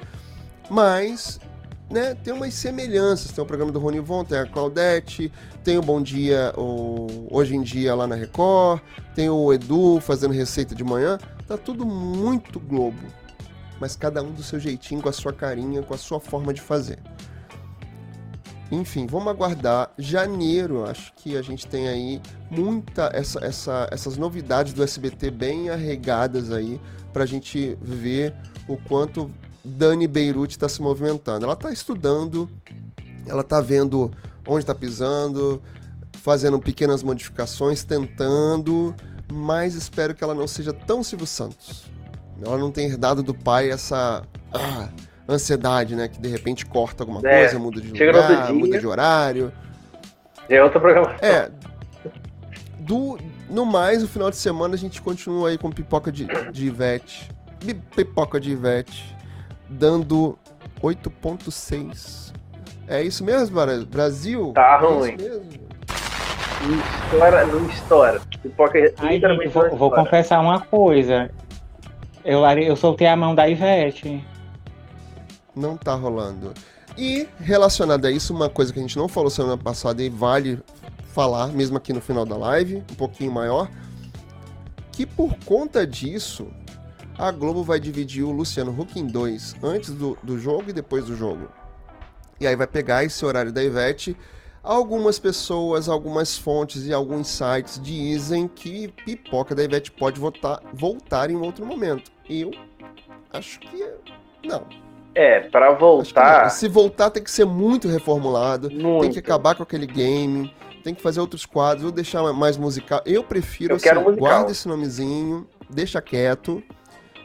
Mas, 0.69 1.39
né, 1.89 2.15
tem 2.15 2.33
umas 2.33 2.53
semelhanças. 2.53 3.31
Tem 3.31 3.43
o 3.43 3.47
programa 3.47 3.71
do 3.71 3.79
Rony 3.79 3.99
Von, 3.99 4.23
tem 4.23 4.37
a 4.37 4.45
Claudete, 4.45 5.31
tem 5.63 5.77
o 5.77 5.81
Bom 5.81 6.01
Dia, 6.01 6.53
o 6.57 7.27
Hoje 7.29 7.55
em 7.55 7.61
Dia 7.61 7.93
lá 7.93 8.07
na 8.07 8.15
Record, 8.15 8.81
tem 9.13 9.29
o 9.29 9.51
Edu 9.51 9.99
fazendo 9.99 10.33
receita 10.33 10.73
de 10.73 10.83
manhã. 10.83 11.17
Tá 11.45 11.57
tudo 11.57 11.85
muito 11.85 12.61
Globo. 12.61 13.01
Mas 13.77 13.95
cada 13.95 14.23
um 14.23 14.31
do 14.31 14.41
seu 14.41 14.59
jeitinho, 14.59 15.01
com 15.01 15.09
a 15.09 15.13
sua 15.13 15.33
carinha, 15.33 15.81
com 15.81 15.93
a 15.93 15.97
sua 15.97 16.19
forma 16.19 16.53
de 16.53 16.61
fazer. 16.61 16.99
Enfim, 18.71 19.05
vamos 19.05 19.27
aguardar. 19.27 19.91
Janeiro, 19.97 20.85
acho 20.85 21.13
que 21.15 21.35
a 21.35 21.41
gente 21.41 21.67
tem 21.67 21.89
aí 21.89 22.21
muita 22.49 23.11
essa, 23.13 23.43
essa, 23.43 23.87
essas 23.91 24.15
novidades 24.15 24.71
do 24.71 24.81
SBT 24.81 25.29
bem 25.29 25.69
arregadas 25.69 26.51
aí 26.51 26.79
pra 27.11 27.25
gente 27.25 27.77
ver 27.81 28.33
o 28.67 28.77
quanto 28.77 29.29
Dani 29.63 30.07
Beirute 30.07 30.55
está 30.55 30.69
se 30.69 30.81
movimentando. 30.81 31.45
Ela 31.45 31.55
tá 31.55 31.69
estudando, 31.71 32.49
ela 33.27 33.43
tá 33.43 33.59
vendo 33.59 34.09
onde 34.47 34.65
tá 34.65 34.73
pisando, 34.73 35.61
fazendo 36.13 36.57
pequenas 36.57 37.03
modificações, 37.03 37.83
tentando, 37.83 38.95
mas 39.31 39.75
espero 39.75 40.15
que 40.15 40.23
ela 40.23 40.33
não 40.33 40.47
seja 40.47 40.71
tão 40.71 41.03
Silvio 41.03 41.27
Santos. 41.27 41.83
Ela 42.43 42.57
não 42.57 42.71
tenha 42.71 42.87
herdado 42.87 43.21
do 43.21 43.33
pai 43.33 43.69
essa 43.69 44.23
ah, 44.53 44.89
ansiedade, 45.27 45.95
né? 45.95 46.07
Que 46.07 46.19
de 46.19 46.27
repente 46.29 46.65
corta 46.65 47.03
alguma 47.03 47.19
É, 47.27 47.39
coisa, 47.41 47.59
muda 47.59 47.79
de 47.81 47.89
outro 47.89 48.05
lugar, 48.05 48.45
dia. 48.47 48.55
muda 48.55 48.79
de 48.79 48.87
horário. 48.87 49.51
É 50.49 50.63
outra 50.63 50.79
programação. 50.79 51.17
É. 51.21 51.49
Do, 52.79 53.17
no 53.49 53.65
mais, 53.65 54.03
o 54.03 54.07
final 54.07 54.29
de 54.29 54.35
semana 54.37 54.73
a 54.75 54.77
gente 54.77 55.01
continua 55.01 55.49
aí 55.49 55.57
com 55.57 55.69
pipoca 55.71 56.11
de, 56.11 56.27
de 56.51 56.65
Ivete. 56.67 57.29
Pipoca 57.95 58.39
de 58.39 58.51
Ivete. 58.51 59.15
Dando 59.69 60.37
8.6. 60.81 62.33
É 62.87 63.01
isso 63.01 63.23
mesmo, 63.23 63.55
Bra- 63.55 63.85
Brasil? 63.89 64.51
Tá 64.53 64.79
É 64.81 64.85
ruim. 64.85 65.15
isso 65.15 65.23
mesmo? 65.29 65.61
Não 66.61 66.79
estoura, 66.79 67.45
não 67.45 67.69
estoura. 67.69 68.21
Pipoca 68.41 68.77
Aí, 68.99 69.15
literalmente 69.15 69.49
vou, 69.49 69.69
não 69.69 69.77
vou 69.77 69.91
confessar 69.91 70.39
uma 70.41 70.59
coisa. 70.59 71.31
Eu, 72.23 72.45
eu 72.59 72.75
soltei 72.75 73.07
a 73.07 73.15
mão 73.15 73.33
da 73.33 73.47
Ivete. 73.47 74.23
Não 75.55 75.75
tá 75.77 75.93
rolando. 75.95 76.53
E 76.97 77.27
relacionado 77.39 78.05
a 78.05 78.11
isso, 78.11 78.33
uma 78.33 78.49
coisa 78.49 78.71
que 78.73 78.79
a 78.79 78.81
gente 78.81 78.97
não 78.97 79.07
falou 79.07 79.29
semana 79.29 79.57
passada 79.57 80.03
e 80.03 80.09
vale 80.09 80.59
falar, 81.13 81.47
mesmo 81.47 81.77
aqui 81.77 81.93
no 81.93 82.01
final 82.01 82.25
da 82.25 82.37
live, 82.37 82.77
um 82.77 82.95
pouquinho 82.95 83.31
maior, 83.31 83.69
que 84.91 85.05
por 85.05 85.35
conta 85.45 85.85
disso, 85.85 86.47
a 87.17 87.31
Globo 87.31 87.63
vai 87.63 87.79
dividir 87.79 88.23
o 88.23 88.31
Luciano 88.31 88.71
Huck 88.77 88.99
em 88.99 89.05
dois, 89.05 89.55
antes 89.61 89.91
do, 89.91 90.17
do 90.23 90.39
jogo 90.39 90.69
e 90.69 90.73
depois 90.73 91.05
do 91.05 91.15
jogo. 91.15 91.49
E 92.39 92.47
aí 92.47 92.55
vai 92.55 92.67
pegar 92.67 93.03
esse 93.03 93.23
horário 93.23 93.51
da 93.51 93.63
Ivete. 93.63 94.17
Algumas 94.63 95.19
pessoas, 95.19 95.87
algumas 95.87 96.37
fontes 96.37 96.85
e 96.85 96.93
alguns 96.93 97.27
sites 97.27 97.79
dizem 97.79 98.47
que 98.47 98.87
pipoca 99.05 99.53
da 99.53 99.63
Ivete 99.63 99.91
pode 99.91 100.19
votar, 100.19 100.59
voltar 100.73 101.29
em 101.29 101.35
outro 101.35 101.65
momento. 101.65 102.11
Eu 102.29 102.51
acho 103.31 103.59
que 103.59 103.85
não. 104.43 104.65
É, 105.13 105.49
não. 105.71 105.77
voltar. 105.77 106.49
Se 106.49 106.67
voltar, 106.67 107.09
tem 107.09 107.23
que 107.23 107.31
ser 107.31 107.45
muito 107.45 107.87
reformulado. 107.87 108.69
Muito. 108.71 109.01
Tem 109.01 109.11
que 109.11 109.19
acabar 109.19 109.55
com 109.55 109.63
aquele 109.63 109.85
game. 109.85 110.53
Tem 110.83 110.95
que 110.95 111.01
fazer 111.01 111.19
outros 111.19 111.45
quadros, 111.45 111.85
ou 111.85 111.91
deixar 111.91 112.23
mais 112.33 112.57
musical. 112.57 113.01
Eu 113.05 113.23
prefiro, 113.23 113.75
Eu 113.75 113.79
quero 113.79 114.01
musical. 114.01 114.17
guarda 114.19 114.51
esse 114.51 114.67
nomezinho, 114.67 115.47
deixa 115.69 116.01
quieto. 116.01 116.63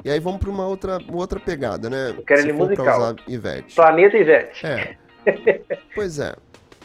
E 0.04 0.10
aí 0.10 0.20
vamos 0.20 0.40
pra 0.40 0.50
uma 0.50 0.66
outra, 0.66 0.98
uma 0.98 1.16
outra 1.18 1.40
pegada, 1.40 1.88
né? 1.88 2.10
Eu 2.16 2.22
quero 2.22 2.42
Se 2.42 2.48
ele 2.48 2.58
musical. 2.58 2.98
usar 2.98 3.16
Ivete. 3.26 3.74
Planeta 3.74 4.16
Ivete. 4.16 4.66
É. 4.66 4.96
pois 5.94 6.18
é. 6.18 6.34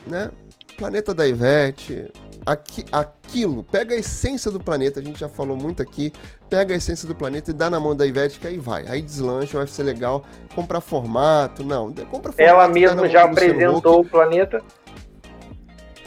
Né? 0.07 0.31
Planeta 0.77 1.13
da 1.13 1.27
Ivete. 1.27 2.09
Aqui, 2.45 2.83
aquilo, 2.91 3.63
pega 3.63 3.93
a 3.93 3.97
essência 3.97 4.49
do 4.49 4.59
planeta, 4.59 4.99
a 4.99 5.03
gente 5.03 5.19
já 5.19 5.29
falou 5.29 5.55
muito 5.55 5.81
aqui. 5.81 6.11
Pega 6.49 6.73
a 6.73 6.77
essência 6.77 7.07
do 7.07 7.13
planeta 7.13 7.51
e 7.51 7.53
dá 7.53 7.69
na 7.69 7.79
mão 7.79 7.95
da 7.95 8.05
Ivete, 8.05 8.39
que 8.39 8.47
aí 8.47 8.57
vai. 8.57 8.87
Aí 8.87 9.01
deslancha, 9.01 9.57
vai 9.57 9.67
ser 9.67 9.83
legal. 9.83 10.23
Comprar 10.55 10.81
formato, 10.81 11.63
não. 11.63 11.93
Compra 11.93 12.31
formato. 12.31 12.41
Ela 12.41 12.67
na 12.67 12.73
mesma 12.73 13.07
já 13.07 13.23
apresentou 13.23 14.01
o 14.01 14.05
planeta. 14.05 14.61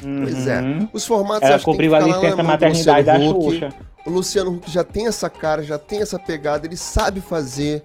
Pois 0.01 0.47
é. 0.47 0.61
Uhum. 0.61 0.89
Os 0.93 1.06
formatos 1.06 1.48
Ela 1.48 1.59
cobriu 1.61 1.94
a 1.94 2.01
licença 2.01 2.43
maternidade 2.43 3.06
da. 3.06 3.19
Xuxa. 3.19 3.69
O 4.05 4.11
Luciano 4.11 4.56
Huck 4.56 4.70
já 4.70 4.85
tem 4.85 5.06
essa 5.06 5.31
cara, 5.31 5.62
já 5.62 5.78
tem 5.78 6.02
essa 6.02 6.19
pegada, 6.19 6.66
ele 6.66 6.77
sabe 6.77 7.20
fazer. 7.20 7.82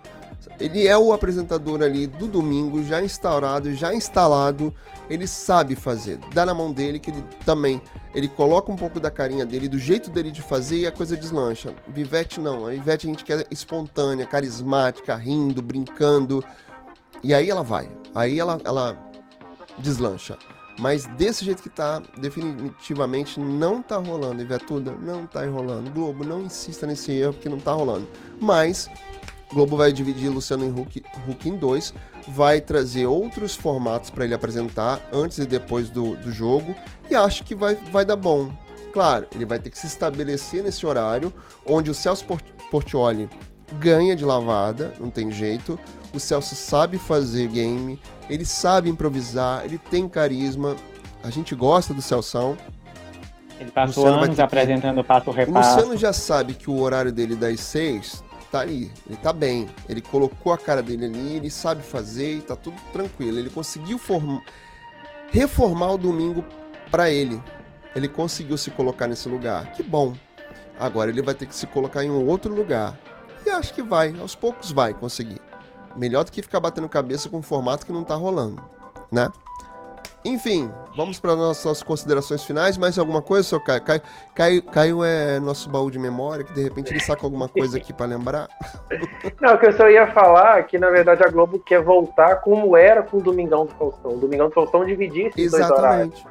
Ele 0.59 0.85
é 0.85 0.97
o 0.97 1.13
apresentador 1.13 1.81
ali 1.81 2.05
do 2.05 2.27
domingo, 2.27 2.83
já 2.83 3.01
instaurado, 3.01 3.73
já 3.73 3.93
instalado. 3.93 4.73
Ele 5.09 5.25
sabe 5.25 5.75
fazer. 5.75 6.19
Dá 6.33 6.45
na 6.45 6.53
mão 6.53 6.71
dele 6.71 6.99
que 6.99 7.11
ele 7.11 7.23
também. 7.45 7.81
Ele 8.13 8.27
coloca 8.27 8.71
um 8.71 8.75
pouco 8.75 8.99
da 8.99 9.09
carinha 9.09 9.45
dele, 9.45 9.69
do 9.69 9.79
jeito 9.79 10.09
dele 10.09 10.31
de 10.31 10.41
fazer 10.41 10.79
e 10.79 10.87
a 10.87 10.91
coisa 10.91 11.15
deslancha. 11.15 11.73
Ivete 11.95 12.41
não. 12.41 12.67
A 12.67 12.75
Ivete 12.75 13.07
a 13.07 13.09
gente 13.09 13.23
quer 13.23 13.47
espontânea, 13.49 14.25
carismática, 14.25 15.15
rindo, 15.15 15.61
brincando. 15.61 16.43
E 17.23 17.33
aí 17.33 17.49
ela 17.49 17.63
vai. 17.63 17.89
Aí 18.13 18.37
ela, 18.37 18.59
ela 18.65 18.97
deslancha. 19.77 20.37
Mas 20.77 21.05
desse 21.17 21.43
jeito 21.43 21.61
que 21.61 21.69
tá, 21.69 22.01
definitivamente 22.17 23.39
não 23.39 23.81
tá 23.81 23.97
rolando. 23.97 24.41
Ivetuda, 24.41 24.91
não 24.91 25.25
tá 25.25 25.45
enrolando. 25.45 25.91
Globo, 25.91 26.23
não 26.23 26.41
insista 26.41 26.87
nesse 26.87 27.11
erro 27.11 27.33
porque 27.33 27.49
não 27.49 27.59
tá 27.59 27.73
rolando. 27.73 28.07
Mas 28.39 28.89
Globo 29.53 29.75
vai 29.75 29.91
dividir 29.91 30.29
Luciano 30.29 30.67
Huck, 30.67 31.03
Huck 31.27 31.49
em 31.49 31.55
dois, 31.55 31.93
vai 32.27 32.61
trazer 32.61 33.07
outros 33.07 33.55
formatos 33.55 34.09
para 34.09 34.23
ele 34.25 34.33
apresentar 34.33 35.01
antes 35.11 35.39
e 35.39 35.45
depois 35.45 35.89
do, 35.89 36.15
do 36.17 36.31
jogo 36.31 36.75
e 37.09 37.15
acho 37.15 37.43
que 37.43 37.55
vai, 37.55 37.75
vai 37.91 38.05
dar 38.05 38.15
bom. 38.15 38.51
Claro, 38.93 39.27
ele 39.33 39.45
vai 39.45 39.59
ter 39.59 39.69
que 39.69 39.77
se 39.77 39.87
estabelecer 39.87 40.63
nesse 40.63 40.85
horário 40.85 41.33
onde 41.65 41.89
o 41.89 41.93
Celso 41.93 42.25
Port- 42.25 42.45
Portioli 42.69 43.29
ganha 43.79 44.15
de 44.15 44.25
lavada, 44.25 44.93
não 44.99 45.09
tem 45.09 45.31
jeito. 45.31 45.79
O 46.13 46.19
Celso 46.19 46.55
sabe 46.55 46.97
fazer 46.97 47.47
game, 47.47 47.99
ele 48.29 48.45
sabe 48.45 48.89
improvisar, 48.89 49.63
ele 49.65 49.77
tem 49.77 50.07
carisma. 50.07 50.75
A 51.23 51.29
gente 51.29 51.53
gosta 51.53 51.93
do 51.93 52.01
Celção. 52.01 52.57
Ele 53.59 53.69
passou 53.71 54.05
Luciano 54.05 54.23
anos 54.23 54.35
ter 54.35 54.41
apresentando 54.41 55.01
o 55.01 55.03
passo 55.03 55.29
O 55.29 55.33
repasso. 55.33 55.75
Luciano 55.75 55.97
já 55.97 56.13
sabe 56.13 56.53
que 56.53 56.69
o 56.69 56.79
horário 56.79 57.11
dele 57.11 57.35
das 57.35 57.59
seis 57.59 58.23
tá 58.51 58.59
ali, 58.59 58.91
ele 59.07 59.17
tá 59.17 59.31
bem. 59.31 59.69
Ele 59.87 60.01
colocou 60.01 60.51
a 60.51 60.57
cara 60.57 60.81
dele 60.81 61.05
ali, 61.05 61.35
ele 61.37 61.49
sabe 61.49 61.83
fazer 61.83 62.37
e 62.37 62.41
tá 62.41 62.55
tudo 62.55 62.77
tranquilo. 62.91 63.37
Ele 63.37 63.49
conseguiu 63.49 63.97
formar. 63.97 64.41
reformar 65.31 65.93
o 65.93 65.97
domingo 65.97 66.43
para 66.91 67.09
ele. 67.09 67.41
Ele 67.95 68.07
conseguiu 68.07 68.57
se 68.57 68.71
colocar 68.71 69.07
nesse 69.07 69.27
lugar. 69.29 69.71
Que 69.73 69.83
bom. 69.83 70.15
Agora 70.79 71.09
ele 71.11 71.21
vai 71.21 71.33
ter 71.33 71.45
que 71.45 71.55
se 71.55 71.67
colocar 71.67 72.03
em 72.03 72.09
um 72.09 72.25
outro 72.25 72.53
lugar. 72.53 72.97
E 73.45 73.49
acho 73.49 73.73
que 73.73 73.81
vai, 73.81 74.15
aos 74.19 74.35
poucos 74.35 74.71
vai 74.71 74.93
conseguir. 74.93 75.41
Melhor 75.95 76.23
do 76.23 76.31
que 76.31 76.41
ficar 76.41 76.59
batendo 76.59 76.87
cabeça 76.87 77.29
com 77.29 77.39
um 77.39 77.41
formato 77.41 77.85
que 77.85 77.91
não 77.91 78.03
tá 78.03 78.15
rolando, 78.15 78.61
né? 79.11 79.29
Enfim, 80.23 80.69
vamos 80.97 81.17
para 81.19 81.35
nossas 81.35 81.81
considerações 81.81 82.43
finais. 82.43 82.77
Mais 82.77 82.99
alguma 82.99 83.21
coisa, 83.21 83.47
seu 83.47 83.59
Caio? 83.59 83.81
Caio, 83.81 84.01
Caio, 84.35 84.63
Caio 84.63 85.03
é 85.03 85.39
nosso 85.39 85.69
baú 85.69 85.89
de 85.89 85.97
memória, 85.97 86.43
que 86.43 86.53
de 86.53 86.61
repente 86.61 86.91
ele 86.91 86.99
saca 86.99 87.25
alguma 87.25 87.47
coisa 87.47 87.77
aqui 87.77 87.93
para 87.93 88.05
lembrar. 88.07 88.49
Não, 89.39 89.53
o 89.53 89.57
que 89.57 89.67
eu 89.67 89.73
só 89.73 89.89
ia 89.89 90.07
falar 90.07 90.59
é 90.59 90.63
que, 90.63 90.77
na 90.77 90.89
verdade, 90.89 91.23
a 91.23 91.29
Globo 91.29 91.59
quer 91.59 91.81
voltar 91.81 92.37
como 92.37 92.75
era 92.75 93.01
com 93.01 93.17
o 93.17 93.21
Domingão 93.21 93.65
do 93.65 93.73
Faustão. 93.75 94.11
O 94.11 94.17
Domingão 94.17 94.49
do 94.49 94.53
Faustão 94.53 94.85
dividia 94.85 95.29
esses 95.29 95.53
Exatamente. 95.53 95.69
dois 95.69 95.79
horários. 95.79 96.25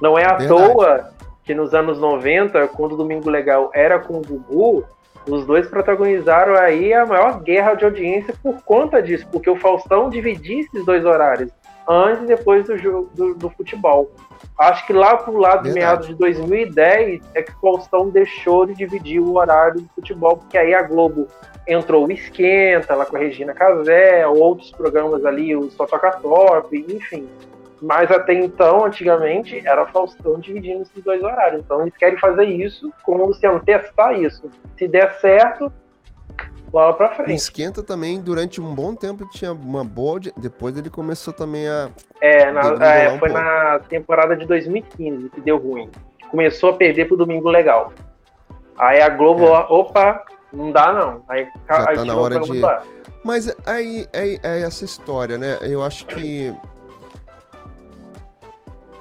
Não 0.00 0.18
é 0.18 0.24
à 0.24 0.36
verdade. 0.36 0.72
toa 0.72 1.10
que 1.42 1.54
nos 1.54 1.74
anos 1.74 1.98
90, 1.98 2.68
quando 2.68 2.92
o 2.92 2.96
Domingo 2.96 3.30
Legal 3.30 3.70
era 3.72 3.98
com 3.98 4.18
o 4.18 4.22
Gugu, 4.22 4.84
os 5.26 5.46
dois 5.46 5.66
protagonizaram 5.66 6.54
aí 6.54 6.92
a 6.92 7.06
maior 7.06 7.40
guerra 7.40 7.74
de 7.74 7.84
audiência 7.84 8.34
por 8.42 8.62
conta 8.62 9.02
disso, 9.02 9.26
porque 9.32 9.48
o 9.48 9.56
Faustão 9.56 10.10
dividia 10.10 10.60
esses 10.60 10.84
dois 10.84 11.04
horários 11.04 11.50
antes 11.90 12.22
e 12.22 12.26
depois 12.26 12.66
do, 12.66 12.78
jogo, 12.78 13.10
do, 13.14 13.34
do 13.34 13.50
futebol. 13.50 14.12
Acho 14.56 14.86
que 14.86 14.92
lá 14.92 15.16
pro 15.16 15.36
lado 15.36 15.64
de 15.64 15.72
meados 15.72 16.06
de 16.06 16.14
2010 16.14 17.20
é 17.34 17.42
que 17.42 17.50
o 17.50 17.60
Faustão 17.60 18.08
deixou 18.08 18.64
de 18.64 18.74
dividir 18.74 19.20
o 19.20 19.34
horário 19.34 19.80
do 19.80 19.88
futebol, 19.88 20.36
porque 20.36 20.56
aí 20.56 20.72
a 20.72 20.82
Globo 20.82 21.26
entrou 21.66 22.06
o 22.06 22.12
Esquenta, 22.12 22.94
lá 22.94 23.04
com 23.04 23.16
a 23.16 23.18
Regina 23.18 23.52
Casé, 23.52 24.26
outros 24.26 24.70
programas 24.70 25.24
ali, 25.24 25.56
o 25.56 25.70
Só 25.70 25.86
Toca 25.86 26.12
Top, 26.12 26.86
enfim. 26.88 27.28
Mas 27.82 28.10
até 28.10 28.34
então, 28.34 28.84
antigamente, 28.84 29.66
era 29.66 29.86
Faustão 29.86 30.38
dividindo 30.38 30.82
esses 30.82 31.02
dois 31.02 31.22
horários. 31.22 31.62
Então 31.64 31.80
eles 31.82 31.96
querem 31.96 32.18
fazer 32.18 32.44
isso 32.44 32.92
com 33.02 33.16
o 33.16 33.26
Luciano, 33.26 33.60
testar 33.60 34.12
isso. 34.12 34.50
Se 34.76 34.86
der 34.86 35.14
certo, 35.20 35.72
bola 36.70 36.94
pra 36.94 37.10
frente. 37.10 37.34
Esquenta 37.34 37.82
também, 37.82 38.20
durante 38.20 38.60
um 38.60 38.74
bom 38.74 38.94
tempo, 38.94 39.28
tinha 39.28 39.52
uma 39.52 39.84
boa. 39.84 40.20
Depois 40.36 40.76
ele 40.76 40.88
começou 40.88 41.32
também 41.32 41.68
a. 41.68 41.90
É, 42.20 42.50
na, 42.50 42.86
é 42.86 43.18
foi 43.18 43.28
na 43.28 43.80
temporada 43.88 44.36
de 44.36 44.46
2015 44.46 45.30
que 45.30 45.40
deu 45.40 45.58
ruim. 45.58 45.90
Começou 46.30 46.70
a 46.70 46.72
perder 46.74 47.06
pro 47.06 47.16
Domingo 47.16 47.48
Legal. 47.48 47.92
Aí 48.78 49.00
a 49.02 49.08
Globo, 49.08 49.46
é. 49.46 49.66
opa, 49.68 50.24
não 50.52 50.70
dá 50.70 50.92
não. 50.92 51.22
Aí, 51.28 51.46
Já 51.68 51.90
aí 51.90 51.96
tá 51.96 52.04
na 52.04 52.16
hora 52.16 52.40
de. 52.40 52.62
Mas 53.22 53.54
aí 53.66 54.06
é, 54.12 54.38
é 54.42 54.62
essa 54.62 54.84
história, 54.84 55.36
né? 55.36 55.58
Eu 55.60 55.82
acho 55.82 56.06
que 56.06 56.54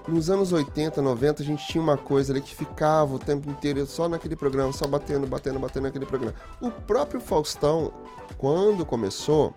nos 0.09 0.29
anos 0.29 0.51
80, 0.51 1.01
90, 1.01 1.43
a 1.43 1.45
gente 1.45 1.65
tinha 1.67 1.81
uma 1.81 1.97
coisa 1.97 2.33
ali 2.33 2.41
que 2.41 2.55
ficava 2.55 3.15
o 3.15 3.19
tempo 3.19 3.49
inteiro 3.49 3.85
só 3.85 4.09
naquele 4.09 4.35
programa, 4.35 4.73
só 4.73 4.87
batendo, 4.87 5.25
batendo, 5.27 5.59
batendo 5.59 5.83
naquele 5.83 6.05
programa. 6.05 6.35
O 6.61 6.69
próprio 6.69 7.21
Faustão, 7.21 7.93
quando 8.37 8.85
começou, 8.85 9.53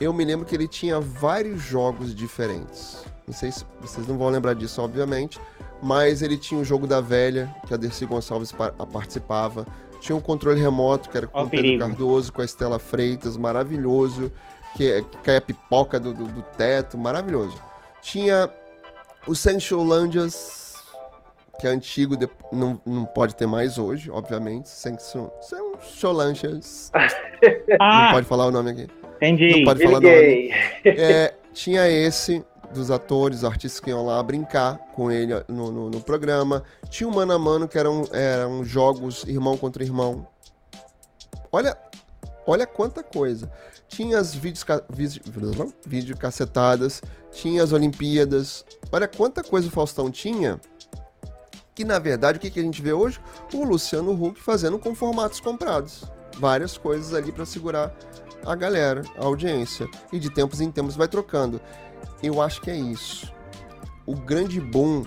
eu 0.00 0.12
me 0.12 0.24
lembro 0.24 0.44
que 0.44 0.54
ele 0.54 0.68
tinha 0.68 1.00
vários 1.00 1.62
jogos 1.62 2.14
diferentes. 2.14 3.04
Não 3.26 3.34
sei 3.34 3.50
se 3.50 3.64
vocês 3.80 4.06
não 4.06 4.16
vão 4.16 4.28
lembrar 4.28 4.54
disso, 4.54 4.80
obviamente, 4.80 5.40
mas 5.82 6.22
ele 6.22 6.36
tinha 6.36 6.60
o 6.60 6.64
jogo 6.64 6.86
da 6.86 7.00
velha, 7.00 7.54
que 7.66 7.74
a 7.74 7.76
Dercy 7.76 8.06
Gonçalves 8.06 8.52
participava. 8.92 9.66
Tinha 10.00 10.14
um 10.14 10.20
controle 10.20 10.60
remoto, 10.60 11.08
que 11.08 11.16
era 11.16 11.26
com 11.26 11.42
o 11.42 11.48
Pedro 11.48 11.78
Cardoso, 11.78 12.32
com 12.32 12.42
a 12.42 12.44
Estela 12.44 12.78
Freitas, 12.78 13.36
maravilhoso. 13.36 14.30
Que, 14.76 15.02
que 15.02 15.18
cai 15.18 15.36
a 15.36 15.40
pipoca 15.40 15.98
do, 15.98 16.12
do, 16.12 16.26
do 16.26 16.42
teto, 16.56 16.98
maravilhoso. 16.98 17.56
Tinha 18.02 18.48
o 19.26 19.34
Sensulandias, 19.34 20.76
que 21.60 21.66
é 21.66 21.70
antigo, 21.70 22.16
não, 22.52 22.80
não 22.86 23.04
pode 23.04 23.34
ter 23.34 23.46
mais 23.46 23.78
hoje, 23.78 24.10
obviamente. 24.10 24.68
Sensulandias. 24.68 26.90
ah, 27.80 28.06
não 28.06 28.12
pode 28.12 28.26
falar 28.26 28.46
o 28.46 28.50
nome 28.50 28.70
aqui. 28.70 28.88
Entendi. 29.16 29.58
Não 29.58 29.64
pode 29.64 29.82
falar 29.82 29.98
o 29.98 30.00
nome. 30.00 30.50
É, 30.84 31.34
tinha 31.52 31.88
esse 31.88 32.44
dos 32.72 32.90
atores, 32.90 33.44
artistas 33.44 33.80
que 33.80 33.90
iam 33.90 34.04
lá 34.04 34.22
brincar 34.22 34.78
com 34.94 35.10
ele 35.10 35.34
no, 35.48 35.72
no, 35.72 35.90
no 35.90 36.00
programa. 36.00 36.62
Tinha 36.90 37.08
o 37.08 37.14
Mano 37.14 37.32
a 37.32 37.38
Mano, 37.38 37.68
que 37.68 37.78
eram, 37.78 38.04
eram 38.12 38.64
jogos 38.64 39.24
irmão 39.24 39.56
contra 39.56 39.82
irmão. 39.82 40.26
Olha, 41.50 41.76
olha 42.46 42.66
quanta 42.66 43.02
coisa. 43.02 43.50
Tinha 43.88 44.18
as 44.18 44.34
vídeos, 44.34 44.64
vídeo 45.84 46.16
cacetadas, 46.16 47.02
tinha 47.30 47.62
as 47.62 47.72
Olimpíadas. 47.72 48.64
Olha 48.90 49.08
quanta 49.08 49.42
coisa 49.42 49.68
o 49.68 49.70
Faustão 49.70 50.10
tinha. 50.10 50.60
Que 51.74 51.84
na 51.84 51.98
verdade, 51.98 52.38
o 52.38 52.40
que, 52.40 52.50
que 52.50 52.60
a 52.60 52.62
gente 52.62 52.80
vê 52.80 52.92
hoje? 52.92 53.20
O 53.52 53.64
Luciano 53.64 54.12
Huck 54.12 54.40
fazendo 54.40 54.78
com 54.78 54.94
formatos 54.94 55.40
comprados. 55.40 56.04
Várias 56.38 56.78
coisas 56.78 57.12
ali 57.12 57.30
para 57.30 57.44
segurar 57.44 57.94
a 58.44 58.54
galera, 58.54 59.02
a 59.18 59.24
audiência. 59.24 59.88
E 60.12 60.18
de 60.18 60.30
tempos 60.30 60.60
em 60.60 60.70
tempos 60.70 60.96
vai 60.96 61.08
trocando. 61.08 61.60
Eu 62.22 62.40
acho 62.40 62.62
que 62.62 62.70
é 62.70 62.76
isso. 62.76 63.32
O 64.06 64.14
grande 64.14 64.60
boom 64.60 65.04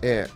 é 0.00 0.28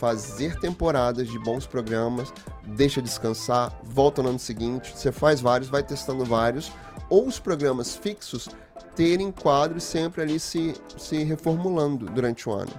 fazer 0.00 0.58
temporadas 0.58 1.28
de 1.28 1.38
bons 1.38 1.66
programas, 1.66 2.32
deixa 2.64 3.02
descansar, 3.02 3.70
volta 3.82 4.22
no 4.22 4.30
ano 4.30 4.38
seguinte, 4.38 4.96
você 4.96 5.12
faz 5.12 5.42
vários, 5.42 5.68
vai 5.68 5.82
testando 5.82 6.24
vários, 6.24 6.72
ou 7.10 7.26
os 7.26 7.38
programas 7.38 7.94
fixos 7.94 8.48
terem 8.96 9.30
quadros 9.30 9.84
sempre 9.84 10.22
ali 10.22 10.40
se, 10.40 10.74
se 10.96 11.22
reformulando 11.22 12.06
durante 12.06 12.48
o 12.48 12.52
ano. 12.52 12.72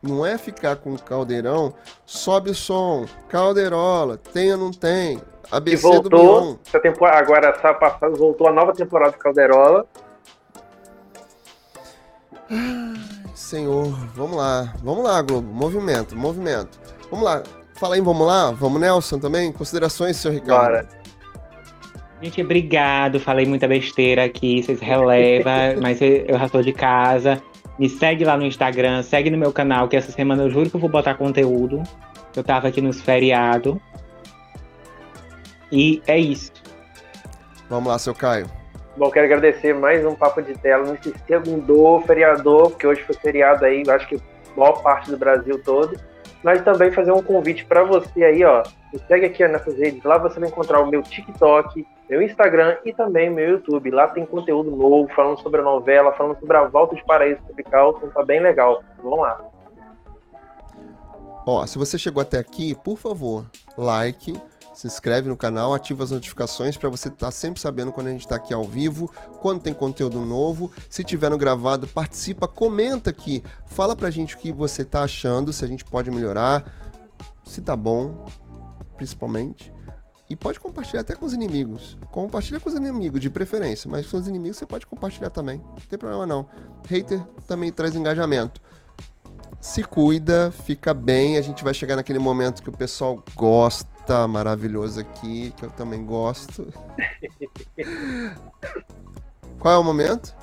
Não 0.00 0.24
é 0.24 0.38
ficar 0.38 0.76
com 0.76 0.94
o 0.94 1.02
caldeirão, 1.02 1.74
sobe 2.06 2.50
o 2.50 2.54
som, 2.54 3.06
calderola, 3.28 4.16
tem 4.16 4.52
ou 4.52 4.58
não 4.58 4.70
tem, 4.70 5.20
ABC 5.50 5.74
e 5.74 5.76
voltou, 5.76 6.60
do 6.72 6.80
temporada, 6.80 7.18
agora, 7.18 7.48
essa 7.48 7.74
passada, 7.74 8.14
voltou 8.14 8.46
a 8.46 8.52
nova 8.52 8.72
temporada 8.72 9.10
de 9.10 9.18
calderola. 9.18 9.84
senhor, 13.38 13.86
vamos 14.14 14.36
lá, 14.36 14.74
vamos 14.82 15.04
lá, 15.04 15.22
Globo, 15.22 15.46
movimento, 15.52 16.16
movimento. 16.16 16.78
Vamos 17.10 17.24
lá, 17.24 17.42
fala 17.74 17.94
aí, 17.94 18.00
vamos 18.00 18.26
lá, 18.26 18.50
vamos 18.50 18.80
Nelson 18.80 19.18
também, 19.18 19.52
considerações, 19.52 20.16
senhor 20.16 20.34
Ricardo. 20.34 20.62
Bora. 20.62 20.88
Gente, 22.20 22.42
obrigado. 22.42 23.20
Falei 23.20 23.46
muita 23.46 23.68
besteira 23.68 24.24
aqui, 24.24 24.62
vocês 24.62 24.80
relevam, 24.80 25.78
mas 25.80 26.00
eu 26.00 26.36
já 26.36 26.46
estou 26.46 26.62
de 26.62 26.72
casa. 26.72 27.40
Me 27.78 27.88
segue 27.88 28.24
lá 28.24 28.36
no 28.36 28.44
Instagram, 28.44 29.04
segue 29.04 29.30
no 29.30 29.38
meu 29.38 29.52
canal, 29.52 29.86
que 29.86 29.96
essa 29.96 30.10
semana 30.10 30.42
eu 30.42 30.50
juro 30.50 30.68
que 30.68 30.74
eu 30.74 30.80
vou 30.80 30.90
botar 30.90 31.14
conteúdo. 31.14 31.80
Eu 32.34 32.42
tava 32.42 32.66
aqui 32.66 32.80
nos 32.80 33.00
feriados. 33.00 33.76
E 35.70 36.02
é 36.08 36.18
isso. 36.18 36.50
Vamos 37.70 37.88
lá, 37.88 37.98
seu 37.98 38.14
Caio. 38.14 38.57
Bom, 38.98 39.12
quero 39.12 39.26
agradecer 39.26 39.72
mais 39.72 40.04
um 40.04 40.16
Papo 40.16 40.42
de 40.42 40.58
Tela 40.58 40.90
nesse 40.90 41.14
segundo 41.24 42.00
feriador, 42.00 42.70
porque 42.70 42.84
hoje 42.84 43.00
foi 43.04 43.14
feriado 43.14 43.64
aí, 43.64 43.84
acho 43.88 44.08
que 44.08 44.20
maior 44.56 44.82
parte 44.82 45.08
do 45.08 45.16
Brasil 45.16 45.62
todo. 45.62 45.96
Mas 46.42 46.64
também 46.64 46.90
fazer 46.90 47.12
um 47.12 47.22
convite 47.22 47.64
para 47.64 47.84
você 47.84 48.24
aí, 48.24 48.42
ó. 48.42 48.64
Me 48.92 48.98
segue 49.06 49.26
aqui 49.26 49.46
nessas 49.46 49.78
redes. 49.78 50.02
Lá 50.02 50.18
você 50.18 50.40
vai 50.40 50.48
encontrar 50.48 50.80
o 50.80 50.90
meu 50.90 51.00
TikTok, 51.00 51.86
meu 52.10 52.20
Instagram 52.20 52.76
e 52.84 52.92
também 52.92 53.30
meu 53.30 53.48
YouTube. 53.50 53.88
Lá 53.92 54.08
tem 54.08 54.26
conteúdo 54.26 54.72
novo, 54.72 55.08
falando 55.14 55.38
sobre 55.42 55.60
a 55.60 55.64
novela, 55.64 56.12
falando 56.14 56.36
sobre 56.40 56.56
a 56.56 56.64
volta 56.64 56.96
de 56.96 57.04
Paraíso 57.04 57.40
Tropical, 57.44 57.94
então 57.98 58.10
tá 58.10 58.24
bem 58.24 58.40
legal. 58.40 58.82
Vamos 59.00 59.20
lá. 59.20 59.40
Ó, 61.46 61.64
se 61.66 61.78
você 61.78 61.96
chegou 61.96 62.20
até 62.20 62.38
aqui, 62.38 62.74
por 62.74 62.98
favor, 62.98 63.46
like, 63.76 64.34
se 64.78 64.86
inscreve 64.86 65.28
no 65.28 65.36
canal, 65.36 65.74
ativa 65.74 66.04
as 66.04 66.12
notificações 66.12 66.76
para 66.76 66.88
você 66.88 67.08
estar 67.08 67.26
tá 67.26 67.30
sempre 67.32 67.60
sabendo 67.60 67.90
quando 67.90 68.06
a 68.06 68.10
gente 68.12 68.20
está 68.20 68.36
aqui 68.36 68.54
ao 68.54 68.62
vivo, 68.62 69.12
quando 69.40 69.60
tem 69.60 69.74
conteúdo 69.74 70.20
novo. 70.20 70.70
Se 70.88 71.02
tiver 71.02 71.28
no 71.30 71.36
gravado, 71.36 71.88
participa, 71.88 72.46
comenta 72.46 73.10
aqui, 73.10 73.42
fala 73.66 73.96
pra 73.96 74.08
gente 74.08 74.36
o 74.36 74.38
que 74.38 74.52
você 74.52 74.84
tá 74.84 75.02
achando, 75.02 75.52
se 75.52 75.64
a 75.64 75.66
gente 75.66 75.84
pode 75.84 76.12
melhorar, 76.12 76.72
se 77.44 77.60
tá 77.60 77.74
bom, 77.74 78.24
principalmente. 78.96 79.72
E 80.30 80.36
pode 80.36 80.60
compartilhar 80.60 81.00
até 81.00 81.16
com 81.16 81.26
os 81.26 81.32
inimigos. 81.32 81.98
Compartilha 82.12 82.60
com 82.60 82.68
os 82.68 82.76
inimigos, 82.76 83.20
de 83.20 83.28
preferência. 83.28 83.90
Mas 83.90 84.06
com 84.06 84.16
os 84.16 84.28
inimigos 84.28 84.58
você 84.58 84.66
pode 84.66 84.86
compartilhar 84.86 85.30
também. 85.30 85.58
Não 85.58 85.86
tem 85.88 85.98
problema 85.98 86.24
não. 86.24 86.46
Hater 86.88 87.20
também 87.48 87.72
traz 87.72 87.96
engajamento. 87.96 88.60
Se 89.60 89.82
cuida, 89.82 90.52
fica 90.52 90.94
bem. 90.94 91.36
A 91.36 91.42
gente 91.42 91.64
vai 91.64 91.74
chegar 91.74 91.96
naquele 91.96 92.20
momento 92.20 92.62
que 92.62 92.68
o 92.68 92.76
pessoal 92.76 93.24
gosta, 93.34 93.97
maravilhoso 94.28 95.00
aqui, 95.00 95.52
que 95.56 95.64
eu 95.64 95.70
também 95.70 96.04
gosto. 96.04 96.72
Qual 99.58 99.74
é 99.74 99.78
o 99.78 99.84
momento? 99.84 100.34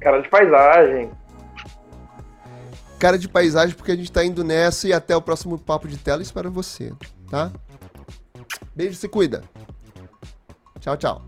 Cara 0.00 0.20
de 0.20 0.28
paisagem. 0.28 1.10
Cara 2.98 3.18
de 3.18 3.28
paisagem, 3.28 3.74
porque 3.74 3.92
a 3.92 3.96
gente 3.96 4.10
tá 4.10 4.24
indo 4.24 4.42
nessa 4.42 4.88
e 4.88 4.92
até 4.92 5.14
o 5.16 5.22
próximo 5.22 5.58
papo 5.58 5.86
de 5.88 5.98
tela. 5.98 6.22
Espero 6.22 6.50
você, 6.50 6.92
tá? 7.30 7.52
Beijo, 8.74 8.96
se 8.96 9.08
cuida. 9.08 9.44
Tchau, 10.80 10.96
tchau. 10.96 11.22